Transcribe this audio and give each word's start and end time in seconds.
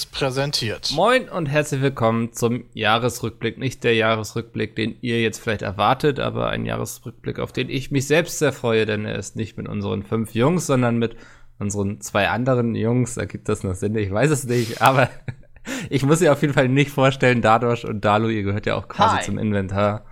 Seriös 0.00 0.06
präsentiert. 0.06 0.92
Moin 0.94 1.28
und 1.28 1.46
herzlich 1.46 1.82
willkommen 1.82 2.32
zum 2.32 2.64
Jahresrückblick. 2.72 3.58
Nicht 3.58 3.84
der 3.84 3.94
Jahresrückblick, 3.94 4.74
den 4.76 4.96
ihr 5.00 5.20
jetzt 5.20 5.40
vielleicht 5.40 5.62
erwartet, 5.62 6.20
aber 6.20 6.48
ein 6.48 6.64
Jahresrückblick, 6.64 7.38
auf 7.38 7.52
den 7.52 7.68
ich 7.68 7.90
mich 7.90 8.06
selbst 8.06 8.38
sehr 8.38 8.52
freue, 8.52 8.86
denn 8.86 9.04
er 9.04 9.16
ist 9.16 9.36
nicht 9.36 9.56
mit 9.56 9.68
unseren 9.68 10.02
fünf 10.02 10.34
Jungs, 10.34 10.66
sondern 10.66 10.98
mit 10.98 11.16
unseren 11.58 12.00
zwei 12.00 12.28
anderen 12.28 12.74
Jungs. 12.74 13.16
Ergibt 13.16 13.48
das 13.48 13.62
noch 13.62 13.74
Sinn? 13.74 13.94
Ich 13.96 14.10
weiß 14.10 14.30
es 14.30 14.44
nicht, 14.44 14.80
aber 14.80 15.10
ich 15.90 16.04
muss 16.04 16.22
ihr 16.22 16.32
auf 16.32 16.40
jeden 16.40 16.54
Fall 16.54 16.68
nicht 16.68 16.90
vorstellen, 16.90 17.42
Dadosh 17.42 17.84
und 17.84 18.04
Dalu, 18.04 18.28
ihr 18.28 18.42
gehört 18.42 18.66
ja 18.66 18.76
auch 18.76 18.88
quasi 18.88 19.16
Hi. 19.16 19.24
zum 19.24 19.38
Inventar. 19.38 20.04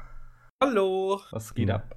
Hallo. 0.62 1.20
Was 1.30 1.54
geht 1.54 1.70
ab? 1.70 1.96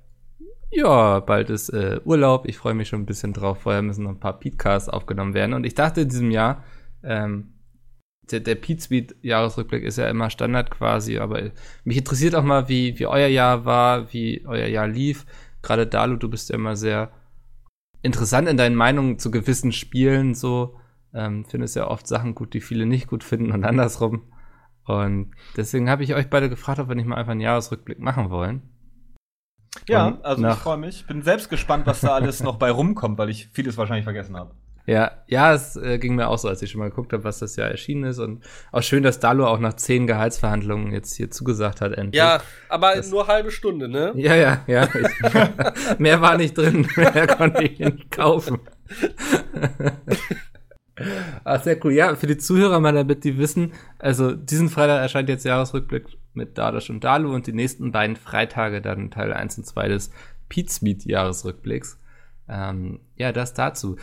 Ja, 0.69 1.19
bald 1.19 1.49
ist 1.49 1.69
äh, 1.69 1.99
Urlaub. 2.05 2.47
Ich 2.47 2.57
freue 2.57 2.73
mich 2.73 2.87
schon 2.87 3.01
ein 3.01 3.05
bisschen 3.05 3.33
drauf. 3.33 3.63
Vorher 3.63 3.81
müssen 3.81 4.03
noch 4.03 4.11
ein 4.11 4.19
paar 4.19 4.39
Podcasts 4.39 4.87
aufgenommen 4.87 5.33
werden. 5.33 5.53
Und 5.53 5.65
ich 5.65 5.75
dachte 5.75 6.01
in 6.01 6.09
diesem 6.09 6.31
Jahr, 6.31 6.63
ähm, 7.03 7.50
der, 8.31 8.39
der 8.39 8.55
Pete 8.55 8.81
Speed 8.81 9.15
Jahresrückblick 9.21 9.83
ist 9.83 9.97
ja 9.97 10.09
immer 10.09 10.29
Standard 10.29 10.71
quasi, 10.71 11.17
aber 11.19 11.51
mich 11.83 11.97
interessiert 11.97 12.35
auch 12.35 12.43
mal, 12.43 12.69
wie, 12.69 12.97
wie 12.99 13.05
euer 13.05 13.27
Jahr 13.27 13.65
war, 13.65 14.11
wie 14.13 14.45
euer 14.45 14.67
Jahr 14.67 14.87
lief. 14.87 15.25
Gerade 15.61 15.87
Dalu, 15.87 16.17
du 16.17 16.29
bist 16.29 16.49
ja 16.49 16.55
immer 16.55 16.75
sehr 16.75 17.11
interessant 18.01 18.47
in 18.47 18.57
deinen 18.57 18.75
Meinungen 18.75 19.19
zu 19.19 19.31
gewissen 19.31 19.71
Spielen, 19.71 20.33
so. 20.33 20.77
Ähm, 21.13 21.45
findest 21.45 21.75
ja 21.75 21.87
oft 21.87 22.07
Sachen 22.07 22.35
gut, 22.35 22.53
die 22.53 22.61
viele 22.61 22.85
nicht 22.85 23.07
gut 23.07 23.23
finden 23.23 23.51
und 23.51 23.63
andersrum. 23.65 24.23
Und 24.85 25.31
deswegen 25.57 25.89
habe 25.89 26.03
ich 26.03 26.15
euch 26.15 26.29
beide 26.29 26.49
gefragt, 26.49 26.79
ob 26.79 26.87
wir 26.87 26.95
nicht 26.95 27.05
mal 27.05 27.15
einfach 27.15 27.33
einen 27.33 27.41
Jahresrückblick 27.41 27.99
machen 27.99 28.29
wollen. 28.29 28.61
Ja, 29.87 30.07
und 30.07 30.25
also 30.25 30.47
ich 30.47 30.55
freue 30.55 30.77
mich. 30.77 31.05
Bin 31.07 31.21
selbst 31.21 31.49
gespannt, 31.49 31.85
was 31.85 32.01
da 32.01 32.13
alles 32.13 32.43
noch 32.43 32.57
bei 32.57 32.71
rumkommt, 32.71 33.17
weil 33.17 33.29
ich 33.29 33.47
vieles 33.53 33.77
wahrscheinlich 33.77 34.03
vergessen 34.03 34.35
habe. 34.35 34.55
Ja, 34.85 35.11
ja, 35.27 35.53
es 35.53 35.75
äh, 35.75 35.99
ging 35.99 36.15
mir 36.15 36.27
auch 36.27 36.37
so, 36.37 36.47
als 36.47 36.61
ich 36.61 36.71
schon 36.71 36.79
mal 36.79 36.89
geguckt 36.89 37.13
habe, 37.13 37.23
was 37.23 37.39
das 37.39 37.55
Jahr 37.55 37.69
erschienen 37.69 38.05
ist. 38.05 38.19
Und 38.19 38.43
auch 38.71 38.83
schön, 38.83 39.03
dass 39.03 39.19
Dalo 39.19 39.47
auch 39.47 39.59
nach 39.59 39.75
zehn 39.75 40.07
Gehaltsverhandlungen 40.07 40.91
jetzt 40.91 41.15
hier 41.15 41.29
zugesagt 41.29 41.81
hat, 41.81 41.93
endlich. 41.93 42.17
Ja, 42.17 42.41
aber 42.69 42.95
das, 42.95 43.11
nur 43.11 43.27
halbe 43.27 43.51
Stunde, 43.51 43.87
ne? 43.87 44.11
Ja, 44.15 44.35
ja, 44.35 44.61
ja. 44.67 44.87
Ich, 44.93 45.99
mehr 45.99 46.21
war 46.21 46.37
nicht 46.37 46.57
drin, 46.57 46.87
mehr 46.95 47.27
konnte 47.27 47.63
ich 47.63 47.79
nicht 47.79 48.11
kaufen. 48.11 48.59
Ach, 51.43 51.63
sehr 51.63 51.83
cool. 51.83 51.93
Ja, 51.93 52.15
für 52.15 52.27
die 52.27 52.37
Zuhörer 52.37 52.79
mal, 52.79 52.93
damit 52.93 53.23
die 53.23 53.37
wissen, 53.37 53.73
also 53.97 54.33
diesen 54.33 54.69
Freitag 54.69 55.01
erscheint 55.01 55.29
jetzt 55.29 55.45
Jahresrückblick 55.45 56.05
mit 56.33 56.57
Dadash 56.57 56.89
und 56.89 57.03
Dalu 57.03 57.33
und 57.33 57.47
die 57.47 57.53
nächsten 57.53 57.91
beiden 57.91 58.15
Freitage 58.15 58.81
dann 58.81 59.11
Teil 59.11 59.33
1 59.33 59.57
und 59.57 59.65
2 59.65 59.87
des 59.87 60.11
Pete's 60.49 60.81
Meet 60.81 61.05
Jahresrückblicks. 61.05 61.99
Ähm, 62.47 62.99
ja, 63.15 63.31
das 63.31 63.53
dazu. 63.53 63.97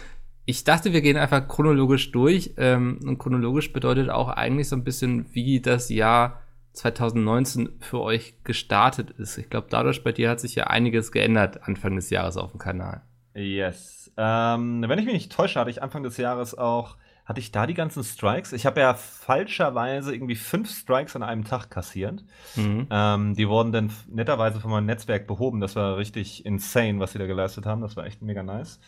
Ich 0.49 0.65
dachte, 0.65 0.95
wir 0.95 1.03
gehen 1.03 1.19
einfach 1.19 1.47
chronologisch 1.47 2.11
durch. 2.11 2.55
Ähm, 2.57 3.01
und 3.05 3.19
chronologisch 3.19 3.71
bedeutet 3.71 4.09
auch 4.09 4.31
eigentlich 4.31 4.71
so 4.71 4.77
ein 4.77 4.83
bisschen, 4.83 5.27
wie 5.35 5.61
das 5.61 5.91
Jahr 5.91 6.41
2019 6.73 7.81
für 7.81 8.01
euch 8.01 8.33
gestartet 8.45 9.11
ist. 9.11 9.37
Ich 9.37 9.51
glaube, 9.51 9.67
dadurch 9.69 10.03
bei 10.03 10.13
dir 10.13 10.31
hat 10.31 10.41
sich 10.41 10.55
ja 10.55 10.69
einiges 10.69 11.13
geändert 11.13 11.69
Anfang 11.69 11.97
des 11.97 12.09
Jahres 12.09 12.39
auf 12.39 12.53
dem 12.53 12.61
Kanal. 12.61 13.03
Yes. 13.35 14.11
Ähm, 14.17 14.83
wenn 14.89 14.99
ich 14.99 15.05
mich 15.05 15.13
nicht 15.13 15.33
täusche, 15.33 15.61
hatte 15.61 15.69
ich 15.69 15.83
Anfang 15.83 16.03
des 16.03 16.17
Jahres 16.17 16.57
auch 16.57 16.97
hatte 17.29 17.41
ich 17.41 17.53
da 17.53 17.67
die 17.67 17.75
ganzen 17.75 18.03
Strikes? 18.05 18.55
Ich 18.55 18.65
habe 18.65 18.81
ja 18.81 18.95
falscherweise 18.95 20.15
irgendwie 20.15 20.35
fünf 20.35 20.71
Strikes 20.71 21.15
an 21.15 21.23
einem 21.23 21.45
Tag 21.45 21.69
kassiert. 21.69 22.25
Mhm. 22.57 22.87
Ähm, 22.91 23.35
die 23.35 23.47
wurden 23.47 23.71
dann 23.71 23.93
netterweise 24.09 24.61
von 24.61 24.71
meinem 24.71 24.87
Netzwerk 24.87 25.27
behoben. 25.27 25.61
Das 25.61 25.77
war 25.77 25.99
richtig 25.99 26.47
insane, 26.47 27.01
was 27.01 27.13
sie 27.13 27.19
da 27.19 27.27
geleistet 27.27 27.67
haben. 27.67 27.83
Das 27.83 27.97
war 27.97 28.07
echt 28.07 28.23
mega 28.23 28.43
nice. 28.43 28.81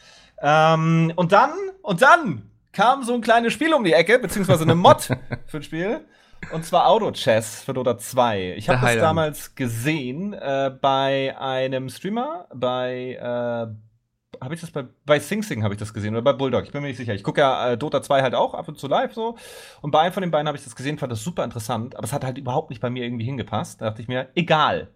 Ähm, 0.42 1.12
und 1.16 1.32
dann, 1.32 1.52
und 1.82 2.02
dann 2.02 2.50
kam 2.72 3.02
so 3.02 3.14
ein 3.14 3.20
kleines 3.20 3.52
Spiel 3.52 3.74
um 3.74 3.84
die 3.84 3.92
Ecke, 3.92 4.18
beziehungsweise 4.18 4.62
eine 4.62 4.74
Mod 4.74 5.02
für 5.46 5.56
ein 5.56 5.62
Spiel. 5.62 6.00
Und 6.52 6.64
zwar 6.64 6.86
Auto 6.86 7.10
Chess 7.12 7.62
für 7.62 7.74
Dota 7.74 7.98
2. 7.98 8.54
Ich 8.56 8.68
habe 8.68 8.80
das 8.80 8.96
damals 8.96 9.54
gesehen 9.54 10.32
äh, 10.32 10.72
bei 10.80 11.36
einem 11.38 11.90
Streamer, 11.90 12.46
bei 12.54 13.18
äh, 13.20 14.42
habe 14.42 14.54
ich 14.54 14.60
das 14.60 14.70
bei, 14.70 14.86
bei 15.04 15.18
Sing 15.18 15.42
Sing 15.42 15.62
habe 15.62 15.74
ich 15.74 15.80
das 15.80 15.92
gesehen 15.92 16.14
oder 16.14 16.22
bei 16.22 16.32
Bulldog, 16.32 16.64
ich 16.64 16.72
bin 16.72 16.80
mir 16.80 16.88
nicht 16.88 16.96
sicher. 16.96 17.14
Ich 17.14 17.22
gucke 17.22 17.40
ja 17.42 17.72
äh, 17.72 17.78
Dota 17.78 18.02
2 18.02 18.22
halt 18.22 18.34
auch 18.34 18.54
ab 18.54 18.68
und 18.68 18.78
zu 18.78 18.88
live 18.88 19.12
so. 19.12 19.36
Und 19.82 19.90
bei 19.90 20.00
einem 20.00 20.12
von 20.12 20.22
den 20.22 20.30
beiden 20.30 20.48
habe 20.48 20.56
ich 20.56 20.64
das 20.64 20.74
gesehen, 20.74 20.98
fand 20.98 21.12
das 21.12 21.22
super 21.22 21.44
interessant, 21.44 21.96
aber 21.96 22.04
es 22.04 22.12
hat 22.12 22.24
halt 22.24 22.38
überhaupt 22.38 22.70
nicht 22.70 22.80
bei 22.80 22.88
mir 22.90 23.04
irgendwie 23.04 23.26
hingepasst. 23.26 23.80
Da 23.80 23.90
dachte 23.90 24.00
ich 24.00 24.08
mir, 24.08 24.28
egal, 24.34 24.88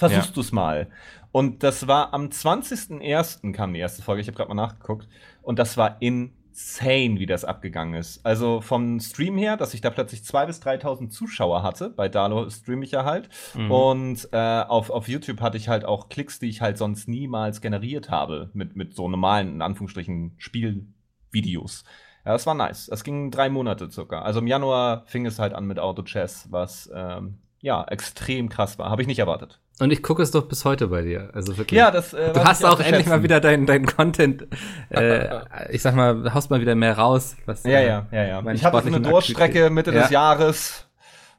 versuchst 0.00 0.30
ja. 0.30 0.34
du's 0.34 0.52
mal. 0.52 0.88
Und 1.32 1.62
das 1.62 1.86
war 1.86 2.12
am 2.12 2.26
20.01. 2.26 3.52
kam 3.52 3.72
die 3.72 3.80
erste 3.80 4.02
Folge, 4.02 4.20
ich 4.20 4.26
habe 4.26 4.36
gerade 4.36 4.48
mal 4.48 4.54
nachgeguckt. 4.54 5.08
Und 5.42 5.58
das 5.58 5.76
war 5.76 5.96
in 6.00 6.32
insane, 6.60 7.18
wie 7.18 7.26
das 7.26 7.44
abgegangen 7.44 7.94
ist. 7.94 8.24
Also 8.24 8.60
vom 8.60 9.00
Stream 9.00 9.36
her, 9.36 9.56
dass 9.56 9.74
ich 9.74 9.80
da 9.80 9.90
plötzlich 9.90 10.20
2.000 10.20 10.46
bis 10.46 10.62
3.000 10.62 11.10
Zuschauer 11.10 11.62
hatte. 11.62 11.90
Bei 11.90 12.08
Dalo 12.08 12.48
streame 12.50 12.84
ich 12.84 12.90
ja 12.90 13.04
halt. 13.04 13.28
Mhm. 13.54 13.70
Und 13.70 14.28
äh, 14.32 14.62
auf, 14.62 14.90
auf 14.90 15.08
YouTube 15.08 15.40
hatte 15.40 15.56
ich 15.56 15.68
halt 15.68 15.84
auch 15.84 16.08
Klicks, 16.08 16.38
die 16.38 16.48
ich 16.48 16.60
halt 16.60 16.78
sonst 16.78 17.08
niemals 17.08 17.60
generiert 17.60 18.10
habe. 18.10 18.50
Mit, 18.52 18.76
mit 18.76 18.94
so 18.94 19.08
normalen, 19.08 19.54
in 19.54 19.62
Anführungsstrichen, 19.62 20.34
Spielvideos. 20.38 21.84
Ja, 22.24 22.32
das 22.32 22.46
war 22.46 22.54
nice. 22.54 22.86
Das 22.86 23.04
ging 23.04 23.30
drei 23.30 23.48
Monate 23.48 23.90
circa. 23.90 24.22
Also 24.22 24.40
im 24.40 24.46
Januar 24.46 25.04
fing 25.06 25.26
es 25.26 25.38
halt 25.38 25.54
an 25.54 25.66
mit 25.66 25.78
Auto 25.78 26.02
Chess, 26.02 26.48
was 26.50 26.90
ähm, 26.94 27.38
ja 27.60 27.84
extrem 27.84 28.48
krass 28.48 28.78
war. 28.78 28.90
Habe 28.90 29.02
ich 29.02 29.08
nicht 29.08 29.18
erwartet. 29.18 29.60
Und 29.80 29.90
ich 29.90 30.02
gucke 30.02 30.22
es 30.22 30.30
doch 30.30 30.46
bis 30.46 30.64
heute 30.64 30.88
bei 30.88 31.02
dir. 31.02 31.30
Also 31.32 31.56
wirklich. 31.56 31.78
Ja, 31.78 31.90
das. 31.90 32.12
Äh, 32.12 32.32
du 32.32 32.44
hast 32.44 32.64
auch 32.64 32.80
endlich 32.80 33.06
mal 33.06 33.22
wieder 33.22 33.40
deinen 33.40 33.66
dein 33.66 33.86
Content. 33.86 34.46
Äh, 34.90 35.40
ich 35.70 35.82
sag 35.82 35.94
mal, 35.94 36.34
haust 36.34 36.50
mal 36.50 36.60
wieder 36.60 36.74
mehr 36.74 36.98
raus. 36.98 37.36
Was, 37.46 37.64
ja, 37.64 37.80
ja, 37.80 38.06
ja, 38.12 38.24
ja. 38.24 38.52
Ich 38.52 38.64
hatte 38.64 38.82
so 38.82 38.94
eine 38.94 39.00
Durchstrecke 39.00 39.70
Mitte 39.70 39.92
ja. 39.92 40.02
des 40.02 40.10
Jahres 40.10 40.86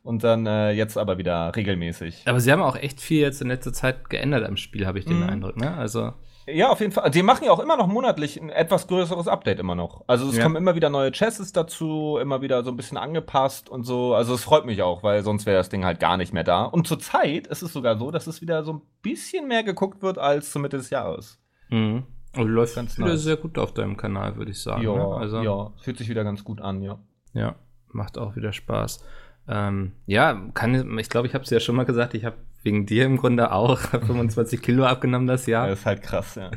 und 0.04 0.24
dann 0.24 0.48
äh, 0.48 0.72
jetzt 0.72 0.98
aber 0.98 1.18
wieder 1.18 1.56
regelmäßig. 1.56 2.24
Aber 2.26 2.40
sie 2.40 2.52
haben 2.52 2.64
auch 2.64 2.76
echt 2.76 3.00
viel 3.00 3.22
jetzt 3.22 3.42
in 3.42 3.48
letzter 3.48 3.74
Zeit 3.74 4.10
geändert 4.10 4.46
am 4.48 4.58
Spiel, 4.58 4.88
habe 4.88 4.98
ich 4.98 5.06
den 5.06 5.20
mhm. 5.20 5.30
Eindruck. 5.30 5.58
Ne? 5.58 5.76
Also. 5.76 6.14
Ja, 6.48 6.70
auf 6.70 6.80
jeden 6.80 6.92
Fall. 6.92 7.10
Die 7.12 7.24
machen 7.24 7.46
ja 7.46 7.52
auch 7.52 7.60
immer 7.60 7.78
noch 7.78 7.88
monatlich 7.88 8.42
ein 8.42 8.50
etwas 8.50 8.88
größeres 8.88 9.28
Update 9.28 9.60
immer 9.60 9.76
noch. 9.76 10.04
Also 10.08 10.28
es 10.28 10.38
ja. 10.38 10.44
kommen 10.44 10.56
immer 10.56 10.76
wieder 10.76 10.90
neue 10.90 11.12
Chassis 11.12 11.54
dazu, 11.54 12.18
immer 12.20 12.42
wieder 12.42 12.64
so 12.64 12.72
ein 12.72 12.78
bisschen 12.78 12.98
angepasst 12.98 13.70
und 13.70 13.84
so. 13.84 14.16
Also 14.16 14.34
es 14.34 14.44
freut 14.44 14.66
mich 14.66 14.82
auch, 14.82 15.04
weil 15.04 15.24
sonst 15.24 15.46
wäre 15.46 15.58
das 15.58 15.70
Ding 15.70 15.86
halt 15.86 16.00
gar 16.00 16.18
nicht 16.18 16.34
mehr 16.34 16.44
da. 16.44 16.64
Und 16.64 16.88
zurzeit 16.88 17.48
ist 17.48 17.62
es 17.62 17.74
sogar 17.74 17.98
so, 17.98 18.12
dass 18.12 18.28
es 18.28 18.42
wieder 18.42 18.64
so 18.64 18.74
ein 18.74 18.82
bisschen 19.02 19.48
mehr 19.48 19.64
geguckt 19.64 20.02
wird 20.02 20.18
als 20.18 20.52
zur 20.52 20.62
Mitte 20.62 20.78
des 20.78 20.90
Jahres. 20.90 21.40
Mhm. 21.70 22.04
Und 22.36 22.48
läuft 22.48 22.76
ganz 22.76 22.98
wieder 22.98 23.10
nice. 23.10 23.24
sehr 23.24 23.38
gut 23.38 23.58
auf 23.58 23.74
deinem 23.74 23.98
Kanal, 23.98 24.38
würde 24.38 24.52
ich 24.52 24.62
sagen. 24.62 24.84
Ja, 24.84 24.94
ne? 24.94 25.16
also, 25.16 25.42
ja, 25.42 25.72
fühlt 25.82 25.98
sich 25.98 26.10
wieder 26.10 26.24
ganz 26.24 26.44
gut 26.44 26.62
an, 26.62 26.82
ja. 26.82 26.98
Ja, 27.34 27.56
macht 27.90 28.18
auch 28.18 28.36
wieder 28.36 28.54
Spaß. 28.54 29.04
Ähm, 29.48 29.94
ja, 30.06 30.50
kann, 30.54 30.98
ich 30.98 31.10
glaube, 31.10 31.28
ich 31.28 31.34
habe 31.34 31.44
es 31.44 31.50
ja 31.50 31.60
schon 31.60 31.76
mal 31.76 31.86
gesagt, 31.86 32.14
ich 32.14 32.24
habe 32.24 32.38
wegen 32.64 32.86
dir 32.86 33.06
im 33.06 33.18
Grunde 33.18 33.52
auch 33.52 33.80
25 34.06 34.62
Kilo 34.62 34.86
abgenommen 34.86 35.28
das 35.28 35.46
Jahr. 35.46 35.68
Das 35.68 35.80
ist 35.80 35.86
halt 35.86 36.02
krass, 36.02 36.36
ja. 36.36 36.52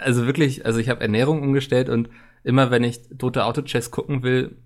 Also 0.00 0.26
wirklich, 0.26 0.66
also 0.66 0.78
ich 0.78 0.88
habe 0.88 1.00
Ernährung 1.00 1.42
umgestellt 1.42 1.88
und 1.88 2.08
immer 2.44 2.70
wenn 2.70 2.84
ich 2.84 3.00
Tote 3.18 3.44
Auto 3.44 3.62
Chess 3.62 3.90
gucken 3.90 4.22
will, 4.22 4.56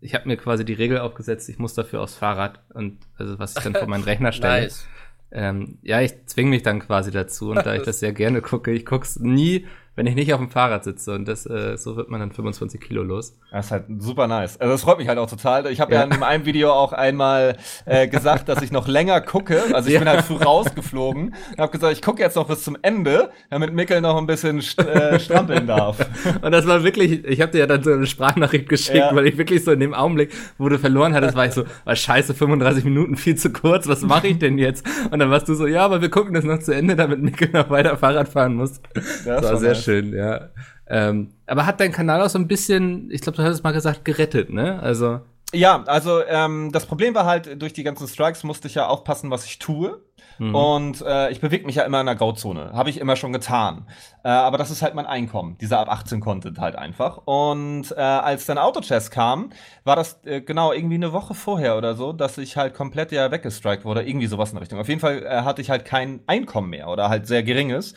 ich 0.00 0.14
habe 0.14 0.28
mir 0.28 0.36
quasi 0.36 0.64
die 0.64 0.74
Regel 0.74 0.98
aufgesetzt, 0.98 1.48
ich 1.48 1.58
muss 1.58 1.74
dafür 1.74 2.02
aufs 2.02 2.14
Fahrrad 2.16 2.60
und 2.74 2.98
also 3.16 3.38
was 3.38 3.56
ich 3.56 3.62
dann 3.62 3.74
vor 3.74 3.88
meinen 3.88 4.04
Rechner 4.04 4.32
stelle. 4.32 4.62
nice. 4.62 4.86
Ähm, 5.30 5.78
ja, 5.82 6.00
ich 6.00 6.26
zwinge 6.26 6.50
mich 6.50 6.62
dann 6.62 6.78
quasi 6.78 7.10
dazu 7.10 7.50
und 7.50 7.66
da 7.66 7.74
ich 7.74 7.82
das 7.84 8.00
sehr 8.00 8.12
gerne 8.12 8.40
gucke, 8.40 8.70
ich 8.70 8.86
guck's 8.86 9.18
nie 9.18 9.66
wenn 9.96 10.06
ich 10.06 10.14
nicht 10.16 10.32
auf 10.32 10.40
dem 10.40 10.48
Fahrrad 10.48 10.82
sitze 10.82 11.14
und 11.14 11.26
das, 11.28 11.46
äh, 11.46 11.76
so 11.76 11.96
wird 11.96 12.10
man 12.10 12.18
dann 12.18 12.32
25 12.32 12.80
Kilo 12.80 13.02
los. 13.02 13.36
Das 13.52 13.66
ist 13.66 13.70
halt 13.70 13.84
super 13.98 14.26
nice. 14.26 14.60
Also 14.60 14.72
das 14.72 14.82
freut 14.82 14.98
mich 14.98 15.06
halt 15.06 15.18
auch 15.18 15.30
total. 15.30 15.66
Ich 15.66 15.80
habe 15.80 15.94
ja. 15.94 16.00
ja. 16.00 16.14
in 16.14 16.22
einem 16.22 16.44
Video 16.44 16.72
auch 16.72 16.92
einmal 16.92 17.56
äh, 17.84 18.08
gesagt, 18.08 18.48
dass 18.48 18.60
ich 18.60 18.72
noch 18.72 18.88
länger 18.88 19.20
gucke. 19.20 19.62
Also 19.72 19.88
ich 19.88 19.94
ja. 19.94 20.00
bin 20.00 20.08
halt 20.08 20.22
früh 20.22 20.36
rausgeflogen 20.36 21.34
und 21.52 21.58
habe 21.58 21.70
gesagt, 21.70 21.92
ich 21.92 22.02
gucke 22.02 22.20
jetzt 22.20 22.34
noch 22.34 22.48
bis 22.48 22.64
zum 22.64 22.76
Ende, 22.82 23.30
damit 23.50 23.72
Mikkel 23.72 24.00
noch 24.00 24.16
ein 24.16 24.26
bisschen 24.26 24.60
st 24.60 24.80
äh, 24.80 25.20
strampeln 25.20 25.68
darf. 25.68 26.04
und 26.42 26.50
das 26.50 26.66
war 26.66 26.82
wirklich, 26.82 27.24
ich 27.24 27.40
habe 27.40 27.52
dir 27.52 27.58
ja 27.58 27.66
dann 27.66 27.84
so 27.84 27.92
eine 27.92 28.06
Sprachnachricht 28.06 28.68
geschickt, 28.68 28.98
ja. 28.98 29.14
weil 29.14 29.26
ich 29.26 29.38
wirklich 29.38 29.62
so 29.62 29.70
in 29.70 29.80
dem 29.80 29.94
Augenblick, 29.94 30.32
wo 30.58 30.68
du 30.68 30.78
verloren 30.78 31.14
hattest, 31.14 31.36
war 31.36 31.46
ich 31.46 31.52
so, 31.52 31.64
war 31.84 31.94
scheiße, 31.94 32.34
35 32.34 32.84
Minuten 32.84 33.16
viel 33.16 33.36
zu 33.36 33.52
kurz, 33.52 33.86
was 33.86 34.02
mache 34.02 34.26
ich 34.26 34.38
denn 34.38 34.58
jetzt? 34.58 34.84
Und 35.12 35.20
dann 35.20 35.30
warst 35.30 35.48
du 35.48 35.54
so, 35.54 35.68
ja, 35.68 35.84
aber 35.84 36.02
wir 36.02 36.10
gucken 36.10 36.34
das 36.34 36.42
noch 36.42 36.58
zu 36.58 36.74
Ende, 36.74 36.96
damit 36.96 37.22
Mikkel 37.22 37.50
noch 37.52 37.70
weiter 37.70 37.96
Fahrrad 37.96 38.28
fahren 38.28 38.54
muss. 38.54 38.80
Das, 38.92 39.24
das 39.24 39.44
war 39.44 39.56
sehr 39.58 39.74
nice 39.74 39.83
schön, 39.84 40.14
ja. 40.14 40.48
Ähm, 40.86 41.32
aber 41.46 41.66
hat 41.66 41.80
dein 41.80 41.92
Kanal 41.92 42.22
auch 42.22 42.28
so 42.28 42.38
ein 42.38 42.48
bisschen, 42.48 43.10
ich 43.10 43.20
glaube, 43.20 43.36
du 43.36 43.42
hast 43.42 43.52
es 43.52 43.62
mal 43.62 43.72
gesagt, 43.72 44.04
gerettet, 44.04 44.50
ne? 44.50 44.80
Also. 44.80 45.20
Ja, 45.52 45.84
also 45.86 46.20
ähm, 46.26 46.72
das 46.72 46.86
Problem 46.86 47.14
war 47.14 47.26
halt, 47.26 47.62
durch 47.62 47.72
die 47.72 47.84
ganzen 47.84 48.08
Strikes 48.08 48.42
musste 48.42 48.68
ich 48.68 48.74
ja 48.74 48.88
aufpassen, 48.88 49.30
was 49.30 49.44
ich 49.44 49.58
tue. 49.58 50.00
Mhm. 50.38 50.54
Und 50.54 51.02
äh, 51.02 51.30
ich 51.30 51.40
bewege 51.40 51.64
mich 51.64 51.76
ja 51.76 51.84
immer 51.84 52.00
in 52.00 52.06
der 52.06 52.16
Grauzone. 52.16 52.72
Habe 52.72 52.90
ich 52.90 52.98
immer 52.98 53.16
schon 53.16 53.32
getan. 53.32 53.86
Äh, 54.24 54.28
aber 54.28 54.58
das 54.58 54.70
ist 54.70 54.82
halt 54.82 54.94
mein 54.94 55.06
Einkommen, 55.06 55.56
dieser 55.60 55.78
ab 55.78 55.88
18 55.90 56.20
Content 56.20 56.58
halt 56.58 56.76
einfach. 56.76 57.18
Und 57.24 57.92
äh, 57.92 58.00
als 58.00 58.46
dann 58.46 58.58
Autochess 58.58 59.10
kam, 59.10 59.50
war 59.84 59.96
das 59.96 60.20
äh, 60.24 60.40
genau 60.40 60.72
irgendwie 60.72 60.96
eine 60.96 61.12
Woche 61.12 61.34
vorher 61.34 61.76
oder 61.76 61.94
so, 61.94 62.12
dass 62.12 62.38
ich 62.38 62.56
halt 62.56 62.74
komplett 62.74 63.12
ja 63.12 63.30
weggestrikt 63.30 63.84
wurde. 63.84 64.02
Irgendwie 64.02 64.26
sowas 64.26 64.50
in 64.50 64.56
der 64.56 64.62
Richtung. 64.62 64.80
Auf 64.80 64.88
jeden 64.88 65.00
Fall 65.00 65.22
äh, 65.24 65.42
hatte 65.42 65.62
ich 65.62 65.70
halt 65.70 65.84
kein 65.84 66.20
Einkommen 66.26 66.70
mehr 66.70 66.88
oder 66.88 67.08
halt 67.08 67.26
sehr 67.26 67.42
geringes. 67.42 67.94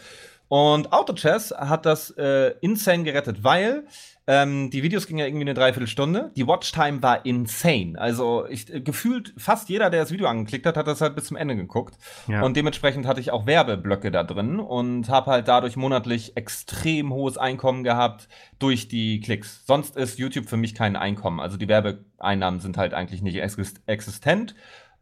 Und 0.49 0.93
Autochess 0.93 1.51
hat 1.51 1.85
das 1.85 2.11
äh, 2.11 2.53
insane 2.61 3.03
gerettet, 3.03 3.43
weil 3.43 3.83
ähm, 4.29 4.69
die 4.69 4.83
Videos 4.83 5.07
gingen 5.07 5.19
ja 5.19 5.25
irgendwie 5.25 5.45
eine 5.45 5.53
Dreiviertelstunde. 5.53 6.31
Die 6.35 6.45
Watchtime 6.47 7.01
war 7.01 7.25
insane. 7.25 7.93
Also 7.97 8.45
ich, 8.47 8.71
äh, 8.73 8.81
gefühlt 8.81 9.33
fast 9.37 9.69
jeder, 9.69 9.89
der 9.89 10.01
das 10.01 10.11
Video 10.11 10.27
angeklickt 10.27 10.65
hat, 10.65 10.75
hat 10.75 10.87
das 10.87 10.99
halt 10.99 11.15
bis 11.15 11.25
zum 11.25 11.37
Ende 11.37 11.55
geguckt. 11.55 11.95
Ja. 12.27 12.41
Und 12.43 12.57
dementsprechend 12.57 13.07
hatte 13.07 13.21
ich 13.21 13.31
auch 13.31 13.45
Werbeblöcke 13.45 14.11
da 14.11 14.23
drin 14.23 14.59
und 14.59 15.07
habe 15.07 15.31
halt 15.31 15.47
dadurch 15.47 15.77
monatlich 15.77 16.35
extrem 16.35 17.13
hohes 17.13 17.37
Einkommen 17.37 17.85
gehabt 17.85 18.27
durch 18.59 18.89
die 18.89 19.21
Klicks. 19.21 19.65
Sonst 19.65 19.95
ist 19.95 20.19
YouTube 20.19 20.49
für 20.49 20.57
mich 20.57 20.75
kein 20.75 20.97
Einkommen. 20.97 21.39
Also 21.39 21.55
die 21.55 21.69
Werbeeinnahmen 21.69 22.59
sind 22.59 22.77
halt 22.77 22.93
eigentlich 22.93 23.21
nicht 23.21 23.37
existent. 23.37 24.55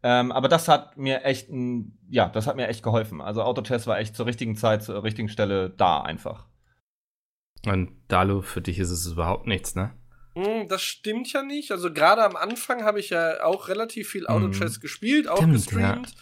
Ähm, 0.08 0.32
aber 0.32 0.50
das 0.50 0.68
hat 0.68 0.98
mir 0.98 1.24
echt, 1.24 1.50
ein, 1.50 1.98
ja, 2.12 2.30
das 2.30 2.46
hat 2.46 2.56
mir 2.58 2.68
echt 2.68 2.84
geholfen. 2.84 3.22
Also 3.22 3.42
Autotest 3.42 3.88
war 3.88 3.98
echt 3.98 4.16
zur 4.16 4.28
richtigen 4.28 4.56
Zeit, 4.56 4.84
zur 4.84 5.04
richtigen 5.04 5.30
Stelle 5.30 5.72
da 5.72 6.02
einfach. 6.02 6.46
Und 7.66 7.92
Dalu, 8.08 8.44
für 8.44 8.62
dich 8.62 8.78
ist 8.78 8.92
es 8.92 9.08
überhaupt 9.08 9.48
nichts, 9.48 9.74
ne? 9.74 9.96
Hm, 10.36 10.68
das 10.68 10.84
stimmt 10.84 11.34
ja 11.34 11.42
nicht. 11.42 11.72
Also 11.72 11.92
gerade 11.92 12.24
am 12.24 12.36
Anfang 12.36 12.84
habe 12.84 13.00
ich 13.00 13.10
ja 13.10 13.44
auch 13.44 13.68
relativ 13.68 14.08
viel 14.08 14.28
Autochess 14.28 14.78
mm. 14.78 14.82
gespielt, 14.82 15.28
auch 15.28 15.38
stimmt, 15.38 15.54
gestreamt. 15.54 16.14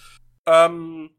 Ja. 0.47 0.67
Ähm, 0.67 1.09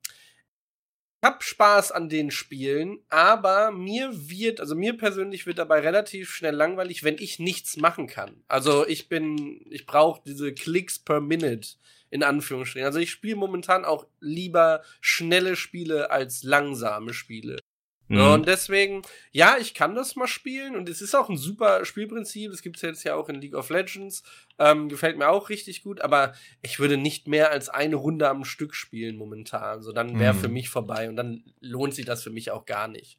ich 1.21 1.29
habe 1.29 1.43
Spaß 1.43 1.93
an 1.93 2.09
den 2.09 2.31
Spielen, 2.31 3.01
aber 3.11 3.73
mir 3.73 4.11
wird, 4.31 4.61
also 4.61 4.75
mir 4.75 4.97
persönlich 4.97 5.45
wird 5.45 5.59
dabei 5.59 5.81
relativ 5.81 6.31
schnell 6.31 6.55
langweilig, 6.55 7.05
wenn 7.05 7.19
ich 7.19 7.39
nichts 7.39 7.77
machen 7.77 8.07
kann. 8.07 8.43
Also 8.49 8.87
ich 8.87 9.11
bin, 9.11 9.67
ich 9.69 9.85
brauche 9.85 10.23
diese 10.25 10.55
Klicks 10.55 10.99
per 10.99 11.21
Minute 11.21 11.69
in 12.15 12.23
Anführungsstrichen. 12.23 12.87
Also 12.87 13.01
ich 13.01 13.11
spiele 13.11 13.35
momentan 13.35 13.85
auch 13.85 14.07
lieber 14.21 14.83
schnelle 15.01 15.57
Spiele 15.57 16.13
als 16.13 16.45
langsame 16.45 17.13
Spiele. 17.13 17.59
Mhm. 18.07 18.21
Und 18.21 18.47
deswegen, 18.47 19.03
ja, 19.33 19.57
ich 19.59 19.75
kann 19.75 19.97
das 19.97 20.15
mal 20.15 20.29
spielen 20.29 20.77
und 20.77 20.89
es 20.89 21.03
ist 21.03 21.17
auch 21.17 21.29
ein 21.29 21.37
super 21.37 21.85
Spielprinzip. 21.85 22.53
Das 22.53 22.63
gibt 22.63 22.77
es 22.77 22.83
jetzt 22.83 23.03
ja 23.03 23.17
auch 23.17 23.29
in 23.29 23.41
League 23.41 23.57
of 23.57 23.69
Legends. 23.69 24.23
Ähm, 24.61 24.89
gefällt 24.89 25.19
mir 25.19 25.29
auch 25.29 25.49
richtig 25.49 25.83
gut, 25.83 26.03
aber 26.03 26.35
ich 26.63 26.79
würde 26.79 26.97
nicht 26.97 27.27
mehr 27.27 27.51
als 27.51 27.69
eine 27.69 27.97
Runde 27.97 28.29
am 28.29 28.45
Stück 28.45 28.77
spielen 28.77 29.17
momentan. 29.17 29.83
So, 29.83 29.91
dann 29.91 30.21
wäre 30.21 30.35
mhm. 30.35 30.39
für 30.39 30.49
mich 30.49 30.69
vorbei 30.69 31.09
und 31.09 31.17
dann 31.17 31.43
lohnt 31.59 31.95
sich 31.95 32.05
das 32.05 32.23
für 32.23 32.31
mich 32.31 32.53
auch 32.53 32.65
gar 32.65 32.87
nicht. 32.87 33.19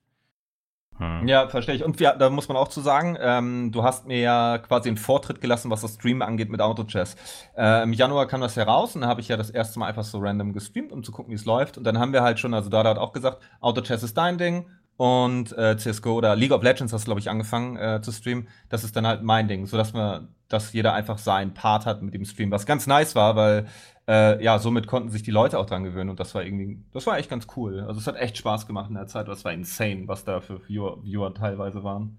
Hm. 0.98 1.28
Ja, 1.28 1.48
verstehe 1.50 1.76
ich. 1.76 1.84
Und 1.84 2.00
wir, 2.00 2.14
da 2.14 2.30
muss 2.30 2.48
man 2.48 2.56
auch 2.56 2.70
zu 2.70 2.80
sagen, 2.80 3.18
ähm, 3.20 3.72
du 3.72 3.84
hast 3.84 4.08
mir 4.08 4.20
ja 4.20 4.58
quasi 4.60 4.88
einen 4.90 4.98
Vortritt 4.98 5.42
gelassen, 5.42 5.70
was 5.70 5.82
das 5.82 5.96
Stream 5.96 6.22
angeht 6.22 6.50
mit 6.50 6.62
Autochess. 6.62 7.16
Äh, 7.58 7.84
Im 7.84 7.94
Januar 7.94 8.28
kam 8.28 8.42
das 8.42 8.56
heraus 8.56 8.96
und 8.96 9.02
da 9.02 9.08
habe 9.08 9.20
ich 9.20 9.28
ja 9.28 9.36
das 9.36 9.50
erste 9.50 9.80
Mal 9.80 9.88
einfach 9.88 10.04
so 10.04 10.20
random 10.20 10.54
gestreamt, 10.54 10.92
um 10.92 11.04
zu 11.04 11.12
gucken, 11.12 11.32
wie 11.32 11.36
es 11.36 11.46
läuft. 11.46 11.78
Und 11.78 11.84
dann 11.84 12.00
haben 12.00 12.14
wir 12.14 12.24
halt 12.24 12.40
schon, 12.40 12.54
also 12.54 12.70
Dada 12.70 12.92
hat 12.92 12.98
auch 12.98 13.12
gesagt, 13.12 13.42
Autochess 13.60 14.04
ist 14.04 14.18
dein 14.18 14.38
Ding 14.38 14.68
und 14.98 15.52
äh, 15.58 15.76
CSGO 15.76 16.14
oder 16.14 16.36
League 16.36 16.52
of 16.52 16.64
Legends 16.64 16.94
hast 16.94 17.04
du, 17.04 17.08
glaube 17.08 17.20
ich, 17.20 17.30
angefangen 17.30 17.76
äh, 17.76 18.02
zu 18.02 18.12
streamen. 18.12 18.48
Das 18.70 18.84
ist 18.84 18.96
dann 18.96 19.06
halt 19.06 19.22
mein 19.24 19.48
Ding, 19.48 19.66
sodass 19.66 19.94
man, 19.94 20.30
dass 20.50 20.74
jeder 20.74 20.94
einfach 20.94 21.18
seinen 21.18 21.54
Part 21.54 21.86
hat 21.86 22.02
mit 22.02 22.14
dem 22.14 22.26
Stream, 22.26 22.52
was 22.52 22.66
ganz 22.66 22.88
nice 22.88 23.16
war, 23.16 23.36
weil 23.36 23.68
äh, 24.08 24.44
ja, 24.44 24.60
somit 24.60 24.88
konnten 24.88 25.10
sich 25.10 25.24
die 25.24 25.32
Leute 25.32 25.58
auch 25.58 25.66
dran 25.66 25.84
gewöhnen 25.84 26.10
und 26.10 26.20
das 26.20 26.36
war 26.36 26.44
irgendwie, 26.44 26.84
das 26.94 27.08
war 27.08 27.18
echt 27.18 27.30
ganz 27.30 27.48
cool. 27.56 27.82
Also 27.82 28.00
es 28.00 28.08
hat 28.08 28.18
echt 28.18 28.38
Spaß 28.38 28.68
gemacht 28.68 28.90
in 28.90 28.96
der 28.96 29.08
Zeit, 29.08 29.28
das 29.28 29.44
war 29.46 29.54
insane, 29.54 30.08
was 30.08 30.24
da 30.24 30.42
für 30.42 30.68
Viewer, 30.68 31.04
Viewer 31.04 31.34
teilweise 31.34 31.84
waren. 31.84 32.18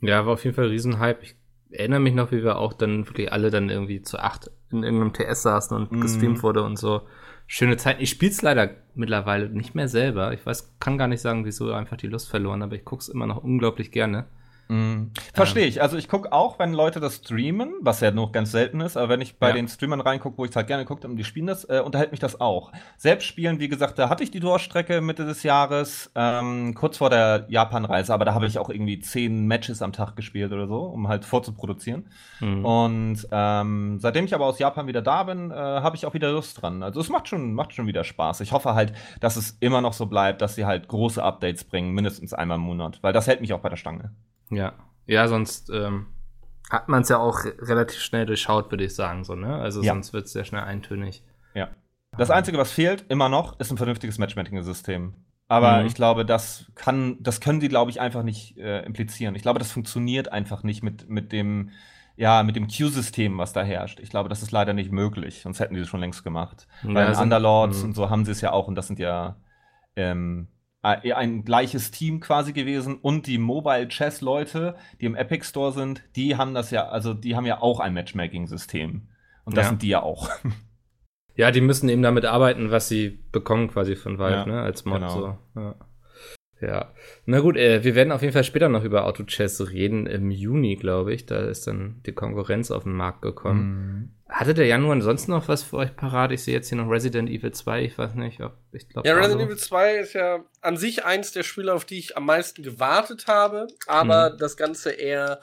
Ja, 0.00 0.26
war 0.26 0.34
auf 0.34 0.44
jeden 0.44 0.56
Fall 0.56 0.66
ein 0.66 0.70
Riesenhype. 0.70 1.22
Ich 1.22 1.36
erinnere 1.70 2.00
mich 2.00 2.14
noch, 2.14 2.32
wie 2.32 2.42
wir 2.42 2.58
auch 2.58 2.72
dann 2.72 3.06
wirklich 3.06 3.32
alle 3.32 3.50
dann 3.50 3.70
irgendwie 3.70 4.02
zu 4.02 4.18
acht 4.18 4.50
in 4.70 4.82
irgendeinem 4.82 5.12
TS 5.12 5.42
saßen 5.42 5.76
und 5.76 5.92
mhm. 5.92 6.00
gestreamt 6.00 6.42
wurde 6.42 6.62
und 6.62 6.76
so. 6.76 7.02
Schöne 7.46 7.76
Zeit. 7.76 8.00
Ich 8.00 8.10
spiele 8.10 8.32
es 8.32 8.42
leider 8.42 8.70
mittlerweile 8.94 9.48
nicht 9.48 9.74
mehr 9.74 9.88
selber. 9.88 10.32
Ich 10.32 10.44
weiß, 10.44 10.78
kann 10.80 10.98
gar 10.98 11.06
nicht 11.06 11.20
sagen, 11.20 11.44
wieso 11.44 11.72
einfach 11.72 11.96
die 11.96 12.08
Lust 12.08 12.28
verloren, 12.28 12.62
aber 12.62 12.74
ich 12.74 12.84
gucke 12.84 13.02
es 13.02 13.08
immer 13.08 13.26
noch 13.26 13.42
unglaublich 13.42 13.92
gerne. 13.92 14.26
Mhm. 14.68 15.12
Verstehe 15.32 15.66
ich. 15.66 15.80
Also 15.80 15.96
ich 15.96 16.08
gucke 16.08 16.32
auch, 16.32 16.58
wenn 16.58 16.72
Leute 16.72 17.00
das 17.00 17.16
streamen, 17.16 17.72
was 17.80 18.00
ja 18.00 18.10
noch 18.10 18.32
ganz 18.32 18.52
selten 18.52 18.80
ist, 18.80 18.96
aber 18.96 19.08
wenn 19.10 19.20
ich 19.20 19.38
bei 19.38 19.48
ja. 19.48 19.54
den 19.54 19.68
Streamern 19.68 20.00
reingucke, 20.00 20.38
wo 20.38 20.44
ich 20.44 20.50
es 20.50 20.56
halt 20.56 20.66
gerne 20.66 20.84
gucke 20.84 21.06
und 21.06 21.16
die 21.16 21.24
spielen 21.24 21.46
das, 21.46 21.64
äh, 21.64 21.82
unterhält 21.84 22.10
mich 22.10 22.20
das 22.20 22.40
auch. 22.40 22.72
Selbst 22.96 23.26
spielen, 23.26 23.60
wie 23.60 23.68
gesagt, 23.68 23.98
da 23.98 24.08
hatte 24.08 24.24
ich 24.24 24.30
die 24.30 24.40
Durchstrecke 24.40 25.00
Mitte 25.00 25.24
des 25.24 25.42
Jahres, 25.42 26.10
ähm, 26.14 26.74
kurz 26.74 26.98
vor 26.98 27.10
der 27.10 27.46
Japan-Reise, 27.48 28.12
aber 28.12 28.24
da 28.24 28.34
habe 28.34 28.46
ich 28.46 28.58
auch 28.58 28.70
irgendwie 28.70 28.98
zehn 28.98 29.46
Matches 29.46 29.82
am 29.82 29.92
Tag 29.92 30.16
gespielt 30.16 30.52
oder 30.52 30.66
so, 30.66 30.80
um 30.80 31.08
halt 31.08 31.24
vorzuproduzieren. 31.24 32.08
Mhm. 32.40 32.64
Und 32.64 33.28
ähm, 33.30 33.98
seitdem 34.00 34.24
ich 34.24 34.34
aber 34.34 34.46
aus 34.46 34.58
Japan 34.58 34.86
wieder 34.86 35.02
da 35.02 35.22
bin, 35.24 35.50
äh, 35.50 35.54
habe 35.54 35.96
ich 35.96 36.06
auch 36.06 36.14
wieder 36.14 36.32
Lust 36.32 36.60
dran. 36.60 36.82
Also 36.82 37.00
es 37.00 37.08
macht 37.08 37.28
schon, 37.28 37.54
macht 37.54 37.74
schon 37.74 37.86
wieder 37.86 38.04
Spaß. 38.04 38.40
Ich 38.40 38.52
hoffe 38.52 38.74
halt, 38.74 38.92
dass 39.20 39.36
es 39.36 39.56
immer 39.60 39.80
noch 39.80 39.92
so 39.92 40.06
bleibt, 40.06 40.42
dass 40.42 40.54
sie 40.54 40.66
halt 40.66 40.88
große 40.88 41.22
Updates 41.22 41.64
bringen, 41.64 41.92
mindestens 41.92 42.34
einmal 42.34 42.56
im 42.56 42.62
Monat, 42.62 42.98
weil 43.02 43.12
das 43.12 43.26
hält 43.26 43.40
mich 43.40 43.52
auch 43.52 43.60
bei 43.60 43.68
der 43.68 43.76
Stange. 43.76 44.10
Ja, 44.50 44.74
ja, 45.06 45.28
sonst 45.28 45.70
ähm, 45.70 46.06
hat 46.70 46.88
man 46.88 47.02
es 47.02 47.08
ja 47.08 47.18
auch 47.18 47.44
relativ 47.44 48.00
schnell 48.00 48.26
durchschaut, 48.26 48.70
würde 48.70 48.84
ich 48.84 48.94
sagen, 48.94 49.24
so, 49.24 49.34
ne? 49.34 49.56
Also 49.56 49.82
ja. 49.82 49.92
sonst 49.92 50.12
wird 50.12 50.26
es 50.26 50.32
sehr 50.32 50.44
schnell 50.44 50.62
eintönig. 50.62 51.22
Ja. 51.54 51.68
Das 52.18 52.30
Einzige, 52.30 52.58
was 52.58 52.72
fehlt, 52.72 53.04
immer 53.08 53.28
noch, 53.28 53.58
ist 53.60 53.70
ein 53.70 53.76
vernünftiges 53.76 54.18
Matchmaking-System. 54.18 55.14
Aber 55.48 55.80
mhm. 55.80 55.86
ich 55.86 55.94
glaube, 55.94 56.24
das 56.24 56.66
kann, 56.74 57.18
das 57.20 57.40
können 57.40 57.60
die, 57.60 57.68
glaube 57.68 57.90
ich, 57.90 58.00
einfach 58.00 58.24
nicht 58.24 58.58
äh, 58.58 58.84
implizieren. 58.84 59.36
Ich 59.36 59.42
glaube, 59.42 59.60
das 59.60 59.70
funktioniert 59.70 60.32
einfach 60.32 60.64
nicht 60.64 60.82
mit, 60.82 61.08
mit 61.08 61.30
dem, 61.30 61.70
ja, 62.16 62.42
mit 62.42 62.56
dem 62.56 62.66
Q-System, 62.66 63.38
was 63.38 63.52
da 63.52 63.62
herrscht. 63.62 64.00
Ich 64.00 64.10
glaube, 64.10 64.28
das 64.28 64.42
ist 64.42 64.50
leider 64.50 64.72
nicht 64.72 64.90
möglich, 64.90 65.42
sonst 65.42 65.60
hätten 65.60 65.74
die 65.74 65.80
es 65.80 65.88
schon 65.88 66.00
längst 66.00 66.24
gemacht. 66.24 66.66
Ja, 66.82 66.92
Bei 66.94 67.04
den 67.04 67.14
Underlords 67.14 67.80
mhm. 67.80 67.84
und 67.84 67.94
so 67.94 68.10
haben 68.10 68.24
sie 68.24 68.32
es 68.32 68.40
ja 68.40 68.50
auch 68.50 68.66
und 68.66 68.74
das 68.74 68.88
sind 68.88 68.98
ja 68.98 69.36
ähm, 69.94 70.48
äh, 70.48 70.55
ein 70.86 71.44
gleiches 71.44 71.90
Team 71.90 72.20
quasi 72.20 72.52
gewesen 72.52 72.96
und 72.96 73.26
die 73.26 73.38
Mobile 73.38 73.88
Chess 73.88 74.20
Leute, 74.20 74.76
die 75.00 75.06
im 75.06 75.14
Epic 75.14 75.44
Store 75.44 75.72
sind, 75.72 76.02
die 76.14 76.36
haben 76.36 76.54
das 76.54 76.70
ja, 76.70 76.88
also 76.88 77.14
die 77.14 77.36
haben 77.36 77.46
ja 77.46 77.60
auch 77.60 77.80
ein 77.80 77.94
Matchmaking 77.94 78.46
System 78.46 79.08
und 79.44 79.56
das 79.56 79.64
ja. 79.64 79.68
sind 79.70 79.82
die 79.82 79.88
ja 79.88 80.02
auch. 80.02 80.30
Ja, 81.38 81.50
die 81.50 81.60
müssen 81.60 81.90
eben 81.90 82.00
damit 82.00 82.24
arbeiten, 82.24 82.70
was 82.70 82.88
sie 82.88 83.18
bekommen 83.30 83.68
quasi 83.68 83.94
von 83.94 84.18
Valve, 84.18 84.36
ja, 84.36 84.46
ne, 84.46 84.62
als 84.62 84.86
Mod 84.86 85.00
genau. 85.00 85.14
so. 85.14 85.38
Ja. 85.60 85.74
Ja, 86.60 86.94
na 87.26 87.40
gut, 87.40 87.56
äh, 87.58 87.84
wir 87.84 87.94
werden 87.94 88.12
auf 88.12 88.22
jeden 88.22 88.32
Fall 88.32 88.44
später 88.44 88.70
noch 88.70 88.82
über 88.82 89.04
Auto 89.04 89.24
Chess 89.24 89.70
reden. 89.70 90.06
Im 90.06 90.30
Juni, 90.30 90.76
glaube 90.76 91.12
ich. 91.12 91.26
Da 91.26 91.40
ist 91.40 91.66
dann 91.66 92.00
die 92.06 92.12
Konkurrenz 92.12 92.70
auf 92.70 92.84
den 92.84 92.94
Markt 92.94 93.20
gekommen. 93.20 93.68
Mhm. 93.68 94.10
Hatte 94.28 94.54
der 94.54 94.66
Januar 94.66 94.92
ansonsten 94.92 95.30
noch 95.30 95.46
was 95.46 95.62
für 95.62 95.76
euch 95.76 95.94
parat? 95.94 96.32
Ich 96.32 96.42
sehe 96.42 96.54
jetzt 96.54 96.68
hier 96.68 96.78
noch 96.78 96.90
Resident 96.90 97.30
Evil 97.30 97.52
2. 97.52 97.84
Ich 97.84 97.96
weiß 97.96 98.14
nicht, 98.16 98.40
ob 98.40 98.56
ich 98.72 98.88
glaube. 98.88 99.06
Ja, 99.08 99.14
Resident 99.14 99.42
Evil 99.42 99.56
2 99.56 99.96
ist 99.98 100.14
ja 100.14 100.44
an 100.62 100.76
sich 100.76 101.04
eins 101.04 101.30
der 101.30 101.44
Spiele, 101.44 101.72
auf 101.72 101.84
die 101.84 101.98
ich 101.98 102.16
am 102.16 102.26
meisten 102.26 102.62
gewartet 102.62 103.28
habe. 103.28 103.68
Aber 103.86 104.32
mhm. 104.32 104.38
das 104.38 104.56
Ganze 104.56 104.90
eher 104.90 105.40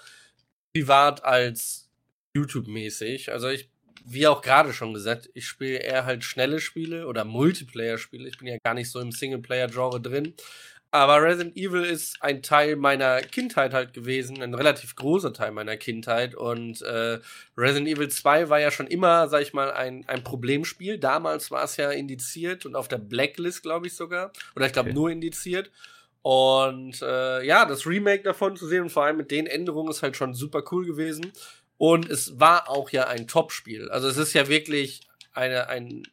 privat 0.74 1.24
als 1.24 1.90
YouTube-mäßig. 2.36 3.32
Also 3.32 3.48
ich 3.48 3.70
wie 4.06 4.28
auch 4.28 4.42
gerade 4.42 4.74
schon 4.74 4.94
gesagt, 4.94 5.30
ich 5.34 5.48
spiele 5.48 5.78
eher 5.78 6.06
halt 6.06 6.24
schnelle 6.24 6.60
Spiele 6.60 7.08
oder 7.08 7.24
Multiplayer-Spiele. 7.24 8.28
Ich 8.28 8.38
bin 8.38 8.48
ja 8.48 8.58
gar 8.64 8.74
nicht 8.74 8.92
so 8.92 9.00
im 9.00 9.12
Singleplayer-Genre 9.12 10.02
drin. 10.02 10.34
Aber 10.94 11.24
Resident 11.24 11.58
Evil 11.58 11.84
ist 11.84 12.22
ein 12.22 12.44
Teil 12.44 12.76
meiner 12.76 13.22
Kindheit 13.22 13.74
halt 13.74 13.94
gewesen, 13.94 14.44
ein 14.44 14.54
relativ 14.54 14.96
großer 14.96 15.34
Teil 15.34 15.50
meiner 15.50 15.76
Kindheit. 15.76 16.36
Und 16.36 16.84
äh, 16.84 17.18
Resident 17.58 17.88
Evil 17.88 18.10
2 18.10 18.50
war 18.50 18.60
ja 18.60 18.70
schon 18.70 18.86
immer, 18.86 19.28
sag 19.28 19.42
ich 19.42 19.54
mal, 19.54 19.72
ein, 19.72 20.08
ein 20.08 20.24
Problemspiel. 20.24 21.00
Damals 21.00 21.50
war 21.50 21.64
es 21.64 21.78
ja 21.78 21.90
indiziert 21.90 22.68
und 22.68 22.76
auf 22.76 22.90
der 22.90 23.00
Blacklist, 23.00 23.64
glaube 23.64 23.88
ich 23.88 23.96
sogar. 23.96 24.32
Oder 24.56 24.68
ich 24.68 24.74
glaube 24.74 24.90
okay. 24.90 24.96
nur 24.96 25.10
indiziert. 25.10 25.72
Und 26.22 27.02
äh, 27.02 27.44
ja, 27.44 27.66
das 27.66 27.88
Remake 27.88 28.22
davon 28.22 28.56
zu 28.56 28.68
sehen 28.68 28.84
und 28.84 28.92
vor 28.92 29.06
allem 29.06 29.18
mit 29.18 29.32
den 29.32 29.48
Änderungen 29.48 29.90
ist 29.90 30.04
halt 30.04 30.16
schon 30.16 30.36
super 30.36 30.64
cool 30.72 30.86
gewesen. 30.86 31.32
Und 31.80 32.08
es 32.08 32.40
war 32.40 32.70
auch 32.70 32.92
ja 32.92 33.08
ein 33.08 33.28
Top-Spiel. 33.28 33.90
Also 33.90 34.08
es 34.08 34.18
ist 34.18 34.34
ja 34.34 34.48
wirklich 34.48 35.02
eine, 35.32 35.70
ein, 35.70 36.04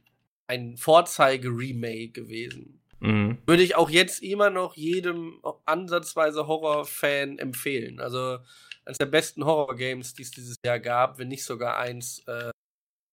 ein 0.46 0.78
Vorzeige-Remake 0.78 2.12
gewesen. 2.12 2.79
Mhm. 3.00 3.38
Würde 3.46 3.62
ich 3.62 3.76
auch 3.76 3.90
jetzt 3.90 4.22
immer 4.22 4.50
noch 4.50 4.76
jedem 4.76 5.40
ansatzweise 5.64 6.46
Horror-Fan 6.46 7.38
empfehlen. 7.38 7.98
Also 8.00 8.38
eines 8.84 8.98
der 8.98 9.06
besten 9.06 9.44
Horror-Games, 9.44 10.14
die 10.14 10.22
es 10.22 10.30
dieses 10.30 10.56
Jahr 10.64 10.78
gab, 10.78 11.18
wenn 11.18 11.28
nicht 11.28 11.44
sogar 11.44 11.78
eins, 11.78 12.22
äh, 12.26 12.50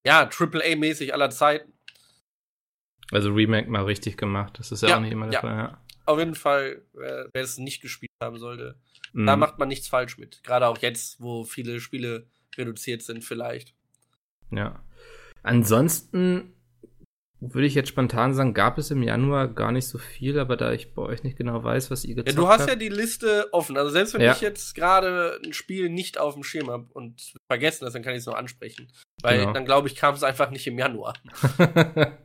ja, 0.06 0.30
AAA-mäßig 0.30 1.14
aller 1.14 1.30
Zeiten. 1.30 1.74
Also 3.12 3.32
Remake 3.32 3.70
mal 3.70 3.84
richtig 3.84 4.18
gemacht. 4.18 4.60
Das 4.60 4.72
ist 4.72 4.82
ja, 4.82 4.90
ja 4.90 4.98
auch 4.98 5.02
nicht 5.02 5.14
immer 5.14 5.28
der 5.28 5.34
ja. 5.34 5.42
Fall. 5.42 5.58
Ja. 5.58 5.82
Auf 6.06 6.20
jeden 6.20 6.36
Fall, 6.36 6.82
wer, 6.94 7.30
wer 7.34 7.44
es 7.44 7.58
nicht 7.58 7.82
gespielt 7.82 8.12
haben 8.22 8.38
sollte, 8.38 8.78
mhm. 9.14 9.26
da 9.26 9.36
macht 9.36 9.58
man 9.60 9.68
nichts 9.68 9.88
falsch 9.88 10.18
mit. 10.18 10.44
Gerade 10.44 10.68
auch 10.68 10.78
jetzt, 10.80 11.22
wo 11.22 11.44
viele 11.44 11.80
Spiele 11.80 12.28
reduziert 12.58 13.04
sind, 13.04 13.24
vielleicht. 13.24 13.74
Ja. 14.52 14.84
Ansonsten 15.44 16.54
würde 17.40 17.68
ich 17.68 17.76
jetzt 17.76 17.90
spontan 17.90 18.34
sagen, 18.34 18.54
gab 18.54 18.78
es 18.78 18.90
im 18.90 19.04
Januar 19.04 19.48
gar 19.48 19.72
nicht 19.72 19.88
so 19.88 20.00
viel, 20.00 20.40
aber 20.40 20.58
da 20.58 20.72
ich 20.72 20.94
bei 20.94 21.04
euch 21.04 21.24
nicht 21.24 21.38
genau 21.38 21.64
weiß, 21.64 21.92
was 21.92 22.04
ihr 22.04 22.16
gezockt 22.16 22.30
habt. 22.30 22.38
Ja, 22.38 22.44
du 22.44 22.50
hast 22.50 22.62
habt. 22.62 22.70
ja 22.70 22.76
die 22.76 22.90
Liste 22.90 23.48
offen. 23.52 23.78
Also 23.78 23.92
selbst 23.92 24.16
wenn 24.16 24.22
ja. 24.22 24.32
ich 24.32 24.42
jetzt 24.42 24.74
gerade 24.74 25.40
ein 25.46 25.54
Spiel 25.54 25.90
nicht 25.90 26.18
auf 26.18 26.34
dem 26.34 26.44
Schirm 26.44 26.70
habe 26.70 26.88
und 26.94 27.34
vergessen 27.52 27.86
das, 27.86 27.94
dann 27.94 28.02
kann 28.02 28.14
ich 28.14 28.20
es 28.20 28.26
noch 28.26 28.34
ansprechen. 28.34 28.88
Weil 29.22 29.40
genau. 29.40 29.54
dann 29.54 29.66
glaube 29.66 29.88
ich, 29.88 29.96
kam 29.96 30.16
es 30.16 30.24
einfach 30.24 30.50
nicht 30.50 30.66
im 30.66 30.80
Januar. 30.80 31.14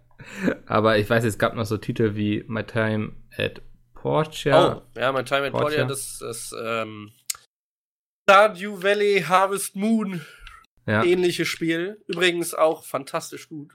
aber 0.67 0.97
ich 0.97 1.09
weiß, 1.11 1.25
es 1.25 1.39
gab 1.39 1.55
noch 1.55 1.67
so 1.67 1.77
Titel 1.77 2.15
wie 2.15 2.45
My 2.47 2.65
Time 2.65 3.13
at 3.37 3.61
Portia. 3.95 4.79
Oh, 4.79 4.99
ja, 4.99 5.13
mein 5.13 5.27
Time 5.27 5.47
at 5.47 5.53
Portia, 5.53 5.85
Portia 5.85 5.85
das, 5.85 6.19
das 6.21 6.55
ähm, 6.59 7.13
Stardew 8.25 8.83
Valley 8.83 9.25
Harvest 9.29 9.77
Moon 9.77 10.23
ja. 10.87 11.05
ähnliche 11.05 11.45
Spiel. 11.45 12.03
Übrigens 12.07 12.55
auch 12.55 12.85
fantastisch 12.85 13.49
gut. 13.49 13.73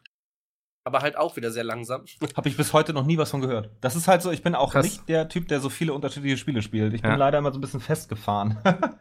Aber 0.88 1.02
halt 1.02 1.18
auch 1.18 1.36
wieder 1.36 1.52
sehr 1.52 1.66
langsam. 1.66 2.06
Habe 2.38 2.48
ich 2.48 2.56
bis 2.56 2.72
heute 2.72 2.94
noch 2.94 3.06
nie 3.06 3.18
was 3.18 3.32
von 3.32 3.42
gehört. 3.42 3.72
Das 3.82 3.98
ist 3.98 4.08
halt 4.08 4.22
so, 4.22 4.32
ich 4.32 4.42
bin 4.42 4.56
auch 4.56 4.72
Krass. 4.72 4.86
nicht 4.86 5.10
der 5.10 5.28
Typ, 5.28 5.50
der 5.50 5.60
so 5.60 5.68
viele 5.68 5.94
unterschiedliche 5.94 6.38
Spiele 6.38 6.62
spielt. 6.62 6.94
Ich 6.94 7.02
bin 7.02 7.12
ja. 7.12 7.18
leider 7.18 7.40
immer 7.40 7.52
so 7.52 7.58
ein 7.58 7.62
bisschen 7.62 7.82
festgefahren. 7.82 8.58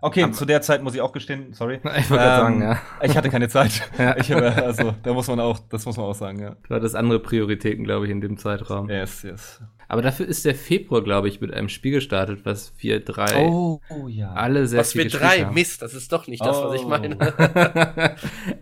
Okay, 0.00 0.24
Aber 0.24 0.32
zu 0.32 0.44
der 0.44 0.60
Zeit 0.60 0.82
muss 0.82 0.94
ich 0.94 1.00
auch 1.00 1.12
gestehen, 1.12 1.54
sorry. 1.54 1.80
Ich 1.98 2.10
wollte 2.10 2.24
ähm, 2.24 2.28
sagen, 2.28 2.62
ja. 2.62 2.78
Ich 3.00 3.16
hatte 3.16 3.30
keine 3.30 3.48
Zeit. 3.48 3.88
Ja. 3.96 4.14
Ich, 4.18 4.34
also, 4.34 4.94
da 5.02 5.14
muss 5.14 5.28
man 5.28 5.40
auch, 5.40 5.58
das 5.70 5.86
muss 5.86 5.96
man 5.96 6.04
auch 6.04 6.14
sagen, 6.14 6.42
ja. 6.42 6.56
Du 6.68 6.74
hattest 6.74 6.94
andere 6.94 7.20
Prioritäten, 7.20 7.84
glaube 7.84 8.04
ich, 8.04 8.12
in 8.12 8.20
dem 8.20 8.36
Zeitraum. 8.36 8.90
Yes, 8.90 9.22
yes. 9.22 9.62
Aber 9.88 10.02
dafür 10.02 10.26
ist 10.26 10.44
der 10.44 10.54
Februar, 10.54 11.02
glaube 11.02 11.28
ich, 11.28 11.40
mit 11.40 11.54
einem 11.54 11.70
Spiel 11.70 11.92
gestartet, 11.92 12.40
was 12.44 12.74
wir 12.80 13.02
drei 13.02 13.46
oh, 13.46 13.80
oh, 13.88 14.08
ja. 14.08 14.34
alle 14.34 14.66
sehr 14.66 14.80
was 14.80 14.92
viel 14.92 15.06
Was 15.06 15.12
wir 15.14 15.20
drei? 15.20 15.44
Haben. 15.44 15.54
Mist, 15.54 15.80
das 15.80 15.94
ist 15.94 16.12
doch 16.12 16.26
nicht 16.26 16.44
das, 16.44 16.58
oh. 16.58 16.64
was 16.64 16.74
ich 16.74 16.84
oh. 16.84 16.88
meine. 16.88 17.16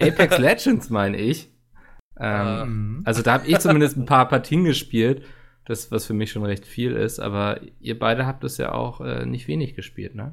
Apex 0.01 0.39
Legends 0.39 0.91
meine 0.91 1.17
ich. 1.17 1.52
Ähm, 2.23 3.01
uh. 3.01 3.03
Also 3.05 3.23
da 3.23 3.35
habe 3.35 3.47
ich 3.47 3.59
zumindest 3.59 3.97
ein 3.97 4.07
paar 4.07 4.29
Partien 4.29 4.65
gespielt, 4.65 5.25
das 5.65 5.91
was 5.91 6.07
für 6.07 6.15
mich 6.15 6.31
schon 6.31 6.45
recht 6.45 6.65
viel 6.65 6.93
ist. 6.93 7.19
Aber 7.19 7.61
ihr 7.81 7.99
beide 7.99 8.27
habt 8.27 8.45
es 8.45 8.59
ja 8.59 8.73
auch 8.73 9.01
äh, 9.01 9.27
nicht 9.27 9.49
wenig 9.49 9.75
gespielt, 9.75 10.15
ne? 10.15 10.33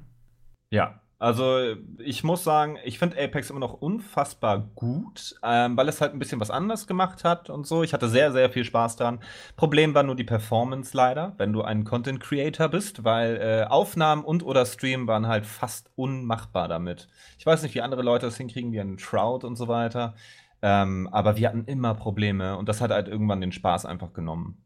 Ja, 0.71 1.01
also 1.19 1.75
ich 1.97 2.23
muss 2.23 2.45
sagen, 2.45 2.77
ich 2.85 2.97
finde 2.97 3.21
Apex 3.21 3.49
immer 3.49 3.59
noch 3.59 3.73
unfassbar 3.73 4.69
gut, 4.75 5.35
ähm, 5.43 5.75
weil 5.75 5.89
es 5.89 5.99
halt 5.99 6.13
ein 6.13 6.19
bisschen 6.19 6.39
was 6.39 6.49
anders 6.49 6.87
gemacht 6.87 7.25
hat 7.25 7.49
und 7.49 7.67
so. 7.67 7.83
Ich 7.83 7.91
hatte 7.91 8.07
sehr, 8.07 8.31
sehr 8.31 8.49
viel 8.49 8.63
Spaß 8.63 8.95
dran. 8.95 9.19
Problem 9.57 9.93
war 9.93 10.03
nur 10.03 10.15
die 10.15 10.23
Performance 10.23 10.95
leider, 10.95 11.33
wenn 11.37 11.51
du 11.51 11.61
ein 11.61 11.83
Content 11.83 12.21
Creator 12.21 12.69
bist, 12.69 13.03
weil 13.03 13.35
äh, 13.35 13.65
Aufnahmen 13.67 14.23
und 14.23 14.43
oder 14.43 14.65
Stream 14.65 15.07
waren 15.07 15.27
halt 15.27 15.45
fast 15.45 15.91
unmachbar 15.97 16.69
damit. 16.69 17.09
Ich 17.37 17.45
weiß 17.45 17.63
nicht, 17.63 17.75
wie 17.75 17.81
andere 17.81 18.01
Leute 18.01 18.27
das 18.27 18.37
hinkriegen, 18.37 18.71
wie 18.71 18.79
ein 18.79 18.97
Shroud 18.97 19.43
und 19.43 19.57
so 19.57 19.67
weiter. 19.67 20.15
Ähm, 20.61 21.07
aber 21.11 21.37
wir 21.37 21.47
hatten 21.47 21.65
immer 21.65 21.93
Probleme 21.95 22.57
und 22.57 22.67
das 22.67 22.81
hat 22.81 22.91
halt 22.91 23.07
irgendwann 23.07 23.41
den 23.41 23.51
Spaß 23.51 23.85
einfach 23.85 24.13
genommen. 24.13 24.63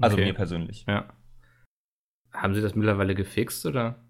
Also 0.00 0.16
okay. 0.16 0.26
mir 0.26 0.34
persönlich. 0.34 0.84
Ja. 0.88 1.08
Haben 2.32 2.54
Sie 2.54 2.62
das 2.62 2.74
mittlerweile 2.74 3.14
gefixt 3.14 3.64
oder? 3.66 4.02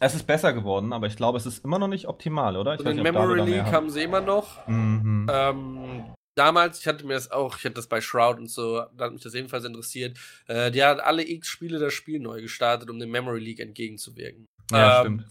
Es 0.00 0.14
ist 0.14 0.26
besser 0.26 0.52
geworden, 0.52 0.92
aber 0.92 1.06
ich 1.06 1.16
glaube, 1.16 1.38
es 1.38 1.46
ist 1.46 1.64
immer 1.64 1.78
noch 1.78 1.88
nicht 1.88 2.08
optimal, 2.08 2.56
oder? 2.56 2.74
Ich 2.74 2.80
und 2.80 2.86
den 2.86 3.02
Memory 3.02 3.40
League 3.42 3.72
haben 3.72 3.90
sie 3.90 4.02
immer 4.02 4.20
noch. 4.20 4.66
Mhm. 4.66 5.28
Ähm, 5.30 6.14
damals, 6.34 6.80
ich 6.80 6.86
hatte 6.86 7.06
mir 7.06 7.14
das 7.14 7.30
auch, 7.30 7.56
ich 7.56 7.64
hatte 7.64 7.74
das 7.74 7.86
bei 7.86 8.00
Shroud 8.00 8.38
und 8.38 8.50
so, 8.50 8.84
da 8.96 9.04
hat 9.04 9.12
mich 9.12 9.22
das 9.22 9.34
ebenfalls 9.34 9.64
interessiert. 9.64 10.18
Äh, 10.46 10.70
die 10.70 10.82
hat 10.82 11.00
alle 11.00 11.26
X-Spiele 11.26 11.78
das 11.78 11.92
Spiel 11.92 12.20
neu 12.20 12.42
gestartet, 12.42 12.90
um 12.90 12.98
dem 12.98 13.10
Memory 13.10 13.40
League 13.40 13.60
entgegenzuwirken. 13.60 14.46
Ja, 14.72 15.00
ähm, 15.00 15.20
stimmt. 15.20 15.26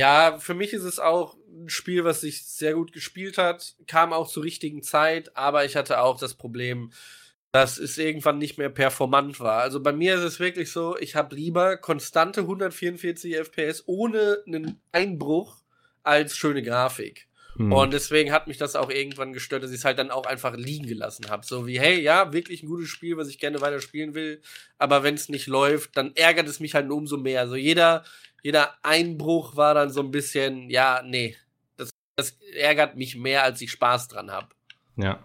Ja, 0.00 0.38
für 0.40 0.54
mich 0.54 0.72
ist 0.72 0.82
es 0.82 0.98
auch 0.98 1.36
ein 1.48 1.68
Spiel, 1.68 2.04
was 2.04 2.20
sich 2.20 2.44
sehr 2.46 2.74
gut 2.74 2.92
gespielt 2.92 3.38
hat, 3.38 3.76
kam 3.86 4.12
auch 4.12 4.28
zur 4.28 4.42
richtigen 4.42 4.82
Zeit, 4.82 5.36
aber 5.36 5.64
ich 5.64 5.76
hatte 5.76 6.00
auch 6.00 6.18
das 6.18 6.34
Problem, 6.34 6.92
dass 7.52 7.78
es 7.78 7.96
irgendwann 7.98 8.38
nicht 8.38 8.58
mehr 8.58 8.70
performant 8.70 9.38
war. 9.38 9.60
Also 9.60 9.80
bei 9.80 9.92
mir 9.92 10.16
ist 10.16 10.22
es 10.22 10.40
wirklich 10.40 10.72
so, 10.72 10.98
ich 10.98 11.14
habe 11.14 11.36
lieber 11.36 11.76
konstante 11.76 12.40
144 12.40 13.36
FPS 13.36 13.84
ohne 13.86 14.38
einen 14.46 14.80
Einbruch 14.90 15.62
als 16.02 16.36
schöne 16.36 16.62
Grafik. 16.62 17.28
Hm. 17.56 17.72
Und 17.72 17.92
deswegen 17.92 18.32
hat 18.32 18.46
mich 18.46 18.58
das 18.58 18.74
auch 18.76 18.90
irgendwann 18.90 19.32
gestört, 19.32 19.62
dass 19.62 19.70
ich 19.70 19.78
es 19.78 19.84
halt 19.84 19.98
dann 19.98 20.10
auch 20.10 20.26
einfach 20.26 20.56
liegen 20.56 20.86
gelassen 20.86 21.30
habe. 21.30 21.46
So 21.46 21.66
wie, 21.66 21.78
hey, 21.78 22.00
ja, 22.00 22.32
wirklich 22.32 22.62
ein 22.62 22.68
gutes 22.68 22.88
Spiel, 22.88 23.16
was 23.16 23.28
ich 23.28 23.38
gerne 23.38 23.60
weiter 23.60 23.80
spielen 23.80 24.14
will, 24.14 24.42
aber 24.78 25.02
wenn 25.02 25.14
es 25.14 25.28
nicht 25.28 25.46
läuft, 25.46 25.96
dann 25.96 26.12
ärgert 26.16 26.48
es 26.48 26.60
mich 26.60 26.74
halt 26.74 26.90
umso 26.90 27.16
mehr. 27.16 27.40
Also 27.40 27.56
jeder, 27.56 28.04
jeder 28.42 28.74
Einbruch 28.82 29.56
war 29.56 29.74
dann 29.74 29.90
so 29.90 30.00
ein 30.00 30.10
bisschen, 30.10 30.68
ja, 30.68 31.02
nee, 31.04 31.36
das, 31.76 31.90
das 32.16 32.38
ärgert 32.56 32.96
mich 32.96 33.16
mehr, 33.16 33.44
als 33.44 33.60
ich 33.60 33.70
Spaß 33.70 34.08
dran 34.08 34.30
habe. 34.30 34.48
Ja. 34.96 35.24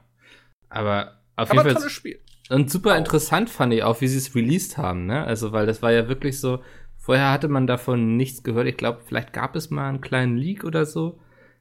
Aber 0.69 1.21
auf 1.35 1.49
Aber 1.49 1.61
jeden 1.61 1.63
Fall. 1.63 1.81
tolles 1.81 1.91
Spiel. 1.91 2.21
Und 2.49 2.71
super 2.71 2.97
interessant 2.97 3.49
fand 3.49 3.73
ich 3.73 3.83
auch, 3.83 4.01
wie 4.01 4.07
sie 4.07 4.17
es 4.17 4.35
released 4.35 4.77
haben, 4.77 5.05
ne? 5.05 5.23
Also, 5.23 5.51
weil 5.51 5.67
das 5.67 5.81
war 5.81 5.91
ja 5.91 6.07
wirklich 6.07 6.39
so, 6.39 6.63
vorher 6.97 7.31
hatte 7.31 7.47
man 7.47 7.67
davon 7.67 8.17
nichts 8.17 8.43
gehört. 8.43 8.67
Ich 8.67 8.77
glaube, 8.77 9.01
vielleicht 9.05 9.33
gab 9.33 9.55
es 9.55 9.69
mal 9.69 9.89
einen 9.89 10.01
kleinen 10.01 10.35
Leak 10.35 10.63
oder 10.63 10.85
so. 10.85 11.19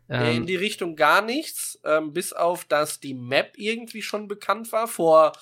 Ähm, 0.08 0.36
in 0.38 0.46
die 0.46 0.56
Richtung 0.56 0.96
gar 0.96 1.20
nichts, 1.22 1.78
ähm, 1.84 2.12
bis 2.12 2.32
auf, 2.32 2.64
dass 2.64 3.00
die 3.00 3.14
Map 3.14 3.52
irgendwie 3.56 4.02
schon 4.02 4.26
bekannt 4.26 4.72
war 4.72 4.88
vor 4.88 5.32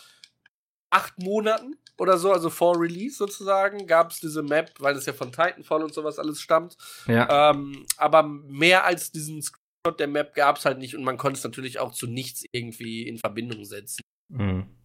acht 0.90 1.18
Monaten 1.18 1.76
oder 1.98 2.18
so, 2.18 2.32
also 2.32 2.50
vor 2.50 2.80
Release 2.80 3.16
sozusagen, 3.16 3.86
gab 3.86 4.10
es 4.10 4.20
diese 4.20 4.42
Map, 4.42 4.72
weil 4.78 4.96
es 4.96 5.06
ja 5.06 5.12
von 5.12 5.32
Titanfall 5.32 5.82
und 5.82 5.94
sowas 5.94 6.18
alles 6.18 6.40
stammt. 6.40 6.76
Ja. 7.06 7.50
Ähm, 7.50 7.86
aber 7.96 8.22
mehr 8.22 8.84
als 8.84 9.12
diesen 9.12 9.40
Screenshot 9.42 10.00
der 10.00 10.08
Map 10.08 10.34
gab 10.34 10.58
es 10.58 10.64
halt 10.64 10.78
nicht 10.78 10.96
und 10.96 11.04
man 11.04 11.16
konnte 11.16 11.38
es 11.38 11.44
natürlich 11.44 11.78
auch 11.78 11.92
zu 11.92 12.06
nichts 12.06 12.44
irgendwie 12.52 13.06
in 13.06 13.18
Verbindung 13.18 13.64
setzen. 13.64 14.02
Mhm. 14.28 14.75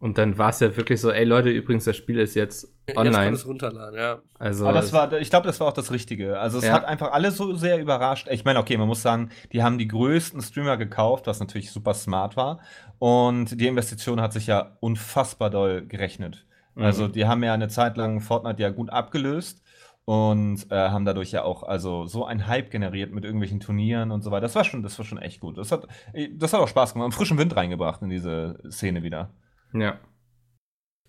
Und 0.00 0.16
dann 0.16 0.38
war 0.38 0.50
es 0.50 0.60
ja 0.60 0.76
wirklich 0.76 1.00
so, 1.00 1.10
ey 1.10 1.24
Leute, 1.24 1.50
übrigens, 1.50 1.84
das 1.84 1.96
Spiel 1.96 2.20
ist 2.20 2.36
jetzt 2.36 2.72
online. 2.94 3.08
Jetzt 3.08 3.16
kann 3.16 3.34
es 3.34 3.46
runterladen, 3.46 3.98
ja. 3.98 4.18
Also, 4.38 4.64
Aber 4.64 4.74
das 4.74 4.92
war, 4.92 5.12
ich 5.14 5.28
glaube, 5.28 5.46
das 5.46 5.58
war 5.58 5.66
auch 5.66 5.72
das 5.72 5.90
Richtige. 5.90 6.38
Also 6.38 6.58
es 6.58 6.64
ja. 6.64 6.72
hat 6.72 6.84
einfach 6.84 7.10
alles 7.10 7.36
so 7.36 7.54
sehr 7.54 7.80
überrascht. 7.80 8.28
Ich 8.30 8.44
meine, 8.44 8.60
okay, 8.60 8.76
man 8.76 8.86
muss 8.86 9.02
sagen, 9.02 9.30
die 9.52 9.62
haben 9.62 9.76
die 9.76 9.88
größten 9.88 10.40
Streamer 10.40 10.76
gekauft, 10.76 11.26
was 11.26 11.40
natürlich 11.40 11.72
super 11.72 11.94
smart 11.94 12.36
war. 12.36 12.60
Und 13.00 13.60
die 13.60 13.66
Investition 13.66 14.20
hat 14.20 14.32
sich 14.32 14.46
ja 14.46 14.76
unfassbar 14.78 15.50
doll 15.50 15.84
gerechnet. 15.84 16.46
Mhm. 16.76 16.84
Also 16.84 17.08
die 17.08 17.26
haben 17.26 17.42
ja 17.42 17.52
eine 17.52 17.68
Zeit 17.68 17.96
lang 17.96 18.20
Fortnite 18.20 18.62
ja 18.62 18.70
gut 18.70 18.90
abgelöst 18.90 19.62
und 20.04 20.70
äh, 20.70 20.76
haben 20.76 21.04
dadurch 21.04 21.32
ja 21.32 21.42
auch 21.42 21.64
also 21.64 22.06
so 22.06 22.24
ein 22.24 22.46
Hype 22.46 22.70
generiert 22.70 23.12
mit 23.12 23.24
irgendwelchen 23.24 23.58
Turnieren 23.58 24.12
und 24.12 24.22
so 24.22 24.30
weiter. 24.30 24.42
Das 24.42 24.54
war 24.54 24.62
schon, 24.62 24.84
das 24.84 24.96
war 24.96 25.04
schon 25.04 25.18
echt 25.18 25.40
gut. 25.40 25.58
Das 25.58 25.72
hat, 25.72 25.88
das 26.36 26.52
hat 26.52 26.60
auch 26.60 26.68
Spaß 26.68 26.94
gemacht, 26.94 27.12
frischen 27.14 27.36
Wind 27.36 27.56
reingebracht 27.56 28.00
in 28.00 28.10
diese 28.10 28.60
Szene 28.70 29.02
wieder. 29.02 29.30
Ja. 29.72 29.98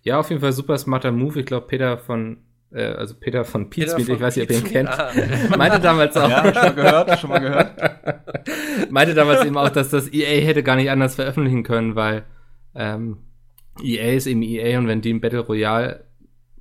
Ja, 0.01 0.20
auf 0.20 0.30
jeden 0.30 0.42
Fall 0.42 0.54
super 0.54 0.78
smarter 0.78 1.12
Move. 1.12 1.42
Ich 1.42 1.46
glaube, 1.46 1.68
Peter 1.68 1.98
von, 1.98 2.38
äh, 2.72 2.84
also 2.84 3.16
Peter 3.20 3.44
von 3.44 3.70
Pizmeet, 3.70 4.10
ich 4.10 4.20
weiß 4.20 4.36
nicht, 4.36 4.50
ob 4.50 4.51
ihr 4.51 4.58
ihn 4.58 4.72
kennt, 4.72 4.89
ah. 4.89 5.12
meinte 5.58 5.80
damals 5.80 6.16
auch. 6.16 6.30
Ja, 6.30 6.44
schon 6.54 6.54
mal 6.54 6.74
gehört, 6.74 7.20
schon 7.20 7.30
mal 7.30 7.39
gehört. 7.39 7.75
meinte 8.89 9.13
damals 9.13 9.46
eben 9.46 9.58
auch, 9.58 9.70
dass 9.70 9.89
das 9.89 10.12
EA 10.12 10.42
hätte 10.46 10.63
gar 10.63 10.75
nicht 10.75 10.89
anders 10.89 11.16
veröffentlichen 11.16 11.63
können, 11.63 11.96
weil 11.96 12.24
ähm, 12.75 13.18
EA 13.84 14.13
ist 14.13 14.28
eben 14.28 14.42
EA 14.42 14.78
und 14.80 14.88
wenn 14.88 15.01
die 15.01 15.13
ein 15.13 15.22
Battle 15.22 15.39
Royale 15.39 16.06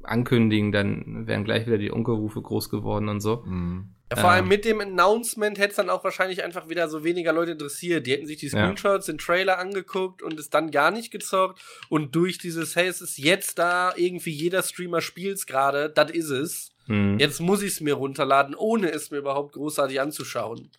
ankündigen, 0.02 0.73
dann 0.73 1.26
wären 1.26 1.45
gleich 1.45 1.67
wieder 1.67 1.78
die 1.78 1.90
Unkelrufe 1.90 2.40
groß 2.40 2.71
geworden 2.71 3.09
und 3.09 3.21
so. 3.21 3.45
Mhm. 3.47 3.95
Ja, 4.10 4.16
vor 4.16 4.30
allem 4.30 4.44
ähm. 4.44 4.48
mit 4.48 4.64
dem 4.64 4.80
Announcement 4.80 5.58
hätte 5.58 5.70
es 5.70 5.76
dann 5.76 5.90
auch 5.90 6.02
wahrscheinlich 6.02 6.42
einfach 6.42 6.68
wieder 6.68 6.88
so 6.88 7.04
weniger 7.04 7.32
Leute 7.32 7.52
interessiert. 7.52 8.06
Die 8.06 8.12
hätten 8.12 8.26
sich 8.26 8.38
die 8.38 8.48
Screenshots, 8.48 9.06
ja. 9.06 9.12
den 9.12 9.18
Trailer 9.18 9.58
angeguckt 9.58 10.22
und 10.22 10.38
es 10.40 10.48
dann 10.48 10.70
gar 10.70 10.90
nicht 10.90 11.10
gezockt. 11.10 11.60
Und 11.90 12.14
durch 12.14 12.38
dieses, 12.38 12.74
hey, 12.74 12.86
es 12.86 13.02
ist 13.02 13.18
jetzt 13.18 13.58
da, 13.58 13.92
irgendwie 13.96 14.30
jeder 14.30 14.62
Streamer 14.62 15.02
spielt's 15.02 15.46
gerade, 15.46 15.90
das 15.90 16.10
ist 16.10 16.30
es. 16.30 16.70
Mhm. 16.86 17.18
Jetzt 17.18 17.40
muss 17.40 17.62
ich 17.62 17.72
es 17.72 17.80
mir 17.80 17.94
runterladen, 17.94 18.54
ohne 18.54 18.90
es 18.90 19.10
mir 19.10 19.18
überhaupt 19.18 19.52
großartig 19.52 20.00
anzuschauen. 20.00 20.70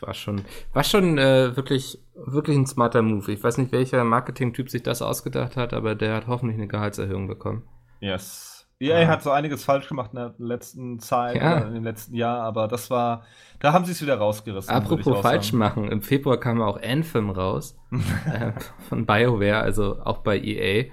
War 0.00 0.14
schon, 0.14 0.44
war 0.72 0.84
schon 0.84 1.18
äh, 1.18 1.56
wirklich, 1.56 1.98
wirklich 2.14 2.56
ein 2.56 2.66
smarter 2.66 3.02
Move. 3.02 3.32
Ich 3.32 3.42
weiß 3.42 3.58
nicht, 3.58 3.72
welcher 3.72 4.04
Marketing-Typ 4.04 4.70
sich 4.70 4.82
das 4.82 5.02
ausgedacht 5.02 5.56
hat, 5.56 5.72
aber 5.72 5.94
der 5.94 6.14
hat 6.14 6.26
hoffentlich 6.26 6.58
eine 6.58 6.68
Gehaltserhöhung 6.68 7.26
bekommen. 7.26 7.66
Yes. 8.00 8.55
EA 8.78 9.02
ja. 9.02 9.08
hat 9.08 9.22
so 9.22 9.30
einiges 9.30 9.64
falsch 9.64 9.88
gemacht 9.88 10.10
in 10.12 10.16
der 10.16 10.34
letzten 10.38 10.98
Zeit, 10.98 11.36
ja. 11.36 11.58
in 11.58 11.74
dem 11.74 11.84
letzten 11.84 12.14
Jahr, 12.14 12.40
aber 12.40 12.68
das 12.68 12.90
war, 12.90 13.24
da 13.58 13.72
haben 13.72 13.86
sie 13.86 13.92
es 13.92 14.02
wieder 14.02 14.18
rausgerissen. 14.18 14.70
Apropos 14.70 15.20
falsch 15.20 15.52
machen, 15.54 15.90
im 15.90 16.02
Februar 16.02 16.38
kam 16.38 16.60
auch 16.60 16.80
Anthem 16.82 17.30
raus 17.30 17.78
äh, 17.90 18.52
von 18.88 19.06
BioWare, 19.06 19.60
also 19.60 20.00
auch 20.04 20.18
bei 20.18 20.38
EA, 20.38 20.90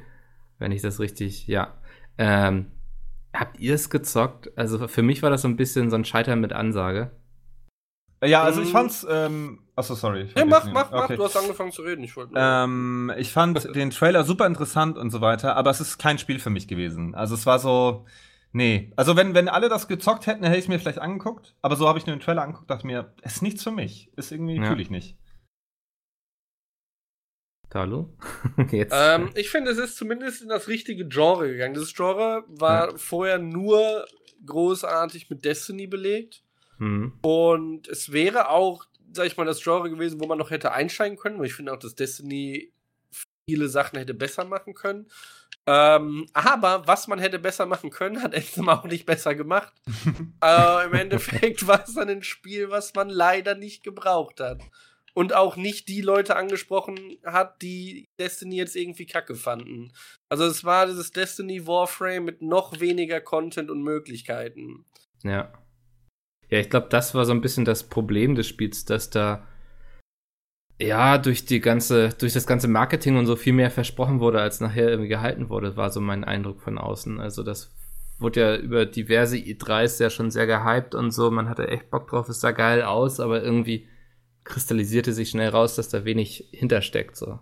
wenn 0.60 0.72
ich 0.72 0.82
das 0.82 1.00
richtig, 1.00 1.48
ja. 1.48 1.74
Ähm, 2.18 2.72
habt 3.34 3.60
ihr 3.60 3.74
es 3.74 3.90
gezockt? 3.90 4.52
Also 4.58 4.88
für 4.88 5.02
mich 5.02 5.22
war 5.22 5.30
das 5.30 5.42
so 5.42 5.48
ein 5.48 5.58
bisschen 5.58 5.90
so 5.90 5.98
ein 5.98 6.06
Scheitern 6.06 6.40
mit 6.40 6.54
Ansage. 6.54 7.12
Ja, 8.26 8.44
also 8.44 8.62
ich 8.62 8.68
ähm, 8.68 8.74
fand's, 8.74 9.06
ähm, 9.10 9.60
achso, 9.76 9.96
sorry. 9.96 10.30
Ja, 10.36 10.46
mach, 10.46 10.66
mach, 10.66 10.92
mach, 10.92 11.04
okay. 11.06 11.16
du 11.16 11.24
hast 11.24 11.38
angefangen 11.38 11.72
zu 11.72 11.82
reden, 11.82 12.04
ich 12.04 12.16
wollte 12.16 12.34
ähm, 12.36 13.12
Ich 13.18 13.32
fand 13.32 13.64
den 13.76 13.90
Trailer 13.90 14.24
super 14.24 14.46
interessant 14.46 14.98
und 14.98 15.10
so 15.10 15.22
weiter, 15.22 15.56
aber 15.56 15.72
es 15.72 15.82
ist 15.82 15.98
kein 15.98 16.18
Spiel 16.18 16.40
für 16.40 16.50
mich 16.50 16.68
gewesen. 16.68 17.16
Also 17.16 17.36
es 17.36 17.46
war 17.46 17.60
so, 17.60 18.06
nee. 18.52 18.92
Also 18.96 19.16
wenn, 19.16 19.34
wenn 19.34 19.50
alle 19.50 19.70
das 19.70 19.88
gezockt 19.88 20.28
hätten, 20.28 20.44
hätte 20.44 20.58
ich 20.58 20.66
es 20.66 20.70
mir 20.70 20.80
vielleicht 20.80 21.00
angeguckt, 21.00 21.56
aber 21.62 21.76
so 21.76 21.88
habe 21.88 22.00
ich 22.00 22.06
nur 22.06 22.16
den 22.16 22.22
Trailer 22.22 22.44
angeguckt, 22.44 22.70
dachte 22.70 22.88
mir, 22.88 23.14
es 23.22 23.38
ist 23.38 23.42
nichts 23.42 23.64
für 23.64 23.72
mich. 23.72 24.12
Ist 24.16 24.32
irgendwie, 24.32 24.58
ja. 24.58 24.66
fühle 24.66 24.82
ich 24.82 24.90
nicht. 24.90 25.18
Hallo? 27.74 28.16
Jetzt. 28.72 28.94
Ähm, 28.96 29.32
ich 29.36 29.50
finde, 29.50 29.72
es 29.72 29.78
ist 29.78 29.98
zumindest 29.98 30.42
in 30.42 30.50
das 30.50 30.68
richtige 30.68 31.08
Genre 31.08 31.48
gegangen. 31.48 31.74
Das 31.74 31.94
Genre 31.94 32.44
war 32.48 32.92
ja. 32.92 32.98
vorher 32.98 33.40
nur 33.40 34.06
großartig 34.46 35.30
mit 35.30 35.44
Destiny 35.44 35.88
belegt. 35.88 36.43
Mhm. 36.84 37.14
Und 37.22 37.88
es 37.88 38.12
wäre 38.12 38.50
auch, 38.50 38.86
sag 39.14 39.26
ich 39.26 39.38
mal, 39.38 39.46
das 39.46 39.64
Genre 39.64 39.90
gewesen, 39.90 40.20
wo 40.20 40.28
man 40.28 40.38
noch 40.38 40.52
hätte 40.52 40.74
einsteigen 40.74 41.18
können, 41.18 41.40
weil 41.40 41.46
ich 41.46 41.54
finde 41.54 41.74
auch, 41.74 41.80
dass 41.80 41.96
Destiny 41.96 42.74
viele 43.46 43.70
Sachen 43.70 44.00
hätte 44.00 44.14
besser 44.14 44.46
machen 44.46 44.74
können. 44.74 45.08
Ähm, 45.66 46.28
aber 46.34 46.88
was 46.88 47.08
man 47.08 47.20
hätte 47.20 47.40
besser 47.40 47.66
machen 47.66 47.90
können, 47.90 48.22
hat 48.22 48.36
Anthem 48.36 48.68
auch 48.68 48.84
nicht 48.84 49.06
besser 49.06 49.34
gemacht. 49.34 49.74
äh, 50.44 50.86
Im 50.86 50.94
Endeffekt 50.94 51.66
war 51.68 51.84
es 51.88 51.94
dann 51.94 52.10
ein 52.10 52.24
Spiel, 52.24 52.70
was 52.70 52.94
man 52.96 53.10
leider 53.10 53.56
nicht 53.56 53.84
gebraucht 53.84 54.42
hat. 54.42 54.62
Und 55.14 55.34
auch 55.34 55.56
nicht 55.56 55.90
die 55.90 56.02
Leute 56.02 56.36
angesprochen 56.36 57.18
hat, 57.24 57.62
die 57.62 58.10
Destiny 58.20 58.58
jetzt 58.58 58.76
irgendwie 58.76 59.06
kacke 59.06 59.36
fanden. 59.36 59.94
Also 60.28 60.44
es 60.46 60.64
war 60.64 60.88
dieses 60.88 61.12
Destiny 61.12 61.68
Warframe 61.68 62.26
mit 62.26 62.42
noch 62.42 62.80
weniger 62.80 63.22
Content 63.22 63.70
und 63.70 63.84
Möglichkeiten. 63.84 64.86
Ja. 65.24 65.54
Ja, 66.54 66.60
ich 66.60 66.70
glaube, 66.70 66.86
das 66.88 67.16
war 67.16 67.26
so 67.26 67.32
ein 67.32 67.42
bisschen 67.42 67.66
das 67.66 67.82
Problem 67.82 68.36
des 68.36 68.48
Spiels, 68.48 68.86
dass 68.86 69.10
da 69.10 69.48
ja, 70.80 71.18
durch 71.18 71.46
die 71.46 71.60
ganze, 71.60 72.10
durch 72.10 72.34
das 72.34 72.46
ganze 72.46 72.68
Marketing 72.68 73.18
und 73.18 73.26
so 73.26 73.36
viel 73.36 73.54
mehr 73.54 73.72
versprochen 73.72 74.20
wurde, 74.20 74.40
als 74.40 74.62
nachher 74.62 74.88
irgendwie 74.88 75.10
gehalten 75.10 75.50
wurde, 75.50 75.78
war 75.78 75.90
so 75.90 76.00
mein 76.00 76.24
Eindruck 76.24 76.62
von 76.62 76.78
außen. 76.78 77.20
Also 77.20 77.42
das 77.42 77.74
wurde 78.20 78.40
ja 78.40 78.56
über 78.56 78.86
diverse 78.86 79.36
E3s 79.36 80.00
ja 80.00 80.12
schon 80.12 80.30
sehr 80.30 80.46
gehypt 80.46 80.94
und 80.94 81.10
so. 81.10 81.32
Man 81.32 81.50
hatte 81.50 81.70
echt 81.70 81.90
Bock 81.90 82.08
drauf, 82.08 82.30
es 82.30 82.40
sah 82.40 82.52
geil 82.52 82.84
aus, 82.84 83.20
aber 83.20 83.42
irgendwie 83.42 83.88
kristallisierte 84.44 85.12
sich 85.12 85.32
schnell 85.32 85.50
raus, 85.50 85.74
dass 85.74 85.90
da 85.90 86.06
wenig 86.06 86.50
hintersteckt, 86.52 87.16
so. 87.16 87.40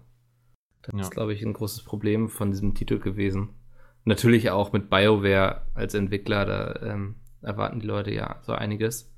Das 0.84 0.96
ja. 0.96 1.02
ist, 1.02 1.12
glaube 1.12 1.34
ich, 1.34 1.44
ein 1.44 1.52
großes 1.52 1.84
Problem 1.84 2.30
von 2.30 2.52
diesem 2.52 2.76
Titel 2.76 2.98
gewesen. 2.98 3.50
Natürlich 4.06 4.52
auch 4.52 4.72
mit 4.72 4.90
BioWare 4.90 5.64
als 5.74 5.96
Entwickler, 5.96 6.46
da 6.46 6.80
ähm, 6.82 7.16
erwarten 7.42 7.80
die 7.80 7.88
Leute 7.88 8.12
ja 8.12 8.40
so 8.44 8.54
einiges. 8.54 9.12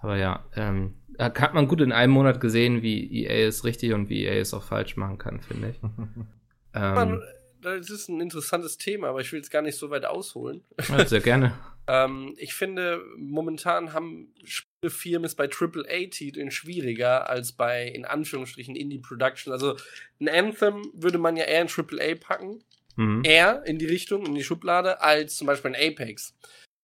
Aber 0.00 0.16
ja, 0.16 0.44
ähm, 0.54 0.94
hat 1.18 1.54
man 1.54 1.66
gut 1.66 1.80
in 1.80 1.92
einem 1.92 2.12
Monat 2.12 2.40
gesehen, 2.40 2.82
wie 2.82 3.24
EA 3.24 3.48
es 3.48 3.64
richtig 3.64 3.92
und 3.92 4.08
wie 4.08 4.24
EA 4.24 4.34
es 4.34 4.54
auch 4.54 4.62
falsch 4.62 4.96
machen 4.96 5.18
kann, 5.18 5.40
finde 5.40 5.70
ich. 5.70 5.80
ähm, 6.74 7.22
das 7.60 7.90
ist 7.90 8.08
ein 8.08 8.20
interessantes 8.20 8.78
Thema, 8.78 9.08
aber 9.08 9.20
ich 9.20 9.32
will 9.32 9.40
es 9.40 9.50
gar 9.50 9.62
nicht 9.62 9.76
so 9.76 9.90
weit 9.90 10.04
ausholen. 10.04 10.62
Ja, 10.88 11.04
sehr 11.04 11.20
gerne. 11.20 11.58
ähm, 11.88 12.34
ich 12.38 12.54
finde, 12.54 13.02
momentan 13.16 13.92
haben 13.92 14.32
Spielefirmen 14.44 15.24
es 15.24 15.34
bei 15.34 15.48
AAA-Titeln 15.50 16.52
schwieriger 16.52 17.28
als 17.28 17.52
bei, 17.52 17.88
in 17.88 18.04
Anführungsstrichen, 18.04 18.76
Indie-Production. 18.76 19.52
Also 19.52 19.76
ein 20.20 20.28
Anthem 20.28 20.90
würde 20.94 21.18
man 21.18 21.36
ja 21.36 21.44
eher 21.44 21.62
in 21.62 21.68
AAA 21.68 22.14
packen. 22.20 22.62
Mhm. 22.94 23.22
Eher 23.24 23.64
in 23.64 23.78
die 23.78 23.86
Richtung, 23.86 24.26
in 24.26 24.34
die 24.34 24.42
Schublade, 24.42 25.00
als 25.00 25.36
zum 25.36 25.46
Beispiel 25.46 25.72
ein 25.72 25.92
Apex. 25.92 26.36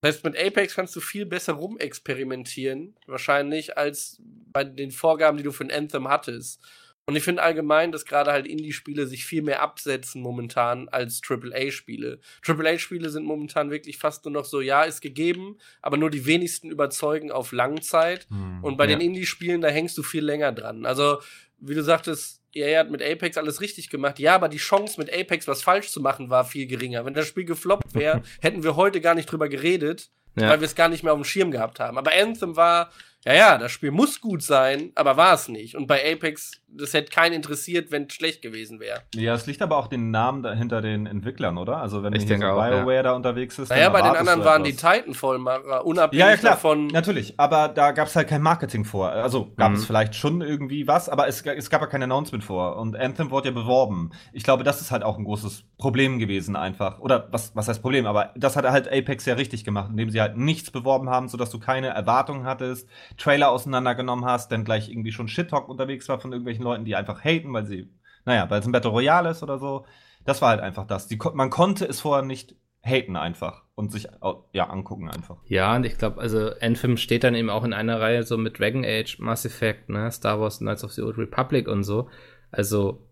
Das 0.04 0.16
heißt, 0.16 0.24
mit 0.24 0.38
Apex 0.38 0.74
kannst 0.74 0.94
du 0.96 1.00
viel 1.00 1.24
besser 1.24 1.54
rumexperimentieren, 1.54 2.94
wahrscheinlich, 3.06 3.78
als 3.78 4.20
bei 4.52 4.62
den 4.62 4.90
Vorgaben, 4.90 5.38
die 5.38 5.42
du 5.42 5.50
für 5.50 5.64
ein 5.64 5.70
Anthem 5.70 6.08
hattest. 6.08 6.60
Und 7.06 7.16
ich 7.16 7.22
finde 7.22 7.42
allgemein, 7.42 7.90
dass 7.90 8.04
gerade 8.04 8.30
halt 8.30 8.46
Indie-Spiele 8.46 9.06
sich 9.06 9.24
viel 9.24 9.40
mehr 9.40 9.62
absetzen 9.62 10.20
momentan 10.20 10.90
als 10.90 11.22
AAA-Spiele. 11.26 12.20
AAA-Spiele 12.46 13.08
sind 13.08 13.24
momentan 13.24 13.70
wirklich 13.70 13.96
fast 13.96 14.26
nur 14.26 14.32
noch 14.32 14.44
so, 14.44 14.60
ja, 14.60 14.82
ist 14.82 15.00
gegeben, 15.00 15.56
aber 15.80 15.96
nur 15.96 16.10
die 16.10 16.26
wenigsten 16.26 16.70
überzeugen 16.70 17.32
auf 17.32 17.52
Langzeit. 17.52 18.26
Hm, 18.28 18.62
und 18.62 18.76
bei 18.76 18.84
ja. 18.84 18.90
den 18.96 19.00
Indie-Spielen, 19.00 19.62
da 19.62 19.68
hängst 19.68 19.96
du 19.96 20.02
viel 20.02 20.22
länger 20.22 20.52
dran. 20.52 20.84
Also, 20.84 21.20
wie 21.60 21.74
du 21.74 21.82
sagtest, 21.82 22.43
EA 22.54 22.80
hat 22.80 22.90
mit 22.90 23.02
Apex 23.02 23.36
alles 23.36 23.60
richtig 23.60 23.90
gemacht. 23.90 24.18
Ja, 24.18 24.34
aber 24.34 24.48
die 24.48 24.58
Chance 24.58 25.00
mit 25.00 25.12
Apex 25.12 25.48
was 25.48 25.62
falsch 25.62 25.88
zu 25.88 26.00
machen 26.00 26.30
war 26.30 26.44
viel 26.44 26.66
geringer. 26.66 27.04
Wenn 27.04 27.14
das 27.14 27.26
Spiel 27.26 27.44
gefloppt 27.44 27.94
wäre, 27.94 28.22
hätten 28.40 28.62
wir 28.62 28.76
heute 28.76 29.00
gar 29.00 29.14
nicht 29.14 29.30
drüber 29.30 29.48
geredet, 29.48 30.10
ja. 30.36 30.48
weil 30.48 30.60
wir 30.60 30.66
es 30.66 30.74
gar 30.74 30.88
nicht 30.88 31.02
mehr 31.02 31.12
auf 31.12 31.18
dem 31.18 31.24
Schirm 31.24 31.50
gehabt 31.50 31.80
haben. 31.80 31.98
Aber 31.98 32.12
Anthem 32.12 32.56
war 32.56 32.90
ja, 33.26 33.32
ja, 33.32 33.58
das 33.58 33.72
Spiel 33.72 33.90
muss 33.90 34.20
gut 34.20 34.42
sein, 34.42 34.92
aber 34.94 35.16
war 35.16 35.32
es 35.32 35.48
nicht. 35.48 35.76
Und 35.76 35.86
bei 35.86 36.12
Apex, 36.12 36.60
das 36.68 36.92
hätte 36.92 37.10
keinen 37.10 37.32
interessiert, 37.32 37.90
wenn 37.90 38.04
es 38.04 38.12
schlecht 38.12 38.42
gewesen 38.42 38.80
wäre. 38.80 39.00
Ja, 39.14 39.34
es 39.34 39.46
liegt 39.46 39.62
aber 39.62 39.78
auch 39.78 39.86
den 39.86 40.10
Namen 40.10 40.42
dahinter 40.42 40.82
den 40.82 41.06
Entwicklern, 41.06 41.56
oder? 41.56 41.78
Also 41.78 42.02
wenn 42.02 42.14
ich 42.14 42.26
denke 42.26 42.46
so 42.46 42.52
BioWare 42.52 42.94
ja. 42.94 43.02
da 43.02 43.12
unterwegs 43.12 43.58
ist. 43.58 43.70
Naja, 43.70 43.88
bei 43.88 44.02
den 44.02 44.14
anderen 44.14 44.44
waren 44.44 44.62
die 44.62 44.76
Titanfall-Macher, 44.76 45.86
unabhängig 45.86 46.20
ja, 46.20 46.30
ja, 46.30 46.36
klar, 46.36 46.52
davon. 46.52 46.88
Natürlich, 46.88 47.40
aber 47.40 47.68
da 47.68 47.92
gab 47.92 48.08
es 48.08 48.16
halt 48.16 48.28
kein 48.28 48.42
Marketing 48.42 48.84
vor. 48.84 49.08
Also 49.08 49.52
gab 49.56 49.70
mhm. 49.70 49.78
es 49.78 49.86
vielleicht 49.86 50.14
schon 50.14 50.42
irgendwie 50.42 50.86
was, 50.86 51.08
aber 51.08 51.26
es, 51.26 51.40
es 51.46 51.70
gab 51.70 51.80
ja 51.80 51.86
kein 51.86 52.02
Announcement 52.02 52.44
vor. 52.44 52.76
Und 52.76 52.94
Anthem 52.94 53.30
wurde 53.30 53.48
ja 53.48 53.54
beworben. 53.54 54.10
Ich 54.34 54.42
glaube, 54.42 54.64
das 54.64 54.82
ist 54.82 54.90
halt 54.90 55.02
auch 55.02 55.16
ein 55.16 55.24
großes 55.24 55.64
Problem 55.78 56.18
gewesen, 56.18 56.56
einfach. 56.56 57.00
Oder 57.00 57.28
was, 57.30 57.56
was 57.56 57.68
heißt 57.68 57.80
Problem? 57.80 58.04
Aber 58.04 58.32
das 58.36 58.56
hat 58.56 58.66
halt 58.66 58.92
Apex 58.92 59.24
ja 59.24 59.34
richtig 59.34 59.64
gemacht, 59.64 59.88
indem 59.90 60.10
sie 60.10 60.20
halt 60.20 60.36
nichts 60.36 60.70
beworben 60.70 61.08
haben, 61.08 61.28
sodass 61.28 61.48
du 61.48 61.58
keine 61.58 61.88
Erwartungen 61.88 62.44
hattest 62.44 62.86
Trailer 63.16 63.50
auseinandergenommen 63.50 64.24
hast, 64.24 64.50
dann 64.50 64.64
gleich 64.64 64.90
irgendwie 64.90 65.12
schon 65.12 65.28
Shit-Talk 65.28 65.68
unterwegs 65.68 66.08
war 66.08 66.18
von 66.18 66.32
irgendwelchen 66.32 66.64
Leuten, 66.64 66.84
die 66.84 66.96
einfach 66.96 67.24
haten, 67.24 67.52
weil 67.52 67.66
sie, 67.66 67.90
naja, 68.24 68.48
weil 68.50 68.60
es 68.60 68.66
ein 68.66 68.72
Battle 68.72 68.90
Royale 68.90 69.30
ist 69.30 69.42
oder 69.42 69.58
so. 69.58 69.86
Das 70.24 70.42
war 70.42 70.50
halt 70.50 70.60
einfach 70.60 70.86
das. 70.86 71.06
Die, 71.06 71.18
man 71.34 71.50
konnte 71.50 71.84
es 71.84 72.00
vorher 72.00 72.24
nicht 72.24 72.56
haten 72.82 73.16
einfach 73.16 73.62
und 73.74 73.92
sich 73.92 74.08
ja 74.52 74.68
angucken 74.68 75.08
einfach. 75.08 75.38
Ja, 75.46 75.74
und 75.74 75.86
ich 75.86 75.96
glaube, 75.96 76.20
also 76.20 76.50
Anthem 76.60 76.96
steht 76.96 77.24
dann 77.24 77.34
eben 77.34 77.50
auch 77.50 77.64
in 77.64 77.72
einer 77.72 78.00
Reihe 78.00 78.22
so 78.22 78.36
mit 78.36 78.58
Dragon 78.58 78.84
Age, 78.84 79.18
Mass 79.18 79.44
Effect, 79.44 79.88
ne, 79.88 80.10
Star 80.12 80.40
Wars 80.40 80.58
Knights 80.58 80.84
of 80.84 80.92
the 80.92 81.02
Old 81.02 81.18
Republic 81.18 81.66
und 81.66 81.84
so. 81.84 82.08
Also 82.50 83.08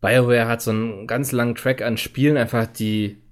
BioWare 0.00 0.46
hat 0.46 0.62
so 0.62 0.70
einen 0.70 1.06
ganz 1.06 1.32
langen 1.32 1.56
Track 1.56 1.82
an 1.82 1.96
Spielen 1.96 2.36
einfach, 2.36 2.66
die 2.66 3.22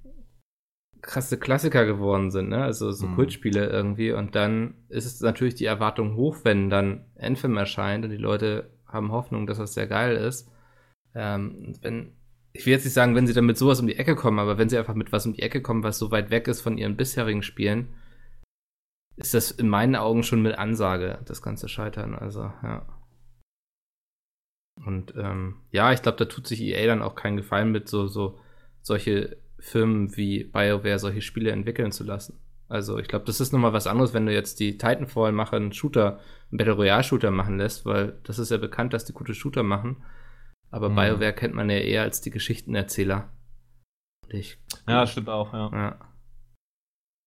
krasse 1.06 1.38
Klassiker 1.38 1.86
geworden 1.86 2.30
sind, 2.30 2.48
ne? 2.48 2.62
Also 2.62 2.90
so 2.90 3.06
mhm. 3.06 3.14
Kultspiele 3.14 3.66
irgendwie. 3.66 4.12
Und 4.12 4.34
dann 4.34 4.74
ist 4.88 5.06
es 5.06 5.20
natürlich 5.20 5.54
die 5.54 5.64
Erwartung 5.64 6.16
hoch, 6.16 6.38
wenn 6.42 6.68
dann 6.68 7.06
Anthem 7.18 7.56
erscheint 7.56 8.04
und 8.04 8.10
die 8.10 8.16
Leute 8.16 8.70
haben 8.86 9.12
Hoffnung, 9.12 9.46
dass 9.46 9.58
das 9.58 9.74
sehr 9.74 9.86
geil 9.86 10.16
ist. 10.16 10.50
Ähm, 11.14 11.74
wenn, 11.80 12.12
ich 12.52 12.66
will 12.66 12.72
jetzt 12.72 12.84
nicht 12.84 12.92
sagen, 12.92 13.14
wenn 13.14 13.26
sie 13.26 13.34
dann 13.34 13.46
mit 13.46 13.56
sowas 13.56 13.80
um 13.80 13.86
die 13.86 13.96
Ecke 13.96 14.16
kommen, 14.16 14.40
aber 14.40 14.58
wenn 14.58 14.68
sie 14.68 14.76
einfach 14.76 14.94
mit 14.94 15.12
was 15.12 15.24
um 15.26 15.32
die 15.32 15.42
Ecke 15.42 15.62
kommen, 15.62 15.84
was 15.84 15.98
so 15.98 16.10
weit 16.10 16.30
weg 16.30 16.48
ist 16.48 16.60
von 16.60 16.76
ihren 16.76 16.96
bisherigen 16.96 17.42
Spielen, 17.42 17.94
ist 19.16 19.32
das 19.32 19.50
in 19.50 19.68
meinen 19.68 19.96
Augen 19.96 20.24
schon 20.24 20.42
mit 20.42 20.58
Ansage, 20.58 21.20
das 21.24 21.40
ganze 21.40 21.68
Scheitern. 21.68 22.14
Also, 22.14 22.52
ja. 22.62 22.86
Und 24.84 25.14
ähm, 25.16 25.62
ja, 25.70 25.92
ich 25.92 26.02
glaube, 26.02 26.18
da 26.18 26.26
tut 26.26 26.46
sich 26.46 26.60
EA 26.60 26.86
dann 26.86 27.00
auch 27.00 27.14
keinen 27.14 27.36
Gefallen 27.36 27.72
mit, 27.72 27.88
so, 27.88 28.08
so 28.08 28.38
solche 28.82 29.38
Firmen 29.66 30.16
wie 30.16 30.44
BioWare 30.44 30.98
solche 30.98 31.22
Spiele 31.22 31.50
entwickeln 31.50 31.90
zu 31.90 32.05
lassen. 32.05 32.38
Also 32.68 32.98
ich 32.98 33.09
glaube, 33.09 33.24
das 33.24 33.40
ist 33.40 33.52
nochmal 33.52 33.72
was 33.72 33.87
anderes, 33.87 34.14
wenn 34.14 34.26
du 34.26 34.33
jetzt 34.33 34.61
die 34.61 34.79
Titanfall-Macher 34.79 35.57
einen 35.57 35.72
Shooter, 35.72 36.20
einen 36.50 36.59
Battle 36.59 36.74
Royale-Shooter 36.74 37.31
machen 37.31 37.59
lässt, 37.59 37.85
weil 37.85 38.18
das 38.24 38.38
ist 38.38 38.50
ja 38.50 38.59
bekannt, 38.59 38.92
dass 38.92 39.05
die 39.05 39.12
gute 39.12 39.35
Shooter 39.35 39.62
machen. 39.62 40.05
Aber 40.70 40.88
mhm. 40.88 40.96
BioWare 40.96 41.33
kennt 41.33 41.55
man 41.55 41.70
ja 41.70 41.79
eher 41.79 42.02
als 42.02 42.20
die 42.20 42.31
Geschichtenerzähler. 42.31 43.33
Ich, 44.29 44.59
ja, 44.88 45.07
stimmt 45.07 45.29
auch, 45.29 45.52
ja. 45.52 45.70
ja. 45.72 46.00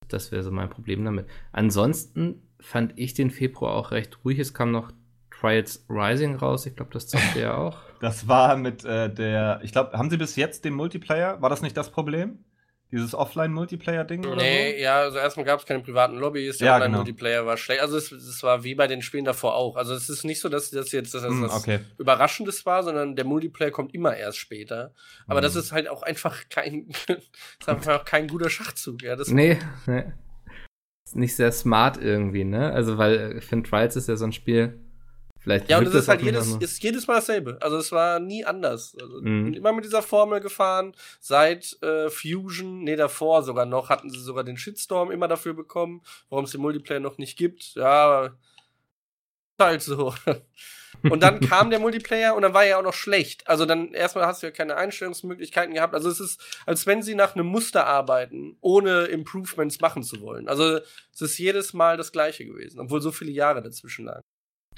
Das 0.08 0.32
wäre 0.32 0.43
so 0.43 0.52
mein 0.52 0.69
Problem 0.69 1.04
damit. 1.06 1.28
Ansonsten 1.52 2.41
fand 2.60 2.97
ich 2.97 3.13
den 3.13 3.32
Februar 3.32 3.75
auch 3.75 3.91
recht 3.91 4.23
ruhig. 4.23 4.39
Es 4.39 4.54
kam 4.54 4.71
noch 4.71 4.91
Trials 5.39 5.86
Rising 5.89 6.36
raus. 6.36 6.65
Ich 6.65 6.75
glaube, 6.75 6.91
das 6.93 7.08
zockt 7.08 7.36
ihr 7.36 7.58
auch. 7.58 7.78
Das 7.99 8.30
war 8.30 8.56
mit 8.56 8.86
äh, 8.86 9.13
der, 9.13 9.60
ich 9.62 9.73
glaube, 9.73 9.91
haben 9.97 10.10
sie 10.10 10.15
bis 10.15 10.38
jetzt 10.38 10.63
den 10.63 10.73
Multiplayer? 10.73 11.41
War 11.41 11.49
das 11.49 11.62
nicht 11.62 11.75
das 11.75 11.91
Problem? 11.91 12.45
Dieses 12.93 13.13
Offline-Multiplayer-Ding? 13.13 14.21
Nee, 14.21 14.71
so? 14.71 14.78
ja, 14.82 14.99
also 15.02 15.17
erstmal 15.17 15.45
gab 15.45 15.60
es 15.60 15.65
keine 15.65 15.82
privaten 15.82 16.15
Lobbys, 16.15 16.60
der 16.60 16.67
ja, 16.67 16.75
Online-Multiplayer 16.75 17.39
genau. 17.39 17.49
war 17.49 17.58
schlecht. 17.58 17.82
Also 17.82 17.97
es, 17.97 18.10
es, 18.13 18.41
war 18.41 18.63
wie 18.63 18.73
bei 18.73 18.88
den 18.88 19.02
Spielen 19.02 19.25
davor 19.25 19.54
auch. 19.56 19.75
Also 19.75 19.93
es 19.93 20.08
ist 20.08 20.23
nicht 20.23 20.39
so, 20.39 20.47
dass 20.47 20.71
das 20.71 20.93
jetzt 20.93 21.13
dass 21.13 21.23
das, 21.23 21.34
mm, 21.34 21.43
okay. 21.43 21.80
Überraschendes 21.97 22.65
war, 22.65 22.84
sondern 22.84 23.17
der 23.17 23.25
Multiplayer 23.25 23.71
kommt 23.71 23.93
immer 23.93 24.15
erst 24.15 24.38
später. 24.38 24.93
Aber 25.28 25.41
mm. 25.41 25.43
das 25.43 25.56
ist 25.58 25.73
halt 25.73 25.89
auch 25.89 26.02
einfach 26.02 26.47
kein, 26.49 26.88
ist 27.60 27.67
einfach 27.67 28.06
kein 28.06 28.30
guter 28.30 28.49
Schachzug. 28.49 29.04
Ja, 29.04 29.17
das 29.17 29.28
nee, 29.28 29.60
nee. 29.88 30.06
Ist 31.04 31.17
nicht 31.17 31.36
sehr 31.36 31.52
smart 31.52 32.02
irgendwie, 32.02 32.45
ne? 32.45 32.71
Also 32.71 32.97
weil 32.97 33.36
ich 33.39 33.43
finde, 33.43 33.69
Trials 33.69 33.97
ist 33.97 34.08
ja 34.08 34.15
so 34.15 34.23
ein 34.23 34.32
Spiel, 34.32 34.80
Vielleicht 35.41 35.69
ja, 35.69 35.78
und 35.78 35.88
es 35.88 35.93
ist 35.93 36.08
halt 36.10 36.21
jedes, 36.21 36.56
ist 36.56 36.84
jedes 36.84 37.08
Mal 37.08 37.15
dasselbe. 37.15 37.58
Also 37.62 37.78
es 37.78 37.91
war 37.91 38.19
nie 38.19 38.43
anders. 38.43 38.95
Also 39.02 39.21
mhm. 39.21 39.54
Immer 39.54 39.71
mit 39.71 39.86
dieser 39.86 40.02
Formel 40.02 40.41
gefahren. 40.41 40.93
Seit 41.19 41.82
äh, 41.82 42.10
Fusion, 42.10 42.84
nee, 42.84 42.97
davor 42.97 43.43
sogar 43.43 43.65
noch, 43.65 43.89
hatten 43.89 44.10
sie 44.10 44.19
sogar 44.19 44.43
den 44.43 44.58
Shitstorm 44.58 45.12
immer 45.12 45.28
dafür 45.28 45.54
bekommen, 45.54 46.02
warum 46.30 46.45
es 46.45 46.52
den 46.52 46.62
Multiplayer 46.62 46.99
noch 46.99 47.17
nicht 47.17 47.38
gibt. 47.38 47.75
Ja, 47.75 48.32
halt 49.60 49.82
so. 49.82 50.13
und 51.04 51.23
dann 51.23 51.39
kam 51.39 51.69
der 51.69 51.80
Multiplayer 51.80 52.36
und 52.36 52.41
dann 52.41 52.54
war 52.54 52.63
er 52.63 52.69
ja 52.69 52.78
auch 52.80 52.84
noch 52.84 52.93
schlecht. 52.93 53.47
Also 53.47 53.65
dann 53.65 53.93
erstmal 53.93 54.25
hast 54.25 54.43
du 54.43 54.47
ja 54.47 54.52
keine 54.52 54.75
Einstellungsmöglichkeiten 54.75 55.73
gehabt. 55.73 55.93
Also 55.93 56.10
es 56.10 56.19
ist, 56.19 56.41
als 56.65 56.86
wenn 56.86 57.02
sie 57.02 57.15
nach 57.15 57.36
einem 57.36 57.45
Muster 57.45 57.86
arbeiten, 57.86 58.58
ohne 58.62 59.06
Improvements 59.06 59.80
machen 59.80 60.04
zu 60.04 60.21
wollen. 60.21 60.49
Also 60.49 60.80
es 61.13 61.21
ist 61.21 61.38
jedes 61.38 61.73
Mal 61.73 61.97
das 61.97 62.12
gleiche 62.12 62.45
gewesen, 62.45 62.80
obwohl 62.80 63.02
so 63.02 63.12
viele 63.12 63.32
Jahre 63.32 63.62
dazwischen 63.62 64.06
lagen. 64.06 64.23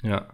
Ja. 0.02 0.28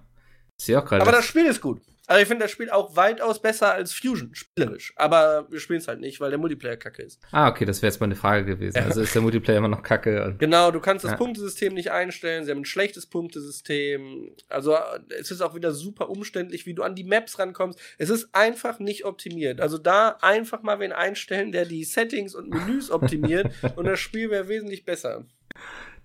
Sehe 0.61 0.79
auch 0.79 0.85
gerade. 0.85 1.03
Aber 1.03 1.12
das 1.12 1.25
Spiel 1.25 1.47
ist 1.47 1.61
gut. 1.61 1.81
Also 2.09 2.23
ich 2.23 2.29
finde 2.29 2.47
das 2.47 2.51
Spiel 2.51 2.71
auch 2.71 2.97
weitaus 2.97 3.40
besser 3.42 3.71
als 3.75 3.92
Fusion, 3.92 4.31
spielerisch. 4.33 4.94
Aber 4.97 5.47
wir 5.51 5.61
spielen 5.61 5.81
es 5.81 5.88
halt 5.88 6.01
nicht, 6.01 6.21
weil 6.21 6.31
der 6.31 6.38
Multiplayer 6.38 6.79
kacke 6.79 7.03
ist. 7.03 7.21
Ah, 7.33 7.49
okay, 7.51 7.66
das 7.66 7.83
wäre 7.83 7.92
jetzt 7.92 8.01
mal 8.01 8.07
eine 8.07 8.16
Frage 8.16 8.47
gewesen. 8.47 8.79
Also 8.79 9.03
ist 9.03 9.14
der 9.14 9.21
Multiplayer 9.21 9.59
immer 9.59 9.68
noch 9.68 9.83
kacke? 9.83 10.35
genau, 10.38 10.71
du 10.71 10.81
kannst 10.81 11.05
das 11.05 11.12
ja. 11.12 11.16
Punktesystem 11.18 11.75
nicht 11.75 11.90
einstellen. 11.90 12.47
Sie 12.47 12.51
haben 12.51 12.62
ein 12.62 12.64
schlechtes 12.64 13.05
Punktesystem. 13.05 14.35
Also 14.49 14.75
es 15.21 15.31
ist 15.31 15.42
auch 15.42 15.55
wieder 15.55 15.73
super 15.73 16.09
umständlich, 16.09 16.64
wie 16.64 16.73
du 16.73 16.83
an 16.83 16.94
die 16.94 17.05
Maps 17.05 17.38
rankommst. 17.38 17.79
Es 17.99 18.09
ist 18.09 18.31
einfach 18.33 18.79
nicht 18.79 19.05
optimiert. 19.05 19.61
Also 19.61 19.77
da 19.77 20.16
einfach 20.23 20.62
mal 20.62 20.81
wen 20.81 20.92
einstellen, 20.92 21.53
der 21.53 21.66
die 21.66 21.85
Settings 21.85 22.35
und 22.35 22.49
Menüs 22.49 22.90
optimiert 22.90 23.53
und 23.77 23.85
das 23.85 24.01
Spiel 24.01 24.31
wäre 24.31 24.49
wesentlich 24.49 24.87
besser. 24.87 25.27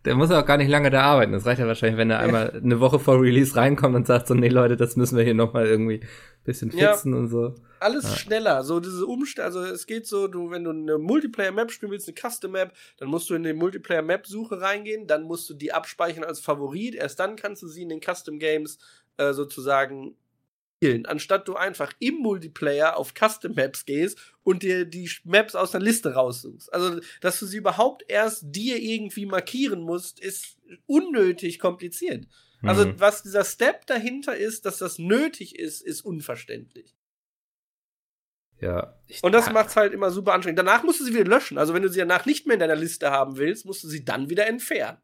Der 0.06 0.16
muss 0.16 0.32
auch 0.32 0.46
gar 0.46 0.58
nicht 0.58 0.70
lange 0.70 0.90
da 0.90 1.02
arbeiten. 1.04 1.32
Das 1.32 1.46
reicht 1.46 1.60
ja 1.60 1.68
wahrscheinlich, 1.68 1.98
wenn 1.98 2.10
er 2.10 2.18
ja. 2.18 2.24
einmal 2.24 2.52
eine 2.52 2.80
Woche 2.80 3.00
vor 3.00 3.22
Release 3.22 3.56
reinkommt 3.56 3.96
und 3.96 4.06
sagt 4.06 4.28
so, 4.28 4.34
nee 4.34 4.50
Leute, 4.50 4.76
das 4.76 4.96
müssen 4.98 5.18
wir 5.18 5.24
hier 5.24 5.34
nochmal 5.34 5.66
irgendwie 5.66 6.02
ein 6.02 6.44
bisschen 6.44 6.72
fixen 6.72 7.14
ja. 7.14 7.20
und 7.20 7.30
so. 7.30 7.56
Alles 7.80 8.04
ja. 8.04 8.16
schneller. 8.16 8.64
So 8.64 8.82
diese 8.82 9.06
Umstände, 9.06 9.46
also 9.46 9.62
es 9.62 9.86
geht 9.86 10.06
so, 10.06 10.28
du, 10.28 10.52
wenn 10.52 10.66
du 10.66 10.72
eine 10.72 10.98
Multiplayer-Map 10.98 11.72
spielen 11.72 11.92
willst, 11.92 12.10
eine 12.10 12.16
Custom-Map, 12.16 12.74
dann 12.98 13.08
musst 13.08 13.30
du 13.30 13.36
in 13.36 13.44
die 13.44 13.54
Multiplayer-Map-Suche 13.54 14.60
reingehen, 14.60 15.08
dann 15.08 15.24
musst 15.24 15.50
du 15.50 15.54
die 15.54 15.72
abspeichern 15.72 16.26
als 16.26 16.42
Favorit, 16.42 16.96
erst 16.96 17.20
dann 17.20 17.38
kannst 17.38 17.64
du 17.64 17.68
sie 17.68 17.84
in 17.84 17.90
den 17.90 18.02
Custom-Games 18.02 18.78
äh, 19.18 19.34
sozusagen 19.34 20.16
anstatt 21.06 21.48
du 21.48 21.56
einfach 21.56 21.92
im 22.00 22.16
Multiplayer 22.16 22.98
auf 22.98 23.14
Custom 23.14 23.56
Maps 23.56 23.86
gehst 23.86 24.18
und 24.44 24.64
dir 24.64 24.86
die 24.86 25.10
Maps 25.24 25.56
aus 25.56 25.72
der 25.72 25.82
Liste 25.82 26.14
raussuchst. 26.14 26.74
Also, 26.74 27.00
dass 27.22 27.40
du 27.40 27.46
sie 27.46 27.58
überhaupt 27.58 28.04
erst 28.08 28.44
dir 28.48 28.78
irgendwie 28.78 29.26
markieren 29.26 29.82
musst, 29.82 30.20
ist 30.20 30.58
unnötig 30.86 31.60
kompliziert. 31.60 32.28
Also, 32.62 32.86
mhm. 32.86 33.00
was 33.00 33.24
dieser 33.24 33.44
Step 33.44 33.86
dahinter 33.88 34.36
ist, 34.36 34.66
dass 34.66 34.78
das 34.78 34.98
nötig 34.98 35.60
ist, 35.60 35.82
ist 35.82 36.02
unverständlich. 36.02 36.96
Ja. 38.62 38.98
Und 39.22 39.34
das 39.34 39.52
macht's 39.52 39.76
halt 39.76 39.92
immer 39.92 40.10
super 40.10 40.34
anstrengend. 40.34 40.60
Danach 40.60 40.84
musst 40.84 41.02
du 41.02 41.04
sie 41.04 41.14
wieder 41.14 41.26
löschen. 41.26 41.58
Also, 41.58 41.74
wenn 41.74 41.82
du 41.82 41.90
sie 41.90 42.00
danach 42.00 42.26
nicht 42.26 42.48
mehr 42.48 42.54
in 42.54 42.62
deiner 42.62 42.78
Liste 42.78 43.12
haben 43.12 43.36
willst, 43.36 43.66
musst 43.66 43.84
du 43.84 43.90
sie 43.90 44.06
dann 44.06 44.30
wieder 44.30 44.48
entfernen. 44.48 44.98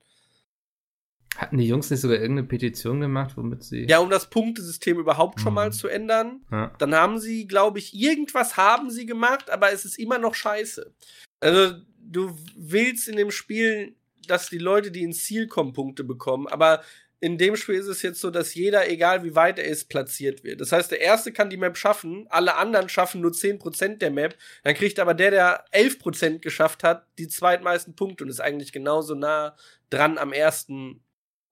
Hatten 1.37 1.57
die 1.57 1.67
Jungs 1.67 1.89
nicht 1.89 2.01
sogar 2.01 2.17
irgendeine 2.17 2.47
Petition 2.47 2.99
gemacht, 2.99 3.37
womit 3.37 3.63
sie. 3.63 3.85
Ja, 3.87 3.99
um 3.99 4.09
das 4.09 4.29
Punktesystem 4.29 4.97
überhaupt 4.97 5.39
schon 5.39 5.53
mal 5.53 5.67
hm. 5.67 5.71
zu 5.71 5.87
ändern. 5.87 6.41
Ja. 6.51 6.73
Dann 6.79 6.95
haben 6.95 7.19
sie, 7.19 7.47
glaube 7.47 7.79
ich, 7.79 7.93
irgendwas 7.93 8.57
haben 8.57 8.89
sie 8.89 9.05
gemacht, 9.05 9.49
aber 9.49 9.71
es 9.71 9.85
ist 9.85 9.99
immer 9.99 10.17
noch 10.17 10.35
scheiße. 10.35 10.93
Also, 11.39 11.75
du 11.97 12.37
willst 12.57 13.07
in 13.07 13.15
dem 13.15 13.31
Spiel, 13.31 13.95
dass 14.27 14.49
die 14.49 14.57
Leute, 14.57 14.91
die 14.91 15.03
ins 15.03 15.23
Ziel 15.23 15.47
kommen, 15.47 15.73
Punkte 15.73 16.03
bekommen, 16.03 16.47
aber 16.47 16.81
in 17.21 17.37
dem 17.37 17.55
Spiel 17.55 17.75
ist 17.75 17.87
es 17.87 18.01
jetzt 18.01 18.21
so, 18.21 18.31
dass 18.31 18.53
jeder, 18.55 18.89
egal 18.89 19.23
wie 19.23 19.35
weit 19.35 19.59
er 19.59 19.65
ist, 19.65 19.89
platziert 19.89 20.43
wird. 20.43 20.61
Das 20.61 20.71
heißt, 20.71 20.91
der 20.91 21.01
Erste 21.01 21.33
kann 21.33 21.49
die 21.49 21.57
Map 21.57 21.75
schaffen, 21.75 22.27
alle 22.29 22.55
anderen 22.55 22.87
schaffen 22.87 23.21
nur 23.21 23.31
10% 23.31 23.97
der 23.97 24.11
Map, 24.11 24.37
dann 24.63 24.73
kriegt 24.73 24.99
aber 24.99 25.13
der, 25.13 25.31
der 25.31 25.65
11% 25.73 26.39
geschafft 26.39 26.83
hat, 26.83 27.07
die 27.17 27.27
zweitmeisten 27.27 27.95
Punkte 27.95 28.23
und 28.23 28.29
ist 28.29 28.39
eigentlich 28.39 28.71
genauso 28.71 29.15
nah 29.15 29.55
dran 29.89 30.17
am 30.17 30.31
ersten 30.31 31.03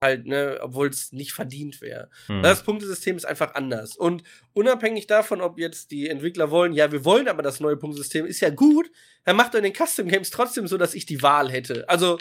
halt, 0.02 0.26
ne, 0.26 0.58
obwohl 0.62 0.88
es 0.88 1.12
nicht 1.12 1.32
verdient 1.32 1.80
wäre. 1.80 2.08
Hm. 2.26 2.42
Das 2.42 2.62
Punktesystem 2.62 3.16
ist 3.16 3.24
einfach 3.24 3.54
anders. 3.54 3.96
Und 3.96 4.22
unabhängig 4.52 5.06
davon, 5.06 5.40
ob 5.40 5.58
jetzt 5.58 5.90
die 5.90 6.08
Entwickler 6.08 6.50
wollen, 6.50 6.72
ja, 6.72 6.92
wir 6.92 7.04
wollen 7.04 7.28
aber 7.28 7.42
das 7.42 7.60
neue 7.60 7.76
Punktesystem, 7.76 8.26
ist 8.26 8.40
ja 8.40 8.50
gut, 8.50 8.90
dann 9.24 9.36
macht 9.36 9.54
er 9.54 9.58
in 9.58 9.72
den 9.72 9.74
Custom 9.74 10.08
Games 10.08 10.30
trotzdem 10.30 10.66
so, 10.66 10.78
dass 10.78 10.94
ich 10.94 11.06
die 11.06 11.22
Wahl 11.22 11.50
hätte. 11.50 11.88
Also, 11.88 12.18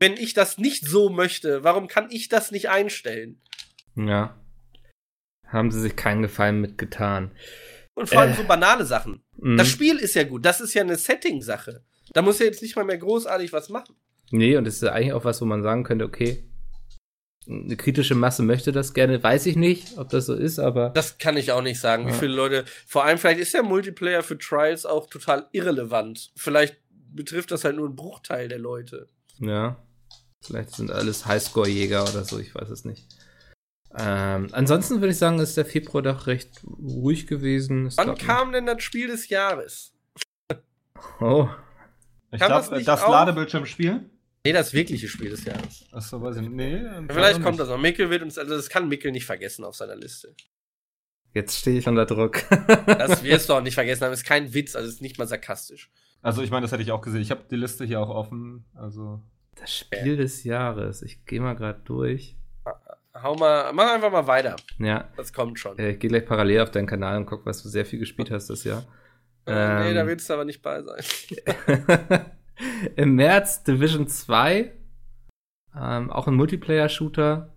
wenn 0.00 0.14
ich 0.14 0.34
das 0.34 0.58
nicht 0.58 0.86
so 0.86 1.08
möchte, 1.08 1.64
warum 1.64 1.88
kann 1.88 2.08
ich 2.10 2.28
das 2.28 2.50
nicht 2.50 2.68
einstellen? 2.68 3.40
Ja. 3.94 4.36
Haben 5.46 5.70
sie 5.70 5.80
sich 5.80 5.96
keinen 5.96 6.22
Gefallen 6.22 6.60
mitgetan. 6.60 7.30
Und 7.94 8.08
vor 8.10 8.20
allem 8.20 8.32
äh. 8.32 8.36
so 8.36 8.44
banale 8.44 8.84
Sachen. 8.84 9.22
Mhm. 9.38 9.56
Das 9.56 9.68
Spiel 9.68 9.96
ist 9.98 10.14
ja 10.14 10.24
gut, 10.24 10.44
das 10.44 10.60
ist 10.60 10.74
ja 10.74 10.82
eine 10.82 10.96
Setting-Sache. 10.96 11.82
Da 12.12 12.22
muss 12.22 12.40
er 12.40 12.46
jetzt 12.46 12.62
nicht 12.62 12.76
mal 12.76 12.84
mehr 12.84 12.98
großartig 12.98 13.52
was 13.52 13.68
machen. 13.68 13.96
Nee, 14.30 14.56
und 14.56 14.64
das 14.64 14.74
ist 14.74 14.82
ja 14.82 14.92
eigentlich 14.92 15.12
auch 15.12 15.24
was, 15.24 15.40
wo 15.40 15.44
man 15.44 15.62
sagen 15.62 15.84
könnte, 15.84 16.04
okay, 16.04 16.45
eine 17.48 17.76
kritische 17.76 18.14
Masse 18.14 18.42
möchte 18.42 18.72
das 18.72 18.94
gerne. 18.94 19.22
Weiß 19.22 19.46
ich 19.46 19.56
nicht, 19.56 19.98
ob 19.98 20.08
das 20.10 20.26
so 20.26 20.34
ist, 20.34 20.58
aber. 20.58 20.90
Das 20.90 21.18
kann 21.18 21.36
ich 21.36 21.52
auch 21.52 21.62
nicht 21.62 21.80
sagen, 21.80 22.08
wie 22.08 22.12
viele 22.12 22.34
Leute. 22.34 22.64
Vor 22.86 23.04
allem, 23.04 23.18
vielleicht 23.18 23.40
ist 23.40 23.54
der 23.54 23.62
Multiplayer 23.62 24.22
für 24.22 24.38
Trials 24.38 24.84
auch 24.84 25.08
total 25.08 25.46
irrelevant. 25.52 26.32
Vielleicht 26.36 26.76
betrifft 26.88 27.50
das 27.50 27.64
halt 27.64 27.76
nur 27.76 27.86
einen 27.86 27.96
Bruchteil 27.96 28.48
der 28.48 28.58
Leute. 28.58 29.08
Ja. 29.38 29.76
Vielleicht 30.44 30.74
sind 30.74 30.90
alles 30.90 31.26
Highscore-Jäger 31.26 32.02
oder 32.02 32.24
so, 32.24 32.38
ich 32.38 32.54
weiß 32.54 32.70
es 32.70 32.84
nicht. 32.84 33.06
Ähm, 33.98 34.48
ansonsten 34.52 35.00
würde 35.00 35.12
ich 35.12 35.18
sagen, 35.18 35.38
ist 35.38 35.56
der 35.56 35.64
Februar 35.64 36.02
doch 36.02 36.26
recht 36.26 36.62
ruhig 36.64 37.26
gewesen. 37.26 37.86
Es 37.86 37.96
Wann 37.96 38.16
kam 38.16 38.52
denn 38.52 38.66
das 38.66 38.82
Spiel 38.82 39.08
des 39.08 39.28
Jahres? 39.28 39.92
Oh. 41.20 41.48
Ich 42.30 42.38
glaube, 42.40 42.66
das, 42.70 42.84
das 42.84 43.00
Ladebildschirmspiel. 43.00 44.10
Nee, 44.46 44.52
das 44.52 44.72
wirkliche 44.72 45.08
Spiel 45.08 45.30
des 45.30 45.44
Jahres. 45.44 45.84
Achso, 45.90 46.22
weiß 46.22 46.36
ich 46.36 46.42
nicht. 46.42 46.52
Nee, 46.52 46.80
Vielleicht 47.08 47.42
kommt 47.42 47.58
das 47.58 47.68
noch. 47.68 47.78
Mikkel 47.78 48.10
wird 48.10 48.22
uns, 48.22 48.38
also 48.38 48.54
das 48.54 48.68
kann 48.68 48.88
Mikkel 48.88 49.10
nicht 49.10 49.26
vergessen 49.26 49.64
auf 49.64 49.74
seiner 49.74 49.96
Liste. 49.96 50.36
Jetzt 51.34 51.58
stehe 51.58 51.80
ich 51.80 51.88
unter 51.88 52.06
Druck. 52.06 52.44
das 52.86 53.24
wirst 53.24 53.48
du 53.48 53.54
auch 53.54 53.60
nicht 53.60 53.74
vergessen 53.74 54.04
haben. 54.04 54.12
Ist 54.12 54.24
kein 54.24 54.54
Witz, 54.54 54.76
also 54.76 54.88
ist 54.88 55.02
nicht 55.02 55.18
mal 55.18 55.26
sarkastisch. 55.26 55.90
Also 56.22 56.42
ich 56.42 56.52
meine, 56.52 56.62
das 56.62 56.70
hätte 56.70 56.84
ich 56.84 56.92
auch 56.92 57.00
gesehen. 57.00 57.22
Ich 57.22 57.32
habe 57.32 57.42
die 57.50 57.56
Liste 57.56 57.84
hier 57.84 58.00
auch 58.00 58.08
offen. 58.08 58.64
Also 58.74 59.20
das 59.56 59.76
Spiel 59.76 60.14
äh. 60.14 60.16
des 60.16 60.44
Jahres. 60.44 61.02
Ich 61.02 61.24
gehe 61.24 61.40
mal 61.40 61.54
gerade 61.54 61.80
durch. 61.84 62.36
Hau 63.20 63.34
mal, 63.34 63.72
mach 63.72 63.92
einfach 63.92 64.12
mal 64.12 64.28
weiter. 64.28 64.54
Ja. 64.78 65.08
Das 65.16 65.32
kommt 65.32 65.58
schon. 65.58 65.76
Äh, 65.76 65.90
ich 65.90 65.98
gehe 65.98 66.08
gleich 66.08 66.24
parallel 66.24 66.60
auf 66.60 66.70
deinen 66.70 66.86
Kanal 66.86 67.16
und 67.16 67.26
guck, 67.26 67.44
was 67.46 67.64
du 67.64 67.68
sehr 67.68 67.84
viel 67.84 67.98
gespielt 67.98 68.30
hast 68.30 68.48
das 68.48 68.62
Jahr. 68.62 68.84
Äh, 69.44 69.54
ähm, 69.54 69.88
nee, 69.88 69.94
da 69.94 70.06
willst 70.06 70.30
du 70.30 70.34
aber 70.34 70.44
nicht 70.44 70.62
bei 70.62 70.84
sein. 70.84 71.02
Im 72.96 73.14
März 73.14 73.64
Division 73.64 74.08
2. 74.08 74.72
Ähm, 75.78 76.10
auch 76.10 76.26
ein 76.26 76.34
Multiplayer-Shooter. 76.34 77.52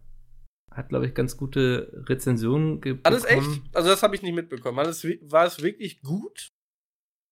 Hat, 0.72 0.90
glaube 0.90 1.08
ich, 1.08 1.14
ganz 1.14 1.36
gute 1.36 2.04
Rezensionen 2.08 2.80
bekommen. 2.80 3.02
Alles 3.04 3.26
echt? 3.26 3.62
Also, 3.74 3.90
das 3.90 4.04
habe 4.04 4.16
ich 4.16 4.22
nicht 4.22 4.36
mitbekommen. 4.36 4.80
Alles, 4.80 5.04
war 5.04 5.46
es 5.46 5.62
wirklich 5.64 6.02
gut 6.02 6.50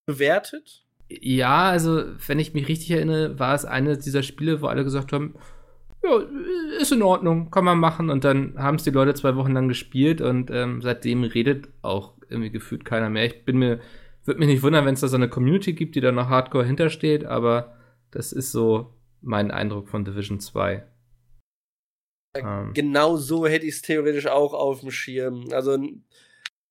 bewertet? 0.05 0.85
Ja, 1.09 1.69
also, 1.69 2.03
wenn 2.25 2.39
ich 2.39 2.53
mich 2.53 2.67
richtig 2.67 2.91
erinnere, 2.91 3.39
war 3.39 3.53
es 3.53 3.63
eine 3.63 3.97
dieser 3.97 4.23
Spiele, 4.23 4.61
wo 4.61 4.67
alle 4.67 4.83
gesagt 4.83 5.13
haben, 5.13 5.35
ja, 6.03 6.23
ist 6.79 6.91
in 6.91 7.01
Ordnung, 7.01 7.51
kann 7.51 7.65
man 7.65 7.79
machen. 7.79 8.09
Und 8.09 8.23
dann 8.23 8.57
haben 8.57 8.75
es 8.75 8.83
die 8.83 8.91
Leute 8.91 9.13
zwei 9.13 9.35
Wochen 9.35 9.53
lang 9.53 9.67
gespielt 9.67 10.21
und 10.21 10.49
ähm, 10.51 10.81
seitdem 10.81 11.23
redet 11.23 11.69
auch 11.81 12.13
irgendwie 12.29 12.51
gefühlt 12.51 12.85
keiner 12.85 13.09
mehr. 13.09 13.25
Ich 13.25 13.45
bin 13.45 13.57
mir 13.57 13.79
würde 14.27 14.39
mich 14.39 14.49
nicht 14.49 14.63
wundern, 14.63 14.85
wenn 14.85 14.93
es 14.93 15.01
da 15.01 15.07
so 15.07 15.15
eine 15.15 15.29
Community 15.29 15.73
gibt, 15.73 15.95
die 15.95 16.01
da 16.01 16.11
noch 16.11 16.29
hardcore 16.29 16.65
hintersteht, 16.65 17.25
aber 17.25 17.77
das 18.11 18.31
ist 18.31 18.51
so 18.51 18.93
mein 19.21 19.51
Eindruck 19.51 19.89
von 19.89 20.05
Division 20.05 20.39
2. 20.39 20.85
Ähm. 22.35 22.71
Genau 22.73 23.17
so 23.17 23.47
hätte 23.47 23.65
ich 23.65 23.75
es 23.75 23.81
theoretisch 23.81 24.27
auch 24.27 24.53
auf 24.53 24.81
dem 24.81 24.91
Schirm. 24.91 25.47
Also, 25.51 25.77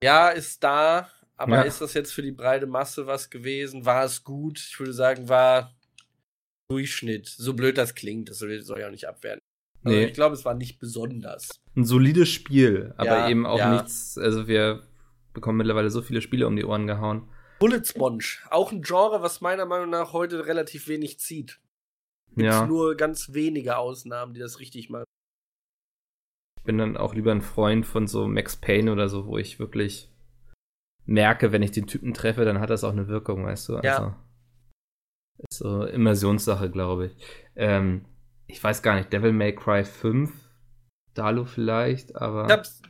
ja, 0.02 0.28
ist 0.28 0.62
da, 0.62 1.10
aber 1.36 1.56
ja. 1.56 1.62
ist 1.62 1.80
das 1.80 1.94
jetzt 1.94 2.12
für 2.12 2.22
die 2.22 2.32
breite 2.32 2.66
Masse 2.66 3.06
was 3.06 3.30
gewesen? 3.30 3.84
War 3.84 4.04
es 4.04 4.24
gut? 4.24 4.58
Ich 4.58 4.78
würde 4.78 4.92
sagen, 4.92 5.28
war 5.28 5.74
Durchschnitt. 6.68 7.26
So 7.26 7.54
blöd 7.54 7.78
das 7.78 7.94
klingt, 7.94 8.28
das 8.28 8.38
soll, 8.38 8.52
ich 8.52 8.70
auch 8.70 8.90
nicht 8.90 9.08
abwerten. 9.08 9.40
Also, 9.84 9.96
nee. 9.96 10.06
Ich 10.06 10.14
glaube, 10.14 10.34
es 10.34 10.44
war 10.44 10.54
nicht 10.54 10.78
besonders. 10.78 11.50
Ein 11.76 11.84
solides 11.84 12.28
Spiel, 12.28 12.94
aber 12.96 13.06
ja, 13.06 13.28
eben 13.28 13.46
auch 13.46 13.58
ja. 13.58 13.74
nichts. 13.74 14.18
Also, 14.18 14.48
wir 14.48 14.82
bekommen 15.32 15.58
mittlerweile 15.58 15.90
so 15.90 16.02
viele 16.02 16.22
Spiele 16.22 16.46
um 16.46 16.56
die 16.56 16.64
Ohren 16.64 16.86
gehauen. 16.86 17.28
Bullet 17.58 17.84
Sponge, 17.84 18.24
auch 18.50 18.72
ein 18.72 18.82
Genre, 18.82 19.22
was 19.22 19.40
meiner 19.40 19.66
Meinung 19.66 19.90
nach 19.90 20.12
heute 20.12 20.46
relativ 20.46 20.88
wenig 20.88 21.18
zieht. 21.20 21.60
Gibt 22.34 22.42
ja. 22.42 22.66
nur 22.66 22.96
ganz 22.96 23.32
wenige 23.32 23.78
Ausnahmen, 23.78 24.34
die 24.34 24.40
das 24.40 24.60
richtig 24.60 24.90
machen. 24.90 25.06
Ich 26.58 26.64
bin 26.64 26.78
dann 26.78 26.96
auch 26.96 27.14
lieber 27.14 27.32
ein 27.32 27.40
Freund 27.40 27.86
von 27.86 28.06
so 28.06 28.26
Max 28.26 28.56
Payne 28.56 28.92
oder 28.92 29.08
so, 29.08 29.26
wo 29.26 29.38
ich 29.38 29.58
wirklich 29.58 30.10
merke, 31.06 31.52
wenn 31.52 31.62
ich 31.62 31.70
den 31.70 31.86
Typen 31.86 32.12
treffe, 32.12 32.44
dann 32.44 32.60
hat 32.60 32.70
das 32.70 32.84
auch 32.84 32.92
eine 32.92 33.08
Wirkung, 33.08 33.44
weißt 33.44 33.68
du? 33.68 33.76
Also, 33.76 33.86
ja. 33.86 34.22
Ist 35.48 35.58
so 35.58 35.84
Immersionssache, 35.84 36.70
glaube 36.70 37.06
ich. 37.06 37.16
Ähm, 37.54 38.04
ich 38.46 38.62
weiß 38.62 38.82
gar 38.82 38.96
nicht, 38.96 39.12
Devil 39.12 39.32
May 39.32 39.54
Cry 39.54 39.84
5 39.84 40.32
Dalo 41.16 41.44
vielleicht, 41.44 42.14
aber. 42.16 42.46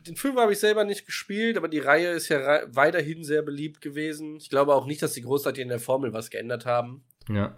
den 0.07 0.17
Film 0.17 0.37
habe 0.39 0.53
ich 0.53 0.59
selber 0.59 0.85
nicht 0.85 1.07
gespielt, 1.07 1.57
aber 1.57 1.69
die 1.69 1.79
Reihe 1.79 2.11
ist 2.11 2.29
ja 2.29 2.63
weiterhin 2.69 3.25
sehr 3.25 3.43
beliebt 3.43 3.81
gewesen. 3.81 4.37
Ich 4.37 4.51
glaube 4.51 4.75
auch 4.75 4.87
nicht, 4.87 5.03
dass 5.03 5.15
sie 5.15 5.23
großartig 5.23 5.63
in 5.63 5.69
der 5.69 5.79
Formel 5.79 6.13
was 6.13 6.31
geändert 6.31 6.67
haben. 6.67 7.05
Ja. 7.29 7.57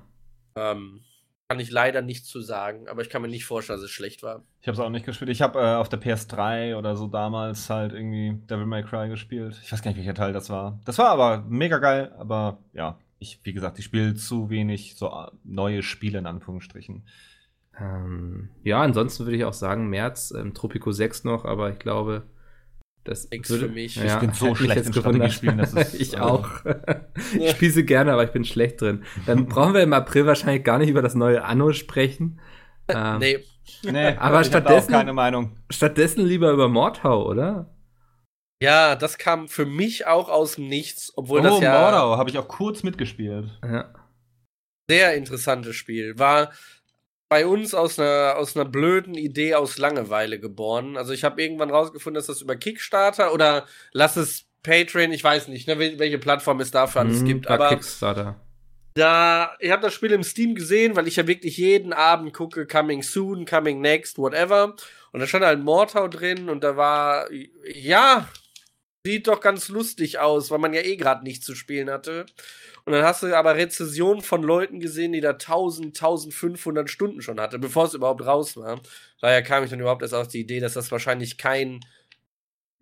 Ähm, 0.56 1.02
kann 1.48 1.60
ich 1.60 1.70
leider 1.70 2.02
nichts 2.02 2.28
zu 2.28 2.42
sagen, 2.42 2.88
aber 2.88 3.00
ich 3.00 3.08
kann 3.08 3.22
mir 3.22 3.28
nicht 3.28 3.46
vorstellen, 3.46 3.78
dass 3.78 3.84
es 3.84 3.90
schlecht 3.90 4.22
war. 4.22 4.44
Ich 4.60 4.68
habe 4.68 4.74
es 4.74 4.80
auch 4.80 4.90
nicht 4.90 5.06
gespielt. 5.06 5.30
Ich 5.30 5.40
habe 5.40 5.58
äh, 5.58 5.74
auf 5.76 5.88
der 5.88 6.00
PS3 6.00 6.76
oder 6.76 6.94
so 6.94 7.06
damals 7.06 7.70
halt 7.70 7.94
irgendwie 7.94 8.34
Devil 8.46 8.66
May 8.66 8.82
Cry 8.82 9.08
gespielt. 9.08 9.58
Ich 9.62 9.72
weiß 9.72 9.80
gar 9.80 9.90
nicht, 9.90 9.98
welcher 9.98 10.14
Teil 10.14 10.34
das 10.34 10.50
war. 10.50 10.78
Das 10.84 10.98
war 10.98 11.08
aber 11.08 11.44
mega 11.48 11.78
geil, 11.78 12.12
aber 12.18 12.58
ja, 12.74 12.98
ich, 13.18 13.40
wie 13.44 13.54
gesagt, 13.54 13.78
ich 13.78 13.86
spiele 13.86 14.14
zu 14.14 14.50
wenig 14.50 14.96
so 14.96 15.08
äh, 15.08 15.30
neue 15.42 15.82
Spiele 15.82 16.18
in 16.18 16.26
Anführungsstrichen. 16.26 17.04
Ähm, 17.80 18.50
ja, 18.62 18.80
ansonsten 18.82 19.24
würde 19.26 19.36
ich 19.36 19.44
auch 19.44 19.52
sagen, 19.52 19.88
März, 19.88 20.32
ähm, 20.36 20.54
Tropico 20.54 20.92
6 20.92 21.24
noch, 21.24 21.44
aber 21.44 21.70
ich 21.72 21.78
glaube, 21.78 22.26
Das 23.04 23.30
Nix 23.30 23.48
würde, 23.50 23.66
für 23.68 23.72
mich. 23.72 23.96
Ja, 23.96 24.14
Ich 24.14 24.20
bin 24.20 24.32
so 24.32 24.54
schlecht 24.54 24.92
gewundert. 24.92 25.32
Strategiespielen, 25.32 25.58
das 25.58 25.72
ist- 25.72 25.94
ich 26.00 26.20
also- 26.20 26.28
auch. 26.28 26.48
ich 27.38 27.50
spiele 27.52 27.72
sie 27.72 27.86
gerne, 27.86 28.12
aber 28.12 28.24
ich 28.24 28.32
bin 28.32 28.44
schlecht 28.44 28.80
drin. 28.80 29.04
Dann 29.26 29.46
brauchen 29.48 29.74
wir 29.74 29.82
im 29.82 29.92
April 29.92 30.26
wahrscheinlich 30.26 30.64
gar 30.64 30.78
nicht 30.78 30.90
über 30.90 31.02
das 31.02 31.14
neue 31.14 31.44
Anno 31.44 31.72
sprechen. 31.72 32.40
Ähm, 32.88 33.18
Nee. 33.18 33.44
Nee, 33.82 34.16
Aber 34.16 34.42
stattdessen- 34.44 34.92
keine 34.92 35.12
Meinung. 35.12 35.58
Stattdessen 35.70 36.24
lieber 36.24 36.50
über 36.52 36.68
Mordhau, 36.68 37.26
oder? 37.28 37.74
Ja, 38.62 38.96
das 38.96 39.18
kam 39.18 39.46
für 39.46 39.66
mich 39.66 40.06
auch 40.06 40.28
aus 40.30 40.54
dem 40.56 40.68
Nichts, 40.68 41.12
obwohl 41.16 41.40
oh, 41.40 41.42
das 41.44 41.60
ja 41.60 41.78
Mordau, 41.80 42.16
habe 42.16 42.30
ich 42.30 42.38
auch 42.38 42.48
kurz 42.48 42.82
mitgespielt. 42.82 43.50
Ja. 43.62 43.92
sehr 44.90 45.14
interessantes 45.16 45.76
Spiel. 45.76 46.18
War 46.18 46.50
bei 47.28 47.46
uns 47.46 47.74
aus 47.74 47.98
einer, 47.98 48.34
aus 48.36 48.56
einer 48.56 48.64
blöden 48.64 49.14
Idee 49.14 49.54
aus 49.54 49.78
Langeweile 49.78 50.38
geboren. 50.40 50.96
Also 50.96 51.12
ich 51.12 51.24
habe 51.24 51.42
irgendwann 51.42 51.70
rausgefunden, 51.70 52.14
dass 52.18 52.26
das 52.26 52.40
über 52.42 52.56
Kickstarter 52.56 53.32
oder 53.34 53.66
lass 53.92 54.16
es 54.16 54.46
Patreon, 54.62 55.12
ich 55.12 55.22
weiß 55.22 55.48
nicht, 55.48 55.68
ne, 55.68 55.74
wel- 55.78 55.98
welche 55.98 56.18
Plattform 56.18 56.60
es 56.60 56.70
dafür 56.70 57.02
alles 57.02 57.20
Mhm, 57.20 57.26
gibt. 57.26 57.48
Aber 57.48 57.68
Kickstarter. 57.68 58.40
da, 58.94 59.56
ich 59.60 59.70
habe 59.70 59.82
das 59.82 59.94
Spiel 59.94 60.12
im 60.12 60.24
Steam 60.24 60.54
gesehen, 60.54 60.96
weil 60.96 61.06
ich 61.06 61.16
ja 61.16 61.26
wirklich 61.26 61.56
jeden 61.58 61.92
Abend 61.92 62.32
gucke, 62.34 62.66
coming 62.66 63.02
soon, 63.02 63.44
coming 63.46 63.80
next, 63.80 64.18
whatever. 64.18 64.74
Und 65.12 65.20
da 65.20 65.26
stand 65.26 65.44
halt 65.44 65.60
Mordhau 65.62 66.08
drin 66.08 66.48
und 66.48 66.64
da 66.64 66.76
war, 66.76 67.28
ja, 67.72 68.28
sieht 69.06 69.26
doch 69.28 69.40
ganz 69.40 69.68
lustig 69.68 70.18
aus, 70.18 70.50
weil 70.50 70.58
man 70.58 70.74
ja 70.74 70.82
eh 70.82 70.96
gerade 70.96 71.24
nichts 71.24 71.46
zu 71.46 71.54
spielen 71.54 71.90
hatte. 71.90 72.26
Und 72.84 72.92
dann 72.92 73.04
hast 73.04 73.22
du 73.22 73.36
aber 73.36 73.56
Rezessionen 73.56 74.22
von 74.22 74.42
Leuten 74.42 74.80
gesehen, 74.80 75.12
die 75.12 75.20
da 75.20 75.30
1000, 75.30 75.88
1500 75.88 76.90
Stunden 76.90 77.22
schon 77.22 77.40
hatte, 77.40 77.58
bevor 77.58 77.84
es 77.84 77.94
überhaupt 77.94 78.24
raus 78.24 78.56
war. 78.56 78.80
Daher 79.20 79.42
kam 79.42 79.64
ich 79.64 79.70
dann 79.70 79.80
überhaupt 79.80 80.02
erst 80.02 80.14
auf 80.14 80.28
die 80.28 80.40
Idee, 80.40 80.60
dass 80.60 80.74
das 80.74 80.90
wahrscheinlich 80.90 81.38
kein 81.38 81.80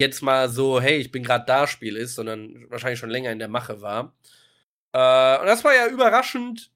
jetzt 0.00 0.22
mal 0.22 0.48
so, 0.48 0.80
hey, 0.80 0.96
ich 0.98 1.10
bin 1.10 1.22
gerade 1.22 1.44
da 1.46 1.66
Spiel 1.66 1.96
ist, 1.96 2.14
sondern 2.14 2.66
wahrscheinlich 2.70 2.98
schon 2.98 3.10
länger 3.10 3.32
in 3.32 3.38
der 3.38 3.48
Mache 3.48 3.80
war. 3.80 4.14
Äh, 4.92 5.40
und 5.40 5.46
das 5.46 5.64
war 5.64 5.74
ja 5.74 5.88
überraschend 5.88 6.70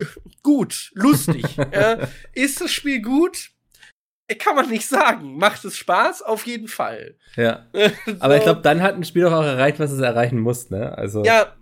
gut, 0.42 0.90
lustig. 0.94 1.44
ja. 1.56 2.08
Ist 2.32 2.60
das 2.60 2.72
Spiel 2.72 3.02
gut? 3.02 3.50
Kann 4.38 4.56
man 4.56 4.68
nicht 4.68 4.86
sagen. 4.86 5.36
Macht 5.36 5.64
es 5.64 5.76
Spaß? 5.76 6.22
Auf 6.22 6.46
jeden 6.46 6.68
Fall. 6.68 7.16
Ja. 7.36 7.66
Aber 8.20 8.34
ich 8.36 8.40
So. 8.42 8.46
glaube, 8.50 8.60
dann 8.62 8.82
hat 8.82 8.94
ein 8.94 9.04
Spiel 9.04 9.22
doch 9.24 9.32
auch 9.32 9.44
erreicht, 9.44 9.78
was 9.80 9.90
es 9.90 10.00
erreichen 10.00 10.38
muss, 10.40 10.70
ne? 10.70 10.96
Also. 10.96 11.24
Ja, 11.24 11.54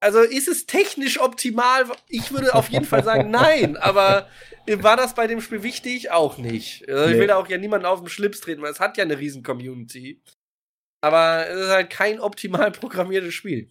also 0.00 0.20
ist 0.20 0.48
es 0.48 0.66
technisch 0.66 1.20
optimal? 1.20 1.84
Ich 2.08 2.32
würde 2.32 2.54
auf 2.54 2.68
jeden 2.68 2.84
Fall 2.84 3.02
sagen, 3.04 3.30
nein. 3.30 3.76
Aber 3.78 4.28
war 4.66 4.96
das 4.96 5.14
bei 5.14 5.26
dem 5.26 5.40
Spiel 5.40 5.62
wichtig? 5.62 6.10
Auch 6.10 6.38
nicht. 6.38 6.88
Also 6.88 7.04
ich 7.06 7.12
Nee. 7.14 7.20
will 7.20 7.26
da 7.28 7.36
auch 7.36 7.48
ja 7.48 7.56
niemanden 7.58 7.86
auf 7.86 8.00
den 8.00 8.08
Schlips 8.08 8.40
treten, 8.40 8.62
weil 8.62 8.72
es 8.72 8.80
hat 8.80 8.96
ja 8.96 9.04
eine 9.04 9.18
riesen 9.18 9.42
Community. 9.42 10.20
Aber 11.00 11.46
es 11.48 11.60
ist 11.60 11.70
halt 11.70 11.90
kein 11.90 12.20
optimal 12.20 12.70
programmiertes 12.72 13.32
Spiel. 13.34 13.68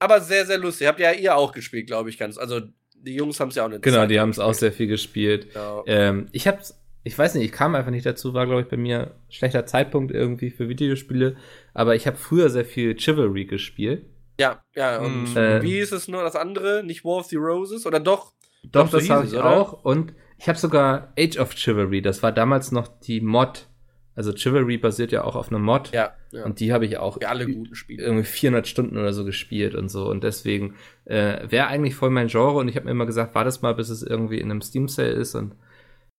Aber 0.00 0.20
sehr, 0.20 0.46
sehr 0.46 0.58
lustig. 0.58 0.86
Habt 0.86 1.00
ja 1.00 1.12
ihr 1.12 1.34
auch 1.36 1.52
gespielt, 1.52 1.86
glaube 1.86 2.10
ich, 2.10 2.18
ganz. 2.18 2.38
Also 2.38 2.60
die 2.94 3.14
Jungs 3.14 3.40
haben 3.40 3.48
es 3.48 3.54
ja 3.56 3.62
auch 3.62 3.68
eine 3.68 3.80
Genau, 3.80 3.98
Zeit 3.98 4.10
die 4.10 4.20
haben 4.20 4.30
es 4.30 4.38
auch 4.38 4.54
sehr 4.54 4.72
viel 4.72 4.86
gespielt. 4.86 5.52
Genau. 5.52 5.84
Ähm, 5.86 6.28
ich 6.32 6.46
hab's, 6.46 6.78
ich 7.08 7.18
weiß 7.18 7.34
nicht, 7.34 7.44
ich 7.44 7.52
kam 7.52 7.74
einfach 7.74 7.90
nicht 7.90 8.06
dazu, 8.06 8.34
war, 8.34 8.46
glaube 8.46 8.60
ich, 8.62 8.68
bei 8.68 8.76
mir 8.76 9.14
schlechter 9.30 9.66
Zeitpunkt 9.66 10.12
irgendwie 10.12 10.50
für 10.50 10.68
Videospiele. 10.68 11.36
Aber 11.74 11.94
ich 11.96 12.06
habe 12.06 12.16
früher 12.16 12.50
sehr 12.50 12.64
viel 12.64 12.94
Chivalry 12.96 13.46
gespielt. 13.46 14.04
Ja, 14.38 14.62
ja. 14.76 14.98
Und 15.00 15.34
Mm. 15.34 15.36
Äh. 15.36 15.62
wie 15.62 15.78
ist 15.78 15.92
es 15.92 16.06
nur 16.06 16.22
das 16.22 16.36
andere? 16.36 16.82
Nicht 16.84 17.04
War 17.04 17.16
of 17.18 17.26
the 17.26 17.36
Roses? 17.36 17.86
Oder 17.86 17.98
doch? 17.98 18.32
Doch, 18.62 18.82
Doch, 18.84 18.88
so 18.90 18.96
das 18.98 19.04
hieß 19.04 19.10
habe 19.10 19.26
ich 19.26 19.32
oder? 19.32 19.46
auch. 19.46 19.84
Und 19.84 20.12
ich 20.38 20.48
habe 20.48 20.58
sogar 20.58 21.12
Age 21.18 21.38
of 21.38 21.52
Chivalry. 21.54 22.02
Das 22.02 22.22
war 22.22 22.30
damals 22.30 22.70
noch 22.72 22.88
die 23.00 23.20
Mod. 23.20 23.66
Also 24.14 24.32
Chivalry 24.32 24.76
basiert 24.78 25.10
ja 25.12 25.24
auch 25.24 25.34
auf 25.36 25.48
einer 25.48 25.58
Mod. 25.60 25.92
Ja, 25.92 26.12
ja. 26.32 26.44
Und 26.44 26.60
die 26.60 26.72
habe 26.72 26.84
ich 26.86 26.98
auch 26.98 27.20
Wie 27.20 27.26
alle 27.26 27.46
guten 27.46 27.74
Spiele. 27.74 28.02
irgendwie 28.04 28.24
400 28.24 28.66
Stunden 28.68 28.96
oder 28.98 29.12
so 29.12 29.24
gespielt 29.24 29.74
und 29.74 29.88
so. 29.88 30.08
Und 30.08 30.24
deswegen 30.24 30.74
äh, 31.04 31.38
wäre 31.48 31.68
eigentlich 31.68 31.94
voll 31.94 32.10
mein 32.10 32.26
Genre. 32.28 32.58
Und 32.58 32.68
ich 32.68 32.76
habe 32.76 32.84
mir 32.86 32.90
immer 32.92 33.06
gesagt, 33.06 33.34
war 33.34 33.44
das 33.44 33.62
mal, 33.62 33.74
bis 33.74 33.88
es 33.88 34.02
irgendwie 34.02 34.38
in 34.38 34.50
einem 34.50 34.60
Steam 34.60 34.88
Sale 34.88 35.10
ist. 35.12 35.34
Und 35.36 35.54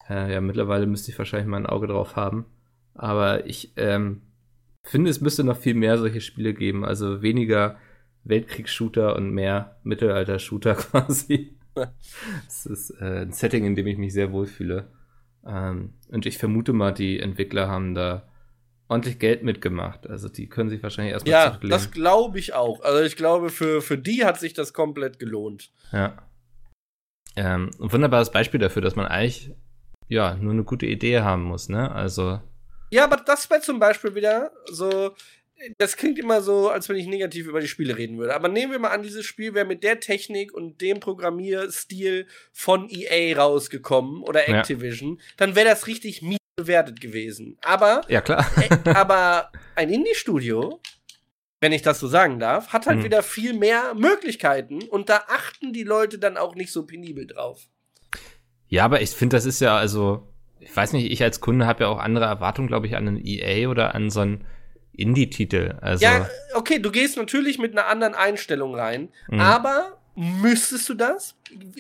äh, 0.10 0.34
ja, 0.34 0.42
mittlerweile 0.42 0.88
müsste 0.88 1.12
ich 1.12 1.18
wahrscheinlich 1.18 1.48
mal 1.48 1.58
ein 1.58 1.66
Auge 1.66 1.88
drauf 1.88 2.16
haben. 2.16 2.46
Aber 2.94 3.46
ich 3.46 3.74
ähm, 3.78 4.22
finde, 4.84 5.10
es 5.10 5.22
müsste 5.22 5.44
noch 5.44 5.58
viel 5.58 5.76
mehr 5.76 5.98
solche 5.98 6.22
Spiele 6.22 6.54
geben. 6.54 6.84
Also 6.84 7.22
weniger 7.22 7.78
Weltkriegs-Shooter 8.24 9.16
und 9.16 9.32
mehr 9.32 9.80
Mittelalter-Shooter 9.84 10.76
quasi. 10.76 11.58
Das 11.76 12.66
ist 12.66 12.90
äh, 13.00 13.22
ein 13.22 13.32
Setting, 13.32 13.66
in 13.66 13.76
dem 13.76 13.88
ich 13.88 13.98
mich 13.98 14.14
sehr 14.14 14.32
wohlfühle. 14.32 14.92
Ähm, 15.46 15.94
und 16.10 16.26
ich 16.26 16.38
vermute 16.38 16.74
mal, 16.74 16.92
die 16.92 17.20
Entwickler 17.20 17.68
haben 17.70 17.94
da 17.94 18.28
ordentlich 18.90 19.20
Geld 19.20 19.44
mitgemacht. 19.44 20.08
Also 20.10 20.28
die 20.28 20.50
können 20.50 20.70
sich 20.70 20.82
wahrscheinlich 20.84 21.14
erstmal 21.14 21.32
Ja, 21.32 21.46
zurücklehnen. 21.48 21.72
das 21.72 21.92
glaube 21.92 22.40
ich 22.40 22.54
auch. 22.54 22.82
Also 22.82 23.04
ich 23.04 23.16
glaube, 23.16 23.50
für, 23.50 23.82
für 23.82 23.98
die 23.98 24.26
hat 24.26 24.40
sich 24.40 24.54
das 24.54 24.74
komplett 24.74 25.20
gelohnt. 25.20 25.72
Ja. 25.92 26.18
Ähm, 27.36 27.70
ein 27.80 27.92
wunderbares 27.92 28.32
Beispiel 28.32 28.60
dafür, 28.60 28.82
dass 28.82 28.96
man 28.96 29.06
eigentlich 29.06 29.54
ja 30.10 30.36
nur 30.36 30.52
eine 30.54 30.64
gute 30.66 30.86
Idee 30.86 31.22
haben 31.22 31.44
muss, 31.44 31.70
ne? 31.70 31.90
Also 31.92 32.42
Ja, 32.92 33.06
aber 33.06 33.18
das 33.18 33.50
wäre 33.50 33.62
zum 33.62 33.80
Beispiel 33.80 34.14
wieder 34.16 34.52
so. 34.66 35.16
Das 35.78 35.98
klingt 35.98 36.18
immer 36.18 36.42
so, 36.42 36.70
als 36.70 36.88
wenn 36.88 36.96
ich 36.96 37.06
negativ 37.08 37.46
über 37.48 37.60
die 37.60 37.68
Spiele 37.68 37.98
reden 37.98 38.18
würde. 38.18 38.34
Aber 38.34 38.48
nehmen 38.48 38.72
wir 38.72 38.80
mal 38.80 38.92
an, 38.92 39.04
dieses 39.04 39.26
Spiel 39.26 39.54
wäre 39.54 39.66
mit 39.66 39.84
der 39.84 40.00
Technik 40.00 40.54
und 40.54 40.80
dem 40.80 41.02
Programmierstil 41.02 42.28
von 42.54 42.90
EA 42.90 43.36
rausgekommen 43.38 44.22
oder 44.24 44.50
Ja. 44.50 44.60
Activision, 44.60 45.20
dann 45.38 45.56
wäre 45.56 45.68
das 45.68 45.86
richtig 45.88 46.22
mies 46.22 46.38
bewertet 46.56 47.02
gewesen. 47.02 47.58
Aber, 47.62 48.02
ja 48.08 48.22
klar. 48.22 48.46
äh, 48.86 48.90
aber 48.92 49.52
ein 49.76 49.90
Indie-Studio, 49.90 50.80
wenn 51.62 51.74
ich 51.74 51.82
das 51.82 52.00
so 52.00 52.08
sagen 52.08 52.40
darf, 52.40 52.70
hat 52.72 52.86
halt 52.88 53.00
Mhm. 53.00 53.04
wieder 53.04 53.22
viel 53.22 53.54
mehr 53.54 53.94
Möglichkeiten 53.96 54.84
und 54.84 55.10
da 55.10 55.24
achten 55.28 55.74
die 55.74 55.84
Leute 55.84 56.20
dann 56.20 56.38
auch 56.38 56.56
nicht 56.56 56.72
so 56.72 56.86
penibel 56.86 57.28
drauf. 57.28 57.68
Ja, 58.70 58.86
aber 58.86 59.02
ich 59.02 59.10
finde, 59.12 59.36
das 59.36 59.46
ist 59.46 59.60
ja 59.60 59.76
also, 59.78 60.28
ich 60.60 60.76
weiß 60.76 60.94
nicht, 60.94 61.12
ich 61.12 61.22
als 61.24 61.42
Kunde 61.42 61.66
habe 61.68 61.84
ja 61.84 61.90
auch 61.90 62.00
andere 62.00 62.26
Erwartungen, 62.26 62.68
glaube 62.68 62.88
ich, 62.88 62.96
an 62.96 63.08
einen 63.08 63.22
EA 63.26 63.68
oder 63.70 63.94
an 63.96 64.10
so 64.10 64.22
einen 64.22 64.46
Indie-Titel. 64.94 65.76
Also 65.82 66.04
Ja, 66.04 66.30
okay, 66.56 66.80
du 66.80 66.92
gehst 66.92 67.18
natürlich 67.18 67.58
mit 67.58 67.72
einer 67.72 67.88
anderen 67.88 68.16
Einstellung 68.16 68.76
rein, 68.76 69.10
Mhm. 69.30 69.40
aber 69.40 69.98
müsstest 70.16 70.88
du 70.90 70.94
das? 70.94 71.36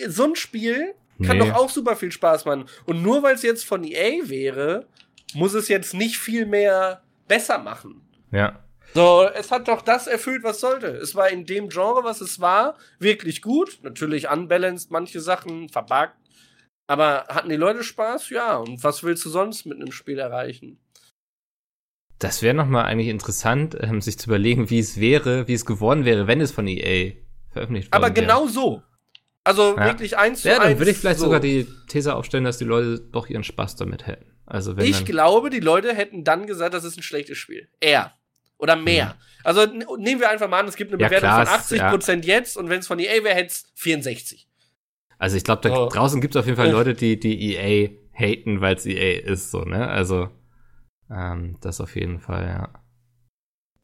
So 0.08 0.23
ein 0.25 0.36
Spiel 0.36 0.93
kann 1.25 1.38
Nee. 1.38 1.49
doch 1.49 1.56
auch 1.56 1.69
super 1.69 1.95
viel 1.97 2.12
Spaß 2.12 2.45
machen. 2.45 2.65
Und 2.86 3.02
nur 3.04 3.21
weil 3.23 3.36
es 3.36 3.41
jetzt 3.43 3.65
von 3.65 3.84
EA 3.84 4.30
wäre, 4.30 4.86
muss 5.34 5.54
es 5.54 5.67
jetzt 5.67 5.93
nicht 5.93 6.17
viel 6.17 6.45
mehr 6.45 7.02
besser 7.28 7.58
machen. 7.60 8.02
ja. 8.32 8.60
So, 8.95 9.30
es 9.36 9.52
hat 9.52 9.67
doch 9.67 9.84
das 9.84 10.08
erfüllt, 10.08 10.41
was 10.43 10.62
sollte. 10.62 10.88
Es 10.88 11.13
war 11.13 11.30
in 11.30 11.45
dem 11.45 11.69
Genre, 11.69 12.04
was 12.04 12.21
es 12.21 12.39
war, 12.39 12.75
wirklich 12.97 13.43
gut. 13.43 13.78
Natürlich 13.84 14.32
unbalanced, 14.32 14.89
manche 14.89 15.19
Sachen 15.19 15.69
verbuggt. 15.69 16.15
Aber 16.89 17.25
hatten 17.30 17.49
die 17.49 17.56
Leute 17.56 17.84
Spaß? 17.84 18.30
Ja. 18.32 18.58
Und 18.58 18.84
was 18.84 19.04
willst 19.04 19.23
du 19.23 19.30
sonst 19.30 19.65
mit 19.65 19.78
einem 19.80 19.91
Spiel 19.91 20.17
erreichen? 20.17 20.80
Das 22.17 22.41
wäre 22.41 22.54
nochmal 22.56 22.86
eigentlich 22.86 23.08
interessant, 23.10 23.78
ähm, 23.80 24.02
sich 24.02 24.17
zu 24.19 24.28
überlegen, 24.30 24.69
wie 24.69 24.80
es 24.80 24.99
wäre, 24.99 25.47
wie 25.47 25.54
es 25.54 25.65
geworden 25.65 26.04
wäre, 26.04 26.28
wenn 26.28 26.41
es 26.41 26.52
von 26.52 26.67
EA 26.67 27.13
veröffentlicht 27.52 27.88
worden 27.93 28.04
Aber 28.04 28.13
wäre. 28.15 28.25
genau 28.25 28.47
so. 28.47 28.82
Also 29.43 29.78
Ja. 29.78 29.86
wirklich 29.86 30.17
eins 30.17 30.41
zu 30.41 30.49
Ja, 30.49 30.56
dann 30.58 30.67
eins 30.67 30.80
würde 30.80 30.91
ich 30.91 30.97
vielleicht 30.97 31.19
so. 31.19 31.25
sogar 31.25 31.39
die 31.39 31.65
These 31.88 32.15
aufstellen, 32.15 32.43
dass 32.43 32.58
die 32.58 32.65
Leute 32.65 32.99
doch 32.99 33.30
ihren 33.30 33.43
Spaß 33.43 33.75
damit 33.78 34.06
hätten. 34.08 34.25
Also 34.45 34.75
wenn 34.75 34.86
Ich 34.86 35.06
glaube, 35.06 35.49
die 35.52 35.60
Leute 35.60 35.93
hätten 35.95 36.23
dann 36.23 36.47
gesagt, 36.47 36.73
das 36.73 36.84
ist 36.84 36.97
ein 36.97 37.04
schlechtes 37.04 37.38
Spiel. 37.38 37.69
Eher. 37.80 38.13
Oder 38.58 38.75
mehr. 38.75 39.15
Also 39.43 39.62
n- 39.62 39.86
nehmen 39.99 40.19
wir 40.19 40.30
einfach 40.30 40.49
mal 40.49 40.60
an, 40.60 40.67
es 40.67 40.75
gibt 40.75 40.91
eine 40.91 41.02
Ja, 41.02 41.08
Bewertung 41.08 41.30
klar, 41.30 41.45
von 41.45 41.56
es- 41.56 41.62
80% 41.71 42.25
jetzt 42.25 42.58
und 42.58 42.67
wenn 42.67 42.80
es 42.80 42.88
von 42.88 42.99
EA 42.99 43.23
wäre, 43.23 43.36
hätte 43.36 43.52
es 43.54 43.71
64. 43.75 44.49
also 45.19 45.38
ich 45.38 45.43
glaube, 45.43 45.62
da 45.62 45.69
Oh. 45.71 45.89
draußen 45.89 46.21
gibt 46.21 46.36
es 46.36 46.39
auf 46.39 46.45
jeden 46.47 46.58
Fall. 46.58 46.71
Leute, 46.71 46.95
die 46.95 47.19
die 47.19 47.55
EA 47.55 47.89
haten, 48.13 48.62
weil 48.62 48.75
es 48.75 48.86
EA 48.88 49.21
ist, 49.32 49.51
so, 49.51 49.63
ne? 49.63 49.88
Also 49.88 50.29
ähm, 51.10 51.58
das 51.62 51.82
auf 51.82 51.95
jeden 51.95 52.19
Fall, 52.19 52.47
ja. 52.47 52.69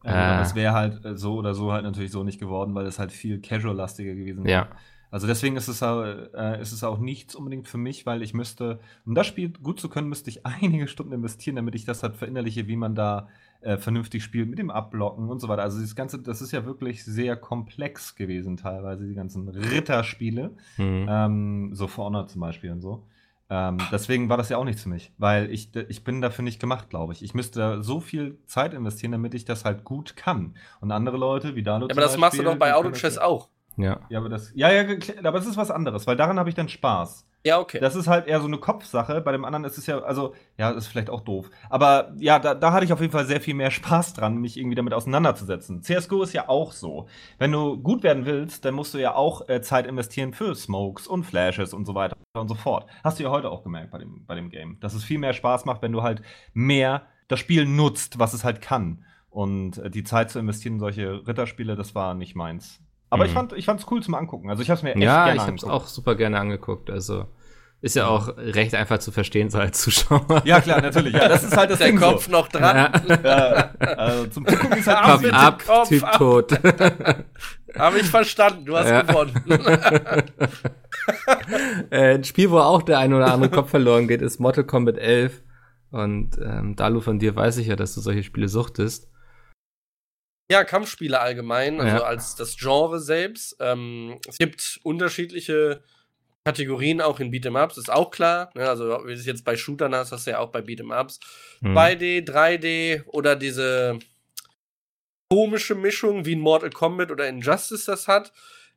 Ja, 0.04 0.30
aber 0.32 0.40
Äh. 0.40 0.42
es 0.42 0.56
wäre 0.56 0.74
halt 0.74 1.04
äh, 1.06 1.18
so 1.18 1.36
oder 1.36 1.54
so 1.56 1.72
halt 1.74 1.84
natürlich 1.84 2.12
so 2.12 2.24
nicht 2.24 2.40
geworden, 2.40 2.76
weil 2.76 2.86
es 2.86 3.00
halt 3.00 3.12
viel 3.12 3.42
casual-lastiger 3.42 4.14
gewesen 4.14 4.44
wäre. 4.46 4.52
Ja. 4.52 4.70
Also 5.12 5.28
deswegen 5.28 5.56
ist 5.56 5.68
es, 5.68 5.82
auch, 5.82 6.04
äh, 6.04 6.62
ist 6.62 6.74
es 6.74 6.84
auch 6.84 7.00
nichts 7.00 7.36
unbedingt 7.36 7.68
für 7.68 7.78
mich, 7.78 8.06
weil 8.06 8.22
ich 8.22 8.34
müsste, 8.34 8.80
um 9.06 9.16
das 9.16 9.28
Spiel 9.28 9.50
gut 9.50 9.80
zu 9.80 9.90
können, 9.90 10.10
müsste 10.10 10.30
ich 10.30 10.46
einige 10.46 10.88
Stunden 10.88 11.14
investieren, 11.14 11.56
damit 11.56 11.76
ich 11.76 11.86
das 11.86 12.04
halt 12.04 12.18
verinnerliche, 12.18 12.68
wie 12.68 12.76
man 12.76 12.96
da 12.96 13.30
äh, 13.66 13.78
vernünftig 13.78 14.24
spielt 14.24 14.50
mit 14.50 14.60
dem 14.60 14.70
Abblocken 14.70 15.30
und 15.30 15.40
so 15.40 15.48
weiter. 15.48 15.64
Also 15.64 15.82
das 15.82 15.96
Ganze, 15.96 16.20
das 16.20 16.42
ist 16.42 16.52
ja 16.52 16.66
wirklich 16.66 17.04
sehr 17.04 17.36
komplex 17.36 18.16
gewesen 18.16 18.58
teilweise, 18.58 19.08
die 19.08 19.16
ganzen 19.16 19.50
Ritterspiele. 19.50 20.52
Mhm. 20.78 21.08
Ähm, 21.10 21.70
so 21.74 21.88
For 21.88 22.06
Honor 22.06 22.28
zum 22.28 22.42
Beispiel 22.42 22.72
und 22.72 22.82
so. 22.82 23.08
Ähm, 23.50 23.78
deswegen 23.92 24.30
war 24.30 24.38
das 24.38 24.50
ja 24.50 24.58
auch 24.58 24.64
nichts 24.64 24.84
für 24.84 24.90
mich, 24.90 25.12
weil 25.18 25.52
ich, 25.52 25.76
ich 25.76 26.04
bin 26.04 26.22
dafür 26.22 26.44
nicht 26.44 26.60
gemacht, 26.60 26.90
glaube 26.90 27.14
ich. 27.14 27.24
Ich 27.24 27.34
müsste 27.34 27.60
da 27.60 27.82
so 27.84 28.00
viel 28.00 28.40
Zeit 28.46 28.74
investieren, 28.74 29.12
damit 29.12 29.34
ich 29.34 29.46
das 29.46 29.66
halt 29.66 29.84
gut 29.84 30.16
kann. 30.16 30.56
Und 30.80 30.92
andere 30.92 31.18
Leute, 31.18 31.56
wie 31.56 31.64
Dano 31.64 31.88
Ja, 31.88 31.92
aber 31.92 32.02
das 32.02 32.18
machst 32.18 32.40
du 32.40 32.44
doch 32.44 32.58
bei 32.58 32.74
Autochess 32.74 33.18
auch. 33.18 33.50
ja. 33.78 34.00
Ja, 34.10 34.20
aber 34.20 34.30
das, 34.30 34.52
ja, 34.56 34.72
ja, 34.72 34.86
aber 35.24 35.38
es 35.38 35.46
ist 35.46 35.58
was 35.58 35.72
anderes, 35.72 36.08
weil 36.08 36.16
daran 36.16 36.40
habe 36.40 36.50
ich 36.50 36.56
dann 36.56 36.70
Spaß. 36.70 37.28
Ja, 37.46 37.60
okay. 37.60 37.80
Das 37.80 37.96
ist 37.96 38.08
halt 38.08 38.26
eher 38.26 38.40
so 38.42 38.48
eine 38.48 38.58
Kopfsache. 38.58 39.22
Bei 39.22 39.32
dem 39.32 39.46
anderen 39.46 39.66
ist 39.66 39.78
es 39.78 39.86
ja, 39.86 40.00
also, 40.00 40.34
ja, 40.58 40.72
ist 40.72 40.88
vielleicht 40.88 41.12
auch 41.12 41.22
doof. 41.22 41.52
Aber 41.70 42.12
ja, 42.18 42.40
da, 42.40 42.56
da 42.56 42.72
hatte 42.72 42.86
ich 42.86 42.92
auf 42.92 43.00
jeden 43.00 43.12
Fall 43.12 43.28
sehr 43.28 43.40
viel 43.40 43.54
mehr 43.54 43.70
Spaß 43.70 44.16
dran, 44.16 44.38
mich 44.38 44.58
irgendwie 44.58 44.74
damit 44.74 44.94
auseinanderzusetzen. 44.94 45.84
CSGO 45.84 46.24
ist 46.24 46.34
ja 46.34 46.50
auch 46.50 46.72
so. 46.72 47.08
Wenn 47.38 47.52
du 47.52 47.78
gut 47.78 48.02
werden 48.02 48.26
willst, 48.26 48.66
dann 48.66 48.74
musst 48.74 48.96
du 48.96 48.98
ja 48.98 49.14
auch 49.14 49.48
äh, 49.48 49.62
Zeit 49.62 49.86
investieren 49.86 50.34
für 50.34 50.56
Smokes 50.56 51.06
und 51.06 51.24
Flashes 51.24 51.76
und 51.76 51.86
so 51.86 51.94
weiter 51.94 52.18
und 52.34 52.48
so 52.48 52.56
fort. 52.56 52.90
Hast 53.04 53.20
du 53.20 53.24
ja 53.24 53.30
heute 53.30 53.52
auch 53.52 53.62
gemerkt 53.62 53.92
bei 53.92 54.00
dem, 54.00 54.26
bei 54.26 54.34
dem 54.34 54.50
Game. 54.50 54.80
Dass 54.80 54.96
es 54.96 55.04
viel 55.04 55.20
mehr 55.20 55.34
Spaß 55.34 55.66
macht, 55.66 55.84
wenn 55.84 55.92
du 55.92 56.02
halt 56.02 56.24
mehr 56.56 57.04
das 57.28 57.40
Spiel 57.40 57.68
nutzt, 57.68 58.18
was 58.18 58.34
es 58.34 58.44
halt 58.44 58.62
kann. 58.62 59.06
Und 59.30 59.78
äh, 59.78 59.92
die 59.92 60.04
Zeit 60.04 60.32
zu 60.32 60.40
investieren 60.40 60.76
in 60.76 60.80
solche 60.80 61.28
Ritterspiele, 61.28 61.76
das 61.76 61.94
war 61.94 62.16
nicht 62.16 62.36
meins. 62.36 62.82
Aber 63.10 63.24
mhm. 63.24 63.30
ich 63.30 63.34
fand 63.34 63.54
ich 63.54 63.66
fand's 63.66 63.86
cool 63.90 64.02
zum 64.02 64.16
angucken. 64.16 64.50
Also 64.50 64.64
ich 64.64 64.70
habe 64.70 64.78
es 64.78 64.84
mir 64.84 64.92
echt 64.92 65.02
ja, 65.02 65.26
gerne 65.26 65.38
ich 65.38 65.46
habe 65.46 65.56
es 65.56 65.64
auch 65.64 65.88
super 65.88 66.16
gerne 66.16 66.40
angeguckt. 66.40 66.90
Also 66.90 67.26
ist 67.82 67.96
ja 67.96 68.08
auch 68.08 68.36
recht 68.38 68.74
einfach 68.74 68.98
zu 68.98 69.12
verstehen, 69.12 69.50
so 69.52 69.60
als 69.60 69.80
Zuschauer. 69.82 70.42
Ja, 70.46 70.60
klar, 70.60 70.82
natürlich. 70.82 71.14
Ja, 71.14 71.28
das 71.28 71.44
ist 71.44 71.56
halt 71.56 71.70
das 71.70 71.78
Der 71.78 71.90
Ding 71.90 72.00
Kopf 72.00 72.26
so. 72.26 72.32
noch 72.32 72.48
dran. 72.48 72.92
Ja. 73.08 73.20
ja. 73.24 73.72
also 73.96 74.26
zum 74.28 74.48
Zugucken 74.48 74.80
ist 74.80 74.88
halt 74.88 75.22
Kopf 75.22 75.34
ab, 75.34 75.64
Kopf 75.64 75.90
Typ 75.90 76.04
ab. 76.04 76.18
tot. 76.18 76.52
Habe 77.78 78.00
ich 78.00 78.08
verstanden, 78.10 78.66
du 78.66 78.76
hast 78.76 78.90
ja. 78.90 79.02
gewonnen. 79.04 79.36
äh, 81.92 82.16
ein 82.16 82.24
Spiel, 82.24 82.50
wo 82.50 82.58
auch 82.58 82.82
der 82.82 82.98
ein 83.00 83.14
oder 83.14 83.32
andere 83.32 83.52
Kopf 83.52 83.70
verloren 83.70 84.08
geht, 84.08 84.22
ist 84.24 84.40
Mortal 84.40 84.64
Kombat 84.64 84.98
11. 84.98 85.44
Und 85.92 86.40
ähm, 86.44 86.76
Dalu, 86.76 87.02
von 87.02 87.20
dir 87.20 87.36
weiß 87.36 87.58
ich 87.58 87.68
ja, 87.68 87.76
dass 87.76 87.94
du 87.94 88.02
solche 88.02 88.24
Spiele 88.24 88.48
suchtest. 88.48 89.10
Ja, 90.52 90.64
Kampfspiele 90.64 91.20
allgemein, 91.20 91.80
also 91.82 91.98
ja. 91.98 92.04
als 92.04 92.36
das 92.36 92.56
Genre 92.58 93.00
selbst. 93.00 93.58
Ähm, 93.60 94.20
es 94.28 94.38
gibt 94.38 94.80
unterschiedliche 94.84 95.82
Kategorien 96.46 97.02
auch 97.02 97.20
in 97.20 97.32
Beat'em-Ups, 97.32 97.78
ist 97.78 97.92
auch 97.92 98.12
klar. 98.12 98.52
Ne? 98.54 98.70
Also, 98.70 98.86
wie 99.06 99.14
du 99.14 99.20
es 99.20 99.26
jetzt 99.26 99.44
bei 99.44 99.58
Shootern 99.58 99.96
hast, 99.96 100.12
hast 100.12 100.28
du 100.28 100.32
ja 100.32 100.40
auch 100.40 100.52
bei 100.52 100.60
Beat'em-Ups. 100.60 101.20
Hm. 101.62 101.76
2D, 101.76 102.28
3D 102.28 103.04
oder 103.08 103.36
diese 103.36 103.98
komische 105.32 105.74
Mischung, 105.74 106.26
wie 106.26 106.34
in 106.34 106.40
Mortal 106.40 106.70
Kombat 106.70 107.10
oder 107.10 107.28
Injustice 107.28 107.86
das 107.86 108.08
hat. 108.08 108.32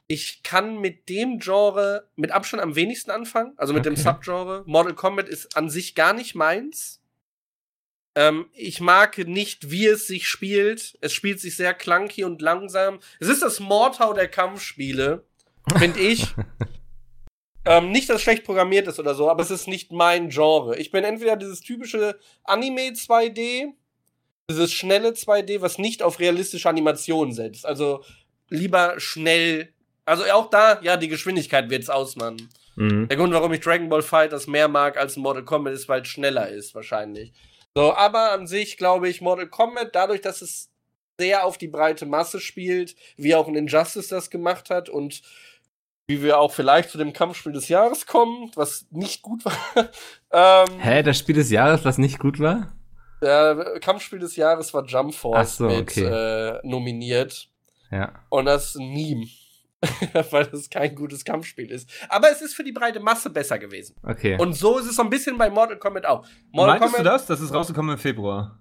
Ich 0.07 0.43
kann 0.43 0.81
mit 0.81 1.11
dem 1.11 1.39
Genre 1.39 2.09
mit 2.17 2.31
Abstand 2.31 2.63
am 2.63 2.75
wenigsten 2.75 3.11
anfangen, 3.11 3.53
also 3.59 3.75
mit 3.75 3.87
okay. 3.87 3.95
dem 3.95 3.97
Subgenre. 3.97 4.63
Mortal 4.65 4.95
Kombat 4.95 5.29
ist 5.29 5.55
an 5.55 5.69
sich 5.69 5.95
gar 5.95 6.15
nicht 6.15 6.35
meins. 6.35 6.98
Ähm, 8.19 8.47
ich 8.53 8.81
mag 8.81 9.17
nicht, 9.17 9.71
wie 9.71 9.87
es 9.87 10.09
sich 10.09 10.27
spielt. 10.27 10.99
Es 11.01 11.13
spielt 11.13 11.39
sich 11.39 11.55
sehr 11.55 11.73
clunky 11.73 12.25
und 12.25 12.43
langsam. 12.43 12.99
Es 13.21 13.29
ist 13.29 13.45
das 13.45 13.61
Mortau 13.61 14.13
der 14.13 14.27
Kampfspiele, 14.27 15.25
finde 15.79 16.01
ich. 16.01 16.27
ähm, 17.65 17.93
nicht, 17.93 18.09
dass 18.09 18.17
es 18.17 18.23
schlecht 18.23 18.43
programmiert 18.43 18.89
ist 18.89 18.99
oder 18.99 19.15
so, 19.15 19.31
aber 19.31 19.45
es 19.45 19.53
ist 19.53 19.69
nicht 19.69 19.93
mein 19.93 20.31
Genre. 20.31 20.77
Ich 20.79 20.91
bin 20.91 21.05
entweder 21.05 21.37
dieses 21.37 21.61
typische 21.61 22.19
Anime 22.43 22.91
2D, 22.91 23.69
dieses 24.51 24.73
schnelle 24.73 25.11
2D, 25.11 25.61
was 25.61 25.79
nicht 25.79 26.03
auf 26.03 26.19
realistische 26.19 26.69
Animationen 26.69 27.33
setzt. 27.33 27.65
Also 27.65 28.03
lieber 28.49 28.99
schnell. 28.99 29.73
Also 30.07 30.25
auch 30.25 30.51
da, 30.51 30.81
ja, 30.83 30.97
die 30.97 31.07
Geschwindigkeit 31.07 31.71
wird's 31.71 31.89
ausmachen. 31.89 32.49
Mhm. 32.75 33.07
Der 33.07 33.17
Grund, 33.17 33.33
warum 33.33 33.53
ich 33.53 33.61
Dragon 33.61 33.89
Ball 33.89 34.03
Fighters 34.03 34.49
mehr 34.49 34.67
mag 34.67 34.97
als 34.97 35.17
Mortal 35.17 35.45
Kombat, 35.45 35.73
ist, 35.73 35.89
weil 35.89 36.03
es 36.03 36.09
schneller 36.09 36.49
ist, 36.49 36.75
wahrscheinlich. 36.75 37.33
So, 37.79 37.95
aber 37.95 38.33
an 38.33 38.49
sich 38.49 38.77
glaube 38.77 39.09
ich, 39.09 39.21
Mortal 39.21 39.47
Kombat, 39.47 39.95
dadurch, 39.95 40.21
dass 40.21 40.43
es 40.43 40.69
sehr 41.17 41.45
auf 41.45 41.59
die 41.59 41.69
breite 41.69 42.07
Masse 42.07 42.41
spielt, 42.41 42.97
wie 43.17 43.37
auch 43.37 43.47
ein 43.47 43.55
Injustice 43.55 44.09
das 44.09 44.31
gemacht 44.31 44.69
hat 44.69 44.89
und 44.89 45.23
wie 46.09 46.23
wir 46.23 46.39
auch 46.39 46.53
vielleicht 46.53 46.91
zu 46.91 46.99
dem 46.99 47.13
Kampfspiel 47.13 47.53
des 47.53 47.69
Jahres 47.69 48.07
kommen, 48.07 48.51
was 48.57 48.87
nicht 48.91 49.23
gut 49.23 49.45
war. 49.45 49.91
ähm, 50.67 50.81
Hä, 50.81 51.03
das 51.05 51.19
Spiel 51.19 51.37
des 51.37 51.51
Jahres, 51.51 51.85
was 51.85 51.99
nicht 51.99 52.19
gut 52.19 52.41
war? 52.41 52.73
Der 53.23 53.79
Kampfspiel 53.81 54.19
des 54.19 54.35
Jahres 54.35 54.75
war 54.75 54.85
Jump 54.85 55.15
Force 55.15 55.59
so, 55.59 55.67
mit 55.67 55.83
okay. 55.83 56.05
äh, 56.05 56.61
nominiert. 56.65 57.49
Ja. 57.93 58.13
Und 58.29 58.47
das 58.47 58.71
ist 58.71 58.81
ein 58.81 58.93
Meme. 58.93 59.27
weil 60.31 60.47
das 60.47 60.69
kein 60.69 60.95
gutes 60.95 61.25
Kampfspiel 61.25 61.71
ist. 61.71 61.89
Aber 62.09 62.31
es 62.31 62.43
ist 62.43 62.55
für 62.55 62.65
die 62.65 62.73
breite 62.73 63.01
Masse 63.01 63.31
besser 63.31 63.59
gewesen. 63.59 63.95
Okay. 64.03 64.37
Und 64.39 64.55
so 64.55 64.79
ist 64.79 64.87
es 64.87 64.97
so 64.97 65.03
ein 65.03 65.11
bisschen 65.11 65.39
bei 65.39 65.51
Mortal 65.51 65.79
Kombat 65.79 66.07
auch. 66.07 66.27
Mortal 66.51 66.81
Meintest 66.81 66.97
Kombat, 66.97 67.13
du 67.13 67.17
das? 67.17 67.27
Das 67.27 67.41
ist 67.41 67.55
rausgekommen 67.55 67.93
im 67.93 67.99
Februar. 67.99 68.59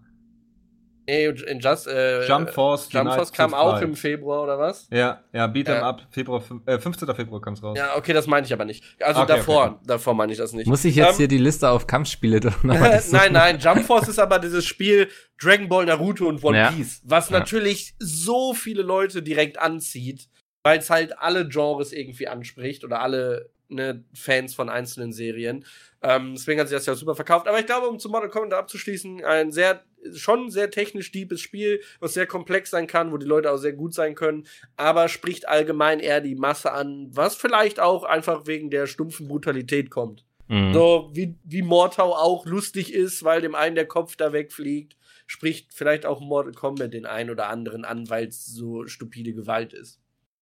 Nee, 1.09 1.27
in 1.27 1.59
Just, 1.61 1.87
äh, 1.87 2.27
Jump 2.27 2.49
Force, 2.49 2.89
Jump 2.91 3.13
Force 3.13 3.31
kam 3.31 3.53
auch 3.53 3.79
im 3.79 3.95
Februar, 3.95 4.43
oder 4.43 4.59
was? 4.59 4.87
Ja, 4.91 5.23
ja, 5.31 5.45
Beat'em 5.45 5.75
ja. 5.75 5.81
Up, 5.83 6.01
Februar, 6.09 6.43
äh, 6.65 6.77
15. 6.77 7.07
Februar 7.15 7.39
kam 7.39 7.53
es 7.53 7.63
raus. 7.63 7.77
Ja, 7.77 7.95
okay, 7.95 8.11
das 8.11 8.27
meine 8.27 8.45
ich 8.45 8.51
aber 8.51 8.65
nicht. 8.65 8.83
Also 8.99 9.21
okay, 9.21 9.37
davor, 9.37 9.65
okay. 9.65 9.75
davor 9.85 10.15
meine 10.15 10.33
ich 10.33 10.37
das 10.37 10.51
nicht. 10.51 10.67
Muss 10.67 10.83
ich 10.83 10.97
jetzt 10.97 11.11
ähm, 11.11 11.17
hier 11.17 11.27
die 11.29 11.37
Liste 11.37 11.69
auf 11.69 11.87
Kampfspiele 11.87 12.41
nochmal 12.61 13.01
Nein, 13.11 13.31
nein, 13.31 13.57
Jump 13.59 13.85
Force 13.85 14.09
ist 14.09 14.19
aber 14.19 14.37
dieses 14.39 14.65
Spiel 14.65 15.07
Dragon 15.41 15.69
Ball, 15.69 15.85
Naruto 15.85 16.27
und 16.27 16.43
One 16.43 16.57
ja. 16.57 16.71
Piece, 16.71 17.01
was 17.05 17.29
ja. 17.29 17.39
natürlich 17.39 17.95
so 17.99 18.53
viele 18.53 18.81
Leute 18.81 19.23
direkt 19.23 19.59
anzieht, 19.59 20.27
weil 20.63 20.79
es 20.79 20.89
halt 20.89 21.17
alle 21.19 21.47
Genres 21.47 21.93
irgendwie 21.93 22.27
anspricht 22.27 22.83
oder 22.83 23.01
alle 23.01 23.49
ne, 23.69 24.03
Fans 24.13 24.53
von 24.53 24.69
einzelnen 24.69 25.13
Serien. 25.13 25.65
Ähm, 26.01 26.33
deswegen 26.35 26.59
hat 26.59 26.67
sich 26.67 26.77
das 26.77 26.85
ja 26.85 26.95
super 26.95 27.15
verkauft. 27.15 27.47
Aber 27.47 27.59
ich 27.59 27.65
glaube, 27.65 27.87
um 27.87 27.99
zu 27.99 28.09
Mortal 28.09 28.29
Kombat 28.29 28.57
abzuschließen, 28.57 29.23
ein 29.23 29.51
sehr, 29.51 29.83
schon 30.13 30.49
sehr 30.49 30.69
technisch 30.69 31.11
deepes 31.11 31.41
Spiel, 31.41 31.81
was 31.99 32.13
sehr 32.13 32.27
komplex 32.27 32.69
sein 32.69 32.87
kann, 32.87 33.11
wo 33.11 33.17
die 33.17 33.25
Leute 33.25 33.51
auch 33.51 33.57
sehr 33.57 33.73
gut 33.73 33.93
sein 33.93 34.15
können, 34.15 34.45
aber 34.75 35.09
spricht 35.09 35.47
allgemein 35.47 35.99
eher 35.99 36.21
die 36.21 36.35
Masse 36.35 36.71
an, 36.71 37.09
was 37.11 37.35
vielleicht 37.35 37.79
auch 37.79 38.03
einfach 38.03 38.45
wegen 38.45 38.69
der 38.69 38.87
stumpfen 38.87 39.27
Brutalität 39.27 39.89
kommt. 39.89 40.23
Mhm. 40.47 40.73
So 40.73 41.09
wie, 41.13 41.35
wie 41.43 41.61
Mortau 41.61 42.15
auch 42.15 42.45
lustig 42.45 42.93
ist, 42.93 43.23
weil 43.23 43.41
dem 43.41 43.55
einen 43.55 43.75
der 43.75 43.87
Kopf 43.87 44.15
da 44.15 44.31
wegfliegt, 44.31 44.95
spricht 45.25 45.73
vielleicht 45.73 46.05
auch 46.05 46.21
Mortal 46.21 46.53
Kombat 46.53 46.93
den 46.93 47.05
einen 47.05 47.29
oder 47.29 47.49
anderen 47.49 47.83
an, 47.83 48.09
weil 48.09 48.27
es 48.27 48.45
so 48.45 48.85
stupide 48.85 49.33
Gewalt 49.33 49.73
ist. 49.73 49.99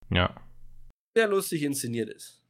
Ja. 0.09 0.35
Sehr 1.15 1.27
lustig 1.27 1.63
inszeniert 1.63 2.09
ist. 2.09 2.41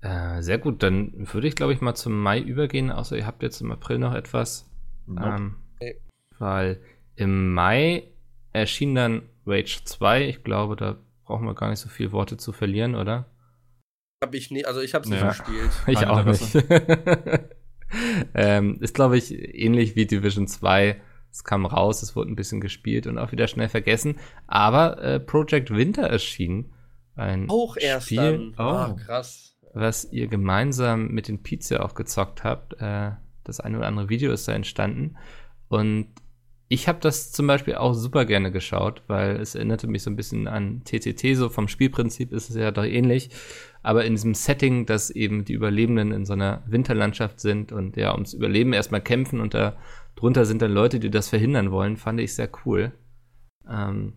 Äh, 0.00 0.42
sehr 0.42 0.58
gut, 0.58 0.82
dann 0.82 1.12
würde 1.32 1.46
ich, 1.46 1.54
glaube 1.54 1.72
ich, 1.72 1.80
mal 1.80 1.94
zum 1.94 2.20
Mai 2.20 2.40
übergehen, 2.40 2.90
außer 2.90 3.16
ihr 3.16 3.26
habt 3.26 3.42
jetzt 3.42 3.60
im 3.60 3.70
April 3.70 3.98
noch 3.98 4.14
etwas. 4.14 4.68
Nope. 5.06 5.28
Ähm, 5.28 5.56
okay. 5.76 6.00
Weil 6.38 6.80
im 7.14 7.54
Mai 7.54 8.08
erschien 8.52 8.94
dann 8.94 9.22
Rage 9.46 9.82
2. 9.84 10.28
Ich 10.28 10.42
glaube, 10.42 10.76
da 10.76 10.98
brauchen 11.24 11.46
wir 11.46 11.54
gar 11.54 11.70
nicht 11.70 11.78
so 11.78 11.88
viele 11.88 12.12
Worte 12.12 12.36
zu 12.36 12.52
verlieren, 12.52 12.94
oder? 12.94 13.30
Hab 14.22 14.34
ich 14.34 14.50
nie, 14.50 14.64
also 14.64 14.80
ich 14.80 14.94
habe 14.94 15.04
es 15.04 15.10
ja. 15.10 15.24
nicht 15.28 15.44
gespielt. 15.44 15.70
ich 15.86 16.06
auch 16.06 16.24
nicht. 16.24 16.64
ähm, 18.34 18.78
ist, 18.80 18.94
glaube 18.94 19.18
ich, 19.18 19.32
ähnlich 19.32 19.94
wie 19.94 20.06
Division 20.06 20.48
2. 20.48 21.00
Es 21.32 21.44
kam 21.44 21.66
raus, 21.66 22.02
es 22.02 22.14
wurde 22.14 22.30
ein 22.30 22.36
bisschen 22.36 22.60
gespielt 22.60 23.06
und 23.06 23.18
auch 23.18 23.32
wieder 23.32 23.48
schnell 23.48 23.68
vergessen. 23.68 24.16
Aber 24.46 25.02
äh, 25.02 25.18
Project 25.18 25.70
Winter 25.70 26.02
erschien. 26.02 26.72
Ein 27.16 27.50
auch 27.50 27.76
erst 27.76 28.06
Spiel, 28.06 28.52
dann. 28.56 28.92
Oh, 28.92 28.96
krass 28.96 29.52
was 29.74 30.10
ihr 30.12 30.26
gemeinsam 30.28 31.08
mit 31.08 31.28
den 31.28 31.42
Pizza 31.42 31.84
auch 31.84 31.94
gezockt 31.94 32.44
habt. 32.44 32.74
Äh, 32.80 33.12
das 33.44 33.60
eine 33.60 33.78
oder 33.78 33.86
andere 33.86 34.08
Video 34.08 34.32
ist 34.32 34.46
da 34.46 34.52
entstanden. 34.52 35.16
Und 35.68 36.08
ich 36.68 36.88
habe 36.88 37.00
das 37.00 37.32
zum 37.32 37.46
Beispiel 37.46 37.74
auch 37.74 37.92
super 37.92 38.24
gerne 38.24 38.50
geschaut, 38.50 39.02
weil 39.06 39.36
es 39.36 39.54
erinnerte 39.54 39.86
mich 39.86 40.02
so 40.02 40.10
ein 40.10 40.16
bisschen 40.16 40.46
an 40.46 40.82
TTT, 40.84 41.36
so 41.36 41.48
vom 41.48 41.68
Spielprinzip 41.68 42.32
ist 42.32 42.50
es 42.50 42.56
ja 42.56 42.70
doch 42.70 42.84
ähnlich. 42.84 43.30
Aber 43.82 44.04
in 44.04 44.14
diesem 44.14 44.34
Setting, 44.34 44.86
dass 44.86 45.10
eben 45.10 45.44
die 45.44 45.54
Überlebenden 45.54 46.12
in 46.12 46.24
so 46.24 46.34
einer 46.34 46.62
Winterlandschaft 46.66 47.40
sind 47.40 47.72
und 47.72 47.96
ja, 47.96 48.12
ums 48.12 48.32
Überleben 48.32 48.72
erstmal 48.72 49.00
kämpfen 49.00 49.40
und 49.40 49.54
da 49.54 49.76
drunter 50.22 50.46
sind 50.46 50.62
dann 50.62 50.72
Leute, 50.72 51.00
die 51.00 51.10
das 51.10 51.30
verhindern 51.30 51.72
wollen, 51.72 51.96
fand 51.96 52.20
ich 52.20 52.34
sehr 52.34 52.48
cool. 52.64 52.96
Ähm, 53.68 54.12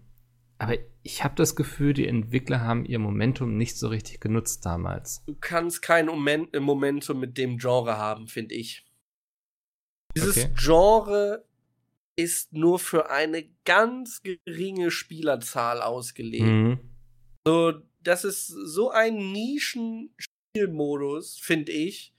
aber 0.59 0.77
ich 1.01 1.23
habe 1.23 1.33
das 1.35 1.55
Gefühl, 1.55 1.93
die 1.93 2.07
Entwickler 2.07 2.61
haben 2.61 2.85
ihr 2.85 2.99
Momentum 2.99 3.57
nicht 3.57 3.75
so 3.77 3.87
richtig 3.87 4.21
genutzt 4.21 4.67
damals. 4.67 5.23
Du 5.25 5.35
kannst 5.35 5.81
kein 5.81 6.05
Moment, 6.05 6.53
Momentum 6.59 7.19
mit 7.19 7.39
dem 7.39 7.57
Genre 7.57 7.97
haben, 7.97 8.27
finde 8.27 8.53
ich. 8.53 8.85
Dieses 10.15 10.37
okay. 10.37 10.53
Genre 10.55 11.43
ist 12.15 12.53
nur 12.53 12.77
für 12.77 13.09
eine 13.09 13.49
ganz 13.65 14.21
geringe 14.21 14.91
Spielerzahl 14.91 15.81
ausgelegt. 15.81 16.45
Mhm. 16.45 16.79
So, 17.47 17.73
das 17.99 18.23
ist 18.23 18.45
so 18.47 18.91
ein 18.91 19.31
Nischen-Spielmodus, 19.31 21.39
finde 21.39 21.71
ich, 21.71 22.14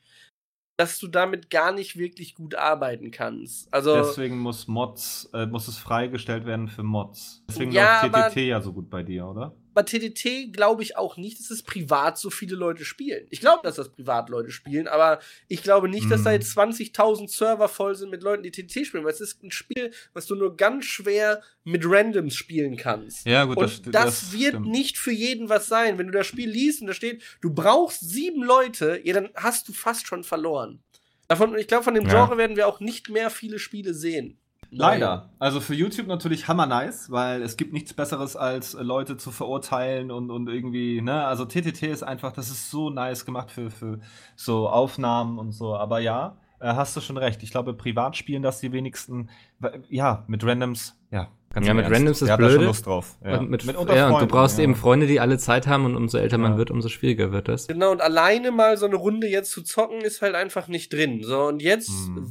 dass 0.76 0.98
du 0.98 1.08
damit 1.08 1.48
gar 1.50 1.72
nicht 1.72 1.96
wirklich 1.96 2.34
gut 2.34 2.54
arbeiten 2.54 3.10
kannst. 3.10 3.72
Also 3.72 3.96
deswegen 3.96 4.38
muss 4.38 4.68
Mods, 4.68 5.30
äh, 5.32 5.46
muss 5.46 5.68
es 5.68 5.78
freigestellt 5.78 6.44
werden 6.44 6.68
für 6.68 6.82
Mods. 6.82 7.42
Deswegen 7.48 7.72
ja, 7.72 8.04
läuft 8.04 8.32
TTT 8.32 8.36
ja 8.46 8.60
so 8.60 8.72
gut 8.72 8.90
bei 8.90 9.02
dir, 9.02 9.26
oder? 9.26 9.54
Bei 9.76 9.82
TTT 9.82 10.52
glaube 10.52 10.82
ich 10.82 10.96
auch 10.96 11.16
nicht, 11.16 11.38
dass 11.38 11.50
es 11.50 11.62
privat 11.62 12.18
so 12.18 12.30
viele 12.30 12.56
Leute 12.56 12.84
spielen. 12.84 13.26
Ich 13.30 13.40
glaube, 13.40 13.60
dass 13.62 13.76
das 13.76 13.90
privat 13.90 14.30
Leute 14.30 14.50
spielen, 14.50 14.88
aber 14.88 15.20
ich 15.48 15.62
glaube 15.62 15.88
nicht, 15.88 16.10
dass 16.10 16.24
da 16.24 16.30
Hm. 16.30 16.36
jetzt 16.40 16.50
20.000 16.56 17.28
Server 17.28 17.68
voll 17.68 17.94
sind 17.94 18.10
mit 18.10 18.22
Leuten, 18.22 18.42
die 18.42 18.50
TTT 18.50 18.86
spielen, 18.86 19.04
weil 19.04 19.12
es 19.12 19.20
ist 19.20 19.42
ein 19.44 19.50
Spiel, 19.50 19.92
was 20.14 20.26
du 20.26 20.34
nur 20.34 20.56
ganz 20.56 20.86
schwer 20.86 21.42
mit 21.62 21.82
Randoms 21.84 22.34
spielen 22.34 22.76
kannst. 22.76 23.26
Ja, 23.26 23.44
gut, 23.44 23.58
und 23.58 23.62
das- 23.64 23.82
das, 23.82 23.92
das 23.92 24.32
wird 24.32 24.54
stimmt. 24.54 24.66
nicht 24.68 24.98
für 24.98 25.12
jeden 25.12 25.48
was 25.48 25.66
sein. 25.66 25.98
Wenn 25.98 26.06
du 26.06 26.12
das 26.12 26.26
Spiel 26.26 26.48
liest 26.48 26.80
und 26.80 26.86
da 26.88 26.94
steht, 26.94 27.22
du 27.42 27.52
brauchst 27.52 28.00
sieben 28.00 28.42
Leute, 28.42 29.00
ja, 29.04 29.12
dann 29.14 29.28
hast 29.34 29.68
du 29.68 29.72
fast 29.74 30.06
schon 30.06 30.24
verloren. 30.24 30.82
Davon, 31.28 31.56
ich 31.58 31.66
glaube, 31.68 31.84
von 31.84 31.94
dem 31.94 32.04
Ja. 32.06 32.24
Genre 32.24 32.38
werden 32.38 32.56
wir 32.56 32.66
auch 32.66 32.80
nicht 32.80 33.10
mehr 33.10 33.30
viele 33.30 33.58
Spiele 33.58 33.92
sehen. 33.94 34.38
Leider. 34.70 35.30
Also 35.38 35.60
für 35.60 35.74
YouTube 35.74 36.06
natürlich 36.06 36.48
hammer 36.48 36.66
nice, 36.66 37.10
weil 37.10 37.42
es 37.42 37.56
gibt 37.56 37.72
nichts 37.72 37.94
Besseres 37.94 38.36
als 38.36 38.74
Leute 38.74 39.16
zu 39.16 39.30
verurteilen 39.30 40.10
und, 40.10 40.30
und 40.30 40.48
irgendwie, 40.48 41.00
ne, 41.00 41.24
also 41.24 41.44
TTT 41.44 41.82
ist 41.84 42.02
einfach, 42.02 42.32
das 42.32 42.48
ist 42.50 42.70
so 42.70 42.90
nice 42.90 43.24
gemacht 43.24 43.50
für, 43.50 43.70
für 43.70 44.00
so 44.34 44.68
Aufnahmen 44.68 45.38
und 45.38 45.52
so. 45.52 45.76
Aber 45.76 46.00
ja, 46.00 46.36
äh, 46.60 46.68
hast 46.68 46.96
du 46.96 47.00
schon 47.00 47.16
recht. 47.16 47.42
Ich 47.42 47.50
glaube, 47.50 47.74
privat 47.74 48.16
spielen 48.16 48.42
das 48.42 48.60
die 48.60 48.72
wenigsten. 48.72 49.28
Ja, 49.88 50.24
mit 50.26 50.44
Randoms, 50.44 50.98
ja. 51.10 51.28
Ganz 51.52 51.66
Ja, 51.66 51.74
mit 51.74 51.84
Ernst. 51.84 51.96
Randoms 51.96 52.22
ist 52.22 52.28
schon 52.28 52.36
blöde. 52.36 52.64
Lust 52.64 52.86
drauf. 52.86 53.16
Ja. 53.24 53.38
Und, 53.38 53.50
mit, 53.50 53.64
unter 53.76 53.96
ja, 53.96 54.08
und 54.10 54.20
du 54.20 54.26
brauchst 54.26 54.58
ja. 54.58 54.64
eben 54.64 54.74
Freunde, 54.74 55.06
die 55.06 55.20
alle 55.20 55.38
Zeit 55.38 55.66
haben 55.66 55.84
und 55.86 55.96
umso 55.96 56.18
älter 56.18 56.36
man 56.38 56.52
Ja. 56.52 56.58
wird, 56.58 56.70
umso 56.70 56.88
schwieriger 56.88 57.32
wird 57.32 57.48
das. 57.48 57.66
Genau, 57.68 57.92
und 57.92 58.02
alleine 58.02 58.50
mal 58.50 58.76
so 58.76 58.84
eine 58.84 58.96
Runde 58.96 59.26
jetzt 59.26 59.52
zu 59.52 59.62
zocken, 59.62 60.00
ist 60.02 60.20
halt 60.22 60.34
einfach 60.34 60.68
nicht 60.68 60.92
drin. 60.92 61.22
So, 61.22 61.44
und 61.44 61.62
jetzt 61.62 61.88
Hm. 61.88 62.30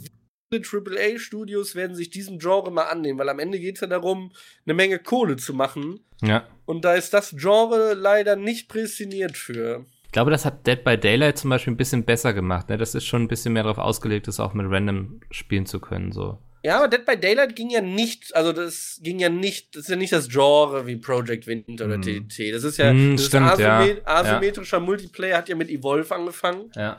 AAA-Studios 0.54 1.76
werden 1.76 1.96
sich 1.96 2.10
diesem 2.10 2.40
Genre 2.40 2.72
mal 2.72 2.84
annehmen, 2.84 3.20
weil 3.20 3.30
am 3.30 3.40
Ende 3.40 3.60
geht 3.60 3.76
es 3.76 3.82
ja 3.82 3.88
darum, 3.88 4.32
eine 4.66 4.74
Menge 4.74 5.00
Kohle 5.00 5.36
zu 5.38 5.54
machen. 5.54 6.00
Ja. 6.22 6.48
Und 6.66 6.86
da 6.86 6.94
ist 6.94 7.14
das 7.14 7.36
Genre 7.38 7.94
leider 7.94 8.36
nicht 8.36 8.70
prädestiniert 8.70 9.38
für. 9.38 9.86
Ich 10.06 10.12
glaube, 10.12 10.32
das 10.32 10.46
hat 10.46 10.66
Dead 10.66 10.82
by 10.84 10.98
Daylight 10.98 11.38
zum 11.38 11.50
Beispiel 11.50 11.74
ein 11.74 11.78
bisschen 11.78 12.06
besser 12.06 12.34
gemacht. 12.34 12.70
Ne? 12.70 12.78
Das 12.78 12.96
ist 12.96 13.06
schon 13.06 13.24
ein 13.24 13.28
bisschen 13.28 13.54
mehr 13.54 13.64
darauf 13.64 13.78
ausgelegt, 13.80 14.28
das 14.28 14.40
auch 14.40 14.54
mit 14.54 14.66
Random 14.70 15.20
spielen 15.30 15.66
zu 15.66 15.80
können. 15.82 16.12
So. 16.14 16.38
Ja, 16.64 16.78
aber 16.78 16.88
Dead 16.88 17.06
by 17.06 17.18
Daylight 17.18 17.56
ging 17.56 17.70
ja 17.70 17.82
nicht, 17.82 18.34
also 18.36 18.54
das 18.54 19.00
ging 19.04 19.20
ja 19.20 19.30
nicht, 19.30 19.76
das 19.76 19.84
ist 19.84 19.90
ja 19.90 19.98
nicht 19.98 20.14
das 20.14 20.30
Genre 20.30 20.88
wie 20.88 20.96
Project 20.96 21.46
Wind 21.48 21.82
oder 21.82 21.96
Hm. 21.96 22.02
TTT. 22.02 22.54
Das 22.54 22.64
ist 22.64 22.78
ja, 22.78 22.90
Hm, 22.92 23.18
das 23.18 23.26
stimmt, 23.26 23.52
ist 23.52 23.60
ja. 23.60 23.82
asymmet- 23.82 24.06
asymmetrischer 24.06 24.80
Multiplayer, 24.80 25.38
hat 25.38 25.50
ja 25.50 25.56
mit 25.56 25.70
Evolve 25.70 26.16
angefangen. 26.16 26.72
Ja. 26.76 26.98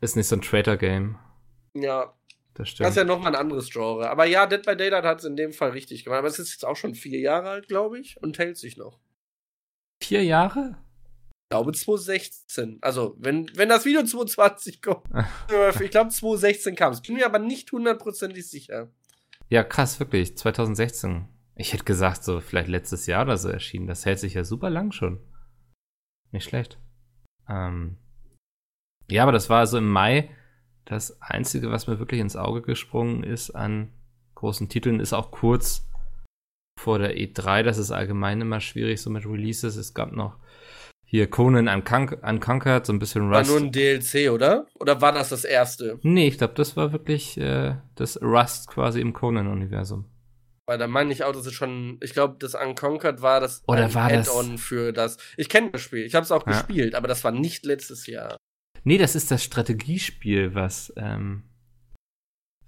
Ist 0.00 0.16
nicht 0.16 0.26
so 0.26 0.36
ein 0.36 0.42
Traitor-Game. 0.42 1.16
Ja, 1.74 2.12
Das 2.56 2.70
stimmt. 2.70 2.86
Das 2.86 2.92
ist 2.92 2.96
ja 2.96 3.04
nochmal 3.04 3.34
ein 3.34 3.40
anderes 3.40 3.70
Genre. 3.70 4.08
Aber 4.08 4.24
ja, 4.24 4.46
Dead 4.46 4.64
by 4.64 4.76
Daylight 4.76 5.04
hat 5.04 5.18
es 5.18 5.24
in 5.24 5.36
dem 5.36 5.52
Fall 5.52 5.70
richtig 5.70 6.04
gemacht. 6.04 6.18
Aber 6.18 6.28
es 6.28 6.38
ist 6.38 6.52
jetzt 6.52 6.64
auch 6.64 6.76
schon 6.76 6.94
vier 6.94 7.20
Jahre 7.20 7.50
alt, 7.50 7.68
glaube 7.68 7.98
ich, 8.00 8.16
und 8.22 8.38
hält 8.38 8.56
sich 8.56 8.76
noch. 8.78 8.98
Vier 10.02 10.24
Jahre? 10.24 10.78
Ich 11.44 11.50
glaube 11.50 11.72
2016. 11.72 12.78
Also, 12.80 13.14
wenn, 13.18 13.50
wenn 13.54 13.68
das 13.68 13.84
Video 13.84 14.02
2020 14.02 14.80
kommt. 14.80 15.04
ich 15.80 15.90
glaube 15.90 16.10
2016 16.10 16.74
kam 16.74 16.92
es. 16.92 17.02
Bin 17.02 17.16
mir 17.16 17.26
aber 17.26 17.38
nicht 17.38 17.70
hundertprozentig 17.72 18.48
sicher. 18.48 18.90
Ja, 19.50 19.62
krass, 19.62 20.00
wirklich. 20.00 20.36
2016. 20.36 21.28
Ich 21.56 21.74
hätte 21.74 21.84
gesagt, 21.84 22.24
so 22.24 22.40
vielleicht 22.40 22.68
letztes 22.68 23.06
Jahr 23.06 23.24
oder 23.24 23.36
so 23.36 23.48
erschienen. 23.48 23.86
Das 23.86 24.06
hält 24.06 24.18
sich 24.18 24.34
ja 24.34 24.44
super 24.44 24.70
lang 24.70 24.92
schon. 24.92 25.20
Nicht 26.32 26.44
schlecht. 26.44 26.78
Ähm, 27.48 27.98
ja, 29.10 29.22
aber 29.22 29.32
das 29.32 29.50
war 29.50 29.66
so 29.66 29.78
im 29.78 29.90
Mai. 29.90 30.30
Das 30.86 31.20
Einzige, 31.20 31.70
was 31.70 31.86
mir 31.86 31.98
wirklich 31.98 32.20
ins 32.20 32.36
Auge 32.36 32.62
gesprungen 32.62 33.22
ist 33.24 33.50
an 33.50 33.92
großen 34.36 34.68
Titeln, 34.68 35.00
ist 35.00 35.12
auch 35.12 35.30
kurz 35.30 35.86
vor 36.80 36.98
der 36.98 37.16
E3. 37.16 37.62
Das 37.62 37.76
ist 37.78 37.90
allgemein 37.90 38.40
immer 38.40 38.60
schwierig, 38.60 39.00
so 39.02 39.10
mit 39.10 39.26
Releases. 39.26 39.76
Es 39.76 39.94
gab 39.94 40.12
noch 40.12 40.36
hier 41.04 41.28
Conan 41.28 41.68
Uncon- 41.68 42.20
Unconquered, 42.28 42.86
so 42.86 42.92
ein 42.92 42.98
bisschen 42.98 43.30
War 43.30 43.40
Rust. 43.40 43.50
nur 43.50 43.60
ein 43.60 43.72
DLC, 43.72 44.30
oder? 44.30 44.66
Oder 44.78 45.00
war 45.00 45.12
das 45.12 45.28
das 45.30 45.44
erste? 45.44 45.98
nee, 46.02 46.28
ich 46.28 46.38
glaube, 46.38 46.54
das 46.54 46.76
war 46.76 46.92
wirklich 46.92 47.36
äh, 47.38 47.76
das 47.94 48.20
Rust 48.22 48.68
quasi 48.68 49.00
im 49.00 49.12
Conan-Universum. 49.12 50.04
Weil 50.68 50.78
da 50.78 50.88
meine 50.88 51.12
ich 51.12 51.22
auch, 51.22 51.32
das 51.32 51.46
ist 51.46 51.54
schon. 51.54 51.98
Ich 52.02 52.12
glaube, 52.12 52.36
das 52.40 52.54
Unconquered 52.56 53.22
war 53.22 53.38
das 53.40 53.62
Oder 53.68 53.84
ein 53.84 53.94
war 53.94 54.08
das- 54.08 54.28
Add-on 54.28 54.58
für 54.58 54.92
das. 54.92 55.16
Ich 55.36 55.48
kenne 55.48 55.70
das 55.70 55.80
Spiel. 55.82 56.04
Ich 56.04 56.14
habe 56.16 56.24
es 56.24 56.32
auch 56.32 56.44
Ja. 56.46 56.52
gespielt, 56.52 56.94
aber 56.96 57.06
das 57.08 57.22
war 57.24 57.30
nicht 57.30 57.64
letztes 57.64 58.06
Jahr. 58.08 58.36
Nee, 58.86 58.98
das 58.98 59.16
ist 59.16 59.32
das 59.32 59.42
Strategiespiel, 59.42 60.54
was, 60.54 60.92
ähm, 60.96 61.42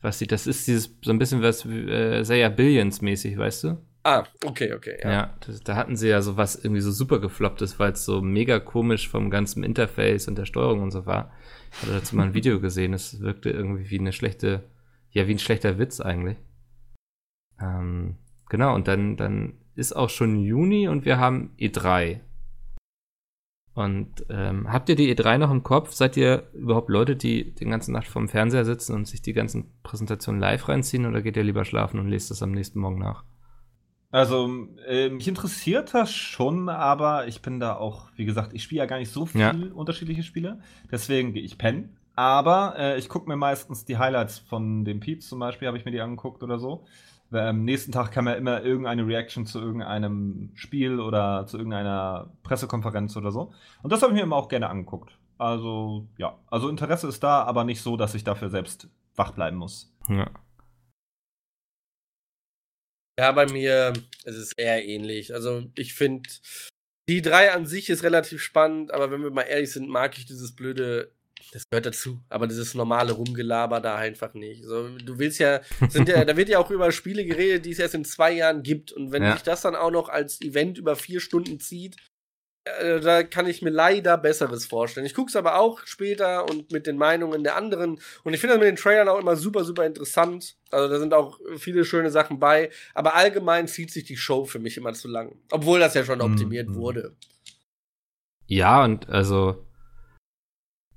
was 0.01 0.19
sie, 0.19 0.27
das 0.27 0.49
ist 0.49 0.67
dieses, 0.67 0.99
so 1.01 1.13
ein 1.13 1.19
bisschen 1.21 1.43
was, 1.43 1.65
äh, 1.65 2.25
Seiya 2.25 2.49
Billions 2.49 3.01
mäßig, 3.03 3.39
weißt 3.39 3.63
du? 3.65 3.79
Ah, 4.03 4.25
okay, 4.45 4.73
okay. 4.73 4.99
Ja, 5.01 5.11
Ja. 5.13 5.37
das, 5.47 5.61
da 5.63 5.77
hatten 5.77 5.95
sie 5.97 6.09
ja 6.09 6.21
so 6.21 6.37
was 6.37 6.57
irgendwie 6.57 6.81
so 6.81 6.91
super 6.91 7.21
gefloppt 7.21 7.63
ist, 7.63 7.79
weil 7.79 7.93
es 7.93 8.05
so 8.05 8.21
mega 8.21 8.59
komisch 8.59 9.09
vom 9.09 9.31
ganzen 9.31 9.63
Interface 9.63 10.27
und 10.27 10.37
der 10.37 10.45
Steuerung 10.45 10.81
und 10.83 10.91
so 10.91 11.07
war. 11.07 11.33
Ich 11.71 11.83
hatte 11.83 11.93
dazu 11.93 12.17
mal 12.17 12.25
ein 12.25 12.35
Video 12.41 12.59
gesehen, 12.61 12.95
es 12.95 13.21
wirkte 13.21 13.51
irgendwie 13.51 13.89
wie 13.89 14.01
eine 14.01 14.13
schlechte, 14.13 14.65
ja, 15.13 15.29
wie 15.29 15.35
ein 15.35 15.39
schlechter 15.39 15.79
Witz 15.79 16.01
eigentlich. 16.01 16.39
Ähm, 17.61 18.17
genau, 18.49 18.75
und 18.75 18.89
dann, 18.89 19.17
dann 19.17 19.55
ist 19.77 19.93
auch 19.95 20.11
schon 20.11 20.41
Juni 20.41 20.89
und 20.89 21.05
wir 21.05 21.19
haben 21.19 21.55
E3. 21.61 22.21
Und 23.79 24.27
ähm, 24.29 24.73
habt 24.73 24.89
ihr 24.89 24.97
die 24.97 25.15
E3 25.15 25.39
noch 25.39 25.53
im 25.53 25.63
Kopf? 25.63 25.93
Seid 25.93 26.17
ihr 26.17 26.49
überhaupt 26.53 26.89
Leute, 26.89 27.15
die 27.15 27.55
den 27.55 27.71
ganzen 27.71 27.93
Nacht 27.93 28.09
vorm 28.09 28.27
Fernseher 28.29 28.65
sitzen 28.65 28.93
und 28.97 29.07
sich 29.07 29.23
die 29.23 29.33
ganzen 29.33 29.71
Präsentationen 29.85 30.41
live 30.41 30.69
reinziehen 30.69 31.07
oder 31.07 31.23
geht 31.23 31.37
ihr 31.37 31.45
lieber 31.45 31.65
schlafen 31.65 32.01
und 32.01 32.09
lest 32.09 32.33
das 32.33 32.43
am 32.43 32.51
nächsten 32.51 32.81
Morgen 32.81 32.99
nach? 32.99 33.23
Also, 34.11 34.49
äh, 34.89 35.11
mich 35.11 35.29
interessiert 35.29 35.95
das 35.95 36.13
schon, 36.13 36.69
aber 36.69 37.29
ich 37.29 37.41
bin 37.41 37.61
da 37.61 37.77
auch, 37.77 38.09
wie 38.17 38.25
gesagt, 38.25 38.53
ich 38.53 38.65
spiele 38.65 38.81
ja 38.81 38.87
gar 38.87 38.99
nicht 38.99 39.13
so 39.13 39.27
viel 39.27 39.41
Ja. 39.41 39.55
unterschiedliche 39.75 40.25
Spiele. 40.25 40.59
Deswegen 40.91 41.33
gehe 41.33 41.45
ich 41.45 41.57
pennen. 41.57 41.99
Aber 42.17 42.75
äh, 42.77 42.99
ich 42.99 43.09
gucke 43.09 43.29
mir 43.29 43.37
meistens 43.37 43.85
die 43.85 43.97
Highlights 43.97 44.41
von 44.41 44.85
dem 44.85 44.99
Pete 44.99 45.21
zum 45.21 45.39
Beispiel, 45.39 45.69
habe 45.69 45.79
ich 45.79 45.85
mir 45.85 45.93
die 45.93 46.01
angeguckt 46.01 46.43
oder 46.43 46.59
so. 46.59 46.85
Weil 47.31 47.49
Am 47.49 47.65
nächsten 47.65 47.93
Tag 47.93 48.13
kam 48.13 48.27
ja 48.27 48.35
immer 48.35 48.63
irgendeine 48.63 49.07
Reaction 49.07 49.45
zu 49.45 49.61
irgendeinem 49.61 50.51
Spiel 50.55 50.99
oder 50.99 51.47
zu 51.47 51.59
irgendeiner 51.59 52.33
Pressekonferenz 52.43 53.17
oder 53.17 53.31
so. 53.31 53.53
Und 53.83 53.93
das 53.93 54.03
habe 54.03 54.13
ich 54.13 54.17
mir 54.17 54.23
immer 54.23 54.37
auch 54.37 54.49
gerne 54.49 54.71
angeguckt. 54.71 55.19
Also, 55.37 56.09
ja. 56.17 56.39
Also 56.47 56.69
Interesse 56.69 57.09
ist 57.09 57.23
da, 57.23 57.43
aber 57.43 57.65
nicht 57.65 57.83
so, 57.83 57.97
dass 57.97 58.15
ich 58.15 58.25
dafür 58.25 58.49
selbst 58.49 58.89
wach 59.15 59.33
bleiben 59.33 59.57
muss. 59.57 59.95
Ja. 60.09 60.31
Ja, 63.19 63.33
bei 63.33 63.47
mir 63.47 63.93
ist 64.25 64.37
es 64.37 64.53
eher 64.53 64.85
ähnlich. 64.87 65.35
Also 65.35 65.65
ich 65.75 65.95
finde, 65.95 66.29
die 67.09 67.21
drei 67.21 67.53
an 67.53 67.67
sich 67.67 67.91
ist 67.91 68.05
relativ 68.05 68.41
spannend, 68.41 68.93
aber 68.93 69.11
wenn 69.11 69.23
wir 69.23 69.31
mal 69.31 69.43
ehrlich 69.43 69.73
sind, 69.73 69.89
mag 69.89 70.17
ich 70.17 70.27
dieses 70.27 70.55
blöde, 70.55 71.13
das 71.53 71.69
gehört 71.71 71.87
dazu, 71.87 72.21
aber 72.29 72.47
dieses 72.47 72.75
normale 72.75 73.13
Rumgelaber 73.13 73.81
da 73.81 73.97
einfach 73.97 74.35
nicht. 74.35 74.65
So, 74.65 74.89
du 74.99 75.19
willst 75.19 75.39
ja, 75.39 75.61
sind 75.89 76.09
ja, 76.09 76.25
da 76.27 76.37
wird 76.37 76.49
ja 76.49 76.59
auch 76.59 76.71
über 76.71 76.93
Spiele 76.93 77.25
geredet, 77.25 77.65
die 77.65 77.71
es 77.73 77.79
erst 77.79 77.95
in 77.95 78.05
zwei 78.05 78.33
Jahren 78.33 78.63
gibt. 78.63 78.93
Und 78.93 79.13
wenn 79.13 79.23
Ja. 79.23 79.33
sich 79.33 79.43
das 79.43 79.63
dann 79.63 79.75
auch 79.77 79.91
noch 79.91 80.09
als 80.09 80.41
Event 80.41 80.79
über 80.79 80.95
vier 80.97 81.21
Stunden 81.21 81.59
zieht, 81.59 81.97
äh, 82.81 83.01
da 83.01 83.23
kann 83.23 83.47
ich 83.47 83.63
mir 83.63 83.71
leider 83.71 84.19
Besseres 84.19 84.67
vorstellen. 84.67 85.07
Ich 85.07 85.15
gucke 85.15 85.31
es 85.31 85.37
aber 85.37 85.59
auch 85.59 85.81
später 85.87 86.45
und 86.51 86.71
mit 86.71 86.87
den 86.87 86.99
Meinungen 86.99 87.43
der 87.43 87.57
anderen. 87.57 87.99
Und 88.25 88.35
ich 88.35 88.41
finde 88.41 88.55
das 88.57 88.61
mit 88.61 88.69
den 88.69 88.77
Trailern 88.77 89.09
auch 89.09 89.19
immer 89.19 89.37
super, 89.37 89.65
super 89.65 89.87
interessant. 89.87 90.57
Also 90.71 90.93
da 90.93 90.99
sind 90.99 91.15
auch 91.15 91.41
viele 91.57 91.87
schöne 91.87 92.11
Sachen 92.11 92.39
bei. 92.39 92.71
Aber 92.93 93.15
allgemein 93.15 93.69
zieht 93.69 93.91
sich 93.91 94.05
die 94.05 94.19
Show 94.19 94.45
für 94.45 94.59
mich 94.59 94.77
immer 94.77 94.93
zu 94.93 95.09
lang. 95.09 95.35
Obwohl 95.51 95.81
das 95.81 95.95
ja 95.95 96.05
schon 96.05 96.21
optimiert 96.21 96.69
Mhm. 96.69 96.75
wurde. 96.75 97.17
Ja, 98.47 98.83
und 98.85 99.09
also 99.09 99.67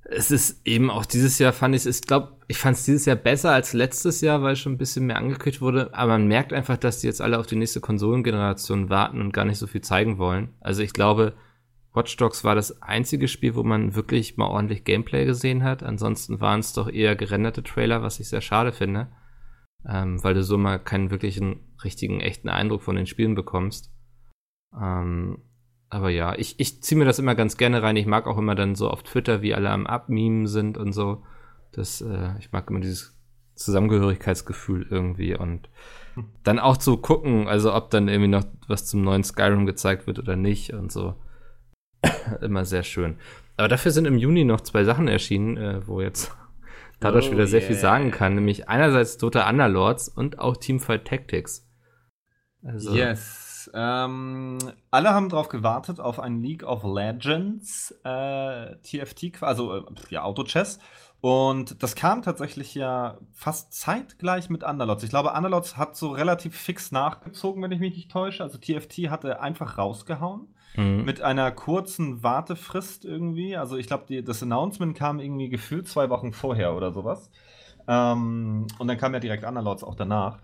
es 0.04 0.30
ist 0.30 0.66
eben 0.66 0.90
auch 0.90 1.06
dieses 1.06 1.38
Jahr 1.38 1.52
fand 1.52 1.74
ich, 1.74 1.86
ich 1.86 2.02
glaube, 2.02 2.36
ich 2.48 2.58
fand 2.58 2.76
es 2.76 2.84
dieses 2.84 3.06
Jahr 3.06 3.16
besser 3.16 3.52
als 3.52 3.72
letztes 3.72 4.20
Jahr, 4.20 4.42
weil 4.42 4.56
schon 4.56 4.72
ein 4.72 4.78
bisschen 4.78 5.06
mehr 5.06 5.16
angekündigt 5.16 5.60
wurde. 5.60 5.94
Aber 5.94 6.12
man 6.12 6.26
merkt 6.26 6.52
einfach, 6.52 6.76
dass 6.76 7.00
die 7.00 7.06
jetzt 7.06 7.20
alle 7.20 7.38
auf 7.38 7.46
die 7.46 7.56
nächste 7.56 7.80
Konsolengeneration 7.80 8.90
warten 8.90 9.20
und 9.20 9.32
gar 9.32 9.44
nicht 9.44 9.58
so 9.58 9.66
viel 9.66 9.80
zeigen 9.80 10.18
wollen. 10.18 10.50
Also 10.60 10.82
ich 10.82 10.92
glaube, 10.92 11.34
Watch 11.94 12.16
Dogs 12.16 12.42
war 12.42 12.54
das 12.54 12.82
einzige 12.82 13.28
Spiel, 13.28 13.54
wo 13.54 13.62
man 13.62 13.94
wirklich 13.94 14.36
mal 14.36 14.46
ordentlich 14.46 14.84
Gameplay 14.84 15.24
gesehen 15.24 15.62
hat. 15.62 15.82
Ansonsten 15.82 16.40
waren 16.40 16.60
es 16.60 16.72
doch 16.72 16.90
eher 16.90 17.16
gerenderte 17.16 17.62
Trailer, 17.62 18.02
was 18.02 18.18
ich 18.18 18.28
sehr 18.28 18.40
schade 18.40 18.72
finde. 18.72 19.08
Ähm, 19.86 20.22
weil 20.22 20.34
du 20.34 20.42
so 20.42 20.58
mal 20.58 20.78
keinen 20.78 21.10
wirklichen, 21.10 21.60
richtigen, 21.84 22.20
echten 22.20 22.48
Eindruck 22.48 22.82
von 22.82 22.96
den 22.96 23.06
Spielen 23.06 23.34
bekommst. 23.34 23.92
Ähm, 24.80 25.38
aber 25.92 26.08
ja, 26.08 26.34
ich, 26.38 26.58
ich 26.58 26.82
ziehe 26.82 26.98
mir 26.98 27.04
das 27.04 27.18
immer 27.18 27.34
ganz 27.34 27.58
gerne 27.58 27.82
rein. 27.82 27.96
Ich 27.96 28.06
mag 28.06 28.26
auch 28.26 28.38
immer 28.38 28.54
dann 28.54 28.74
so 28.74 28.88
auf 28.88 29.02
Twitter, 29.02 29.42
wie 29.42 29.52
alle 29.52 29.68
am 29.68 29.86
Abmemen 29.86 30.46
sind 30.46 30.78
und 30.78 30.94
so. 30.94 31.22
Das, 31.70 32.00
äh, 32.00 32.30
ich 32.38 32.50
mag 32.50 32.70
immer 32.70 32.80
dieses 32.80 33.14
Zusammengehörigkeitsgefühl 33.56 34.86
irgendwie 34.88 35.36
und 35.36 35.68
dann 36.44 36.58
auch 36.58 36.78
zu 36.78 36.96
gucken, 36.96 37.46
also 37.46 37.74
ob 37.74 37.90
dann 37.90 38.08
irgendwie 38.08 38.30
noch 38.30 38.44
was 38.68 38.86
zum 38.86 39.02
neuen 39.02 39.22
Skyrim 39.22 39.66
gezeigt 39.66 40.06
wird 40.06 40.18
oder 40.18 40.34
nicht 40.34 40.72
und 40.72 40.90
so. 40.90 41.14
immer 42.40 42.64
sehr 42.64 42.84
schön. 42.84 43.18
Aber 43.58 43.68
dafür 43.68 43.90
sind 43.90 44.06
im 44.06 44.16
Juni 44.16 44.44
noch 44.44 44.62
zwei 44.62 44.84
Sachen 44.84 45.08
erschienen, 45.08 45.58
äh, 45.58 45.86
wo 45.86 46.00
jetzt 46.00 46.34
dadurch 47.00 47.28
Oh 47.28 47.32
wieder 47.32 47.46
sehr 47.46 47.60
viel 47.60 47.72
yeah. 47.72 47.82
sagen 47.82 48.10
kann, 48.12 48.34
nämlich 48.34 48.66
einerseits 48.66 49.18
Dota 49.18 49.46
Underlords 49.46 50.08
und 50.08 50.38
auch 50.38 50.56
Teamfight 50.56 51.04
Tactics. 51.04 51.68
Also, 52.64 52.94
Yes. 52.94 53.41
Ähm, 53.74 54.58
alle 54.90 55.10
haben 55.10 55.28
darauf 55.28 55.48
gewartet 55.48 56.00
auf 56.00 56.20
ein 56.20 56.42
League 56.42 56.64
of 56.64 56.84
Legends 56.84 57.94
äh, 58.04 58.76
TFT, 58.82 59.42
also 59.42 59.76
äh, 59.76 59.82
ja, 60.10 60.22
Auto-Chess. 60.22 60.78
Und 61.22 61.82
das 61.84 61.94
kam 61.94 62.22
tatsächlich 62.22 62.74
ja 62.74 63.18
fast 63.32 63.72
zeitgleich 63.72 64.50
mit 64.50 64.64
Underlots. 64.64 65.04
Ich 65.04 65.10
glaube, 65.10 65.32
Underlots 65.32 65.76
hat 65.76 65.96
so 65.96 66.10
relativ 66.10 66.56
fix 66.56 66.90
nachgezogen, 66.90 67.62
wenn 67.62 67.70
ich 67.70 67.78
mich 67.78 67.94
nicht 67.94 68.10
täusche. 68.10 68.42
Also 68.42 68.58
TFT 68.58 69.08
hatte 69.08 69.40
einfach 69.40 69.78
rausgehauen. 69.78 70.48
Mhm. 70.74 71.04
Mit 71.04 71.20
einer 71.20 71.52
kurzen 71.52 72.24
Wartefrist 72.24 73.04
irgendwie. 73.04 73.56
Also 73.56 73.76
ich 73.76 73.86
glaube, 73.86 74.22
das 74.22 74.42
Announcement 74.42 74.96
kam 74.96 75.20
irgendwie 75.20 75.48
gefühlt 75.48 75.86
zwei 75.86 76.10
Wochen 76.10 76.32
vorher 76.32 76.74
oder 76.74 76.92
sowas. 76.92 77.30
Ähm, 77.88 78.66
und 78.78 78.88
dann 78.88 78.98
kam 78.98 79.14
ja 79.14 79.20
direkt 79.20 79.44
Underlords 79.44 79.84
auch 79.84 79.94
danach. 79.94 80.38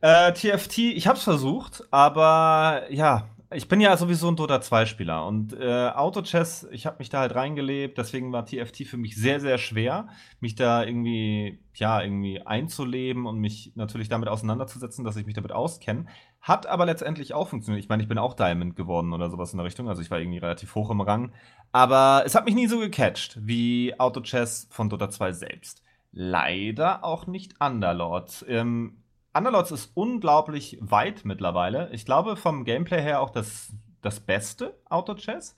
Äh, 0.00 0.32
TFT, 0.32 0.78
ich 0.78 1.06
hab's 1.06 1.22
versucht, 1.22 1.84
aber 1.90 2.84
ja, 2.90 3.28
ich 3.52 3.66
bin 3.66 3.80
ja 3.80 3.96
sowieso 3.96 4.28
ein 4.28 4.36
Dota 4.36 4.56
2-Spieler 4.56 5.26
und 5.26 5.52
äh, 5.54 5.88
Auto-Chess, 5.88 6.68
ich 6.70 6.86
habe 6.86 6.98
mich 7.00 7.08
da 7.08 7.18
halt 7.18 7.34
reingelebt, 7.34 7.98
deswegen 7.98 8.32
war 8.32 8.46
TFT 8.46 8.86
für 8.86 8.96
mich 8.96 9.16
sehr, 9.16 9.40
sehr 9.40 9.58
schwer, 9.58 10.06
mich 10.38 10.54
da 10.54 10.84
irgendwie, 10.84 11.58
ja, 11.74 12.00
irgendwie 12.00 12.46
einzuleben 12.46 13.26
und 13.26 13.40
mich 13.40 13.72
natürlich 13.74 14.08
damit 14.08 14.28
auseinanderzusetzen, 14.28 15.04
dass 15.04 15.16
ich 15.16 15.26
mich 15.26 15.34
damit 15.34 15.50
auskenne. 15.50 16.06
Hat 16.40 16.66
aber 16.68 16.86
letztendlich 16.86 17.34
auch 17.34 17.48
funktioniert. 17.48 17.82
Ich 17.82 17.88
meine, 17.88 18.04
ich 18.04 18.08
bin 18.08 18.18
auch 18.18 18.34
Diamond 18.34 18.76
geworden 18.76 19.12
oder 19.12 19.30
sowas 19.30 19.52
in 19.52 19.58
der 19.58 19.66
Richtung, 19.66 19.88
also 19.88 20.00
ich 20.00 20.12
war 20.12 20.20
irgendwie 20.20 20.38
relativ 20.38 20.76
hoch 20.76 20.90
im 20.90 21.00
Rang. 21.00 21.32
Aber 21.72 22.22
es 22.24 22.36
hat 22.36 22.44
mich 22.44 22.54
nie 22.54 22.68
so 22.68 22.78
gecatcht 22.78 23.36
wie 23.42 23.98
Auto-Chess 23.98 24.68
von 24.70 24.88
Dota 24.88 25.10
2 25.10 25.32
selbst. 25.32 25.82
Leider 26.12 27.04
auch 27.04 27.26
nicht 27.26 27.60
Underlords. 27.60 28.44
Ähm, 28.48 29.02
Underlords 29.32 29.70
ist 29.70 29.92
unglaublich 29.94 30.78
weit 30.80 31.24
mittlerweile. 31.24 31.90
Ich 31.92 32.04
glaube, 32.04 32.36
vom 32.36 32.64
Gameplay 32.64 33.00
her 33.00 33.20
auch 33.20 33.30
das, 33.30 33.72
das 34.02 34.20
beste 34.20 34.76
Auto-Chess. 34.88 35.56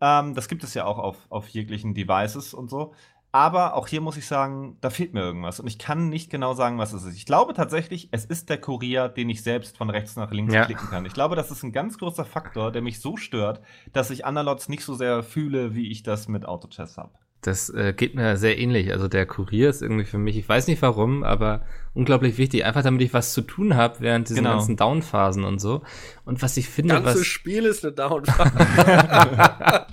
Ähm, 0.00 0.34
das 0.34 0.48
gibt 0.48 0.64
es 0.64 0.74
ja 0.74 0.84
auch 0.84 0.98
auf, 0.98 1.26
auf 1.30 1.48
jeglichen 1.48 1.94
Devices 1.94 2.54
und 2.54 2.70
so. 2.70 2.92
Aber 3.30 3.74
auch 3.74 3.88
hier 3.88 4.00
muss 4.00 4.16
ich 4.16 4.28
sagen, 4.28 4.78
da 4.80 4.90
fehlt 4.90 5.12
mir 5.12 5.20
irgendwas. 5.20 5.58
Und 5.58 5.66
ich 5.66 5.78
kann 5.78 6.08
nicht 6.08 6.30
genau 6.30 6.54
sagen, 6.54 6.78
was 6.78 6.92
es 6.92 7.02
ist. 7.02 7.16
Ich 7.16 7.26
glaube 7.26 7.52
tatsächlich, 7.52 8.08
es 8.12 8.24
ist 8.24 8.48
der 8.48 8.60
Kurier, 8.60 9.08
den 9.08 9.28
ich 9.28 9.42
selbst 9.42 9.76
von 9.76 9.90
rechts 9.90 10.14
nach 10.14 10.30
links 10.30 10.54
ja. 10.54 10.64
klicken 10.64 10.88
kann. 10.88 11.04
Ich 11.04 11.14
glaube, 11.14 11.34
das 11.34 11.50
ist 11.50 11.64
ein 11.64 11.72
ganz 11.72 11.98
großer 11.98 12.24
Faktor, 12.24 12.70
der 12.70 12.80
mich 12.80 13.00
so 13.00 13.16
stört, 13.16 13.60
dass 13.92 14.10
ich 14.10 14.24
Underlords 14.24 14.68
nicht 14.68 14.84
so 14.84 14.94
sehr 14.94 15.24
fühle, 15.24 15.74
wie 15.74 15.90
ich 15.90 16.04
das 16.04 16.28
mit 16.28 16.46
Auto-Chess 16.46 16.96
habe. 16.96 17.10
Das 17.46 17.68
äh, 17.68 17.92
geht 17.94 18.14
mir 18.14 18.38
sehr 18.38 18.58
ähnlich. 18.58 18.90
Also 18.90 19.06
der 19.06 19.26
Kurier 19.26 19.68
ist 19.68 19.82
irgendwie 19.82 20.06
für 20.06 20.16
mich, 20.16 20.38
ich 20.38 20.48
weiß 20.48 20.66
nicht 20.66 20.80
warum, 20.80 21.24
aber 21.24 21.62
unglaublich 21.92 22.38
wichtig. 22.38 22.64
Einfach 22.64 22.82
damit 22.82 23.02
ich 23.02 23.12
was 23.12 23.34
zu 23.34 23.42
tun 23.42 23.76
habe 23.76 23.96
während 24.00 24.30
diesen 24.30 24.44
genau. 24.44 24.56
ganzen 24.56 24.76
Downphasen 24.76 25.44
und 25.44 25.58
so. 25.58 25.82
Und 26.24 26.40
was 26.40 26.56
ich 26.56 26.70
finde, 26.70 26.94
das 26.94 27.04
ganze 27.04 27.20
was 27.20 27.26
Spiel 27.26 27.66
ist 27.66 27.84
eine 27.84 27.92
Downphase. 27.92 28.50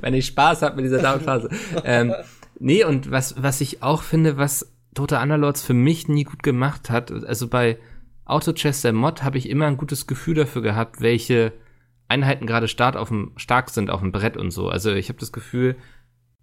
Wenn 0.00 0.14
ich 0.14 0.26
Spaß 0.26 0.62
habe 0.62 0.76
mit 0.76 0.84
dieser 0.84 0.98
Downphase. 1.02 1.48
ähm, 1.82 2.14
nee, 2.60 2.84
und 2.84 3.10
was 3.10 3.42
was 3.42 3.60
ich 3.60 3.82
auch 3.82 4.02
finde, 4.02 4.36
was 4.36 4.72
Total 4.94 5.22
Underlords 5.22 5.62
für 5.62 5.74
mich 5.74 6.06
nie 6.06 6.22
gut 6.22 6.44
gemacht 6.44 6.88
hat, 6.88 7.10
also 7.10 7.48
bei 7.48 7.78
Auto 8.24 8.52
Chess 8.52 8.82
der 8.82 8.92
Mod 8.92 9.24
habe 9.24 9.38
ich 9.38 9.50
immer 9.50 9.66
ein 9.66 9.76
gutes 9.76 10.06
Gefühl 10.06 10.34
dafür 10.34 10.62
gehabt, 10.62 11.00
welche 11.00 11.52
Einheiten 12.08 12.46
gerade 12.46 12.68
stark, 12.68 12.96
auf 12.96 13.08
dem, 13.08 13.32
stark 13.36 13.70
sind 13.70 13.90
auf 13.90 14.00
dem 14.00 14.12
Brett 14.12 14.36
und 14.36 14.50
so. 14.50 14.68
Also 14.68 14.92
ich 14.92 15.08
habe 15.08 15.18
das 15.18 15.32
Gefühl, 15.32 15.76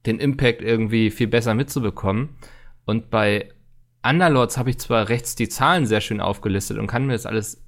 den 0.06 0.20
Impact 0.20 0.62
irgendwie 0.62 1.12
viel 1.12 1.28
besser 1.28 1.54
mitzubekommen. 1.54 2.30
Und 2.86 3.10
bei 3.10 3.50
Underlords 4.04 4.58
habe 4.58 4.72
ich 4.72 4.80
zwar 4.80 5.10
rechts 5.10 5.36
die 5.36 5.50
Zahlen 5.50 5.86
sehr 5.86 6.02
schön 6.02 6.22
aufgelistet 6.22 6.78
und 6.78 6.88
kann 6.88 7.06
mir 7.06 7.14
das 7.14 7.26
alles 7.26 7.64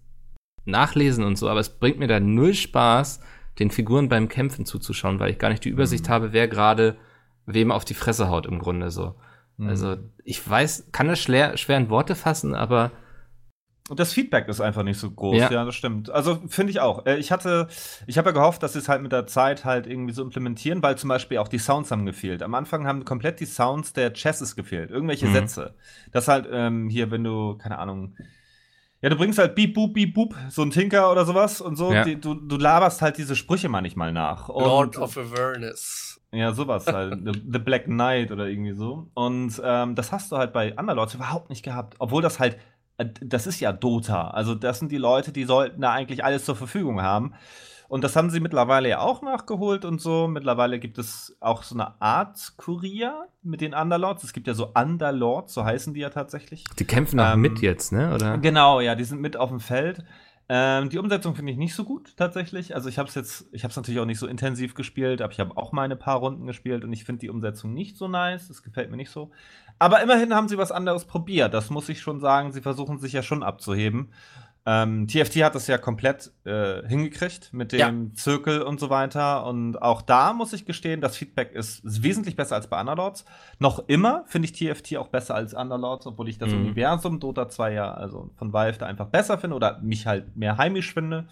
nachlesen 0.65 1.23
und 1.23 1.37
so, 1.37 1.49
aber 1.49 1.59
es 1.59 1.77
bringt 1.77 1.99
mir 1.99 2.07
da 2.07 2.19
null 2.19 2.53
Spaß, 2.53 3.19
den 3.59 3.69
Figuren 3.69 4.09
beim 4.09 4.29
Kämpfen 4.29 4.65
zuzuschauen, 4.65 5.19
weil 5.19 5.31
ich 5.31 5.39
gar 5.39 5.49
nicht 5.49 5.63
die 5.65 5.69
Übersicht 5.69 6.07
mhm. 6.07 6.11
habe, 6.11 6.33
wer 6.33 6.47
gerade 6.47 6.97
wem 7.45 7.71
auf 7.71 7.85
die 7.85 7.93
Fresse 7.93 8.29
haut 8.29 8.45
im 8.45 8.59
Grunde 8.59 8.89
so. 8.89 9.15
Mhm. 9.57 9.67
Also 9.67 9.97
ich 10.23 10.47
weiß, 10.47 10.89
kann 10.91 11.07
das 11.07 11.21
schwer, 11.21 11.57
schwer 11.57 11.77
in 11.77 11.89
Worte 11.89 12.15
fassen, 12.15 12.55
aber 12.55 12.91
das 13.89 14.13
Feedback 14.13 14.47
ist 14.47 14.61
einfach 14.61 14.83
nicht 14.83 14.97
so 14.97 15.11
groß, 15.11 15.37
ja, 15.37 15.51
ja 15.51 15.65
das 15.65 15.75
stimmt. 15.75 16.09
Also 16.09 16.41
finde 16.47 16.71
ich 16.71 16.79
auch. 16.79 17.05
Äh, 17.05 17.17
ich 17.17 17.31
hatte, 17.31 17.67
ich 18.07 18.17
habe 18.17 18.29
ja 18.29 18.33
gehofft, 18.33 18.63
dass 18.63 18.73
sie 18.73 18.79
es 18.79 18.87
halt 18.87 19.01
mit 19.01 19.11
der 19.11 19.27
Zeit 19.27 19.65
halt 19.65 19.87
irgendwie 19.87 20.13
so 20.13 20.23
implementieren, 20.23 20.81
weil 20.81 20.97
zum 20.97 21.09
Beispiel 21.09 21.37
auch 21.37 21.49
die 21.49 21.57
Sounds 21.57 21.91
haben 21.91 22.05
gefehlt. 22.05 22.43
Am 22.43 22.55
Anfang 22.55 22.87
haben 22.87 23.03
komplett 23.03 23.39
die 23.41 23.45
Sounds 23.45 23.91
der 23.91 24.13
Chesses 24.13 24.55
gefehlt, 24.55 24.89
irgendwelche 24.89 25.27
mhm. 25.27 25.33
Sätze. 25.33 25.75
Das 26.11 26.29
halt 26.29 26.47
ähm, 26.49 26.87
hier, 26.89 27.11
wenn 27.11 27.23
du, 27.23 27.57
keine 27.57 27.77
Ahnung, 27.77 28.15
ja, 29.01 29.09
du 29.09 29.17
bringst 29.17 29.37
halt 29.37 29.53
Beep, 29.53 29.73
Boop, 29.73 29.93
Beep, 29.93 30.13
Boop, 30.13 30.33
so 30.49 30.61
ein 30.61 30.71
Tinker 30.71 31.11
oder 31.11 31.25
sowas 31.25 31.59
und 31.59 31.75
so. 31.75 31.91
Ja. 31.91 32.05
Die, 32.05 32.17
du, 32.17 32.35
du 32.35 32.55
laberst 32.55 33.01
halt 33.01 33.17
diese 33.17 33.35
Sprüche 33.35 33.67
manchmal 33.67 34.13
nach. 34.13 34.47
Und, 34.47 34.63
Lord 34.63 34.97
of 34.97 35.17
Avernus. 35.17 36.21
Ja, 36.31 36.53
sowas 36.53 36.87
halt. 36.87 37.19
The, 37.25 37.33
The, 37.51 37.59
Black 37.59 37.83
Knight 37.83 38.31
oder 38.31 38.47
irgendwie 38.47 38.71
so. 38.71 39.09
Und 39.13 39.61
ähm, 39.61 39.95
das 39.95 40.13
hast 40.13 40.31
du 40.31 40.37
halt 40.37 40.53
bei 40.53 40.73
Underlords 40.73 41.15
überhaupt 41.15 41.49
nicht 41.49 41.63
gehabt. 41.63 41.95
Obwohl 41.99 42.21
das 42.21 42.39
halt 42.39 42.57
das 42.97 43.47
ist 43.47 43.59
ja 43.59 43.71
Dota. 43.71 44.29
Also 44.29 44.55
das 44.55 44.79
sind 44.79 44.91
die 44.91 44.97
Leute, 44.97 45.31
die 45.31 45.45
sollten 45.45 45.81
da 45.81 45.91
eigentlich 45.91 46.23
alles 46.23 46.45
zur 46.45 46.55
Verfügung 46.55 47.01
haben. 47.01 47.33
Und 47.89 48.03
das 48.03 48.15
haben 48.15 48.31
sie 48.31 48.39
mittlerweile 48.39 48.89
ja 48.89 48.99
auch 49.01 49.21
nachgeholt 49.21 49.85
und 49.85 50.01
so. 50.01 50.27
Mittlerweile 50.27 50.79
gibt 50.79 50.97
es 50.97 51.37
auch 51.39 51.61
so 51.61 51.75
eine 51.75 52.01
Art 52.01 52.53
Kurier 52.57 53.27
mit 53.43 53.61
den 53.61 53.75
Underlords. 53.75 54.23
Es 54.23 54.33
gibt 54.33 54.47
ja 54.47 54.55
so 54.55 54.71
Underlords, 54.73 55.53
so 55.53 55.63
heißen 55.63 55.93
die 55.93 55.99
ja 55.99 56.09
tatsächlich. 56.09 56.63
Die 56.79 56.85
kämpfen 56.85 57.19
auch 57.19 57.33
ähm, 57.33 57.41
mit 57.41 57.59
jetzt, 57.59 57.91
ne? 57.91 58.13
Oder? 58.15 58.39
Genau, 58.39 58.79
ja, 58.79 58.95
die 58.95 59.03
sind 59.03 59.21
mit 59.21 59.37
auf 59.37 59.49
dem 59.49 59.59
Feld. 59.59 60.03
Ähm, 60.55 60.89
die 60.89 60.99
Umsetzung 60.99 61.33
finde 61.33 61.51
ich 61.51 61.57
nicht 61.57 61.73
so 61.73 61.83
gut 61.83 62.15
tatsächlich. 62.15 62.75
Also 62.75 62.87
ich 62.87 62.99
habe 62.99 63.09
es 63.09 63.15
jetzt, 63.15 63.47
ich 63.53 63.63
habe 63.63 63.71
es 63.71 63.75
natürlich 63.75 63.99
auch 63.99 64.05
nicht 64.05 64.19
so 64.19 64.27
intensiv 64.27 64.75
gespielt, 64.75 65.19
aber 65.19 65.33
ich 65.33 65.39
habe 65.39 65.57
auch 65.57 65.71
meine 65.71 65.95
paar 65.95 66.17
Runden 66.17 66.45
gespielt 66.45 66.83
und 66.83 66.93
ich 66.93 67.05
finde 67.05 67.21
die 67.21 67.31
Umsetzung 67.31 67.73
nicht 67.73 67.97
so 67.97 68.07
nice. 68.07 68.49
Das 68.49 68.61
gefällt 68.61 68.91
mir 68.91 68.97
nicht 68.97 69.09
so. 69.09 69.31
Aber 69.79 70.03
immerhin 70.03 70.35
haben 70.35 70.47
sie 70.47 70.59
was 70.59 70.71
anderes 70.71 71.05
probiert. 71.05 71.55
Das 71.55 71.71
muss 71.71 71.89
ich 71.89 72.01
schon 72.01 72.19
sagen. 72.19 72.51
Sie 72.51 72.61
versuchen 72.61 72.99
sich 72.99 73.13
ja 73.13 73.23
schon 73.23 73.41
abzuheben. 73.41 74.11
Ähm, 74.65 75.07
TFT 75.07 75.43
hat 75.43 75.55
das 75.55 75.67
ja 75.67 75.77
komplett 75.77 76.31
äh, 76.45 76.87
hingekriegt 76.87 77.51
mit 77.51 77.73
dem 77.73 77.79
ja. 77.79 78.15
Zirkel 78.15 78.61
und 78.61 78.79
so 78.79 78.89
weiter. 78.89 79.45
Und 79.45 79.81
auch 79.81 80.01
da 80.01 80.31
muss 80.31 80.53
ich 80.53 80.65
gestehen, 80.65 81.01
das 81.01 81.17
Feedback 81.17 81.51
ist, 81.51 81.81
wesentlich 81.83 82.37
besser 82.37 82.55
als 82.55 82.67
bei 82.67 82.79
Underlords. 82.79 83.25
Noch 83.59 83.83
immer 83.87 84.23
finde 84.27 84.47
ich 84.47 84.53
TFT 84.53 84.97
auch 84.97 85.09
besser 85.09 85.35
als 85.35 85.53
Underlords, 85.53 86.07
obwohl 86.07 86.29
ich 86.29 86.37
das 86.37 86.49
mhm. 86.51 86.61
Universum 86.61 87.19
Dota 87.19 87.49
2 87.49 87.73
ja, 87.73 87.93
also 87.93 88.31
von 88.37 88.53
Valve 88.53 88.77
da 88.77 88.85
einfach 88.85 89.07
besser 89.07 89.37
finde 89.37 89.57
oder 89.57 89.79
mich 89.81 90.07
halt 90.07 90.37
mehr 90.37 90.57
heimisch 90.57 90.93
finde. 90.93 91.27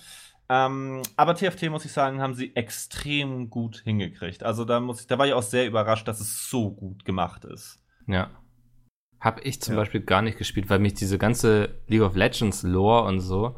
Ähm, 0.49 1.01
aber 1.15 1.33
TFT, 1.35 1.69
muss 1.69 1.85
ich 1.85 1.93
sagen, 1.93 2.21
haben 2.21 2.33
sie 2.33 2.53
extrem 2.57 3.49
gut 3.49 3.77
hingekriegt. 3.85 4.43
Also 4.43 4.65
da 4.65 4.81
muss 4.81 4.99
ich, 4.99 5.07
da 5.07 5.17
war 5.17 5.25
ich 5.25 5.33
auch 5.33 5.43
sehr 5.43 5.65
überrascht, 5.65 6.05
dass 6.09 6.19
es 6.19 6.49
so 6.49 6.71
gut 6.71 7.05
gemacht 7.05 7.45
ist. 7.45 7.81
Ja. 8.07 8.29
Habe 9.21 9.41
ich 9.41 9.61
zum 9.61 9.75
ja. 9.75 9.79
Beispiel 9.79 10.01
gar 10.01 10.21
nicht 10.21 10.37
gespielt, 10.37 10.69
weil 10.69 10.79
mich 10.79 10.95
diese 10.95 11.17
ganze 11.17 11.79
League 11.87 12.01
of 12.01 12.15
Legends 12.15 12.63
Lore 12.63 13.07
und 13.07 13.21
so 13.21 13.55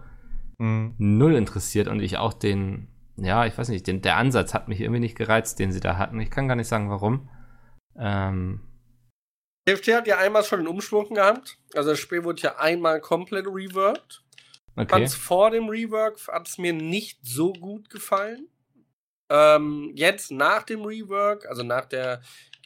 mhm. 0.59 0.93
null 0.97 1.36
interessiert 1.36 1.88
und 1.88 2.01
ich 2.01 2.18
auch 2.18 2.34
den, 2.34 2.89
ja, 3.16 3.45
ich 3.45 3.57
weiß 3.57 3.70
nicht, 3.70 3.88
den, 3.88 4.01
der 4.01 4.18
Ansatz 4.18 4.53
hat 4.53 4.68
mich 4.68 4.82
irgendwie 4.82 4.99
nicht 4.99 5.18
gereizt, 5.18 5.59
den 5.59 5.72
sie 5.72 5.80
da 5.80 5.97
hatten. 5.97 6.20
Ich 6.20 6.30
kann 6.30 6.47
gar 6.47 6.55
nicht 6.55 6.68
sagen, 6.68 6.89
warum. 6.89 7.30
Ähm, 7.97 8.61
TFT 9.66 9.93
hat 9.93 10.07
ja 10.07 10.18
einmal 10.18 10.43
schon 10.43 10.59
einen 10.59 10.68
Umschwung 10.68 11.14
gehabt. 11.14 11.57
Also 11.74 11.91
das 11.91 11.99
Spiel 11.99 12.24
wurde 12.24 12.41
ja 12.41 12.57
einmal 12.57 12.99
komplett 12.99 13.47
reworked. 13.47 14.22
Okay. 14.76 14.88
Ganz 14.88 15.14
vor 15.14 15.51
dem 15.51 15.70
Rework 15.70 16.20
hat 16.28 16.47
es 16.47 16.57
mir 16.57 16.74
nicht 16.74 17.20
so 17.22 17.53
gut 17.53 17.89
gefallen. 17.89 18.47
Ähm, 19.30 19.91
jetzt 19.95 20.32
nach 20.32 20.64
dem 20.64 20.84
Rework, 20.84 21.45
also 21.45 21.64
nach 21.64 21.86
der 21.86 22.22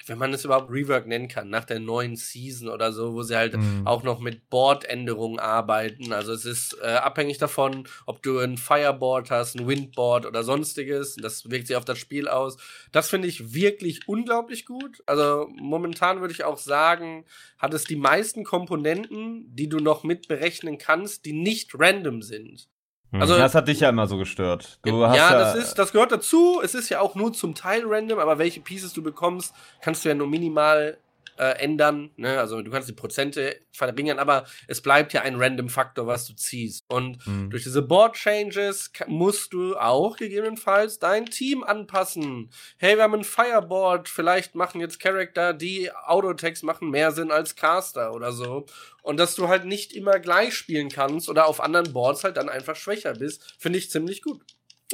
wenn 0.08 0.18
man 0.18 0.34
es 0.34 0.46
überhaupt 0.46 0.72
Rework 0.72 1.08
nennen 1.08 1.28
kann, 1.28 1.50
nach 1.50 1.66
der 1.66 1.80
neuen 1.80 2.16
Season 2.16 2.70
oder 2.70 2.92
so, 2.92 3.14
wo 3.14 3.24
sie 3.24 3.36
halt 3.36 3.56
mhm. 3.56 3.86
auch 3.86 4.04
noch 4.04 4.20
mit 4.20 4.50
Boardänderungen 4.50 5.40
arbeiten. 5.40 6.14
Also 6.14 6.34
es 6.34 6.46
ist 6.46 6.78
äh, 6.82 6.88
abhängig 6.88 7.38
davon, 7.38 7.88
ob 8.06 8.24
du 8.24 8.40
ein 8.40 8.58
Fireboard 8.58 9.32
hast, 9.32 9.56
ein 9.56 9.68
Windboard 9.68 10.26
oder 10.26 10.44
sonstiges. 10.44 11.16
Das 11.16 11.50
wirkt 11.50 11.68
sich 11.68 11.76
auf 11.76 11.86
das 11.86 11.98
Spiel 11.98 12.28
aus. 12.28 12.58
Das 12.92 13.10
finde 13.10 13.28
ich 13.28 13.54
wirklich 13.54 14.08
unglaublich 14.08 14.66
gut. 14.66 15.04
Also 15.06 15.48
momentan 15.56 16.22
würde 16.22 16.34
ich 16.34 16.44
auch 16.44 16.58
sagen, 16.58 17.26
hat 17.58 17.74
es 17.74 17.84
die 17.84 17.96
meisten 17.96 18.44
Komponenten, 18.44 19.54
die 19.56 19.70
du 19.70 19.78
noch 19.78 20.04
mit 20.04 20.28
berechnen 20.28 20.78
kannst, 20.78 21.26
die 21.26 21.34
nicht 21.34 21.72
random 21.78 22.22
sind. 22.22 22.68
Hm. 23.12 23.22
Also, 23.22 23.38
das 23.38 23.56
hat 23.56 23.68
dich 23.68 23.80
ja 23.80 23.90
immer 23.90 24.08
so 24.08 24.18
gestört. 24.18 24.80
Du 24.84 25.02
ja, 25.02 25.16
ja, 25.16 25.38
das, 25.38 25.56
ist, 25.56 25.76
das 25.76 25.92
gehört 25.92 26.12
dazu. 26.12 26.62
Es 26.64 26.76
ist 26.76 26.90
ja 26.90 27.00
auch 27.00 27.16
nur 27.16 27.34
zum 27.34 27.56
Teil 27.56 27.84
random, 27.86 28.20
aber 28.20 28.38
welche 28.38 28.60
Pieces 28.60 28.94
du 28.94 29.02
bekommst, 29.02 29.54
kannst 29.82 30.04
du 30.04 30.10
ja 30.10 30.16
nur 30.16 30.28
minimal 30.28 30.98
äh, 31.38 31.60
ändern. 31.60 32.12
Ne? 32.16 32.40
Also 32.40 32.62
du 32.62 32.72
kannst 32.72 32.90
die 32.90 32.94
Prozente 32.94 33.60
verringern, 33.72 34.20
aber 34.20 34.46
es 34.68 34.82
bleibt 34.82 35.14
ja 35.14 35.22
ein 35.22 35.36
Random-Faktor, 35.36 36.08
was 36.08 36.26
du 36.28 36.36
ziehst. 36.36 36.84
Und 36.88 37.26
mhm. 37.26 37.50
durch 37.50 37.64
diese 37.64 37.82
Board-Changes 37.82 38.92
musst 39.08 39.54
du 39.54 39.78
auch 39.78 40.18
gegebenenfalls 40.18 41.00
dein 41.00 41.26
Team 41.26 41.64
anpassen. 41.64 42.50
Hey, 42.78 42.96
wir 42.96 43.04
haben 43.04 43.16
ein 43.16 43.24
Fireboard, 43.24 44.10
vielleicht 44.10 44.56
machen 44.56 44.82
jetzt 44.82 45.00
Charakter, 45.00 45.54
die 45.54 45.92
Autotext 45.92 46.64
machen 46.64 46.90
mehr 46.90 47.12
Sinn 47.12 47.32
als 47.32 47.56
Caster 47.56 48.14
oder 48.14 48.32
so. 48.32 48.66
Und 49.02 49.18
dass 49.18 49.36
du 49.36 49.48
halt 49.48 49.66
nicht 49.66 49.94
immer 49.94 50.20
gleich 50.20 50.54
spielen 50.54 50.90
kannst 50.90 51.30
oder 51.30 51.48
auf 51.48 51.62
anderen 51.62 51.94
Boards 51.94 52.24
halt 52.24 52.38
dann 52.38 52.50
einfach 52.50 52.76
schwächer 52.76 53.14
bist, 53.14 53.56
finde 53.58 53.80
ich 53.80 53.90
ziemlich 53.90 54.22
gut. 54.22 54.42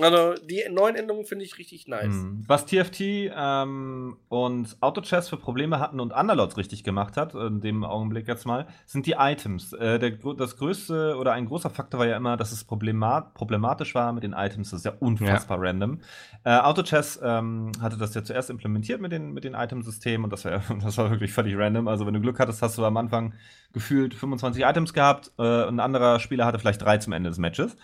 Also 0.02 0.34
die 0.34 0.64
neuen 0.72 0.96
Änderungen 0.96 1.26
finde 1.26 1.46
ich 1.46 1.60
richtig 1.60 1.88
nice. 1.88 2.08
Mhm. 2.08 2.44
Was 2.48 2.66
TFT 2.66 3.02
ähm, 3.36 4.18
und 4.28 4.76
Autochess 4.82 5.30
für 5.30 5.38
Probleme 5.38 5.80
hatten 5.80 6.00
und 6.00 6.14
Underlords 6.14 6.58
richtig 6.58 6.84
gemacht 6.84 7.16
hat, 7.16 7.36
in 7.36 7.62
dem 7.62 7.84
Augenblick 7.84 8.28
jetzt 8.28 8.48
mal, 8.48 8.66
sind 8.88 9.06
die 9.06 9.16
Items. 9.20 9.72
Äh, 9.74 10.00
der, 10.00 10.12
das 10.36 10.58
größte 10.58 11.16
oder 11.16 11.34
ein 11.34 11.46
großer 11.46 11.70
Faktor 11.70 12.00
war 12.00 12.08
ja 12.08 12.18
immer, 12.18 12.38
dass 12.38 12.52
es 12.52 12.64
problemat 12.64 13.36
problematisch 13.36 13.94
war 13.94 14.14
mit 14.14 14.24
den 14.24 14.34
Items. 14.34 14.72
Das 14.72 14.80
ist 14.80 14.86
ja 14.86 14.94
unfassbar 15.00 15.60
ja. 15.60 15.70
random. 15.70 16.00
Äh, 16.44 16.58
Autochess 16.58 17.20
ähm, 17.24 17.72
hatte 17.80 17.98
das 17.98 18.16
ja 18.16 18.24
zuerst 18.24 18.50
implementiert 18.50 19.00
mit 19.00 19.12
den, 19.12 19.32
mit 19.32 19.44
den 19.44 19.54
Itemsystemen 19.54 20.24
und 20.24 20.34
das 20.34 20.44
war, 20.44 20.64
das 20.84 20.98
war 20.98 21.12
wirklich 21.12 21.32
völlig 21.32 21.56
random. 21.56 21.88
Also 21.88 22.08
wenn 22.08 22.16
du 22.16 22.20
Glück 22.20 22.40
hattest, 22.40 22.64
hast 22.64 22.80
du 22.80 22.86
am 22.86 22.98
Anfang 22.98 23.34
gefühlt 23.74 24.14
25 24.16 24.64
Items 24.64 24.94
gehabt 24.94 25.32
äh, 25.38 25.42
und 25.66 25.76
ein 25.76 25.80
anderer 25.80 26.20
Spieler 26.20 26.46
hatte 26.46 26.58
vielleicht 26.58 26.82
drei 26.82 26.98
zum 26.98 27.14
Ende 27.14 27.30
des 27.30 27.38
Matches. 27.38 27.76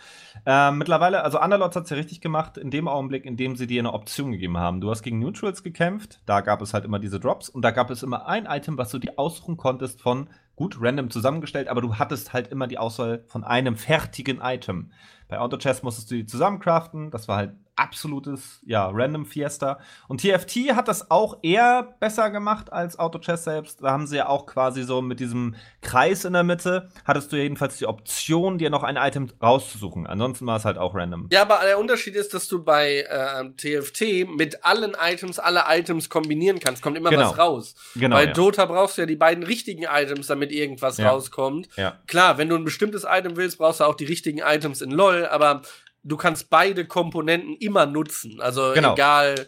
Äh, 0.45 0.72
mittlerweile, 0.72 1.24
also 1.24 1.41
Underlords 1.41 1.76
hat 1.76 1.84
es 1.84 1.89
ja 1.89 1.97
richtig 2.00 2.22
gemacht, 2.22 2.58
in 2.58 2.72
dem 2.72 2.88
Augenblick, 2.88 3.26
in 3.26 3.38
dem 3.38 3.56
sie 3.56 3.68
dir 3.68 3.82
eine 3.82 3.93
Option 3.93 4.32
gegeben 4.32 4.58
haben. 4.58 4.82
Du 4.82 4.89
hast 4.89 5.04
gegen 5.04 5.20
Neutrals 5.20 5.64
gekämpft, 5.64 6.22
da 6.26 6.41
gab 6.41 6.62
es 6.62 6.74
halt 6.74 6.86
immer 6.86 7.00
diese 7.00 7.20
Drops 7.20 7.50
und 7.50 7.62
da 7.62 7.72
gab 7.72 7.91
es 7.91 8.02
immer 8.02 8.28
ein 8.28 8.45
Item, 8.45 8.78
was 8.78 8.89
du 8.89 9.00
dir 9.00 9.14
aussuchen 9.18 9.58
konntest 9.58 10.02
von, 10.02 10.30
gut, 10.56 10.78
random 10.80 11.10
zusammengestellt, 11.10 11.68
aber 11.68 11.82
du 11.82 11.95
hattest 11.95 12.34
halt 12.34 12.47
immer 12.47 12.68
die 12.68 12.78
Auswahl 12.78 13.24
von 13.28 13.43
einem 13.43 13.76
fertigen 13.76 14.39
Item. 14.41 14.91
Bei 15.28 15.39
Autochess 15.39 15.84
musstest 15.84 16.10
du 16.12 16.16
die 16.16 16.26
zusammencraften, 16.26 17.12
das 17.12 17.28
war 17.28 17.38
halt 17.38 17.54
absolutes, 17.80 18.59
ja, 18.65 18.89
Random 18.91 19.25
Fiesta. 19.25 19.80
Und 20.07 20.21
TFT 20.21 20.75
hat 20.75 20.88
das 20.88 21.09
auch 21.09 21.38
eher 21.41 21.95
besser 21.99 22.30
gemacht 22.30 22.71
als 22.73 22.99
Auto 22.99 23.19
Chess 23.19 23.45
selbst. 23.45 23.82
Da 23.82 23.91
haben 23.91 24.05
sie 24.05 24.17
ja 24.17 24.27
auch 24.27 24.45
quasi 24.45 24.84
so 24.84 25.01
mit 25.01 25.19
diesem 25.19 25.55
Kreis 25.82 26.25
in 26.25 26.34
der 26.34 26.43
Mitte, 26.43 26.89
hattest 27.05 27.32
du 27.32 27.38
jedenfalls 27.38 27.77
die 27.77 27.86
Option, 27.86 28.57
dir 28.57 28.69
noch 28.69 28.84
ein 28.84 28.97
Item 28.97 29.30
rauszusuchen. 29.41 30.07
Ansonsten 30.07 30.45
war 30.45 30.57
es 30.57 30.65
halt 30.65 30.77
auch 30.77 30.93
random. 30.93 31.30
Ja, 31.32 31.41
aber 31.43 31.61
der 31.63 31.80
Unterschied 31.80 32.15
ist, 32.15 32.34
dass 32.34 32.47
du 32.47 32.63
bei 32.63 33.05
äh, 33.09 33.49
TFT 33.55 34.30
mit 34.30 34.65
allen 34.65 34.95
Items 35.01 35.39
alle 35.39 35.63
Items 35.67 36.09
kombinieren 36.09 36.59
kannst. 36.59 36.82
Kommt 36.82 36.97
immer 36.97 37.09
genau. 37.09 37.32
was 37.32 37.38
raus. 37.38 37.75
Genau, 37.95 38.17
bei 38.17 38.25
ja. 38.25 38.34
Dota 38.34 38.65
brauchst 38.65 38.97
du 38.97 39.03
ja 39.03 39.05
die 39.05 39.15
beiden 39.15 39.43
richtigen 39.43 39.86
Items, 39.89 40.27
damit 40.27 40.51
irgendwas 40.51 40.97
ja. 40.97 41.09
rauskommt. 41.09 41.69
Ja. 41.77 41.97
Klar, 42.07 42.38
wenn 42.38 42.49
du 42.49 42.55
ein 42.55 42.65
bestimmtes 42.65 43.05
Item 43.09 43.38
willst, 43.38 43.57
brauchst 43.57 43.80
du 43.80 43.86
auch 43.86 43.95
die 43.95 44.05
richtigen 44.05 44.39
Items 44.39 44.82
in 44.82 44.91
LoL, 44.91 45.25
aber 45.25 45.61
du 46.04 46.18
kannst 46.18 46.50
beide 46.50 46.86
Komponenten 46.86 47.56
immer 47.58 47.86
nutzen. 47.86 48.41
Also 48.41 48.72
genau. 48.74 48.93
egal, 48.93 49.47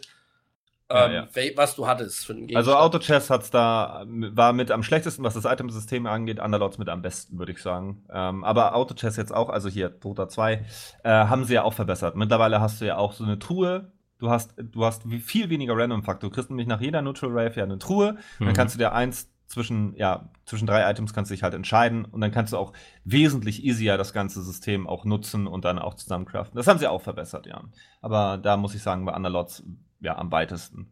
ähm, 0.88 1.12
ja, 1.12 1.28
ja. 1.34 1.56
was 1.56 1.74
du 1.74 1.86
hattest 1.86 2.26
für 2.26 2.34
den 2.34 2.54
Also 2.54 2.76
Autochess 2.76 3.30
hat's 3.30 3.50
da, 3.50 4.04
war 4.06 4.52
mit 4.52 4.70
am 4.70 4.82
schlechtesten, 4.82 5.24
was 5.24 5.34
das 5.34 5.44
Itemsystem 5.44 6.06
angeht, 6.06 6.38
Underlords 6.40 6.78
mit 6.78 6.88
am 6.88 7.02
besten, 7.02 7.38
würde 7.38 7.52
ich 7.52 7.62
sagen. 7.62 8.04
Ähm, 8.12 8.44
aber 8.44 8.74
Autochess 8.74 9.16
jetzt 9.16 9.32
auch, 9.32 9.48
also 9.48 9.68
hier, 9.68 9.88
Dota 9.88 10.28
2, 10.28 10.52
äh, 10.52 10.64
haben 11.10 11.44
sie 11.44 11.54
ja 11.54 11.62
auch 11.62 11.74
verbessert. 11.74 12.16
Mittlerweile 12.16 12.60
hast 12.60 12.80
du 12.80 12.84
ja 12.84 12.96
auch 12.96 13.12
so 13.12 13.24
eine 13.24 13.38
Truhe, 13.38 13.92
du 14.18 14.30
hast, 14.30 14.54
du 14.56 14.84
hast 14.84 15.02
viel 15.04 15.50
weniger 15.50 15.76
Random-Faktor. 15.76 16.30
Du 16.30 16.34
kriegst 16.34 16.50
nämlich 16.50 16.68
nach 16.68 16.80
jeder 16.80 17.02
Neutral 17.02 17.30
Rave 17.30 17.56
ja 17.56 17.64
eine 17.64 17.78
Truhe. 17.78 18.16
Mhm. 18.38 18.44
Dann 18.46 18.54
kannst 18.54 18.74
du 18.74 18.78
dir 18.78 18.92
eins 18.92 19.31
zwischen, 19.52 19.94
ja, 19.96 20.30
zwischen 20.46 20.66
drei 20.66 20.90
Items 20.90 21.12
kannst 21.12 21.30
du 21.30 21.34
dich 21.34 21.42
halt 21.42 21.52
entscheiden 21.52 22.06
und 22.06 22.22
dann 22.22 22.32
kannst 22.32 22.54
du 22.54 22.56
auch 22.56 22.72
wesentlich 23.04 23.62
easier 23.62 23.98
das 23.98 24.14
ganze 24.14 24.42
System 24.42 24.86
auch 24.86 25.04
nutzen 25.04 25.46
und 25.46 25.66
dann 25.66 25.78
auch 25.78 25.94
zusammencraften. 25.94 26.56
Das 26.56 26.66
haben 26.66 26.78
sie 26.78 26.86
auch 26.86 27.02
verbessert, 27.02 27.46
ja. 27.46 27.62
Aber 28.00 28.38
da 28.38 28.56
muss 28.56 28.74
ich 28.74 28.82
sagen, 28.82 29.04
bei 29.04 29.14
Underlords 29.14 29.62
ja 30.00 30.16
am 30.16 30.32
weitesten. 30.32 30.90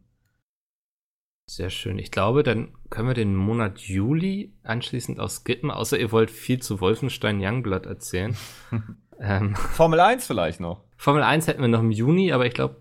Sehr 1.49 1.71
schön. 1.71 1.97
Ich 1.97 2.11
glaube, 2.11 2.43
dann 2.43 2.71
können 2.91 3.07
wir 3.07 3.15
den 3.15 3.35
Monat 3.35 3.79
Juli 3.79 4.53
anschließend 4.63 5.19
auch 5.19 5.29
skippen, 5.29 5.71
außer 5.71 5.99
ihr 5.99 6.11
wollt 6.11 6.29
viel 6.29 6.61
zu 6.61 6.79
Wolfenstein 6.81 7.41
Youngblood 7.43 7.87
erzählen. 7.87 8.37
ähm, 9.19 9.55
Formel 9.55 9.99
1 9.99 10.27
vielleicht 10.27 10.59
noch. 10.59 10.83
Formel 10.97 11.23
1 11.23 11.47
hätten 11.47 11.61
wir 11.61 11.67
noch 11.67 11.79
im 11.79 11.91
Juni, 11.91 12.31
aber 12.31 12.45
ich 12.45 12.53
glaube, 12.53 12.77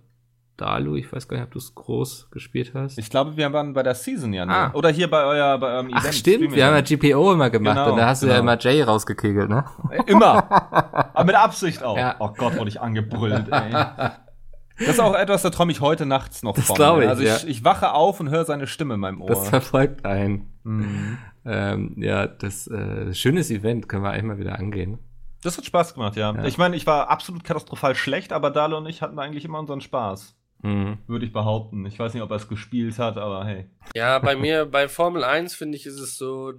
Dalu, 0.61 0.96
ich 0.96 1.12
weiß 1.12 1.26
gar 1.26 1.38
nicht, 1.38 1.46
ob 1.46 1.52
du 1.52 1.58
es 1.58 1.74
groß 1.74 2.28
gespielt 2.30 2.72
hast. 2.74 2.98
Ich 2.98 3.08
glaube, 3.08 3.36
wir 3.36 3.52
waren 3.52 3.72
bei 3.72 3.82
der 3.82 3.94
Season 3.94 4.32
ja. 4.32 4.44
Ne? 4.44 4.52
Ah. 4.52 4.70
Oder 4.74 4.90
hier 4.90 5.08
bei, 5.08 5.24
euer, 5.24 5.58
bei 5.58 5.68
eurem 5.68 5.88
Event. 5.88 6.04
Ach, 6.06 6.12
stimmt, 6.12 6.54
wir 6.54 6.66
haben 6.66 6.74
ja 6.74 6.82
GPO 6.82 7.32
immer 7.32 7.50
gemacht 7.50 7.76
genau, 7.76 7.92
und 7.92 7.96
da 7.98 8.08
hast 8.08 8.20
genau. 8.20 8.32
du 8.32 8.36
ja 8.36 8.40
genau. 8.40 8.52
immer 8.52 8.61
Jay 8.61 8.82
rausgekegelt, 8.82 9.48
ne? 9.48 9.64
Äh, 9.90 10.02
immer. 10.06 10.50
Aber 11.14 11.24
mit 11.24 11.34
Absicht 11.34 11.82
auch. 11.82 11.96
Ja. 11.96 12.16
Oh 12.18 12.30
Gott, 12.36 12.56
wurde 12.56 12.68
ich 12.68 12.80
angebrüllt, 12.80 13.48
ey. 13.50 13.72
Das 14.80 14.88
ist 14.88 15.00
auch 15.00 15.14
etwas, 15.14 15.42
da 15.42 15.50
träume 15.50 15.72
ich 15.72 15.80
heute 15.80 16.06
nachts 16.06 16.42
noch 16.42 16.54
das 16.54 16.66
von. 16.66 16.76
glaube 16.76 17.04
ich, 17.04 17.08
Also 17.08 17.22
ich, 17.22 17.28
ja. 17.28 17.36
ich, 17.46 17.64
wache 17.64 17.92
auf 17.92 18.18
und 18.20 18.30
höre 18.30 18.44
seine 18.44 18.66
Stimme 18.66 18.94
in 18.94 19.00
meinem 19.00 19.20
Ohr. 19.20 19.28
Das 19.28 19.48
verfolgt 19.48 20.06
einen. 20.06 20.52
Mhm. 20.62 21.18
Ähm, 21.44 21.94
ja, 21.96 22.26
das 22.26 22.66
äh, 22.66 23.12
schönes 23.14 23.50
Event 23.50 23.88
können 23.88 24.02
wir 24.02 24.11
eigentlich 24.11 24.24
mal 24.24 24.38
wieder 24.38 24.58
angehen. 24.58 24.98
Das 25.42 25.56
hat 25.56 25.64
Spaß 25.64 25.94
gemacht, 25.94 26.16
ja. 26.16 26.34
ja. 26.34 26.44
Ich 26.44 26.58
meine, 26.58 26.76
ich 26.76 26.86
war 26.86 27.08
absolut 27.08 27.44
katastrophal 27.44 27.94
schlecht, 27.94 28.32
aber 28.32 28.50
Dalo 28.50 28.78
und 28.78 28.86
ich 28.86 29.00
hatten 29.00 29.18
eigentlich 29.18 29.44
immer 29.44 29.58
unseren 29.58 29.80
Spaß. 29.80 30.36
Mhm. 30.62 30.98
Würde 31.06 31.26
ich 31.26 31.32
behaupten. 31.32 31.86
Ich 31.86 31.98
weiß 31.98 32.14
nicht, 32.14 32.22
ob 32.22 32.30
er 32.30 32.36
es 32.36 32.48
gespielt 32.48 32.98
hat, 32.98 33.16
aber 33.16 33.44
hey. 33.44 33.66
Ja, 33.94 34.18
bei 34.18 34.36
mir, 34.36 34.66
bei 34.70 34.88
Formel 34.88 35.24
1 35.24 35.54
finde 35.54 35.76
ich, 35.76 35.86
ist 35.86 35.98
es 35.98 36.16
so, 36.16 36.54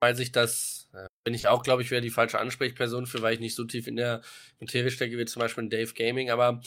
weil 0.00 0.14
sich 0.14 0.32
das, 0.32 0.88
äh, 0.92 1.06
bin 1.24 1.34
ich 1.34 1.48
auch, 1.48 1.62
glaube 1.62 1.82
ich, 1.82 1.90
wäre 1.90 2.02
die 2.02 2.10
falsche 2.10 2.38
Ansprechperson 2.38 3.06
für, 3.06 3.22
weil 3.22 3.34
ich 3.34 3.40
nicht 3.40 3.56
so 3.56 3.64
tief 3.64 3.86
in 3.86 3.96
der 3.96 4.22
Materie 4.60 4.90
stecke 4.90 5.18
wie 5.18 5.24
zum 5.24 5.40
Beispiel 5.40 5.64
in 5.64 5.70
Dave 5.70 5.92
Gaming, 5.94 6.30
aber 6.30 6.60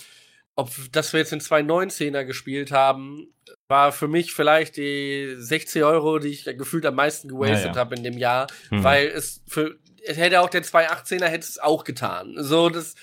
ob 0.55 0.69
dass 0.91 1.13
wir 1.13 1.21
jetzt 1.21 1.31
in 1.31 1.39
219er 1.39 2.25
gespielt 2.25 2.71
haben, 2.71 3.33
war 3.69 3.93
für 3.93 4.09
mich 4.09 4.33
vielleicht 4.33 4.75
die 4.75 5.35
60 5.37 5.83
Euro, 5.83 6.19
die 6.19 6.29
ich 6.29 6.43
gefühlt 6.43 6.85
am 6.85 6.95
meisten 6.95 7.29
gewastet 7.29 7.67
ja, 7.67 7.73
ja. 7.73 7.77
habe 7.77 7.95
in 7.95 8.03
dem 8.03 8.17
Jahr, 8.17 8.47
mhm. 8.69 8.83
weil 8.83 9.07
es 9.07 9.41
für 9.47 9.79
es 10.05 10.17
hätte 10.17 10.41
auch 10.41 10.49
der 10.49 10.63
218er 10.63 11.25
hätte 11.25 11.47
es 11.47 11.59
auch 11.59 11.83
getan. 11.83 12.35
So 12.37 12.69
das 12.69 12.95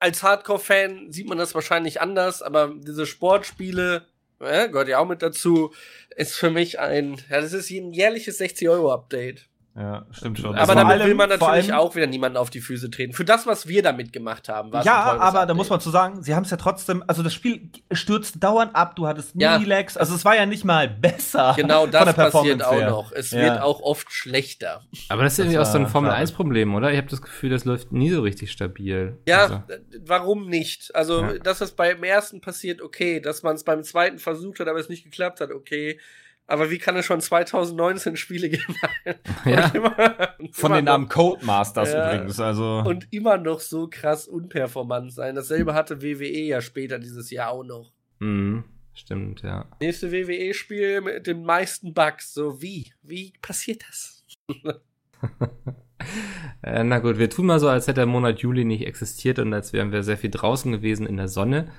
als 0.00 0.22
Hardcore-Fan 0.22 1.12
sieht 1.12 1.28
man 1.28 1.38
das 1.38 1.54
wahrscheinlich 1.54 2.00
anders, 2.00 2.42
aber 2.42 2.74
diese 2.74 3.06
Sportspiele, 3.06 4.06
ja, 4.40 4.66
gehört 4.66 4.88
ja 4.88 4.98
auch 4.98 5.06
mit 5.06 5.22
dazu, 5.22 5.72
ist 6.16 6.34
für 6.34 6.50
mich 6.50 6.80
ein, 6.80 7.20
ja, 7.28 7.40
das 7.40 7.52
ist 7.52 7.70
ein 7.70 7.92
jährliches 7.92 8.40
60-Euro-Update. 8.40 9.46
Ja, 9.76 10.04
stimmt 10.10 10.38
schon. 10.38 10.56
Aber 10.56 10.74
damit 10.74 10.94
allem, 10.94 11.06
will 11.06 11.14
man 11.14 11.28
natürlich 11.28 11.72
auch 11.72 11.94
wieder 11.94 12.08
niemanden 12.08 12.36
auf 12.36 12.50
die 12.50 12.60
Füße 12.60 12.90
treten. 12.90 13.12
Für 13.12 13.24
das, 13.24 13.46
was 13.46 13.68
wir 13.68 13.82
damit 13.82 14.12
gemacht 14.12 14.48
haben. 14.48 14.72
Ja, 14.82 15.02
aber 15.02 15.22
Update. 15.22 15.50
da 15.50 15.54
muss 15.54 15.70
man 15.70 15.80
zu 15.80 15.90
sagen, 15.90 16.22
sie 16.22 16.34
haben 16.34 16.42
es 16.42 16.50
ja 16.50 16.56
trotzdem, 16.56 17.04
also 17.06 17.22
das 17.22 17.32
Spiel 17.32 17.70
stürzt 17.92 18.42
dauernd 18.42 18.74
ab, 18.74 18.96
du 18.96 19.06
hattest 19.06 19.36
nie 19.36 19.44
ja. 19.44 19.56
Lags, 19.56 19.96
also 19.96 20.14
es 20.14 20.24
war 20.24 20.34
ja 20.34 20.44
nicht 20.46 20.64
mal 20.64 20.88
besser. 20.88 21.54
Genau, 21.60 21.86
das 21.86 22.14
passiert 22.14 22.64
auch 22.64 22.72
her. 22.72 22.90
noch. 22.90 23.12
Es 23.12 23.32
ja. 23.32 23.42
wird 23.42 23.60
auch 23.60 23.80
oft 23.80 24.10
schlechter. 24.10 24.82
Aber 25.08 25.24
das 25.24 25.34
ist 25.34 25.40
irgendwie 25.40 25.58
auch 25.58 25.66
so 25.66 25.78
ein 25.78 25.86
Formel-1-Problem, 25.88 26.74
oder? 26.74 26.90
Ich 26.90 26.96
habe 26.96 27.08
das 27.08 27.20
Gefühl, 27.20 27.50
das 27.50 27.64
läuft 27.64 27.92
nie 27.92 28.10
so 28.10 28.22
richtig 28.22 28.50
stabil. 28.50 29.18
Ja, 29.28 29.42
also. 29.42 29.62
warum 30.00 30.48
nicht? 30.48 30.94
Also, 30.94 31.20
ja. 31.20 31.38
dass 31.38 31.58
das 31.58 31.72
beim 31.72 32.02
ersten 32.02 32.40
passiert, 32.40 32.80
okay. 32.80 33.20
Dass 33.20 33.42
man 33.42 33.56
es 33.56 33.64
beim 33.64 33.82
zweiten 33.82 34.18
versucht 34.18 34.60
hat, 34.60 34.68
aber 34.68 34.78
es 34.78 34.88
nicht 34.88 35.04
geklappt 35.04 35.40
hat, 35.40 35.50
okay. 35.50 35.98
Aber 36.50 36.68
wie 36.70 36.78
kann 36.78 36.96
es 36.96 37.06
schon 37.06 37.20
2019 37.20 38.16
Spiele 38.16 38.48
geben? 38.48 38.74
ja. 39.44 39.68
Immer, 39.68 40.34
Von 40.50 40.72
den 40.72 40.86
Namen 40.86 41.08
Codemasters 41.08 41.92
ja, 41.92 42.12
übrigens. 42.12 42.40
Also. 42.40 42.82
Und 42.84 43.06
immer 43.12 43.38
noch 43.38 43.60
so 43.60 43.86
krass 43.88 44.26
unperformant 44.26 45.12
sein. 45.12 45.36
Dasselbe 45.36 45.74
hatte 45.74 46.02
WWE 46.02 46.26
ja 46.26 46.60
später 46.60 46.98
dieses 46.98 47.30
Jahr 47.30 47.50
auch 47.50 47.62
noch. 47.62 47.92
Mhm. 48.18 48.64
Stimmt, 48.94 49.42
ja. 49.42 49.66
Nächste 49.80 50.10
WWE-Spiel 50.10 51.02
mit 51.02 51.28
den 51.28 51.44
meisten 51.44 51.94
Bugs. 51.94 52.34
So 52.34 52.60
wie? 52.60 52.92
Wie 53.02 53.32
passiert 53.40 53.84
das? 53.88 54.24
äh, 56.62 56.82
na 56.82 56.98
gut, 56.98 57.18
wir 57.18 57.30
tun 57.30 57.46
mal 57.46 57.60
so, 57.60 57.68
als 57.68 57.86
hätte 57.86 58.00
der 58.00 58.06
Monat 58.06 58.40
Juli 58.40 58.64
nicht 58.64 58.84
existiert 58.84 59.38
und 59.38 59.54
als 59.54 59.72
wären 59.72 59.92
wir 59.92 60.02
sehr 60.02 60.18
viel 60.18 60.30
draußen 60.30 60.72
gewesen 60.72 61.06
in 61.06 61.16
der 61.16 61.28
Sonne. 61.28 61.70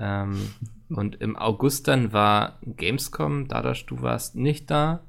Ähm, 0.00 0.50
und 0.88 1.16
im 1.16 1.36
August 1.36 1.86
dann 1.86 2.12
war 2.12 2.58
Gamescom, 2.62 3.46
Dadash, 3.46 3.86
du 3.86 4.02
warst 4.02 4.34
nicht 4.34 4.70
da. 4.70 5.00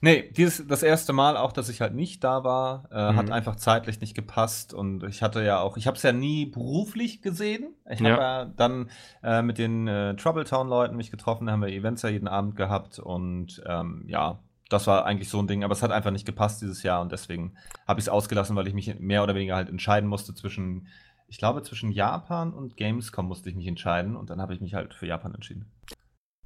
Nee, 0.00 0.30
dieses 0.36 0.66
das 0.66 0.82
erste 0.82 1.12
Mal 1.12 1.36
auch, 1.36 1.52
dass 1.52 1.68
ich 1.68 1.80
halt 1.80 1.94
nicht 1.94 2.22
da 2.22 2.44
war, 2.44 2.84
äh, 2.92 3.12
mhm. 3.12 3.16
hat 3.16 3.30
einfach 3.30 3.56
zeitlich 3.56 4.00
nicht 4.00 4.14
gepasst 4.14 4.74
und 4.74 5.02
ich 5.04 5.22
hatte 5.22 5.42
ja 5.42 5.60
auch, 5.60 5.76
ich 5.76 5.86
habe 5.86 5.96
es 5.96 6.02
ja 6.02 6.12
nie 6.12 6.46
beruflich 6.46 7.22
gesehen. 7.22 7.74
Ich 7.90 8.00
habe 8.00 8.10
ja. 8.10 8.42
ja. 8.42 8.44
dann 8.56 8.90
äh, 9.22 9.42
mit 9.42 9.58
den 9.58 9.88
äh, 9.88 10.14
Troubletown-Leuten 10.14 10.96
mich 10.96 11.10
getroffen, 11.10 11.50
haben 11.50 11.62
wir 11.62 11.68
Events 11.68 12.02
ja 12.02 12.10
jeden 12.10 12.28
Abend 12.28 12.56
gehabt 12.56 12.98
und 12.98 13.62
ähm, 13.66 14.04
ja, 14.06 14.38
das 14.68 14.86
war 14.86 15.04
eigentlich 15.04 15.28
so 15.28 15.38
ein 15.38 15.46
Ding, 15.46 15.64
aber 15.64 15.72
es 15.72 15.82
hat 15.82 15.90
einfach 15.90 16.10
nicht 16.10 16.26
gepasst 16.26 16.62
dieses 16.62 16.82
Jahr 16.82 17.00
und 17.00 17.12
deswegen 17.12 17.54
habe 17.86 18.00
ich 18.00 18.06
es 18.06 18.08
ausgelassen, 18.08 18.56
weil 18.56 18.66
ich 18.66 18.74
mich 18.74 18.98
mehr 18.98 19.22
oder 19.22 19.34
weniger 19.34 19.56
halt 19.56 19.68
entscheiden 19.68 20.08
musste 20.08 20.34
zwischen 20.34 20.86
ich 21.32 21.38
glaube, 21.38 21.62
zwischen 21.62 21.92
Japan 21.92 22.52
und 22.52 22.76
Gamescom 22.76 23.26
musste 23.26 23.48
ich 23.48 23.56
mich 23.56 23.66
entscheiden 23.66 24.16
und 24.16 24.28
dann 24.28 24.42
habe 24.42 24.52
ich 24.52 24.60
mich 24.60 24.74
halt 24.74 24.92
für 24.92 25.06
Japan 25.06 25.34
entschieden. 25.34 25.64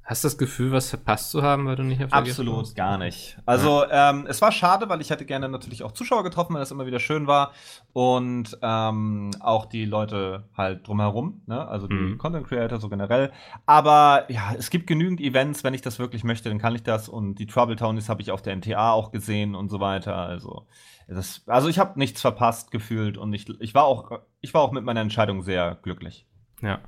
Hast 0.07 0.23
du 0.23 0.27
das 0.29 0.37
Gefühl, 0.37 0.71
was 0.71 0.89
verpasst 0.89 1.31
zu 1.31 1.43
haben, 1.43 1.65
weil 1.65 1.75
du 1.75 1.83
nicht 1.83 2.01
auf 2.01 2.11
der 2.11 2.19
Absolut 2.19 2.73
gar 2.75 2.97
nicht. 2.97 3.37
Also 3.45 3.83
ja. 3.83 4.11
ähm, 4.11 4.25
es 4.25 4.41
war 4.41 4.53
schade, 4.53 4.87
weil 4.87 5.01
ich 5.01 5.09
hätte 5.09 5.25
gerne 5.25 5.49
natürlich 5.49 5.83
auch 5.83 5.91
Zuschauer 5.91 6.23
getroffen, 6.23 6.53
weil 6.53 6.61
das 6.61 6.71
immer 6.71 6.85
wieder 6.85 7.01
schön 7.01 7.27
war 7.27 7.51
und 7.91 8.57
ähm, 8.61 9.31
auch 9.41 9.65
die 9.65 9.83
Leute 9.83 10.47
halt 10.55 10.87
drumherum, 10.87 11.41
ne? 11.45 11.67
also 11.67 11.89
die 11.89 11.95
mhm. 11.95 12.17
Content 12.19 12.47
Creator 12.47 12.79
so 12.79 12.87
generell. 12.87 13.33
Aber 13.65 14.23
ja, 14.29 14.53
es 14.57 14.69
gibt 14.69 14.87
genügend 14.87 15.19
Events, 15.19 15.65
wenn 15.65 15.73
ich 15.73 15.81
das 15.81 15.99
wirklich 15.99 16.23
möchte, 16.23 16.47
dann 16.47 16.59
kann 16.59 16.73
ich 16.73 16.83
das 16.83 17.09
und 17.09 17.35
die 17.35 17.45
Trouble 17.45 17.75
Townies 17.75 18.07
habe 18.07 18.21
ich 18.21 18.31
auf 18.31 18.41
der 18.41 18.55
NTA 18.55 18.93
auch 18.93 19.11
gesehen 19.11 19.55
und 19.55 19.67
so 19.67 19.81
weiter. 19.81 20.15
Also 20.15 20.67
das, 21.09 21.43
also 21.47 21.67
ich 21.67 21.79
habe 21.79 21.99
nichts 21.99 22.21
verpasst 22.21 22.71
gefühlt 22.71 23.17
und 23.17 23.33
ich, 23.33 23.49
ich 23.59 23.75
war 23.75 23.83
auch 23.83 24.21
ich 24.39 24.53
war 24.53 24.61
auch 24.61 24.71
mit 24.71 24.85
meiner 24.85 25.01
Entscheidung 25.01 25.41
sehr 25.41 25.75
glücklich. 25.81 26.25
Ja. 26.61 26.79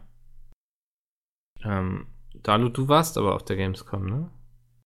Ähm 1.66 2.08
Dalu, 2.44 2.70
du 2.70 2.88
warst 2.88 3.18
aber 3.18 3.36
auf 3.36 3.44
der 3.44 3.56
Gamescom, 3.56 4.06
ne? 4.06 4.32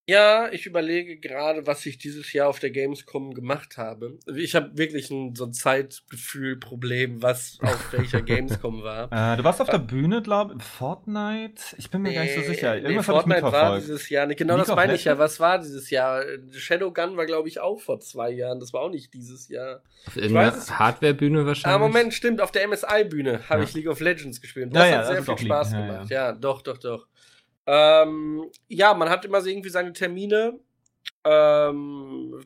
Ja, 0.05 0.51
ich 0.51 0.65
überlege 0.65 1.17
gerade, 1.17 1.65
was 1.65 1.85
ich 1.85 1.97
dieses 1.97 2.33
Jahr 2.33 2.49
auf 2.49 2.59
der 2.59 2.71
Gamescom 2.71 3.33
gemacht 3.33 3.77
habe. 3.77 4.19
Ich 4.35 4.53
habe 4.53 4.77
wirklich 4.77 5.09
ein, 5.09 5.33
so 5.33 5.45
ein 5.45 5.53
Zeitgefühl-Problem, 5.53 7.21
was 7.21 7.57
auf 7.61 7.93
welcher 7.93 8.21
Gamescom 8.21 8.83
war. 8.83 9.05
Äh, 9.13 9.37
du 9.37 9.45
warst 9.45 9.61
auf 9.61 9.69
der 9.69 9.77
Bühne, 9.77 10.21
glaube 10.21 10.55
ich, 10.57 10.63
Fortnite? 10.63 11.61
Ich 11.77 11.89
bin 11.89 12.01
mir 12.01 12.09
nee, 12.09 12.15
gar 12.15 12.23
nicht 12.23 12.35
so 12.35 12.41
sicher. 12.41 12.75
Irgendwas 12.75 13.07
nee, 13.07 13.13
Fortnite 13.13 13.43
war 13.43 13.79
dieses 13.79 14.09
Jahr 14.09 14.25
nicht. 14.25 14.37
Genau 14.37 14.57
League 14.57 14.65
das 14.65 14.75
meine 14.75 14.93
ich 14.93 15.05
ja. 15.05 15.17
Was 15.17 15.39
war 15.39 15.59
dieses 15.59 15.89
Jahr? 15.89 16.21
Shadowgun 16.51 17.15
war, 17.15 17.25
glaube 17.25 17.47
ich, 17.47 17.61
auch 17.61 17.79
vor 17.79 18.01
zwei 18.01 18.29
Jahren. 18.31 18.59
Das 18.59 18.73
war 18.73 18.81
auch 18.81 18.89
nicht 18.89 19.13
dieses 19.13 19.47
Jahr. 19.47 19.83
Auf 20.05 20.17
irgendeiner 20.17 20.51
Hardware-Bühne 20.51 21.45
wahrscheinlich? 21.45 21.75
Ah, 21.75 21.79
Moment, 21.79 22.13
stimmt. 22.13 22.41
Auf 22.41 22.51
der 22.51 22.67
MSI-Bühne 22.67 23.47
habe 23.47 23.61
ja. 23.61 23.69
ich 23.69 23.73
League 23.73 23.87
of 23.87 24.01
Legends 24.01 24.41
gespielt. 24.41 24.75
Das 24.75 24.89
ja, 24.89 24.97
hat 24.97 25.07
sehr 25.07 25.23
viel 25.23 25.37
Spaß 25.37 25.71
gemacht. 25.71 26.09
Ja, 26.09 26.33
doch, 26.33 26.61
doch, 26.61 26.77
doch. 26.77 27.07
Ähm, 27.65 28.51
ja, 28.67 28.93
man 28.93 29.09
hat 29.09 29.25
immer 29.25 29.41
so 29.41 29.49
irgendwie 29.49 29.69
seine 29.69 29.93
Termine. 29.93 30.59
Ähm, 31.25 32.43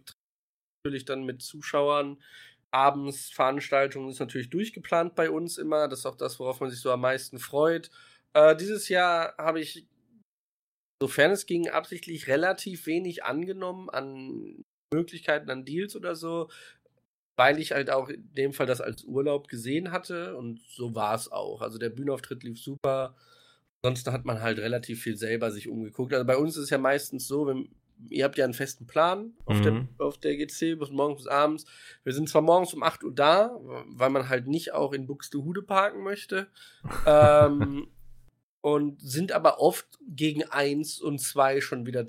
natürlich 0.84 1.05
dann 1.05 1.24
mit 1.26 1.41
Zuschauern. 1.41 2.22
Abends 2.72 3.30
Veranstaltungen 3.30 4.09
ist 4.09 4.20
natürlich 4.20 4.49
durchgeplant 4.49 5.15
bei 5.15 5.30
uns 5.30 5.57
immer. 5.57 5.88
Das 5.88 5.99
ist 5.99 6.05
auch 6.05 6.18
das, 6.18 6.39
worauf 6.39 6.59
man 6.59 6.70
sich 6.70 6.80
so 6.80 6.91
am 6.91 7.01
meisten 7.01 7.39
freut. 7.39 7.89
Äh, 8.34 8.55
dieses 8.55 8.89
Jahr 8.89 9.36
habe 9.38 9.59
ich, 9.59 9.88
sofern 11.01 11.32
es 11.32 11.45
ging, 11.45 11.70
absichtlich 11.70 12.28
relativ 12.28 12.86
wenig 12.86 13.24
angenommen 13.24 13.89
an 13.89 14.63
Möglichkeiten, 14.93 15.49
an 15.49 15.65
Deals 15.65 15.95
oder 15.95 16.15
so, 16.15 16.49
weil 17.38 17.59
ich 17.59 17.72
halt 17.72 17.89
auch 17.89 18.09
in 18.09 18.34
dem 18.34 18.53
Fall 18.53 18.65
das 18.65 18.82
als 18.82 19.03
Urlaub 19.03 19.47
gesehen 19.47 19.91
hatte 19.91 20.36
und 20.36 20.61
so 20.68 20.95
war 20.95 21.15
es 21.15 21.32
auch. 21.32 21.61
Also 21.61 21.78
der 21.78 21.89
Bühnenauftritt 21.89 22.43
lief 22.43 22.59
super. 22.59 23.15
Ansonsten 23.82 24.12
hat 24.12 24.26
man 24.26 24.42
halt 24.42 24.60
relativ 24.60 25.04
viel 25.04 25.18
selber 25.18 25.52
sich 25.52 25.70
umgeguckt. 25.70 26.14
Also 26.14 26.26
bei 26.26 26.38
uns 26.38 26.58
ist 26.58 26.64
es 26.64 26.70
ja 26.70 26.78
meistens 26.78 27.28
so, 27.28 27.48
wenn, 27.48 27.70
ihr 28.10 28.26
habt 28.26 28.38
ja 28.38 28.46
einen 28.46 28.54
festen 28.54 28.88
Plan 28.88 29.34
auf, 29.46 29.58
mhm. 29.58 29.64
der, 29.64 30.06
auf 30.06 30.18
der 30.18 30.36
GC, 30.36 30.78
bis 30.80 30.90
morgens 30.90 31.24
bis 31.24 31.28
abends. 31.28 31.66
Wir 32.04 32.14
sind 32.14 32.28
zwar 32.30 32.42
morgens 32.42 32.74
um 32.74 32.84
8 32.84 33.04
Uhr 33.04 33.14
da, 33.14 33.58
weil 33.88 34.10
man 34.10 34.30
halt 34.30 34.48
nicht 34.48 34.74
auch 34.74 34.94
in 34.94 35.08
Buxtehude 35.08 35.62
parken 35.62 36.04
möchte. 36.04 36.48
ähm, 37.06 37.88
und 38.62 39.00
sind 39.02 39.32
aber 39.32 39.62
oft 39.62 39.86
gegen 40.08 40.44
1 40.44 41.00
und 41.00 41.20
2 41.20 41.62
schon 41.62 41.86
wieder 41.86 42.06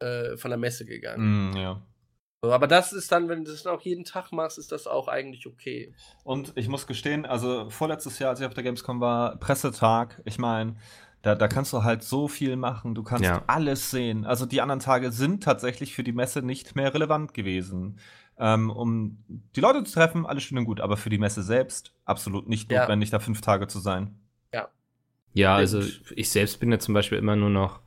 äh, 0.00 0.36
von 0.36 0.50
der 0.50 0.58
Messe 0.58 0.86
gegangen. 0.86 1.50
Mm, 1.50 1.56
ja. 1.56 1.82
Aber 2.42 2.66
das 2.66 2.92
ist 2.92 3.12
dann, 3.12 3.28
wenn 3.28 3.44
du 3.44 3.50
das 3.50 3.66
auch 3.66 3.82
jeden 3.82 4.04
Tag 4.04 4.32
machst, 4.32 4.58
ist 4.58 4.72
das 4.72 4.86
auch 4.86 5.08
eigentlich 5.08 5.46
okay. 5.46 5.92
Und 6.24 6.52
ich 6.56 6.68
muss 6.68 6.86
gestehen, 6.86 7.26
also 7.26 7.68
vorletztes 7.68 8.18
Jahr, 8.18 8.30
als 8.30 8.40
ich 8.40 8.46
auf 8.46 8.54
der 8.54 8.64
Gamescom 8.64 9.00
war, 9.00 9.36
Pressetag, 9.36 10.22
ich 10.24 10.38
meine, 10.38 10.76
da, 11.20 11.34
da 11.34 11.48
kannst 11.48 11.72
du 11.74 11.84
halt 11.84 12.02
so 12.02 12.28
viel 12.28 12.56
machen, 12.56 12.94
du 12.94 13.02
kannst 13.02 13.24
ja. 13.24 13.44
alles 13.46 13.90
sehen. 13.90 14.24
Also 14.24 14.46
die 14.46 14.62
anderen 14.62 14.80
Tage 14.80 15.12
sind 15.12 15.42
tatsächlich 15.42 15.94
für 15.94 16.02
die 16.02 16.12
Messe 16.12 16.40
nicht 16.40 16.76
mehr 16.76 16.94
relevant 16.94 17.34
gewesen. 17.34 17.98
Ähm, 18.38 18.70
um 18.70 19.22
die 19.28 19.60
Leute 19.60 19.84
zu 19.84 19.92
treffen, 19.92 20.24
alles 20.24 20.44
schön 20.44 20.56
und 20.56 20.64
gut, 20.64 20.80
aber 20.80 20.96
für 20.96 21.10
die 21.10 21.18
Messe 21.18 21.42
selbst 21.42 21.92
absolut 22.06 22.48
nicht 22.48 22.72
ja. 22.72 22.80
notwendig, 22.80 23.10
da 23.10 23.18
fünf 23.18 23.42
Tage 23.42 23.66
zu 23.66 23.80
sein. 23.80 24.18
Ja. 24.54 24.68
Ja, 25.34 25.56
also 25.56 25.82
ich 26.16 26.30
selbst 26.30 26.58
bin 26.58 26.72
ja 26.72 26.78
zum 26.78 26.94
Beispiel 26.94 27.18
immer 27.18 27.36
nur 27.36 27.50
noch 27.50 27.80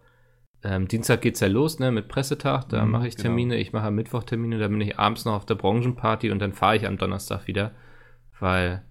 ähm, 0.64 0.88
Dienstag 0.88 1.22
geht's 1.22 1.41
ja 1.41 1.47
los, 1.47 1.80
ne, 1.80 1.91
mit 1.91 2.07
Pressetag, 2.07 2.70
da 2.70 2.86
mhm, 2.86 2.91
mache 2.91 3.07
ich 3.07 3.16
genau. 3.16 3.30
Termine, 3.30 3.55
genau. 3.55 3.61
ich 3.61 3.74
mache 3.74 3.88
am 3.88 3.95
Mittwoch 3.95 4.24
Termine, 4.24 4.59
da 4.59 4.68
bin 4.68 4.80
ich 4.82 4.97
abends 4.97 5.26
noch 5.26 5.34
auf 5.34 5.45
der 5.45 5.55
Branchenparty 5.55 6.32
und 6.32 6.39
dann 6.39 6.53
fahre 6.53 6.78
ich 6.78 6.88
am 6.88 6.97
Donnerstag 6.97 7.47
wieder, 7.47 7.72
weil 8.39 8.84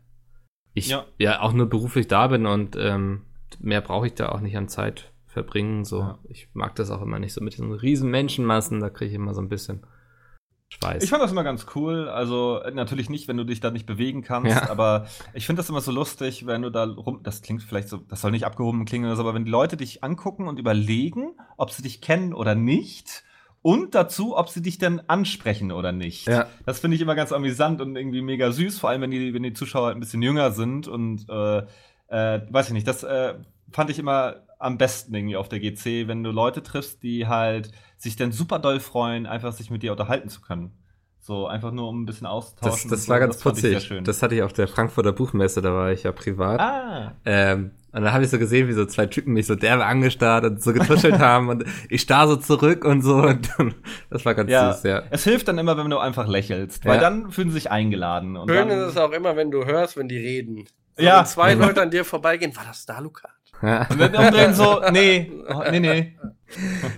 ich 0.75 0.89
ja, 0.89 1.07
ja 1.19 1.41
auch 1.41 1.53
nur 1.53 1.69
beruflich 1.69 2.09
da 2.09 2.27
bin 2.27 2.47
und 2.47 2.77
ähm, 2.79 3.23
mehr 3.59 3.81
brauche 3.81 4.07
ich 4.07 4.15
da 4.15 4.31
auch 4.31 4.41
nicht 4.41 4.57
an 4.57 4.69
Zeit 4.69 5.13
verbringen. 5.27 5.85
So, 5.85 6.01
ja. 6.01 6.19
ich 6.29 6.49
mag 6.53 6.75
das 6.75 6.91
auch 6.91 7.03
immer 7.03 7.19
nicht 7.19 7.33
so 7.33 7.43
mit 7.43 7.55
diesen 7.55 7.73
riesen 7.73 8.11
Menschenmassen, 8.11 8.81
da 8.81 8.91
kriege 8.91 9.11
ich 9.11 9.15
immer 9.17 9.35
so 9.35 9.41
ein 9.41 9.49
bisschen 9.49 9.87
Schweiß. 10.73 11.03
Ich 11.03 11.11
fand 11.11 11.23
das 11.23 11.33
immer 11.33 11.45
ganz 11.45 11.67
cool. 11.75 12.09
Also 12.09 12.63
natürlich 12.73 13.11
nicht, 13.11 13.29
wenn 13.29 13.37
du 13.37 13.45
dich 13.45 13.61
da 13.61 13.71
nicht 13.71 13.85
bewegen 13.85 14.23
kannst, 14.23 14.51
ja. 14.51 14.71
aber 14.71 15.07
ich 15.35 15.45
finde 15.45 15.61
das 15.61 15.69
immer 15.69 15.83
so 15.83 15.93
lustig, 15.93 16.47
wenn 16.47 16.63
du 16.63 16.71
da 16.71 16.85
rum. 16.85 17.21
Das 17.23 17.43
klingt 17.43 17.63
vielleicht 17.63 17.89
so, 17.89 17.99
das 17.99 18.23
soll 18.23 18.31
nicht 18.31 18.47
abgehoben 18.47 18.87
klingen 18.87 19.07
oder 19.07 19.17
so, 19.17 19.23
aber 19.23 19.35
wenn 19.35 19.45
die 19.45 19.51
Leute 19.51 19.77
dich 19.77 20.03
angucken 20.03 20.49
und 20.49 20.59
überlegen, 20.59 21.35
ob 21.59 21.71
sie 21.71 21.83
dich 21.83 22.01
kennen 22.01 22.33
oder 22.33 22.55
nicht. 22.55 23.25
Und 23.61 23.95
dazu, 23.95 24.37
ob 24.37 24.49
sie 24.49 24.63
dich 24.63 24.79
denn 24.79 25.01
ansprechen 25.09 25.71
oder 25.71 25.93
nicht. 25.93 26.27
Ja. 26.27 26.47
Das 26.67 26.81
finde 26.81 26.97
ich 26.97 27.01
immer 27.01 27.15
ganz 27.15 27.33
amüsant 27.33 27.81
und 27.81 27.95
irgendwie 27.95 28.23
mega 28.23 28.51
süß, 28.51 28.81
vor 28.81 28.91
allem 28.91 29.03
wenn 29.03 29.13
die, 29.13 29.35
wenn 29.35 29.45
die 29.45 29.53
Zuschauer 29.53 29.91
ein 29.91 30.01
bisschen 30.01 30.21
jünger 30.21 30.51
sind 30.51 30.89
und 30.89 31.29
äh, 31.29 31.59
äh, 32.09 32.41
weiß 32.51 32.69
ich 32.69 32.73
nicht, 32.73 32.89
das 32.89 33.05
äh, 33.05 33.35
fand 33.71 33.91
ich 33.91 34.01
immer 34.01 34.43
am 34.59 34.79
besten 34.79 35.15
irgendwie 35.15 35.37
auf 35.37 35.49
der 35.49 35.61
GC, 35.61 36.09
wenn 36.09 36.25
du 36.25 36.31
Leute 36.31 36.63
triffst, 36.63 37.03
die 37.03 37.29
halt 37.29 37.71
sich 38.03 38.17
dann 38.17 38.33
super 38.33 38.59
doll 38.59 38.81
freuen, 38.81 39.27
einfach 39.27 39.53
sich 39.53 39.71
mit 39.71 39.83
dir 39.83 39.93
unterhalten 39.93 40.29
zu 40.29 40.41
können. 40.41 40.73
So, 41.21 41.47
einfach 41.47 41.71
nur 41.71 41.89
um 41.89 42.03
ein 42.03 42.05
bisschen 42.05 42.27
auszutauschen. 42.27 42.91
Das, 42.91 43.01
das 43.01 43.09
war 43.09 43.19
so, 43.19 43.21
ganz 43.21 43.37
das 43.37 43.43
putzig. 43.45 43.93
Das 44.03 44.23
hatte 44.23 44.35
ich 44.35 44.43
auf 44.43 44.53
der 44.53 44.67
Frankfurter 44.67 45.13
Buchmesse, 45.13 45.63
da 45.63 45.73
war 45.73 45.93
ich 45.93 46.03
ja 46.03 46.11
privat. 46.11 46.59
Ah. 46.59 47.13
Ähm, 47.25 47.71
und 47.93 48.03
dann 48.03 48.13
habe 48.13 48.25
ich 48.25 48.31
so 48.31 48.41
gesehen, 48.41 48.67
wie 48.67 48.73
so 48.73 48.87
zwei 48.87 49.07
Typen 49.07 49.35
mich 49.35 49.47
so 49.47 49.55
derbe 49.55 49.85
angestarrt 49.85 50.45
und 50.45 50.61
so 50.61 50.73
getuschelt 50.73 51.19
haben 51.21 51.49
und 51.49 51.65
ich 51.89 52.01
starr 52.01 52.27
so 52.27 52.35
zurück 52.35 52.85
und 52.85 53.03
so. 53.03 53.19
Und 53.19 53.51
dann, 53.57 53.75
das 54.11 54.25
war 54.25 54.35
ganz 54.35 54.51
ja. 54.51 54.73
süß, 54.73 54.83
ja. 54.83 55.03
Es 55.11 55.23
hilft 55.23 55.47
dann 55.47 55.59
immer, 55.59 55.77
wenn 55.77 55.89
du 55.89 55.99
einfach 55.99 56.27
lächelst, 56.27 56.85
weil 56.85 56.97
ja. 56.97 57.01
dann 57.01 57.31
fühlen 57.31 57.51
sie 57.51 57.55
sich 57.55 57.71
eingeladen. 57.71 58.37
Und 58.37 58.51
Schön 58.51 58.69
ist 58.69 58.85
es 58.85 58.97
auch 58.97 59.13
immer, 59.13 59.37
wenn 59.37 59.53
du 59.53 59.65
hörst, 59.65 59.97
wenn 59.97 60.09
die 60.09 60.19
reden. 60.19 60.65
So, 60.97 61.05
ja. 61.05 61.19
Wenn 61.19 61.27
zwei 61.27 61.55
Leute 61.55 61.83
an 61.83 61.93
dir 61.93 62.05
vorbeigehen, 62.05 62.57
war 62.57 62.65
das 62.65 62.85
da, 62.85 62.99
Luca? 62.99 63.29
Ja. 63.63 63.87
Und 63.89 64.01
dann 64.01 64.15
umdrehen 64.15 64.55
so, 64.55 64.83
nee, 64.93 65.31
nee, 65.71 65.81
nee. 65.81 66.17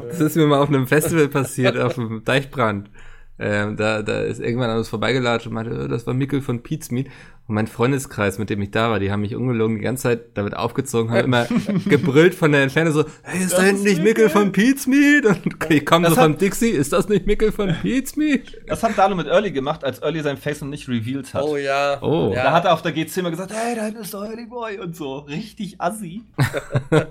Das 0.08 0.20
ist 0.20 0.36
mir 0.36 0.46
mal 0.46 0.60
auf 0.60 0.68
einem 0.68 0.86
Festival 0.86 1.28
passiert, 1.28 1.78
auf 1.78 1.94
dem 1.94 2.24
Deichbrand. 2.24 2.90
Ähm, 3.36 3.76
da, 3.76 4.02
da 4.02 4.20
ist 4.20 4.40
irgendwann 4.40 4.70
an 4.70 4.78
uns 4.78 4.88
vorbeigelatscht 4.88 5.48
und 5.48 5.54
meinte, 5.54 5.84
oh, 5.84 5.88
das 5.88 6.06
war 6.06 6.14
Mickel 6.14 6.40
von 6.40 6.62
Pizmeet. 6.62 7.08
Und 7.46 7.56
mein 7.56 7.66
Freundeskreis, 7.66 8.38
mit 8.38 8.48
dem 8.48 8.62
ich 8.62 8.70
da 8.70 8.90
war, 8.90 9.00
die 9.00 9.10
haben 9.10 9.20
mich 9.20 9.34
ungelogen 9.34 9.76
die 9.76 9.82
ganze 9.82 10.04
Zeit 10.04 10.20
damit 10.34 10.56
aufgezogen, 10.56 11.10
haben 11.10 11.24
immer 11.24 11.46
gebrüllt 11.86 12.34
von 12.34 12.52
der 12.52 12.62
Entfernung 12.62 12.94
so, 12.94 13.04
hey, 13.22 13.40
ist 13.40 13.52
das 13.52 13.60
da 13.60 13.66
hinten 13.66 13.82
nicht 13.82 14.02
Mickel 14.02 14.30
von 14.30 14.52
Pizmeet? 14.52 15.26
Und 15.26 15.42
ich 15.68 15.84
komme 15.84 16.08
so 16.08 16.14
vom 16.14 16.38
Dixie, 16.38 16.70
ist 16.70 16.92
das 16.92 17.08
nicht 17.08 17.26
Mickel 17.26 17.52
von 17.52 17.74
Pizmeet? 17.82 18.62
Das 18.66 18.82
hat 18.82 18.96
Dalo 18.96 19.16
mit 19.16 19.26
Early 19.26 19.50
gemacht, 19.50 19.84
als 19.84 20.00
Early 20.00 20.22
sein 20.22 20.38
Face 20.38 20.62
noch 20.62 20.68
nicht 20.68 20.88
revealed 20.88 21.34
hat. 21.34 21.42
Oh 21.42 21.56
ja. 21.56 22.00
Oh. 22.02 22.32
Da 22.34 22.52
hat 22.52 22.64
er 22.64 22.72
auf 22.72 22.82
der 22.82 22.92
GC 22.92 23.18
immer 23.18 23.30
gesagt, 23.30 23.52
hey, 23.52 23.74
da 23.74 23.84
hinten 23.84 24.00
ist 24.00 24.14
der 24.14 24.20
Early 24.20 24.46
Boy 24.46 24.78
und 24.78 24.96
so. 24.96 25.18
Richtig 25.18 25.80
assi. 25.80 26.22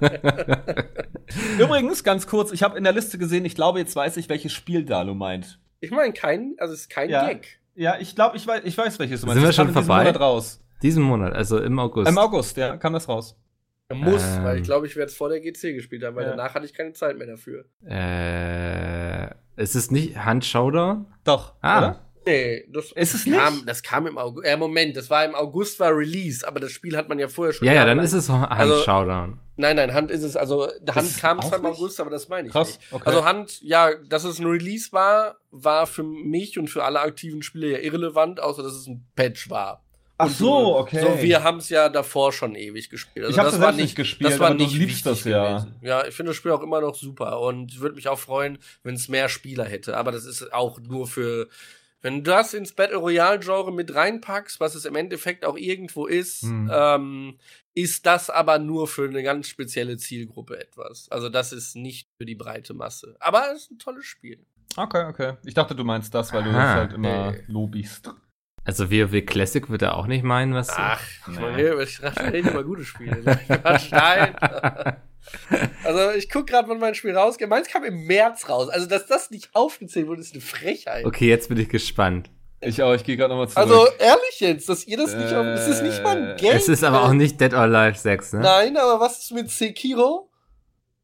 Übrigens, 1.60 2.04
ganz 2.04 2.26
kurz, 2.26 2.52
ich 2.52 2.64
habe 2.64 2.78
in 2.78 2.86
der 2.86 2.94
Liste 2.94 3.20
gesehen, 3.20 3.46
ich 3.46 3.56
glaube, 3.56 3.78
jetzt 3.78 3.96
weiß 3.96 4.18
ich, 4.18 4.30
welches 4.30 4.54
Spiel 4.54 4.84
Dalo 4.84 5.14
meint. 5.14 5.60
Ich 5.84 5.92
meine, 5.92 6.14
kein, 6.14 6.56
also 6.60 6.74
es 6.74 6.82
ist 6.82 6.90
kein 6.90 7.10
ja. 7.10 7.28
Gag. 7.28 7.60
Ja, 7.76 7.98
ich 8.00 8.16
glaube, 8.16 8.38
ich 8.38 8.48
weiß, 8.48 8.62
ich 8.64 8.78
weiß, 8.78 9.00
welches 9.00 9.20
du 9.20 9.28
meinst. 9.28 9.42
Sind 9.42 9.50
wir 9.50 9.52
schon 9.52 9.74
vorbei? 9.74 10.04
Diesen 10.04 10.14
Monat 10.14 10.20
raus. 10.22 10.62
Diesen 10.82 11.04
Monat, 11.04 11.34
also 11.34 11.60
im 11.60 11.78
August. 11.78 12.10
Im 12.10 12.18
August, 12.18 12.56
ja, 12.56 12.78
kam 12.78 12.94
das 12.94 13.10
raus. 13.10 13.38
Muss, 13.94 14.24
ähm, 14.24 14.44
weil 14.46 14.58
ich 14.60 14.64
glaube, 14.64 14.88
ich 14.88 14.96
werde 14.96 15.12
es 15.12 15.18
vor 15.18 15.28
der 15.28 15.42
GC 15.42 15.74
gespielt 15.74 16.04
haben, 16.04 16.16
weil 16.16 16.24
ja. 16.24 16.30
danach 16.30 16.56
hatte 16.56 16.66
ich 16.66 16.74
keine 16.74 16.94
Zeit 16.94 17.18
mehr 17.18 17.28
dafür. 17.28 17.66
Äh, 17.86 19.62
ist 19.62 19.76
es 19.76 19.92
nicht 19.92 20.18
Hand 20.18 20.46
Showdown? 20.46 21.06
Doch. 21.26 21.56
Ah. 21.60 21.78
Oder? 21.78 22.00
Nee, 22.26 22.66
das, 22.72 22.92
ist 22.94 23.14
es 23.14 23.26
kam, 23.26 23.56
nicht? 23.56 23.70
das 23.70 23.84
kam 23.84 24.08
im 24.08 24.18
August. 24.18 24.46
Äh, 24.48 24.58
Moment, 24.58 24.96
das 24.96 25.10
war 25.10 25.26
im 25.26 25.36
August 25.36 25.80
war 25.80 25.96
Release, 25.96 26.48
aber 26.48 26.60
das 26.60 26.72
Spiel 26.72 26.96
hat 26.96 27.10
man 27.10 27.20
ja 27.20 27.28
vorher 27.28 27.54
schon. 27.54 27.68
Ja, 27.68 27.74
ja, 27.74 27.86
dann 27.86 28.00
ist 28.00 28.14
es 28.14 28.30
Hand 28.30 28.50
also, 28.52 28.82
Showdown. 28.82 29.40
Nein, 29.56 29.76
nein, 29.76 29.94
Hand 29.94 30.10
ist 30.10 30.24
es. 30.24 30.36
Also 30.36 30.68
Hand 30.90 31.18
kam 31.20 31.42
zwar 31.42 31.60
im 31.60 31.66
August, 31.66 32.00
aber 32.00 32.10
das 32.10 32.28
meine 32.30 32.48
ich 32.48 32.54
Krass, 32.54 32.78
nicht. 32.78 32.94
Okay. 32.94 33.04
Also 33.06 33.26
Hand, 33.26 33.62
ja, 33.62 33.94
dass 34.08 34.24
es 34.24 34.40
ein 34.40 34.46
Release 34.46 34.92
war, 34.92 35.38
war 35.52 35.86
für 35.86 36.04
mich 36.04 36.58
und 36.58 36.70
für 36.70 36.84
alle 36.84 37.02
aktiven 37.02 37.44
Spieler 37.44 37.68
ja 37.68 37.78
irrelevant, 37.80 38.40
außer 38.40 38.64
dass 38.64 38.74
es 38.74 38.88
ein 38.88 39.06
Patch 39.16 39.50
war. 39.50 39.84
Ach 40.18 40.30
so, 40.30 40.78
okay. 40.78 41.02
So, 41.02 41.22
wir 41.22 41.44
haben 41.44 41.58
es 41.58 41.70
ja 41.70 41.90
davor 41.90 42.32
schon 42.32 42.56
ewig 42.56 42.90
gespielt. 42.90 43.26
Also 43.26 43.34
ich 43.34 43.40
habe 43.40 43.52
das, 43.52 43.60
das 43.60 43.76
nicht 43.76 43.96
gespielt, 43.96 44.32
das 44.32 44.40
war 44.40 44.48
aber 44.48 44.56
nicht 44.56 44.74
du 44.74 44.78
liebst 44.78 45.06
das 45.06 45.24
ja. 45.24 45.58
Gewesen. 45.58 45.76
Ja, 45.82 46.06
ich 46.06 46.16
finde 46.16 46.30
das 46.30 46.38
Spiel 46.38 46.52
auch 46.52 46.62
immer 46.62 46.82
noch 46.82 46.96
super 46.96 47.40
und 47.42 47.80
würde 47.80 47.96
mich 47.96 48.08
auch 48.08 48.20
freuen, 48.20 48.60
wenn 48.84 48.96
es 48.96 49.10
mehr 49.10 49.28
Spieler 49.28 49.66
hätte. 49.66 49.98
Aber 49.98 50.12
das 50.12 50.26
ist 50.26 50.54
auch 50.54 50.80
nur 50.80 51.08
für 51.08 51.50
Wenn 52.04 52.18
du 52.18 52.32
das 52.32 52.54
ins 52.54 52.74
Battle 52.74 52.97
Royale 52.97 53.39
Genre 53.39 53.72
mit 53.72 53.95
reinpackst, 53.95 54.60
was 54.60 54.76
es 54.76 54.84
im 54.84 54.95
Endeffekt 54.95 55.45
auch 55.45 55.58
irgendwo 55.58 56.06
ist, 56.06 56.43
hm. 56.43 56.70
ähm, 56.72 57.39
ist 57.74 58.06
das 58.06 58.30
aber 58.30 58.60
nur 58.60 58.88
für 58.88 59.08
eine 59.08 59.24
ganz 59.24 59.47
spezielle 59.47 59.95
Zielgruppe 59.95 60.60
etwas. 60.60 61.10
Also 61.10 61.30
das 61.30 61.54
ist 61.54 61.76
nicht 61.78 62.10
für 62.18 62.26
die 62.26 62.36
breite 62.36 62.74
Masse. 62.74 63.16
Aber 63.22 63.45
es 63.54 63.64
ist 63.64 63.72
ein 63.72 63.80
tolles 63.80 64.06
Spiel. 64.06 64.45
Okay, 64.76 65.06
okay. 65.06 65.38
Ich 65.45 65.54
dachte, 65.54 65.76
du 65.76 65.86
meinst 65.86 66.14
das, 66.14 66.34
weil 66.34 66.43
du 66.43 66.49
Aha, 66.49 66.58
das 66.58 66.76
halt 66.76 66.93
immer 66.93 67.32
nee. 67.32 67.43
lobigst. 67.47 68.14
Also 68.66 68.89
WoW 68.89 69.26
Classic 69.26 69.70
wird 69.70 69.82
er 69.82 69.97
auch 69.97 70.07
nicht 70.07 70.24
meinen, 70.24 70.53
was 70.53 70.70
Ach, 70.70 71.01
nee. 71.28 71.84
ich 71.84 72.01
rede 72.01 72.49
über 72.49 72.64
gute 72.64 72.86
Spiele. 72.86 73.22
Nein. 73.91 74.36
also 75.84 76.11
ich 76.11 76.30
guck 76.30 76.47
gerade, 76.47 76.70
wann 76.70 76.80
mein 76.80 76.95
Spiel 76.95 77.16
rausgeht. 77.16 77.49
Meins 77.49 77.68
kam 77.68 77.84
im 77.84 78.05
März 78.05 78.47
raus. 78.47 78.70
Also, 78.70 78.88
dass 78.88 79.05
das 79.07 79.32
nicht 79.32 79.49
aufgezählt 79.53 80.07
wurde, 80.07 80.22
ist 80.22 80.34
eine 80.34 80.41
Frechheit. 80.41 81.05
Okay, 81.05 81.28
jetzt 81.28 81.49
bin 81.49 81.57
ich 81.57 81.70
gespannt. 81.70 82.30
Ich 82.61 82.82
auch, 82.82 82.93
ich 82.93 83.03
gehe 83.03 83.18
gerade 83.18 83.30
nochmal 83.30 83.49
zurück. 83.49 83.70
Also 83.70 83.88
ehrlich 83.99 84.39
jetzt, 84.39 84.70
dass 84.70 84.88
ihr 84.88 84.97
das 84.97 85.14
nicht 85.14 85.32
äh, 85.32 85.36
auf, 85.36 85.45
Es 85.45 85.68
ist 85.68 85.84
nicht 85.84 86.01
mal 86.01 86.18
ein 86.18 86.38
Game. 86.38 86.55
Es 86.55 86.70
ist 86.70 86.84
aber 86.84 87.03
auch 87.03 87.11
nicht 87.11 87.39
Dead 87.41 87.53
or 87.53 87.61
Alive 87.61 87.97
6, 87.97 88.34
ne? 88.34 88.39
Nein, 88.39 88.78
aber 88.78 89.01
was 89.01 89.20
ist 89.20 89.32
mit 89.32 89.49
Sekiro? 89.49 90.30